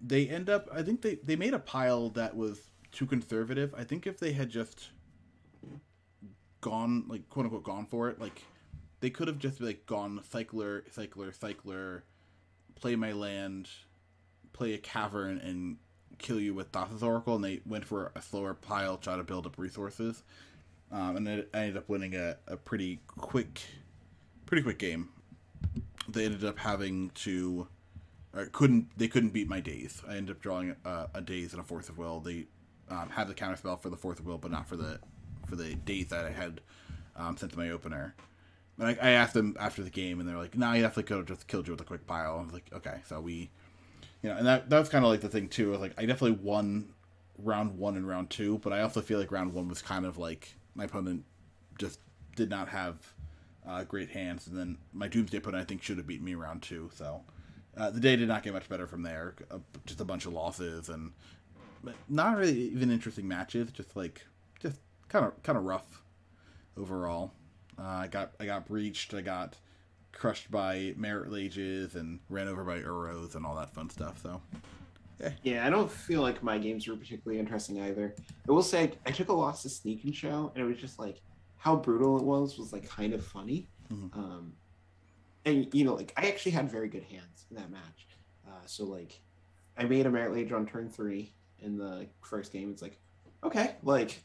They 0.00 0.28
end 0.28 0.48
up, 0.48 0.68
I 0.72 0.82
think 0.82 1.02
they, 1.02 1.16
they 1.16 1.36
made 1.36 1.52
a 1.52 1.58
pile 1.58 2.10
that 2.10 2.36
was 2.36 2.60
too 2.92 3.06
conservative. 3.06 3.74
I 3.76 3.84
think 3.84 4.06
if 4.06 4.18
they 4.18 4.32
had 4.32 4.48
just 4.50 4.90
gone, 6.60 7.04
like, 7.08 7.28
quote 7.28 7.46
unquote, 7.46 7.64
gone 7.64 7.86
for 7.86 8.08
it, 8.08 8.20
like, 8.20 8.44
they 9.00 9.10
could 9.10 9.28
have 9.28 9.38
just, 9.38 9.60
like, 9.60 9.84
gone 9.86 10.20
cycler, 10.30 10.84
cycler, 10.90 11.32
cycler, 11.32 12.04
play 12.76 12.96
my 12.96 13.12
land, 13.12 13.68
play 14.52 14.72
a 14.74 14.78
cavern, 14.78 15.38
and 15.38 15.76
kill 16.20 16.40
you 16.40 16.54
with 16.54 16.70
Thassa's 16.72 17.02
Oracle, 17.02 17.34
and 17.34 17.44
they 17.44 17.60
went 17.66 17.84
for 17.84 18.12
a 18.14 18.22
slower 18.22 18.54
pile, 18.54 18.96
try 18.96 19.16
to 19.16 19.24
build 19.24 19.46
up 19.46 19.58
resources. 19.58 20.22
Um, 20.92 21.16
and 21.16 21.28
it, 21.28 21.50
ended 21.54 21.76
up 21.76 21.88
winning 21.88 22.14
a, 22.14 22.36
a 22.46 22.56
pretty 22.56 23.00
quick, 23.06 23.62
pretty 24.46 24.62
quick 24.62 24.78
game. 24.78 25.10
They 26.08 26.24
ended 26.24 26.44
up 26.44 26.58
having 26.58 27.10
to, 27.10 27.68
couldn't 28.52 28.88
they 28.96 29.08
couldn't 29.08 29.30
beat 29.30 29.48
my 29.48 29.60
daze. 29.60 30.02
I 30.08 30.16
ended 30.16 30.36
up 30.36 30.42
drawing 30.42 30.74
a, 30.84 31.08
a 31.14 31.20
daze 31.20 31.52
and 31.52 31.60
a 31.60 31.64
Force 31.64 31.88
of 31.88 31.98
Will. 31.98 32.20
They 32.20 32.46
um, 32.88 33.08
had 33.10 33.28
the 33.28 33.34
counter 33.34 33.56
spell 33.56 33.76
for 33.76 33.90
the 33.90 33.96
Force 33.96 34.18
of 34.18 34.26
Will, 34.26 34.38
but 34.38 34.50
not 34.50 34.68
for 34.68 34.76
the 34.76 34.98
for 35.46 35.56
the 35.56 35.74
daze 35.74 36.08
that 36.08 36.24
I 36.24 36.30
had 36.30 36.60
um, 37.16 37.36
sent 37.36 37.52
to 37.52 37.58
my 37.58 37.70
opener. 37.70 38.14
And 38.78 38.88
I, 38.88 38.96
I 39.00 39.10
asked 39.10 39.34
them 39.34 39.56
after 39.60 39.82
the 39.82 39.90
game, 39.90 40.20
and 40.20 40.28
they're 40.28 40.38
like, 40.38 40.56
"No, 40.56 40.68
nah, 40.68 40.72
you 40.74 40.82
definitely 40.82 41.04
could 41.04 41.18
have 41.18 41.26
just 41.26 41.46
killed 41.46 41.66
you 41.68 41.72
with 41.72 41.80
a 41.80 41.84
quick 41.84 42.06
pile." 42.06 42.38
I 42.38 42.42
was 42.42 42.52
like, 42.52 42.70
"Okay." 42.72 43.00
So 43.06 43.20
we, 43.20 43.50
you 44.22 44.30
know, 44.30 44.36
and 44.36 44.46
that 44.46 44.70
that 44.70 44.78
was 44.78 44.88
kind 44.88 45.04
of 45.04 45.10
like 45.10 45.20
the 45.20 45.28
thing 45.28 45.48
too. 45.48 45.74
Like 45.76 45.92
I 45.98 46.06
definitely 46.06 46.38
won 46.42 46.90
round 47.38 47.78
one 47.78 47.96
and 47.96 48.06
round 48.06 48.30
two, 48.30 48.58
but 48.58 48.72
I 48.72 48.82
also 48.82 49.00
feel 49.00 49.18
like 49.18 49.32
round 49.32 49.52
one 49.52 49.68
was 49.68 49.82
kind 49.82 50.04
of 50.04 50.18
like 50.18 50.54
my 50.74 50.84
opponent 50.84 51.24
just 51.78 52.00
did 52.36 52.50
not 52.50 52.68
have 52.68 52.96
uh, 53.66 53.84
great 53.84 54.10
hands, 54.10 54.46
and 54.46 54.56
then 54.56 54.78
my 54.92 55.08
Doomsday 55.08 55.38
opponent 55.38 55.62
I 55.62 55.64
think 55.64 55.82
should 55.82 55.96
have 55.96 56.06
beaten 56.06 56.24
me 56.24 56.34
round 56.34 56.62
two. 56.62 56.90
So 56.94 57.22
uh, 57.76 57.90
the 57.90 58.00
day 58.00 58.16
did 58.16 58.28
not 58.28 58.42
get 58.42 58.52
much 58.52 58.68
better 58.68 58.86
from 58.86 59.02
there. 59.02 59.34
Uh, 59.50 59.58
just 59.86 60.00
a 60.00 60.04
bunch 60.04 60.26
of 60.26 60.32
losses 60.32 60.88
and 60.88 61.12
not 62.08 62.36
really 62.36 62.58
even 62.58 62.90
interesting 62.90 63.26
matches. 63.26 63.70
Just 63.70 63.96
like 63.96 64.26
just 64.60 64.80
kind 65.08 65.24
of 65.24 65.42
kind 65.42 65.56
of 65.56 65.64
rough 65.64 66.02
overall. 66.76 67.32
Uh, 67.78 67.82
I 67.82 68.06
got 68.08 68.32
I 68.38 68.46
got 68.46 68.66
breached. 68.66 69.14
I 69.14 69.22
got 69.22 69.56
crushed 70.12 70.50
by 70.50 70.94
Marit 70.96 71.30
Lages 71.30 71.94
and 71.94 72.20
ran 72.28 72.48
over 72.48 72.64
by 72.64 72.78
Uros 72.78 73.34
and 73.34 73.46
all 73.46 73.54
that 73.56 73.72
fun 73.74 73.88
stuff. 73.90 74.20
So 74.22 74.40
yeah. 75.20 75.30
yeah, 75.42 75.66
I 75.66 75.70
don't 75.70 75.90
feel 75.90 76.22
like 76.22 76.42
my 76.42 76.58
games 76.58 76.86
were 76.86 76.96
particularly 76.96 77.38
interesting 77.38 77.80
either. 77.80 78.14
I 78.48 78.52
will 78.52 78.62
say 78.62 78.82
I, 78.84 78.92
I 79.06 79.10
took 79.10 79.28
a 79.28 79.32
loss 79.32 79.62
to 79.62 79.68
Sneak 79.68 80.04
and 80.04 80.14
Show, 80.14 80.52
and 80.54 80.64
it 80.64 80.66
was 80.66 80.78
just 80.78 80.98
like 80.98 81.20
how 81.56 81.76
brutal 81.76 82.16
it 82.16 82.24
was 82.24 82.58
was 82.58 82.72
like 82.72 82.88
kind 82.88 83.12
of 83.12 83.24
funny. 83.24 83.68
Mm-hmm. 83.92 84.18
Um, 84.18 84.52
and 85.44 85.72
you 85.72 85.84
know, 85.84 85.94
like 85.94 86.12
I 86.16 86.28
actually 86.28 86.52
had 86.52 86.70
very 86.70 86.88
good 86.88 87.04
hands 87.04 87.46
in 87.50 87.56
that 87.56 87.70
match. 87.70 88.06
Uh, 88.46 88.66
so 88.66 88.84
like, 88.84 89.20
I 89.76 89.84
made 89.84 90.06
a 90.06 90.10
Marit 90.10 90.34
Lage 90.34 90.52
on 90.52 90.66
turn 90.66 90.88
three 90.88 91.32
in 91.60 91.76
the 91.76 92.06
first 92.22 92.52
game. 92.52 92.70
It's 92.70 92.82
like, 92.82 92.98
okay, 93.44 93.76
like, 93.82 94.22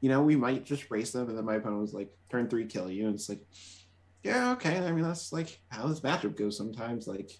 you 0.00 0.08
know, 0.08 0.22
we 0.22 0.36
might 0.36 0.64
just 0.64 0.90
race 0.90 1.12
them, 1.12 1.28
and 1.28 1.38
then 1.38 1.44
my 1.44 1.54
opponent 1.54 1.80
was 1.80 1.94
like, 1.94 2.14
turn 2.30 2.48
three, 2.48 2.66
kill 2.66 2.90
you, 2.90 3.06
and 3.06 3.14
it's 3.14 3.28
like, 3.28 3.44
yeah, 4.24 4.52
okay. 4.52 4.78
I 4.78 4.90
mean, 4.90 5.04
that's 5.04 5.32
like 5.32 5.60
how 5.68 5.86
this 5.86 6.00
matchup 6.00 6.36
goes 6.36 6.56
sometimes. 6.56 7.06
Like, 7.06 7.30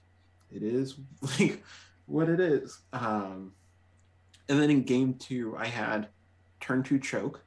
it 0.53 0.63
is 0.63 0.97
like 1.41 1.65
what 2.07 2.29
it 2.29 2.39
is. 2.39 2.79
Um, 2.93 3.53
and 4.49 4.61
then 4.61 4.71
in 4.71 4.83
game 4.83 5.15
two, 5.15 5.57
I 5.59 5.67
had 5.67 6.09
turn 6.61 6.83
two 6.83 6.99
choke 6.99 7.43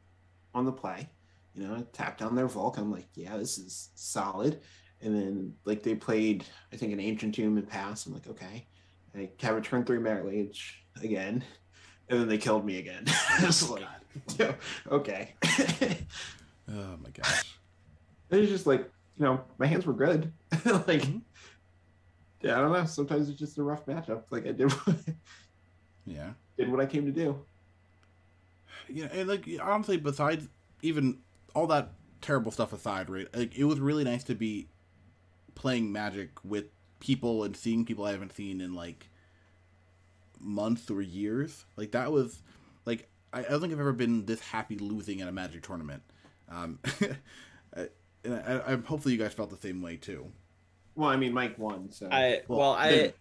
on 0.53 0.65
the 0.65 0.71
play. 0.71 1.07
You 1.55 1.67
know, 1.67 1.87
tap 1.93 2.17
down 2.17 2.35
their 2.35 2.47
Volk. 2.47 2.77
I'm 2.77 2.91
like, 2.91 3.07
yeah, 3.15 3.37
this 3.37 3.57
is 3.57 3.89
solid. 3.95 4.59
And 5.01 5.15
then 5.15 5.53
like 5.65 5.83
they 5.83 5.95
played, 5.95 6.43
I 6.73 6.75
think 6.75 6.91
an 6.91 6.99
ancient 6.99 7.35
tomb 7.35 7.57
and 7.57 7.67
pass. 7.67 8.05
I'm 8.05 8.13
like, 8.13 8.27
okay. 8.27 8.65
I 9.15 9.29
have 9.39 9.57
a 9.57 9.61
turn 9.61 9.83
three 9.83 9.99
Marit 9.99 10.25
Lage 10.25 10.83
again, 11.03 11.43
and 12.09 12.19
then 12.19 12.27
they 12.27 12.37
killed 12.37 12.65
me 12.65 12.77
again. 12.77 13.05
I 13.29 13.51
like, 13.71 14.57
okay. 14.91 15.33
oh 16.71 16.97
my 17.03 17.09
gosh. 17.13 17.57
It 18.29 18.41
was 18.41 18.49
just 18.49 18.67
like, 18.67 18.89
you 19.17 19.25
know, 19.25 19.41
my 19.57 19.65
hands 19.65 19.85
were 19.85 19.93
good. 19.93 20.31
like 20.65 21.01
mm-hmm 21.01 21.17
yeah, 22.41 22.57
I 22.57 22.61
don't 22.61 22.71
know. 22.71 22.85
Sometimes 22.85 23.29
it's 23.29 23.39
just 23.39 23.57
a 23.57 23.63
rough 23.63 23.85
matchup. 23.85 24.23
Like 24.29 24.45
I 24.45 24.51
did, 24.51 24.71
yeah, 26.05 26.31
did 26.57 26.71
what 26.71 26.79
I 26.79 26.85
came 26.85 27.05
to 27.05 27.11
do. 27.11 27.43
Yeah, 28.87 29.07
and 29.11 29.27
like 29.27 29.47
honestly, 29.61 29.97
besides 29.97 30.47
even 30.81 31.19
all 31.55 31.67
that 31.67 31.91
terrible 32.21 32.51
stuff 32.51 32.73
aside, 32.73 33.09
right? 33.09 33.27
Like 33.35 33.57
it 33.57 33.63
was 33.63 33.79
really 33.79 34.03
nice 34.03 34.23
to 34.25 34.35
be 34.35 34.67
playing 35.55 35.91
Magic 35.91 36.29
with 36.43 36.65
people 36.99 37.43
and 37.43 37.55
seeing 37.55 37.85
people 37.85 38.05
I 38.05 38.11
haven't 38.11 38.33
seen 38.33 38.61
in 38.61 38.75
like 38.75 39.09
months 40.39 40.91
or 40.91 41.01
years. 41.01 41.65
Like 41.75 41.91
that 41.91 42.11
was 42.11 42.43
like 42.85 43.09
I, 43.33 43.39
I 43.39 43.43
don't 43.43 43.61
think 43.61 43.73
I've 43.73 43.79
ever 43.79 43.93
been 43.93 44.25
this 44.25 44.41
happy 44.41 44.77
losing 44.77 45.21
at 45.21 45.27
a 45.27 45.31
Magic 45.31 45.63
tournament. 45.63 46.03
Um, 46.49 46.79
and 48.27 48.43
I, 48.45 48.73
I, 48.73 48.75
hopefully 48.75 49.13
you 49.13 49.19
guys 49.19 49.33
felt 49.33 49.49
the 49.49 49.57
same 49.57 49.81
way 49.81 49.97
too. 49.97 50.31
Well, 50.95 51.09
I 51.09 51.15
mean, 51.15 51.33
Mike 51.33 51.57
won. 51.57 51.91
So 51.91 52.07
I 52.11 52.41
well, 52.47 52.59
well 52.59 52.73
I 52.73 53.13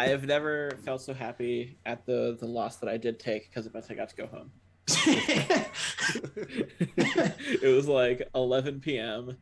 I 0.00 0.08
have 0.08 0.24
never 0.24 0.72
felt 0.84 1.02
so 1.02 1.14
happy 1.14 1.78
at 1.84 2.06
the 2.06 2.36
the 2.38 2.46
loss 2.46 2.76
that 2.76 2.88
I 2.88 2.96
did 2.96 3.18
take 3.18 3.48
because 3.48 3.66
it 3.66 3.74
meant 3.74 3.86
I 3.90 3.94
got 3.94 4.08
to 4.10 4.16
go 4.16 4.26
home. 4.26 4.50
it 6.96 7.74
was 7.74 7.86
like 7.86 8.28
11 8.34 8.80
p.m. 8.80 9.36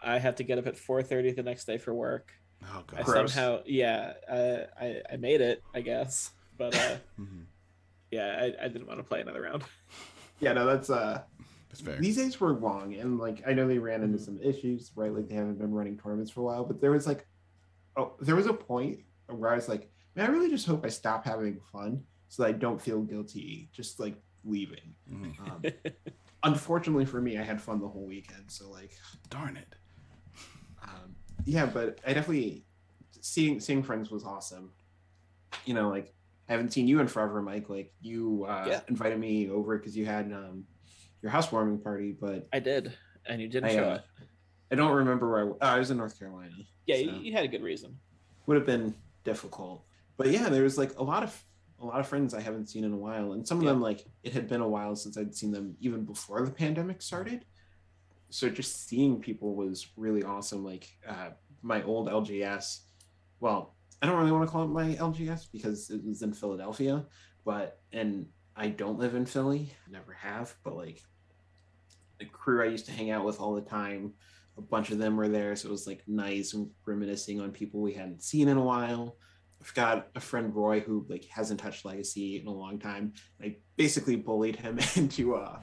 I 0.00 0.18
had 0.18 0.36
to 0.38 0.44
get 0.44 0.58
up 0.58 0.66
at 0.66 0.76
4:30 0.76 1.36
the 1.36 1.42
next 1.42 1.64
day 1.64 1.78
for 1.78 1.92
work. 1.92 2.32
Oh 2.64 2.84
god. 2.86 3.00
I 3.00 3.04
somehow, 3.04 3.60
yeah, 3.66 4.14
I, 4.30 4.66
I 4.80 5.02
I 5.12 5.16
made 5.16 5.40
it, 5.40 5.62
I 5.74 5.80
guess, 5.80 6.30
but 6.56 6.74
uh, 6.74 6.78
mm-hmm. 7.20 7.42
yeah, 8.10 8.38
I, 8.40 8.64
I 8.64 8.68
didn't 8.68 8.86
want 8.86 9.00
to 9.00 9.04
play 9.04 9.20
another 9.20 9.42
round. 9.42 9.64
Yeah, 10.40 10.52
no, 10.52 10.66
that's 10.66 10.90
uh 10.90 11.22
that's 11.68 11.80
fair. 11.80 11.96
These 11.96 12.16
days 12.16 12.40
were 12.40 12.52
long, 12.52 12.94
and 12.94 13.18
like 13.18 13.42
I 13.46 13.52
know 13.52 13.68
they 13.68 13.78
ran 13.78 14.02
into 14.02 14.18
some 14.18 14.38
issues, 14.42 14.90
right? 14.94 15.12
Like 15.12 15.28
they 15.28 15.34
haven't 15.34 15.58
been 15.58 15.72
running 15.72 15.98
tournaments 15.98 16.30
for 16.30 16.40
a 16.40 16.44
while, 16.44 16.64
but 16.64 16.80
there 16.80 16.92
was 16.92 17.06
like, 17.06 17.26
oh, 17.96 18.14
there 18.20 18.36
was 18.36 18.46
a 18.46 18.54
point 18.54 19.00
where 19.26 19.50
I 19.50 19.54
was 19.54 19.68
like, 19.68 19.90
man, 20.14 20.26
I 20.26 20.32
really 20.32 20.50
just 20.50 20.66
hope 20.66 20.84
I 20.84 20.88
stop 20.88 21.24
having 21.24 21.60
fun 21.72 22.02
so 22.28 22.42
that 22.42 22.48
I 22.48 22.52
don't 22.52 22.80
feel 22.80 23.02
guilty 23.02 23.68
just 23.72 24.00
like 24.00 24.16
leaving. 24.44 24.94
Mm. 25.12 25.38
Um, 25.40 25.62
unfortunately 26.42 27.04
for 27.04 27.20
me, 27.20 27.38
I 27.38 27.42
had 27.42 27.60
fun 27.60 27.80
the 27.80 27.88
whole 27.88 28.06
weekend, 28.06 28.44
so 28.48 28.70
like, 28.70 28.92
darn 29.28 29.56
it. 29.56 29.74
Um, 30.82 31.16
yeah, 31.44 31.66
but 31.66 31.98
I 32.06 32.14
definitely 32.14 32.64
seeing 33.20 33.60
seeing 33.60 33.82
friends 33.82 34.10
was 34.10 34.24
awesome. 34.24 34.72
You 35.66 35.74
know, 35.74 35.88
like 35.90 36.14
I 36.48 36.52
haven't 36.52 36.72
seen 36.72 36.88
you 36.88 37.00
in 37.00 37.08
forever, 37.08 37.42
Mike. 37.42 37.68
Like 37.68 37.92
you 38.00 38.46
uh, 38.48 38.64
yeah. 38.68 38.80
invited 38.88 39.18
me 39.18 39.50
over 39.50 39.76
because 39.76 39.96
you 39.96 40.06
had 40.06 40.32
um, 40.32 40.64
your 41.22 41.30
housewarming 41.30 41.78
party, 41.78 42.16
but 42.18 42.48
I 42.52 42.60
did, 42.60 42.92
and 43.26 43.40
you 43.40 43.48
didn't 43.48 43.70
I, 43.70 43.74
show 43.74 43.84
uh, 43.84 43.94
up. 43.94 44.06
I 44.70 44.74
don't 44.74 44.92
remember 44.92 45.30
where 45.30 45.40
I, 45.40 45.48
oh, 45.48 45.56
I 45.76 45.78
was 45.78 45.90
in 45.90 45.96
North 45.96 46.18
Carolina. 46.18 46.54
Yeah, 46.86 46.96
so. 46.96 47.02
you, 47.02 47.12
you 47.20 47.32
had 47.32 47.44
a 47.44 47.48
good 47.48 47.62
reason. 47.62 47.96
Would 48.46 48.56
have 48.56 48.66
been 48.66 48.94
difficult, 49.24 49.84
but 50.16 50.28
yeah, 50.28 50.48
there 50.48 50.62
was 50.62 50.78
like 50.78 50.96
a 50.98 51.02
lot 51.02 51.22
of 51.22 51.44
a 51.80 51.86
lot 51.86 52.00
of 52.00 52.08
friends 52.08 52.34
I 52.34 52.40
haven't 52.40 52.68
seen 52.68 52.84
in 52.84 52.92
a 52.92 52.96
while, 52.96 53.32
and 53.32 53.46
some 53.46 53.58
of 53.58 53.64
yeah. 53.64 53.70
them 53.70 53.80
like 53.80 54.04
it 54.22 54.32
had 54.32 54.48
been 54.48 54.60
a 54.60 54.68
while 54.68 54.96
since 54.96 55.16
I'd 55.16 55.34
seen 55.34 55.52
them 55.52 55.76
even 55.80 56.04
before 56.04 56.42
the 56.42 56.50
pandemic 56.50 57.02
started. 57.02 57.44
So 58.30 58.48
just 58.48 58.86
seeing 58.86 59.20
people 59.20 59.54
was 59.54 59.86
really 59.96 60.22
awesome. 60.22 60.64
Like 60.64 60.88
uh, 61.06 61.30
my 61.62 61.82
old 61.82 62.08
LGS, 62.08 62.80
well, 63.40 63.74
I 64.02 64.06
don't 64.06 64.16
really 64.16 64.32
want 64.32 64.46
to 64.46 64.50
call 64.50 64.64
it 64.64 64.68
my 64.68 64.94
LGS 64.94 65.48
because 65.52 65.90
it 65.90 66.04
was 66.04 66.22
in 66.22 66.32
Philadelphia, 66.32 67.04
but 67.44 67.80
and 67.92 68.26
I 68.58 68.68
don't 68.68 68.98
live 68.98 69.14
in 69.14 69.24
Philly, 69.24 69.72
never 69.88 70.12
have, 70.12 70.54
but 70.64 70.76
like 70.76 71.00
the 72.18 72.26
crew 72.26 72.62
I 72.62 72.66
used 72.66 72.86
to 72.86 72.92
hang 72.92 73.10
out 73.10 73.24
with 73.24 73.40
all 73.40 73.54
the 73.54 73.60
time, 73.60 74.14
a 74.56 74.60
bunch 74.60 74.90
of 74.90 74.98
them 74.98 75.16
were 75.16 75.28
there, 75.28 75.54
so 75.54 75.68
it 75.68 75.72
was 75.72 75.86
like 75.86 76.02
nice 76.08 76.54
and 76.54 76.68
reminiscing 76.84 77.40
on 77.40 77.52
people 77.52 77.80
we 77.80 77.92
hadn't 77.92 78.24
seen 78.24 78.48
in 78.48 78.56
a 78.56 78.62
while. 78.62 79.16
I've 79.60 79.74
got 79.74 80.08
a 80.16 80.20
friend 80.20 80.54
Roy 80.54 80.80
who 80.80 81.06
like 81.08 81.24
hasn't 81.26 81.60
touched 81.60 81.84
Legacy 81.84 82.40
in 82.40 82.48
a 82.48 82.52
long 82.52 82.80
time. 82.80 83.12
I 83.40 83.56
basically 83.76 84.16
bullied 84.16 84.56
him 84.56 84.78
into 84.96 85.36
uh 85.36 85.60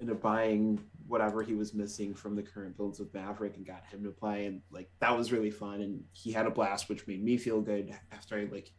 into 0.00 0.14
buying 0.16 0.80
whatever 1.06 1.42
he 1.42 1.54
was 1.54 1.74
missing 1.74 2.12
from 2.12 2.34
the 2.34 2.42
current 2.42 2.76
builds 2.76 2.98
of 2.98 3.12
Maverick 3.14 3.56
and 3.56 3.64
got 3.64 3.84
him 3.86 4.02
to 4.02 4.10
play 4.10 4.46
and 4.46 4.60
like 4.72 4.90
that 5.00 5.16
was 5.16 5.30
really 5.30 5.50
fun 5.50 5.80
and 5.80 6.02
he 6.12 6.32
had 6.32 6.46
a 6.46 6.50
blast 6.50 6.88
which 6.88 7.06
made 7.06 7.22
me 7.22 7.36
feel 7.36 7.60
good 7.60 7.96
after 8.10 8.36
I 8.36 8.48
like 8.50 8.72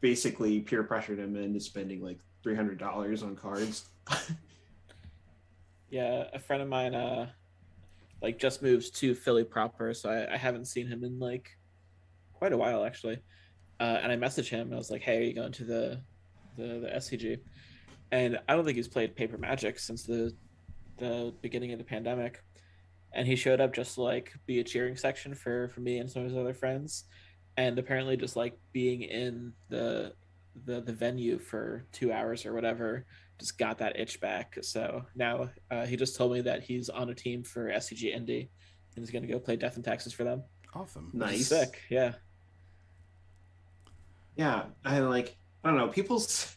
basically 0.00 0.60
peer 0.60 0.82
pressured 0.82 1.18
him 1.18 1.36
into 1.36 1.60
spending 1.60 2.02
like 2.02 2.18
three 2.42 2.54
hundred 2.54 2.78
dollars 2.78 3.22
on 3.22 3.36
cards. 3.36 3.86
Yeah, 5.90 6.24
a 6.32 6.38
friend 6.38 6.62
of 6.62 6.68
mine 6.68 6.94
uh 6.94 7.30
like 8.20 8.38
just 8.38 8.62
moved 8.62 8.94
to 8.96 9.14
Philly 9.14 9.44
proper, 9.44 9.94
so 9.94 10.10
I, 10.10 10.34
I 10.34 10.36
haven't 10.36 10.66
seen 10.66 10.86
him 10.86 11.04
in 11.04 11.18
like 11.18 11.56
quite 12.34 12.52
a 12.52 12.56
while 12.56 12.84
actually. 12.84 13.18
Uh, 13.80 14.00
and 14.02 14.10
I 14.10 14.16
messaged 14.16 14.48
him. 14.48 14.66
and 14.66 14.74
I 14.74 14.76
was 14.76 14.90
like, 14.90 15.02
"Hey, 15.02 15.18
are 15.18 15.22
you 15.22 15.34
going 15.34 15.52
to 15.52 15.64
the 15.64 16.00
the, 16.56 16.80
the 16.80 16.88
SCG?" 16.96 17.38
And 18.10 18.38
I 18.48 18.54
don't 18.54 18.64
think 18.64 18.76
he's 18.76 18.88
played 18.88 19.14
Paper 19.14 19.38
Magic 19.38 19.78
since 19.78 20.02
the 20.02 20.34
the 20.98 21.32
beginning 21.42 21.72
of 21.72 21.78
the 21.78 21.84
pandemic. 21.84 22.42
And 23.14 23.26
he 23.26 23.36
showed 23.36 23.60
up 23.60 23.72
just 23.72 23.94
to, 23.94 24.02
like 24.02 24.34
be 24.46 24.58
a 24.58 24.64
cheering 24.64 24.96
section 24.96 25.34
for 25.34 25.68
for 25.68 25.80
me 25.80 25.98
and 25.98 26.10
some 26.10 26.22
of 26.22 26.28
his 26.28 26.36
other 26.36 26.54
friends, 26.54 27.04
and 27.58 27.76
apparently 27.76 28.16
just 28.16 28.36
like 28.36 28.56
being 28.72 29.02
in 29.02 29.52
the 29.68 30.12
the 30.64 30.80
the 30.80 30.92
venue 30.92 31.38
for 31.38 31.84
two 31.92 32.12
hours 32.12 32.46
or 32.46 32.54
whatever 32.54 33.04
just 33.38 33.58
got 33.58 33.78
that 33.78 33.98
itch 33.98 34.20
back. 34.20 34.56
So 34.62 35.04
now 35.14 35.50
uh, 35.70 35.86
he 35.86 35.96
just 35.96 36.16
told 36.16 36.32
me 36.32 36.40
that 36.42 36.62
he's 36.62 36.88
on 36.88 37.10
a 37.10 37.14
team 37.14 37.44
for 37.44 37.68
SCG 37.68 38.14
Indy 38.14 38.50
and 38.94 39.04
he's 39.04 39.10
going 39.10 39.22
to 39.22 39.32
go 39.32 39.38
play 39.38 39.56
Death 39.56 39.76
and 39.76 39.84
Taxes 39.84 40.12
for 40.12 40.24
them. 40.24 40.42
Awesome. 40.74 41.10
Nice. 41.12 41.48
Sick. 41.48 41.82
Yeah. 41.88 42.14
Yeah, 44.36 44.66
I 44.84 45.00
like 45.00 45.36
I 45.64 45.68
don't 45.68 45.78
know, 45.78 45.88
people's 45.88 46.54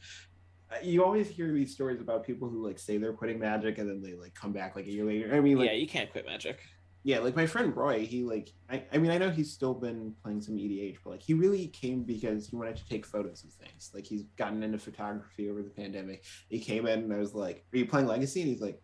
you 0.83 1.03
always 1.03 1.27
hear 1.27 1.51
these 1.51 1.73
stories 1.73 1.99
about 1.99 2.23
people 2.23 2.47
who 2.47 2.65
like 2.65 2.79
say 2.79 2.97
they're 2.97 3.11
quitting 3.11 3.39
magic 3.39 3.79
and 3.79 3.89
then 3.89 4.01
they 4.01 4.13
like 4.13 4.33
come 4.35 4.53
back 4.53 4.75
like 4.75 4.85
a 4.85 4.91
year 4.91 5.05
later. 5.05 5.33
I 5.33 5.39
mean 5.39 5.57
like 5.57 5.69
yeah, 5.69 5.75
you 5.75 5.87
can't 5.87 6.11
quit 6.11 6.27
Magic. 6.27 6.59
Yeah, 7.03 7.19
like 7.19 7.35
my 7.35 7.47
friend 7.47 7.75
Roy, 7.75 8.05
he 8.05 8.23
like 8.23 8.53
I, 8.69 8.83
I 8.93 8.99
mean 8.99 9.09
I 9.09 9.17
know 9.17 9.31
he's 9.31 9.51
still 9.51 9.73
been 9.73 10.13
playing 10.23 10.41
some 10.41 10.55
EDH, 10.55 10.97
but 11.03 11.11
like 11.11 11.23
he 11.23 11.33
really 11.33 11.67
came 11.67 12.03
because 12.03 12.47
he 12.47 12.55
wanted 12.55 12.75
to 12.75 12.87
take 12.87 13.05
photos 13.05 13.43
of 13.43 13.51
things. 13.53 13.89
Like 13.93 14.05
he's 14.05 14.23
gotten 14.37 14.61
into 14.61 14.77
photography 14.77 15.49
over 15.49 15.63
the 15.63 15.69
pandemic. 15.69 16.23
He 16.47 16.59
came 16.59 16.85
in 16.85 16.99
and 16.99 17.13
I 17.13 17.17
was 17.17 17.33
like, 17.33 17.65
Are 17.73 17.77
you 17.77 17.87
playing 17.87 18.05
Legacy? 18.05 18.41
And 18.41 18.49
he's 18.49 18.61
like, 18.61 18.79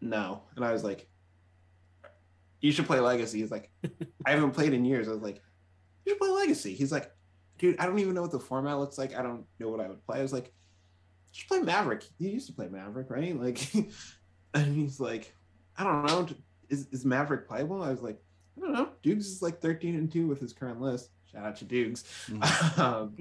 No. 0.00 0.42
And 0.56 0.64
I 0.64 0.72
was 0.72 0.82
like, 0.82 1.08
You 2.60 2.72
should 2.72 2.86
play 2.86 2.98
Legacy. 2.98 3.40
He's 3.40 3.52
like, 3.52 3.70
I 4.26 4.32
haven't 4.32 4.52
played 4.52 4.72
in 4.72 4.84
years. 4.84 5.06
I 5.06 5.12
was 5.12 5.22
like, 5.22 5.40
You 6.04 6.12
should 6.12 6.20
play 6.20 6.30
Legacy. 6.30 6.74
He's 6.74 6.90
like, 6.90 7.12
Dude, 7.58 7.78
I 7.78 7.86
don't 7.86 8.00
even 8.00 8.14
know 8.14 8.22
what 8.22 8.32
the 8.32 8.40
format 8.40 8.78
looks 8.80 8.98
like. 8.98 9.16
I 9.16 9.22
don't 9.22 9.44
know 9.60 9.68
what 9.68 9.80
I 9.80 9.86
would 9.86 10.04
play. 10.04 10.18
I 10.18 10.22
was 10.22 10.32
like, 10.32 10.46
You 10.46 11.34
should 11.34 11.48
play 11.48 11.60
Maverick. 11.60 12.04
You 12.18 12.28
used 12.28 12.48
to 12.48 12.54
play 12.54 12.66
Maverick, 12.66 13.08
right? 13.08 13.40
Like 13.40 13.72
and 14.54 14.74
he's 14.74 14.98
like, 14.98 15.32
I 15.76 15.84
don't 15.84 16.06
know 16.06 16.26
is, 16.72 16.88
is 16.90 17.04
Maverick 17.04 17.46
playable? 17.46 17.82
I 17.82 17.90
was 17.90 18.00
like, 18.00 18.18
I 18.56 18.60
don't 18.60 18.72
know. 18.72 18.88
Dukes 19.02 19.26
is 19.26 19.42
like 19.42 19.60
13 19.60 19.94
and 19.94 20.10
2 20.10 20.26
with 20.26 20.40
his 20.40 20.52
current 20.52 20.80
list. 20.80 21.10
Shout 21.30 21.44
out 21.44 21.56
to 21.56 21.64
Dukes. 21.64 22.04
Mhm. 22.28 22.78
um, 22.78 23.16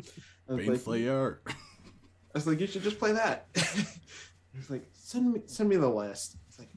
I, 0.50 0.54
was 0.54 0.62
Bane 0.62 0.72
like, 0.72 0.82
Slayer. 0.82 1.42
I 1.48 1.54
was 2.34 2.48
like, 2.48 2.60
you 2.60 2.68
should 2.68 2.84
just 2.84 2.98
play 2.98 3.12
that. 3.12 3.48
He's 3.54 4.70
like, 4.70 4.86
send 4.94 5.34
me 5.34 5.42
send 5.46 5.70
me 5.70 5.76
the 5.76 5.88
list. 5.88 6.38
It's 6.48 6.60
like, 6.60 6.70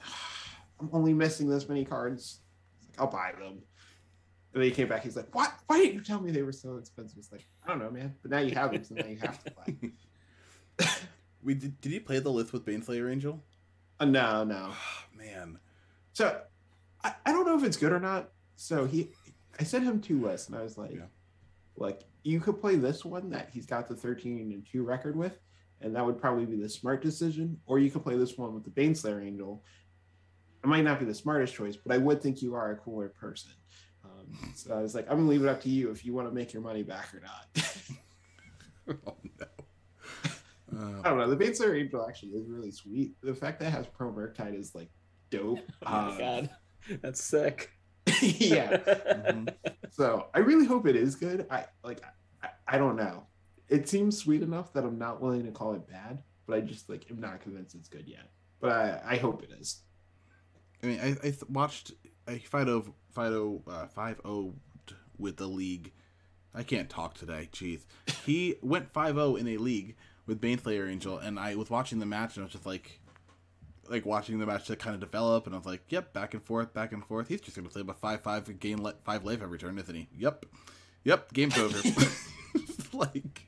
I'm 0.80 0.88
only 0.92 1.12
missing 1.12 1.48
this 1.48 1.68
many 1.68 1.84
cards. 1.84 2.40
Like, 2.88 3.00
I'll 3.00 3.10
buy 3.10 3.32
them. 3.38 3.62
And 4.52 4.62
then 4.62 4.62
he 4.62 4.70
came 4.70 4.88
back. 4.88 5.02
He's 5.02 5.16
like, 5.16 5.32
what? 5.34 5.52
Why 5.66 5.78
didn't 5.78 5.94
you 5.94 6.00
tell 6.00 6.20
me 6.20 6.30
they 6.30 6.42
were 6.42 6.52
so 6.52 6.76
expensive? 6.76 7.18
It's 7.18 7.30
like, 7.30 7.46
I 7.64 7.68
don't 7.68 7.78
know, 7.78 7.90
man. 7.90 8.14
But 8.22 8.30
now 8.32 8.38
you 8.38 8.54
have 8.54 8.72
them, 8.72 8.82
so 8.82 8.94
now 8.94 9.06
you 9.06 9.18
have 9.18 9.42
to 9.44 9.50
play. 9.52 9.76
we 11.42 11.54
did, 11.54 11.80
did 11.80 11.92
he 11.92 12.00
play 12.00 12.18
the 12.18 12.30
list 12.30 12.52
with 12.52 12.64
Bane 12.64 12.82
Slayer 12.82 13.08
Angel? 13.08 13.40
Uh, 14.00 14.06
no, 14.06 14.42
no. 14.42 14.70
Oh, 14.72 15.04
man. 15.16 15.58
So 16.12 16.40
I, 17.04 17.14
I 17.26 17.32
don't 17.32 17.46
know 17.46 17.56
if 17.56 17.64
it's 17.64 17.76
good 17.76 17.92
or 17.92 18.00
not. 18.00 18.30
So 18.56 18.84
he 18.84 19.12
I 19.58 19.64
sent 19.64 19.84
him 19.84 20.00
two 20.00 20.20
lists 20.20 20.48
and 20.48 20.56
I 20.56 20.62
was 20.62 20.76
like, 20.78 20.92
Yeah. 20.92 21.06
like 21.76 22.02
you 22.22 22.40
could 22.40 22.60
play 22.60 22.76
this 22.76 23.04
one 23.04 23.30
that 23.30 23.48
he's 23.52 23.66
got 23.66 23.88
the 23.88 23.94
13 23.96 24.52
and 24.52 24.66
2 24.70 24.82
record 24.82 25.16
with, 25.16 25.38
and 25.80 25.94
that 25.96 26.04
would 26.04 26.20
probably 26.20 26.44
be 26.44 26.56
the 26.60 26.68
smart 26.68 27.00
decision, 27.02 27.58
or 27.66 27.78
you 27.78 27.90
could 27.90 28.02
play 28.02 28.16
this 28.16 28.36
one 28.36 28.52
with 28.54 28.64
the 28.64 28.70
Baneslayer 28.70 29.24
Angel. 29.26 29.62
It 30.62 30.66
might 30.66 30.84
not 30.84 30.98
be 30.98 31.06
the 31.06 31.14
smartest 31.14 31.54
choice, 31.54 31.76
but 31.76 31.94
I 31.94 31.98
would 31.98 32.20
think 32.22 32.42
you 32.42 32.54
are 32.54 32.72
a 32.72 32.76
cooler 32.76 33.08
person. 33.08 33.52
Um, 34.04 34.52
so 34.54 34.74
I 34.74 34.82
was 34.82 34.94
like, 34.94 35.06
I'm 35.10 35.16
gonna 35.16 35.28
leave 35.30 35.42
it 35.42 35.48
up 35.48 35.62
to 35.62 35.70
you 35.70 35.90
if 35.90 36.04
you 36.04 36.12
want 36.12 36.28
to 36.28 36.34
make 36.34 36.52
your 36.52 36.60
money 36.62 36.82
back 36.82 37.14
or 37.14 37.20
not. 37.20 37.64
oh, 39.06 39.14
no. 39.38 39.46
I 40.72 40.76
Uh, 40.78 41.02
don't 41.02 41.18
know. 41.18 41.34
The 41.34 41.36
Baneslayer 41.42 41.80
Angel 41.80 42.06
actually 42.06 42.32
is 42.32 42.46
really 42.48 42.70
sweet. 42.70 43.14
The 43.22 43.34
fact 43.34 43.58
that 43.60 43.66
it 43.68 43.70
has 43.70 43.86
Pro 43.86 44.12
Murktide 44.12 44.58
is 44.58 44.74
like 44.74 44.90
dope. 45.30 45.58
Oh 45.86 45.90
my 45.90 46.08
Um, 46.10 46.18
god. 46.18 46.50
That's 47.02 47.22
sick. 47.22 47.70
yeah. 48.22 48.76
mhm. 48.78 49.54
So 49.90 50.26
I 50.34 50.38
really 50.40 50.66
hope 50.66 50.86
it 50.86 50.96
is 50.96 51.14
good. 51.14 51.46
I 51.50 51.66
like 51.84 52.02
I, 52.42 52.48
I 52.66 52.78
don't 52.78 52.96
know. 52.96 53.26
It 53.68 53.88
seems 53.88 54.16
sweet 54.18 54.42
enough 54.42 54.72
that 54.72 54.84
I'm 54.84 54.98
not 54.98 55.20
willing 55.20 55.44
to 55.44 55.52
call 55.52 55.74
it 55.74 55.88
bad, 55.88 56.22
but 56.46 56.56
I 56.56 56.60
just 56.60 56.88
like 56.88 57.06
am 57.10 57.20
not 57.20 57.40
convinced 57.40 57.74
it's 57.74 57.88
good 57.88 58.08
yet. 58.08 58.30
But 58.60 58.72
I, 58.72 59.00
I 59.12 59.16
hope 59.16 59.42
it 59.42 59.50
is. 59.58 59.80
I 60.82 60.86
mean, 60.86 61.00
I, 61.00 61.08
I 61.10 61.14
th- 61.30 61.48
watched 61.48 61.92
I 62.26 62.38
Fido 62.38 62.94
Fido 63.12 63.62
uh, 63.68 63.86
five 63.86 64.20
zero 64.24 64.54
with 65.18 65.36
the 65.36 65.46
league. 65.46 65.92
I 66.54 66.62
can't 66.64 66.88
talk 66.90 67.14
today. 67.14 67.48
Jeez, 67.52 67.82
he 68.26 68.56
went 68.60 68.92
5-0 68.92 69.38
in 69.38 69.46
a 69.46 69.56
league 69.58 69.94
with 70.26 70.40
Baneslayer 70.40 70.90
Angel, 70.90 71.16
and 71.16 71.38
I 71.38 71.54
was 71.54 71.70
watching 71.70 72.00
the 72.00 72.06
match, 72.06 72.34
and 72.36 72.42
I 72.42 72.46
was 72.46 72.52
just 72.52 72.66
like, 72.66 72.99
like 73.90 74.06
watching 74.06 74.38
the 74.38 74.46
match 74.46 74.66
to 74.66 74.76
kind 74.76 74.94
of 74.94 75.00
develop, 75.00 75.46
and 75.46 75.54
I 75.54 75.58
was 75.58 75.66
like, 75.66 75.82
yep, 75.88 76.12
back 76.12 76.34
and 76.34 76.42
forth, 76.42 76.72
back 76.72 76.92
and 76.92 77.04
forth. 77.04 77.28
He's 77.28 77.40
just 77.40 77.56
gonna 77.56 77.68
play 77.68 77.82
about 77.82 78.00
five 78.00 78.22
five 78.22 78.58
gain 78.60 78.82
le- 78.82 78.94
five 79.04 79.24
life 79.24 79.42
every 79.42 79.58
turn, 79.58 79.78
isn't 79.78 79.94
he? 79.94 80.08
Yep, 80.16 80.46
yep, 81.04 81.32
game's 81.32 81.58
over. 81.58 81.78
like 82.92 83.46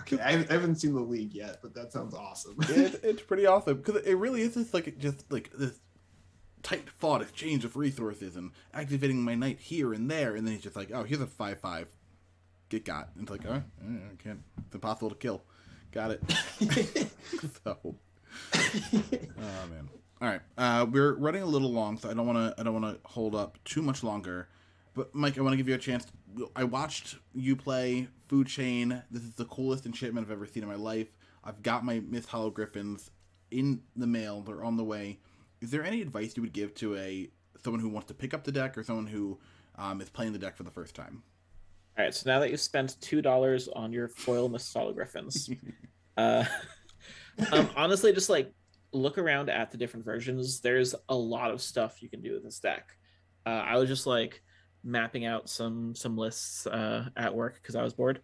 Okay, 0.00 0.20
I, 0.20 0.30
I 0.32 0.52
haven't 0.52 0.76
seen 0.76 0.94
the 0.94 1.00
league 1.00 1.34
yet, 1.34 1.60
but 1.62 1.74
that 1.74 1.92
sounds 1.92 2.14
awesome. 2.14 2.56
it, 2.60 3.00
it's 3.04 3.22
pretty 3.22 3.46
awesome 3.46 3.78
because 3.78 4.02
it 4.02 4.14
really 4.14 4.42
is 4.42 4.54
just 4.54 4.74
like 4.74 4.98
just 4.98 5.30
like 5.32 5.50
this 5.52 5.78
tight 6.62 6.90
fought 6.90 7.22
exchange 7.22 7.64
of 7.64 7.76
resources 7.76 8.36
and 8.36 8.50
activating 8.72 9.22
my 9.22 9.34
knight 9.34 9.60
here 9.60 9.92
and 9.92 10.10
there, 10.10 10.34
and 10.34 10.46
then 10.46 10.54
he's 10.54 10.62
just 10.62 10.76
like, 10.76 10.90
oh, 10.92 11.04
here's 11.04 11.20
a 11.20 11.26
five 11.26 11.60
five, 11.60 11.88
get 12.68 12.84
got. 12.84 13.10
And 13.14 13.22
it's 13.22 13.30
like, 13.30 13.46
oh, 13.46 13.62
I 13.82 14.22
can't. 14.22 14.42
It's 14.66 14.74
impossible 14.74 15.10
to 15.10 15.16
kill. 15.16 15.42
Got 15.92 16.10
it. 16.10 17.08
so, 17.64 17.94
oh 18.54 19.66
man. 19.70 19.88
All 20.20 20.28
right, 20.28 20.40
uh, 20.56 20.86
we're 20.90 21.14
running 21.14 21.42
a 21.42 21.46
little 21.46 21.72
long, 21.72 21.98
so 21.98 22.08
I 22.10 22.14
don't 22.14 22.26
want 22.26 22.38
to. 22.38 22.60
I 22.60 22.64
don't 22.64 22.80
want 22.80 22.94
to 22.94 23.08
hold 23.08 23.34
up 23.34 23.58
too 23.64 23.82
much 23.82 24.02
longer. 24.02 24.48
But 24.94 25.14
Mike, 25.14 25.36
I 25.36 25.42
want 25.42 25.52
to 25.52 25.56
give 25.56 25.68
you 25.68 25.74
a 25.74 25.78
chance. 25.78 26.06
I 26.54 26.64
watched 26.64 27.16
you 27.34 27.56
play 27.56 28.08
Food 28.28 28.46
Chain. 28.46 29.02
This 29.10 29.22
is 29.22 29.34
the 29.34 29.44
coolest 29.44 29.86
enchantment 29.86 30.26
I've 30.26 30.32
ever 30.32 30.46
seen 30.46 30.62
in 30.62 30.68
my 30.68 30.76
life. 30.76 31.08
I've 31.42 31.62
got 31.62 31.84
my 31.84 32.00
Misthollow 32.00 32.54
Griffins 32.54 33.10
in 33.50 33.82
the 33.96 34.06
mail. 34.06 34.40
They're 34.40 34.64
on 34.64 34.76
the 34.76 34.84
way. 34.84 35.18
Is 35.60 35.70
there 35.70 35.84
any 35.84 36.00
advice 36.00 36.36
you 36.36 36.42
would 36.42 36.52
give 36.52 36.74
to 36.76 36.96
a 36.96 37.28
someone 37.62 37.80
who 37.80 37.88
wants 37.88 38.08
to 38.08 38.14
pick 38.14 38.34
up 38.34 38.44
the 38.44 38.52
deck 38.52 38.78
or 38.78 38.82
someone 38.82 39.06
who 39.06 39.38
um, 39.76 40.00
is 40.00 40.08
playing 40.08 40.32
the 40.32 40.38
deck 40.38 40.56
for 40.56 40.62
the 40.62 40.70
first 40.70 40.94
time? 40.94 41.22
All 41.98 42.04
right, 42.04 42.14
so 42.14 42.28
now 42.28 42.40
that 42.40 42.50
you've 42.50 42.60
spent 42.60 42.96
two 43.00 43.22
dollars 43.22 43.68
on 43.68 43.92
your 43.92 44.08
foil 44.08 44.48
Misthollow 44.48 44.94
Griffins, 44.94 45.50
uh, 46.16 46.44
um, 47.52 47.70
honestly, 47.76 48.12
just 48.12 48.30
like 48.30 48.52
look 48.92 49.18
around 49.18 49.50
at 49.50 49.70
the 49.70 49.76
different 49.76 50.04
versions. 50.04 50.60
There's 50.60 50.94
a 51.08 51.14
lot 51.14 51.50
of 51.50 51.60
stuff 51.60 52.02
you 52.02 52.08
can 52.08 52.22
do 52.22 52.32
with 52.32 52.44
this 52.44 52.60
deck. 52.60 52.96
Uh, 53.44 53.62
I 53.66 53.76
was 53.76 53.88
just 53.88 54.06
like 54.06 54.42
mapping 54.82 55.24
out 55.24 55.48
some 55.48 55.94
some 55.94 56.16
lists 56.16 56.66
uh, 56.66 57.08
at 57.16 57.34
work 57.34 57.54
because 57.54 57.74
I 57.74 57.82
was 57.82 57.94
bored, 57.94 58.20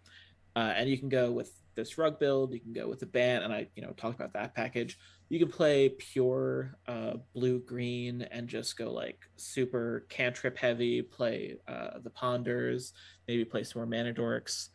uh, 0.57 0.73
and 0.77 0.89
you 0.89 0.99
can 0.99 1.09
go 1.09 1.31
with 1.31 1.53
this 1.75 1.99
rug 1.99 2.19
build. 2.19 2.53
You 2.53 2.61
can 2.61 2.73
go 2.73 2.89
with 2.89 3.01
the 3.01 3.07
band, 3.07 3.45
and 3.45 3.53
I 3.53 3.69
you 3.75 3.83
know 3.83 3.93
talked 3.93 4.15
about 4.15 4.33
that 4.35 4.55
package. 4.55 4.99
You 5.29 5.39
can 5.39 5.49
play 5.49 5.91
pure 5.91 6.75
uh, 6.89 7.15
blue 7.35 7.61
green 7.61 8.23
and 8.31 8.49
just 8.49 8.77
go 8.77 8.93
like 8.93 9.19
super 9.37 10.07
cantrip 10.09 10.57
heavy. 10.57 11.03
Play 11.03 11.57
uh, 11.69 11.99
the 12.03 12.11
ponders 12.11 12.93
maybe 13.29 13.45
play 13.45 13.63
some 13.63 13.81
more 13.81 13.87
mana 13.87 14.13
dorks. 14.13 14.71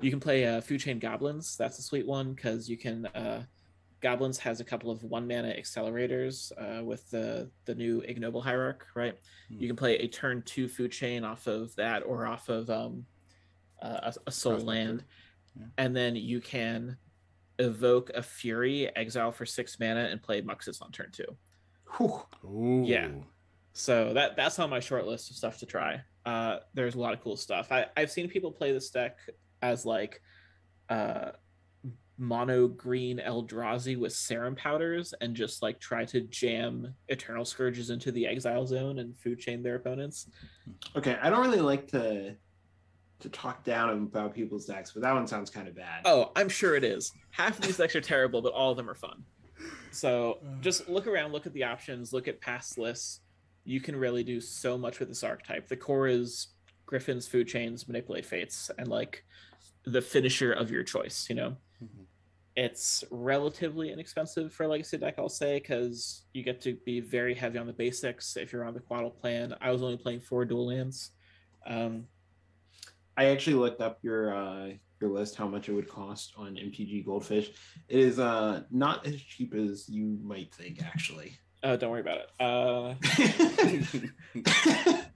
You 0.00 0.10
can 0.10 0.20
play 0.20 0.46
uh, 0.46 0.60
Food 0.60 0.80
Chain 0.80 0.98
Goblins. 0.98 1.56
That's 1.56 1.78
a 1.78 1.82
sweet 1.82 2.06
one 2.06 2.32
because 2.34 2.68
you 2.68 2.76
can. 2.76 3.06
Uh, 3.06 3.44
Goblins 4.00 4.38
has 4.38 4.60
a 4.60 4.64
couple 4.64 4.90
of 4.90 5.02
one 5.04 5.26
mana 5.28 5.54
accelerators 5.58 6.52
uh, 6.58 6.82
with 6.84 7.08
the 7.10 7.50
the 7.66 7.74
new 7.74 8.00
Ignoble 8.02 8.40
Hierarch, 8.40 8.86
right? 8.94 9.16
Hmm. 9.48 9.60
You 9.60 9.66
can 9.66 9.76
play 9.76 9.96
a 9.98 10.08
turn 10.08 10.42
two 10.42 10.68
Food 10.68 10.92
Chain 10.92 11.24
off 11.24 11.46
of 11.46 11.74
that 11.76 12.00
or 12.04 12.26
off 12.26 12.48
of 12.48 12.70
um, 12.70 13.04
uh, 13.82 14.00
a, 14.02 14.14
a 14.26 14.30
Soul 14.32 14.54
Prospector. 14.54 14.66
Land, 14.66 15.04
Yeah. 15.58 15.66
and 15.78 15.96
then 15.96 16.16
you 16.16 16.40
can 16.40 16.96
evoke 17.58 18.10
a 18.14 18.22
Fury, 18.22 18.94
exile 18.96 19.32
for 19.32 19.44
six 19.44 19.78
mana, 19.78 20.08
and 20.10 20.22
play 20.22 20.40
Muxus 20.40 20.80
on 20.80 20.92
turn 20.92 21.10
two. 21.12 21.36
Whew. 21.98 22.22
Ooh. 22.44 22.84
Yeah. 22.86 23.08
So 23.72 24.14
that 24.14 24.36
that's 24.36 24.58
on 24.58 24.70
my 24.70 24.80
short 24.80 25.06
list 25.06 25.30
of 25.30 25.36
stuff 25.36 25.58
to 25.58 25.66
try. 25.66 26.00
Uh, 26.24 26.58
there's 26.74 26.94
a 26.94 27.00
lot 27.00 27.12
of 27.12 27.20
cool 27.22 27.36
stuff. 27.36 27.70
I, 27.72 27.86
I've 27.96 28.10
seen 28.10 28.28
people 28.28 28.50
play 28.52 28.72
this 28.72 28.90
deck 28.90 29.18
as 29.62 29.84
like 29.86 30.20
uh, 30.88 31.32
mono 32.20 32.68
green 32.68 33.18
Eldrazi 33.18 33.96
with 33.96 34.12
serum 34.12 34.54
powders 34.54 35.14
and 35.22 35.34
just 35.34 35.62
like 35.62 35.80
try 35.80 36.04
to 36.04 36.20
jam 36.20 36.94
Eternal 37.08 37.46
Scourges 37.46 37.88
into 37.88 38.12
the 38.12 38.26
exile 38.26 38.66
zone 38.66 38.98
and 38.98 39.16
food 39.16 39.38
chain 39.40 39.62
their 39.62 39.76
opponents. 39.76 40.28
Okay, 40.94 41.18
I 41.22 41.30
don't 41.30 41.40
really 41.40 41.62
like 41.62 41.88
to 41.88 42.36
to 43.20 43.28
talk 43.30 43.64
down 43.64 43.90
about 43.90 44.34
people's 44.34 44.64
decks, 44.64 44.92
but 44.92 45.02
that 45.02 45.12
one 45.12 45.26
sounds 45.26 45.50
kind 45.50 45.68
of 45.68 45.74
bad. 45.74 46.02
Oh, 46.06 46.32
I'm 46.36 46.48
sure 46.48 46.74
it 46.74 46.84
is. 46.84 47.12
Half 47.30 47.58
of 47.58 47.66
these 47.66 47.76
decks 47.76 47.94
are 47.94 48.00
terrible, 48.00 48.40
but 48.40 48.52
all 48.54 48.70
of 48.70 48.76
them 48.78 48.88
are 48.88 48.94
fun. 48.94 49.24
So 49.90 50.38
just 50.60 50.88
look 50.88 51.06
around, 51.06 51.32
look 51.32 51.46
at 51.46 51.52
the 51.52 51.64
options, 51.64 52.12
look 52.12 52.28
at 52.28 52.40
past 52.40 52.78
lists. 52.78 53.20
You 53.64 53.80
can 53.80 53.94
really 53.96 54.24
do 54.24 54.40
so 54.40 54.78
much 54.78 55.00
with 55.00 55.08
this 55.08 55.22
archetype. 55.22 55.68
The 55.68 55.76
core 55.76 56.06
is 56.06 56.48
Griffins, 56.86 57.28
food 57.28 57.46
chains, 57.46 57.86
manipulate 57.86 58.24
fates, 58.26 58.70
and 58.78 58.88
like 58.88 59.22
the 59.84 60.00
finisher 60.02 60.52
of 60.52 60.70
your 60.70 60.82
choice, 60.82 61.26
you 61.28 61.34
know? 61.36 61.56
Mhm. 61.82 62.06
It's 62.56 63.04
relatively 63.10 63.92
inexpensive 63.92 64.52
for 64.52 64.64
a 64.64 64.68
legacy 64.68 64.98
deck, 64.98 65.14
I'll 65.18 65.28
say, 65.28 65.58
because 65.58 66.24
you 66.32 66.42
get 66.42 66.60
to 66.62 66.76
be 66.84 67.00
very 67.00 67.34
heavy 67.34 67.58
on 67.58 67.66
the 67.66 67.72
basics 67.72 68.36
if 68.36 68.52
you're 68.52 68.64
on 68.64 68.74
the 68.74 68.80
quaddle 68.80 69.10
plan. 69.10 69.54
I 69.60 69.70
was 69.70 69.82
only 69.82 69.96
playing 69.96 70.20
four 70.20 70.44
dual 70.44 70.66
lands. 70.66 71.12
Um, 71.66 72.06
I 73.16 73.26
actually 73.26 73.56
looked 73.56 73.80
up 73.80 73.98
your 74.02 74.34
uh, 74.34 74.70
your 75.00 75.10
list, 75.10 75.36
how 75.36 75.46
much 75.46 75.68
it 75.68 75.72
would 75.72 75.88
cost 75.88 76.32
on 76.36 76.54
MTG 76.54 77.04
Goldfish. 77.04 77.50
It 77.88 77.98
is 78.00 78.18
uh, 78.18 78.62
not 78.70 79.06
as 79.06 79.20
cheap 79.20 79.54
as 79.54 79.88
you 79.88 80.18
might 80.22 80.54
think, 80.54 80.82
actually. 80.84 81.38
oh, 81.62 81.76
don't 81.76 81.90
worry 81.90 82.00
about 82.00 82.18
it. 82.18 82.30
Uh, 82.40 82.94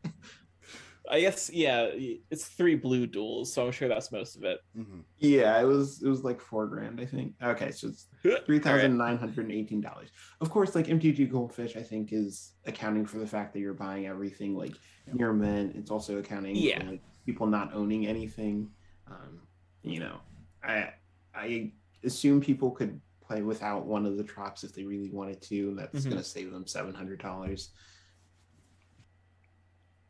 I 1.15 1.20
guess 1.20 1.49
yeah, 1.53 1.91
it's 2.31 2.47
three 2.47 2.74
blue 2.74 3.07
duels, 3.07 3.53
so 3.53 3.65
I'm 3.65 3.70
sure 3.73 3.86
that's 3.89 4.11
most 4.11 4.35
of 4.36 4.43
it. 4.43 4.59
Mhm. 4.77 5.05
yeah, 5.19 5.61
it 5.61 5.65
was 5.65 6.03
it 6.03 6.09
was 6.09 6.24
like 6.24 6.41
four 6.41 6.66
grand, 6.66 7.01
I 7.01 7.07
think. 7.07 7.35
Okay, 7.41 7.70
so 7.70 7.86
it's 7.89 8.09
three 8.47 8.59
thousand 8.59 8.97
nine 8.99 9.16
hundred 9.16 9.45
and 9.45 9.53
eighteen 9.53 9.81
dollars. 9.81 10.09
Of 10.41 10.51
course, 10.51 10.74
like 10.74 10.86
MTG 10.89 11.31
Goldfish, 11.31 11.77
I 11.77 11.82
think 11.82 12.12
is 12.12 12.55
accounting 12.66 13.07
for 13.07 13.19
the 13.19 13.27
fact 13.28 13.53
that 13.53 13.61
you're 13.61 13.74
buying 13.74 14.07
everything 14.07 14.57
like 14.57 14.74
near 15.12 15.32
mint. 15.32 15.77
It's 15.77 15.91
also 15.93 16.19
accounting 16.19 16.57
Yeah. 16.57 16.81
for 16.82 16.91
like, 16.93 17.03
people 17.24 17.47
not 17.47 17.73
owning 17.74 18.07
anything. 18.09 18.70
Um, 19.07 19.43
you 19.82 20.01
know, 20.01 20.19
I 20.65 20.95
I 21.32 21.73
assume 22.03 22.41
people 22.41 22.73
could 22.73 23.01
play 23.23 23.43
without 23.43 23.86
one 23.86 24.05
of 24.05 24.16
the 24.16 24.24
drops 24.24 24.65
if 24.65 24.74
they 24.74 24.82
really 24.85 25.11
wanted 25.11 25.41
to. 25.43 25.69
and 25.69 25.78
That's 25.78 26.01
Mhm. 26.01 26.11
going 26.11 26.16
to 26.23 26.28
save 26.28 26.51
them 26.51 26.66
seven 26.66 26.93
hundred 26.93 27.20
dollars. 27.20 27.70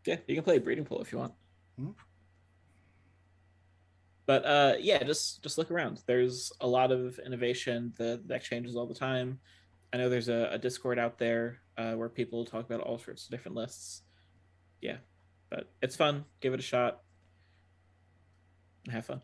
Yeah, 0.04 0.16
you 0.26 0.34
can 0.34 0.44
play 0.44 0.58
breeding 0.58 0.84
pool 0.84 1.00
if 1.00 1.12
you 1.12 1.18
want. 1.18 1.32
Hmm. 1.78 1.90
But 4.26 4.44
uh, 4.46 4.74
yeah, 4.80 5.02
just 5.02 5.42
just 5.42 5.58
look 5.58 5.70
around. 5.70 6.02
There's 6.06 6.52
a 6.60 6.66
lot 6.66 6.92
of 6.92 7.18
innovation. 7.24 7.92
The 7.96 8.22
deck 8.26 8.42
changes 8.42 8.76
all 8.76 8.86
the 8.86 8.94
time. 8.94 9.38
I 9.92 9.96
know 9.96 10.08
there's 10.08 10.28
a, 10.28 10.48
a 10.52 10.58
Discord 10.58 10.98
out 10.98 11.18
there 11.18 11.60
uh, 11.76 11.92
where 11.92 12.08
people 12.08 12.44
talk 12.44 12.64
about 12.64 12.80
all 12.80 12.98
sorts 12.98 13.24
of 13.24 13.30
different 13.30 13.56
lists. 13.56 14.02
Yeah, 14.80 14.96
but 15.50 15.70
it's 15.82 15.96
fun. 15.96 16.24
Give 16.40 16.54
it 16.54 16.60
a 16.60 16.62
shot. 16.62 17.00
Have 18.90 19.06
fun. 19.06 19.22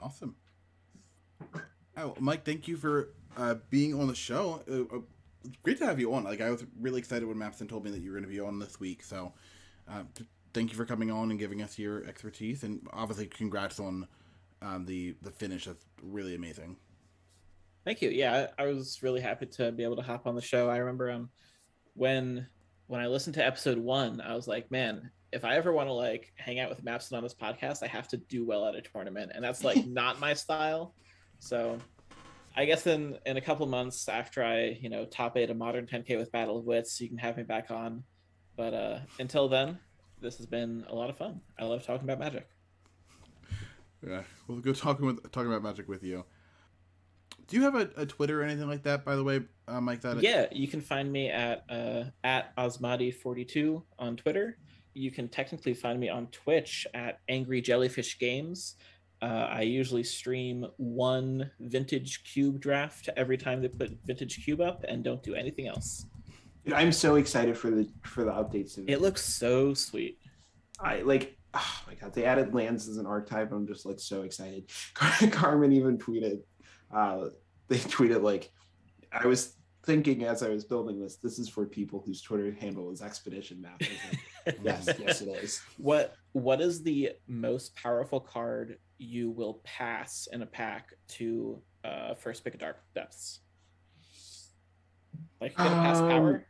Awesome. 0.00 0.36
Oh, 1.96 2.14
Mike, 2.18 2.44
thank 2.44 2.66
you 2.66 2.76
for 2.76 3.10
uh, 3.36 3.56
being 3.68 3.94
on 3.98 4.06
the 4.06 4.14
show. 4.14 4.62
Great 5.62 5.78
to 5.78 5.86
have 5.86 5.98
you 6.00 6.12
on. 6.14 6.24
Like, 6.24 6.40
I 6.40 6.50
was 6.50 6.64
really 6.80 6.98
excited 6.98 7.26
when 7.26 7.36
Mapson 7.36 7.68
told 7.68 7.84
me 7.84 7.90
that 7.90 8.00
you 8.00 8.10
were 8.10 8.16
going 8.16 8.28
to 8.28 8.34
be 8.34 8.40
on 8.40 8.58
this 8.58 8.78
week. 8.80 9.02
So, 9.02 9.32
uh, 9.88 10.02
thank 10.54 10.70
you 10.70 10.76
for 10.76 10.84
coming 10.84 11.10
on 11.10 11.30
and 11.30 11.38
giving 11.38 11.62
us 11.62 11.78
your 11.78 12.04
expertise. 12.04 12.62
And 12.62 12.86
obviously, 12.92 13.26
congrats 13.26 13.80
on 13.80 14.06
um, 14.60 14.84
the 14.86 15.16
the 15.22 15.30
finish. 15.30 15.64
That's 15.64 15.84
really 16.02 16.34
amazing. 16.34 16.76
Thank 17.84 18.00
you. 18.00 18.10
Yeah, 18.10 18.48
I, 18.58 18.64
I 18.64 18.66
was 18.66 19.02
really 19.02 19.20
happy 19.20 19.46
to 19.46 19.72
be 19.72 19.82
able 19.82 19.96
to 19.96 20.02
hop 20.02 20.26
on 20.26 20.34
the 20.34 20.42
show. 20.42 20.68
I 20.68 20.78
remember 20.78 21.10
um 21.10 21.30
when 21.94 22.46
when 22.86 23.00
I 23.00 23.06
listened 23.06 23.34
to 23.34 23.44
episode 23.44 23.78
one, 23.78 24.20
I 24.20 24.34
was 24.34 24.46
like, 24.46 24.70
man, 24.70 25.10
if 25.32 25.44
I 25.44 25.56
ever 25.56 25.72
want 25.72 25.88
to 25.88 25.92
like 25.92 26.32
hang 26.36 26.60
out 26.60 26.68
with 26.68 26.84
Mapson 26.84 27.16
on 27.16 27.22
this 27.22 27.34
podcast, 27.34 27.82
I 27.82 27.86
have 27.86 28.08
to 28.08 28.16
do 28.16 28.44
well 28.44 28.66
at 28.66 28.74
a 28.74 28.82
tournament, 28.82 29.32
and 29.34 29.42
that's 29.42 29.64
like 29.64 29.86
not 29.86 30.20
my 30.20 30.34
style. 30.34 30.94
So, 31.38 31.78
I 32.56 32.64
guess 32.64 32.86
in 32.86 33.18
in 33.26 33.36
a 33.36 33.40
couple 33.40 33.66
months 33.66 34.08
after 34.08 34.44
I 34.44 34.78
you 34.80 34.88
know 34.88 35.04
top 35.04 35.36
eight 35.36 35.50
a 35.50 35.54
modern 35.54 35.86
10k 35.86 36.18
with 36.18 36.32
Battle 36.32 36.58
of 36.58 36.64
Wits, 36.64 37.00
you 37.00 37.08
can 37.08 37.18
have 37.18 37.36
me 37.36 37.42
back 37.42 37.70
on. 37.70 38.04
But 38.56 38.74
uh 38.74 38.98
until 39.18 39.48
then, 39.48 39.78
this 40.20 40.36
has 40.36 40.46
been 40.46 40.84
a 40.88 40.94
lot 40.94 41.10
of 41.10 41.16
fun. 41.16 41.40
I 41.58 41.64
love 41.64 41.84
talking 41.84 42.08
about 42.08 42.18
Magic. 42.18 42.48
Yeah, 44.06 44.22
we'll 44.48 44.60
go 44.60 44.72
talking 44.72 45.06
with 45.06 45.30
talking 45.30 45.48
about 45.48 45.62
magic 45.62 45.88
with 45.88 46.02
you. 46.02 46.24
Do 47.46 47.56
you 47.56 47.62
have 47.62 47.74
a, 47.74 47.88
a 47.96 48.06
Twitter 48.06 48.40
or 48.40 48.44
anything 48.44 48.68
like 48.68 48.82
that? 48.84 49.04
By 49.04 49.14
the 49.14 49.22
way, 49.22 49.42
uh, 49.68 49.80
Mike. 49.80 50.00
That 50.00 50.22
yeah 50.22 50.46
you 50.50 50.68
can 50.68 50.80
find 50.80 51.10
me 51.10 51.30
at 51.30 51.64
uh, 51.70 52.04
at 52.24 52.54
osmadi42 52.56 53.82
on 53.98 54.16
twitter 54.16 54.58
you 54.94 55.10
can 55.10 55.28
technically 55.28 55.72
find 55.74 55.98
me 55.98 56.08
on 56.08 56.26
twitch 56.26 56.86
at 56.92 57.20
angry 57.28 57.60
jellyfish 57.60 58.18
games 58.18 58.76
uh, 59.22 59.48
i 59.50 59.62
usually 59.62 60.02
stream 60.04 60.66
one 60.76 61.50
vintage 61.60 62.24
cube 62.24 62.60
draft 62.60 63.08
every 63.16 63.38
time 63.38 63.62
they 63.62 63.68
put 63.68 63.96
vintage 64.04 64.44
cube 64.44 64.60
up 64.60 64.84
and 64.88 65.02
don't 65.02 65.22
do 65.22 65.34
anything 65.34 65.66
else 65.68 66.06
Dude, 66.64 66.74
I'm 66.74 66.92
so 66.92 67.16
excited 67.16 67.58
for 67.58 67.70
the 67.72 67.88
for 68.04 68.22
the 68.22 68.30
updates. 68.30 68.78
It 68.86 69.00
looks 69.00 69.24
so 69.24 69.74
sweet 69.74 70.18
I 70.82 71.00
like. 71.00 71.36
Oh 71.54 71.82
my 71.86 71.92
god, 71.94 72.14
they 72.14 72.24
added 72.24 72.54
lands 72.54 72.88
as 72.88 72.96
an 72.96 73.04
archetype. 73.04 73.52
I'm 73.52 73.66
just 73.66 73.84
like 73.84 74.00
so 74.00 74.22
excited. 74.22 74.70
Car- 74.94 75.28
Carmen 75.28 75.70
even 75.72 75.98
tweeted. 75.98 76.40
Uh, 76.90 77.26
they 77.68 77.76
tweeted 77.76 78.22
like, 78.22 78.50
I 79.12 79.26
was 79.26 79.56
thinking 79.84 80.24
as 80.24 80.42
I 80.42 80.48
was 80.48 80.64
building 80.64 80.98
this, 80.98 81.16
this 81.16 81.38
is 81.38 81.50
for 81.50 81.66
people 81.66 82.02
whose 82.06 82.22
Twitter 82.22 82.56
handle 82.58 82.90
is 82.90 83.02
Expedition 83.02 83.60
Map. 83.60 83.82
Like, 84.46 84.58
yes, 84.64 84.88
yes, 84.98 85.20
it 85.20 85.28
is. 85.28 85.60
what 85.76 86.14
what 86.32 86.62
is 86.62 86.82
the 86.82 87.10
most 87.28 87.76
powerful 87.76 88.18
card 88.18 88.78
you 89.02 89.30
will 89.30 89.60
pass 89.64 90.28
in 90.32 90.42
a 90.42 90.46
pack 90.46 90.94
to 91.08 91.60
uh 91.84 92.14
first 92.14 92.44
pick 92.44 92.54
a 92.54 92.58
dark 92.58 92.82
depths 92.94 93.40
like 95.40 95.56
you're 95.58 95.66
gonna 95.68 95.82
pass 95.82 96.00
Um, 96.00 96.08
power 96.08 96.46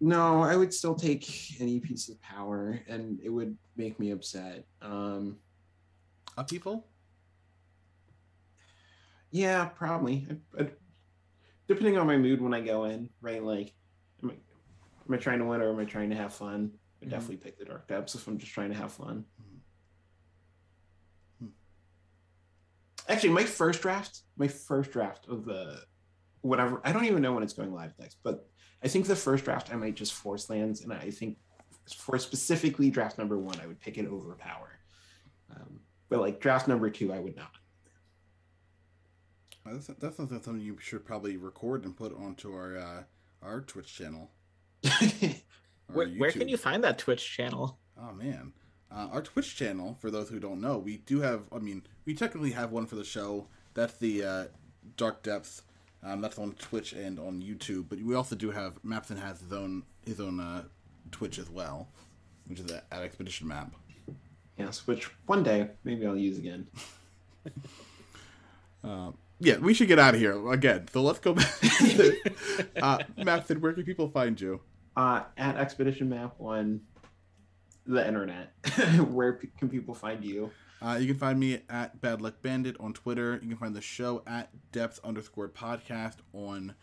No, 0.00 0.42
I 0.42 0.54
would 0.56 0.74
still 0.74 0.94
take 0.94 1.26
any 1.60 1.80
piece 1.80 2.08
of 2.10 2.20
power, 2.20 2.78
and 2.88 3.18
it 3.20 3.30
would 3.30 3.56
make 3.76 3.98
me 3.98 4.10
upset. 4.10 4.66
Um, 4.82 5.38
up 6.36 6.48
people. 6.50 6.86
Yeah, 9.30 9.66
probably. 9.66 10.26
I, 10.58 10.62
I, 10.62 10.68
depending 11.68 11.96
on 11.96 12.06
my 12.06 12.18
mood 12.18 12.40
when 12.42 12.52
I 12.52 12.60
go 12.60 12.84
in, 12.84 13.08
right? 13.22 13.42
Like, 13.42 13.72
am 14.22 14.30
I, 14.30 14.34
am 14.34 15.14
I 15.14 15.16
trying 15.16 15.38
to 15.38 15.44
win 15.46 15.62
or 15.62 15.70
am 15.70 15.78
I 15.78 15.84
trying 15.84 16.10
to 16.10 16.16
have 16.16 16.34
fun? 16.34 16.72
I 17.00 17.06
Mhm. 17.06 17.10
definitely 17.10 17.36
pick 17.38 17.58
the 17.58 17.64
dark 17.64 17.88
depths 17.88 18.14
if 18.14 18.26
I'm 18.26 18.36
just 18.38 18.52
trying 18.52 18.70
to 18.70 18.76
have 18.76 18.92
fun. 18.92 19.24
Actually, 23.08 23.30
my 23.30 23.44
first 23.44 23.82
draft, 23.82 24.22
my 24.36 24.48
first 24.48 24.90
draft 24.90 25.26
of 25.28 25.44
the 25.44 25.80
whatever, 26.40 26.80
I 26.84 26.92
don't 26.92 27.04
even 27.04 27.22
know 27.22 27.32
when 27.32 27.42
it's 27.42 27.52
going 27.52 27.72
live 27.72 27.92
next, 27.98 28.18
but 28.22 28.48
I 28.82 28.88
think 28.88 29.06
the 29.06 29.16
first 29.16 29.44
draft 29.44 29.72
I 29.72 29.76
might 29.76 29.94
just 29.94 30.14
force 30.14 30.48
lands, 30.48 30.82
and 30.82 30.92
I 30.92 31.10
think 31.10 31.38
for 31.96 32.18
specifically 32.18 32.90
draft 32.90 33.18
number 33.18 33.38
one, 33.38 33.60
I 33.60 33.66
would 33.66 33.80
pick 33.80 33.98
it 33.98 34.06
over 34.06 34.34
power. 34.34 34.78
Um, 35.54 35.80
but 36.08 36.20
like 36.20 36.40
draft 36.40 36.66
number 36.68 36.88
two, 36.90 37.12
I 37.12 37.18
would 37.18 37.36
not. 37.36 37.52
That's, 39.66 39.86
that's 39.98 40.16
something 40.16 40.60
you 40.60 40.76
should 40.78 41.04
probably 41.04 41.36
record 41.36 41.84
and 41.84 41.96
put 41.96 42.14
onto 42.14 42.52
our 42.52 42.76
uh, 42.76 43.02
our 43.42 43.62
Twitch 43.62 43.94
channel. 43.94 44.30
where, 45.92 46.08
where 46.08 46.30
can 46.30 46.48
you 46.48 46.58
find 46.58 46.84
that 46.84 46.98
twitch 46.98 47.34
channel 47.34 47.78
Oh 48.00 48.12
man, 48.12 48.52
uh, 48.94 49.08
our 49.12 49.22
Twitch 49.22 49.56
channel. 49.56 49.96
For 50.00 50.10
those 50.10 50.28
who 50.28 50.38
don't 50.38 50.60
know, 50.60 50.78
we 50.78 50.98
do 50.98 51.20
have. 51.20 51.42
I 51.52 51.58
mean, 51.58 51.82
we 52.04 52.14
technically 52.14 52.52
have 52.52 52.72
one 52.72 52.86
for 52.86 52.96
the 52.96 53.04
show. 53.04 53.48
That's 53.74 53.94
the 53.94 54.24
uh, 54.24 54.44
Dark 54.96 55.22
Depths. 55.22 55.62
Um, 56.02 56.20
that's 56.20 56.38
on 56.38 56.52
Twitch 56.52 56.92
and 56.92 57.18
on 57.18 57.42
YouTube. 57.42 57.86
But 57.88 58.00
we 58.02 58.14
also 58.14 58.36
do 58.36 58.50
have 58.50 58.80
Mapson 58.82 59.18
has 59.20 59.40
his 59.40 59.52
own 59.52 59.82
his 60.06 60.20
own 60.20 60.38
uh, 60.38 60.64
Twitch 61.10 61.38
as 61.38 61.50
well, 61.50 61.88
which 62.46 62.60
is 62.60 62.70
at 62.70 62.84
Expedition 62.92 63.48
Map. 63.48 63.72
Yes, 64.58 64.86
which 64.86 65.10
one 65.26 65.42
day 65.42 65.70
maybe 65.82 66.06
I'll 66.06 66.16
use 66.16 66.38
again. 66.38 66.68
Uh, 68.84 69.12
yeah, 69.40 69.56
we 69.56 69.72
should 69.72 69.88
get 69.88 69.98
out 69.98 70.12
of 70.14 70.20
here 70.20 70.52
again. 70.52 70.86
So 70.92 71.00
let's 71.02 71.18
go 71.18 71.32
back. 71.32 71.58
to, 71.58 72.16
uh, 72.82 72.98
Mapson, 73.18 73.60
where 73.60 73.72
can 73.72 73.82
people 73.82 74.08
find 74.10 74.38
you? 74.38 74.60
Uh, 74.94 75.22
at 75.38 75.56
Expedition 75.56 76.10
Map 76.10 76.34
on 76.38 76.82
the 77.86 78.06
internet. 78.06 78.52
Where 79.08 79.34
p- 79.34 79.50
can 79.58 79.68
people 79.68 79.94
find 79.94 80.24
you? 80.24 80.50
Uh, 80.82 80.96
you 80.96 81.06
can 81.06 81.16
find 81.16 81.40
me 81.40 81.60
at 81.70 82.00
Bad 82.00 82.20
Luck 82.20 82.42
Bandit 82.42 82.76
on 82.78 82.92
Twitter. 82.92 83.38
You 83.42 83.48
can 83.48 83.56
find 83.56 83.74
the 83.74 83.80
show 83.80 84.22
at 84.26 84.50
Depths 84.72 85.00
underscore 85.02 85.48
podcast 85.48 86.16
on 86.32 86.74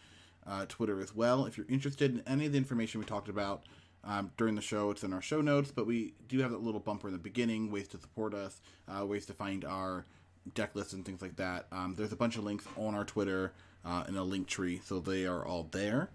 uh, 0.47 0.65
Twitter 0.67 0.99
as 1.01 1.15
well. 1.15 1.45
If 1.45 1.57
you're 1.57 1.67
interested 1.69 2.11
in 2.11 2.23
any 2.25 2.45
of 2.45 2.51
the 2.51 2.57
information 2.57 2.99
we 2.99 3.05
talked 3.05 3.29
about 3.29 3.63
um, 4.03 4.31
during 4.37 4.55
the 4.55 4.61
show, 4.61 4.89
it's 4.89 5.03
in 5.03 5.13
our 5.13 5.21
show 5.21 5.41
notes, 5.41 5.71
but 5.71 5.85
we 5.85 6.15
do 6.27 6.39
have 6.39 6.51
that 6.51 6.63
little 6.63 6.79
bumper 6.79 7.07
in 7.07 7.13
the 7.13 7.19
beginning 7.19 7.69
ways 7.71 7.87
to 7.89 7.99
support 7.99 8.33
us, 8.33 8.61
uh, 8.87 9.05
ways 9.05 9.25
to 9.27 9.33
find 9.33 9.65
our 9.65 10.05
deck 10.55 10.75
lists 10.75 10.93
and 10.93 11.05
things 11.05 11.21
like 11.21 11.35
that. 11.35 11.67
Um, 11.71 11.93
there's 11.95 12.11
a 12.11 12.15
bunch 12.15 12.37
of 12.37 12.43
links 12.43 12.65
on 12.77 12.95
our 12.95 13.05
Twitter 13.05 13.53
uh, 13.85 14.03
in 14.07 14.15
a 14.15 14.23
link 14.23 14.47
tree, 14.47 14.81
so 14.83 14.99
they 14.99 15.25
are 15.25 15.45
all 15.45 15.67
there. 15.71 16.09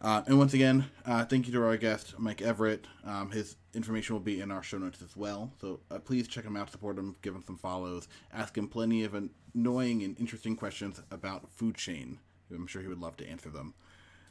Uh, 0.00 0.22
and 0.26 0.38
once 0.38 0.54
again, 0.54 0.84
uh, 1.06 1.24
thank 1.24 1.46
you 1.46 1.52
to 1.52 1.64
our 1.64 1.76
guest, 1.76 2.14
Mike 2.18 2.40
Everett. 2.40 2.86
Um, 3.04 3.30
his 3.30 3.56
information 3.74 4.14
will 4.14 4.20
be 4.20 4.40
in 4.40 4.50
our 4.50 4.62
show 4.62 4.78
notes 4.78 5.02
as 5.02 5.16
well. 5.16 5.52
So 5.60 5.80
uh, 5.90 5.98
please 5.98 6.28
check 6.28 6.44
him 6.44 6.56
out, 6.56 6.70
support 6.70 6.96
him, 6.96 7.16
give 7.20 7.34
him 7.34 7.42
some 7.44 7.56
follows, 7.56 8.06
ask 8.32 8.56
him 8.56 8.68
plenty 8.68 9.02
of 9.04 9.14
annoying 9.54 10.02
and 10.04 10.18
interesting 10.18 10.54
questions 10.54 11.02
about 11.10 11.50
food 11.50 11.74
chain. 11.74 12.18
I'm 12.54 12.66
sure 12.66 12.80
he 12.80 12.88
would 12.88 13.00
love 13.00 13.16
to 13.18 13.28
answer 13.28 13.50
them. 13.50 13.74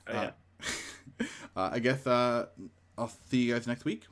Oh, 0.07 0.13
yeah. 0.13 0.31
Uh, 1.19 1.25
I 1.73 1.79
guess 1.79 2.07
uh, 2.07 2.47
I'll 2.97 3.11
see 3.29 3.43
you 3.43 3.53
guys 3.53 3.67
next 3.67 3.83
week. 3.83 4.07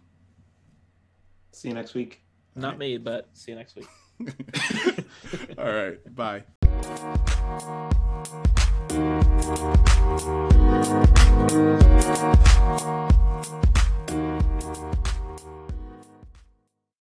See 1.54 1.70
you 1.70 1.74
next 1.74 1.94
week. 1.94 2.22
Not 2.56 2.72
right. 2.72 2.80
me, 2.80 2.98
but 2.98 3.30
see 3.34 3.52
you 3.52 3.58
next 3.58 3.76
week. 3.76 3.88
All 5.58 5.72
right. 5.72 6.16
Bye. 6.16 6.44
Thank 8.96 9.26
you. 9.26 9.36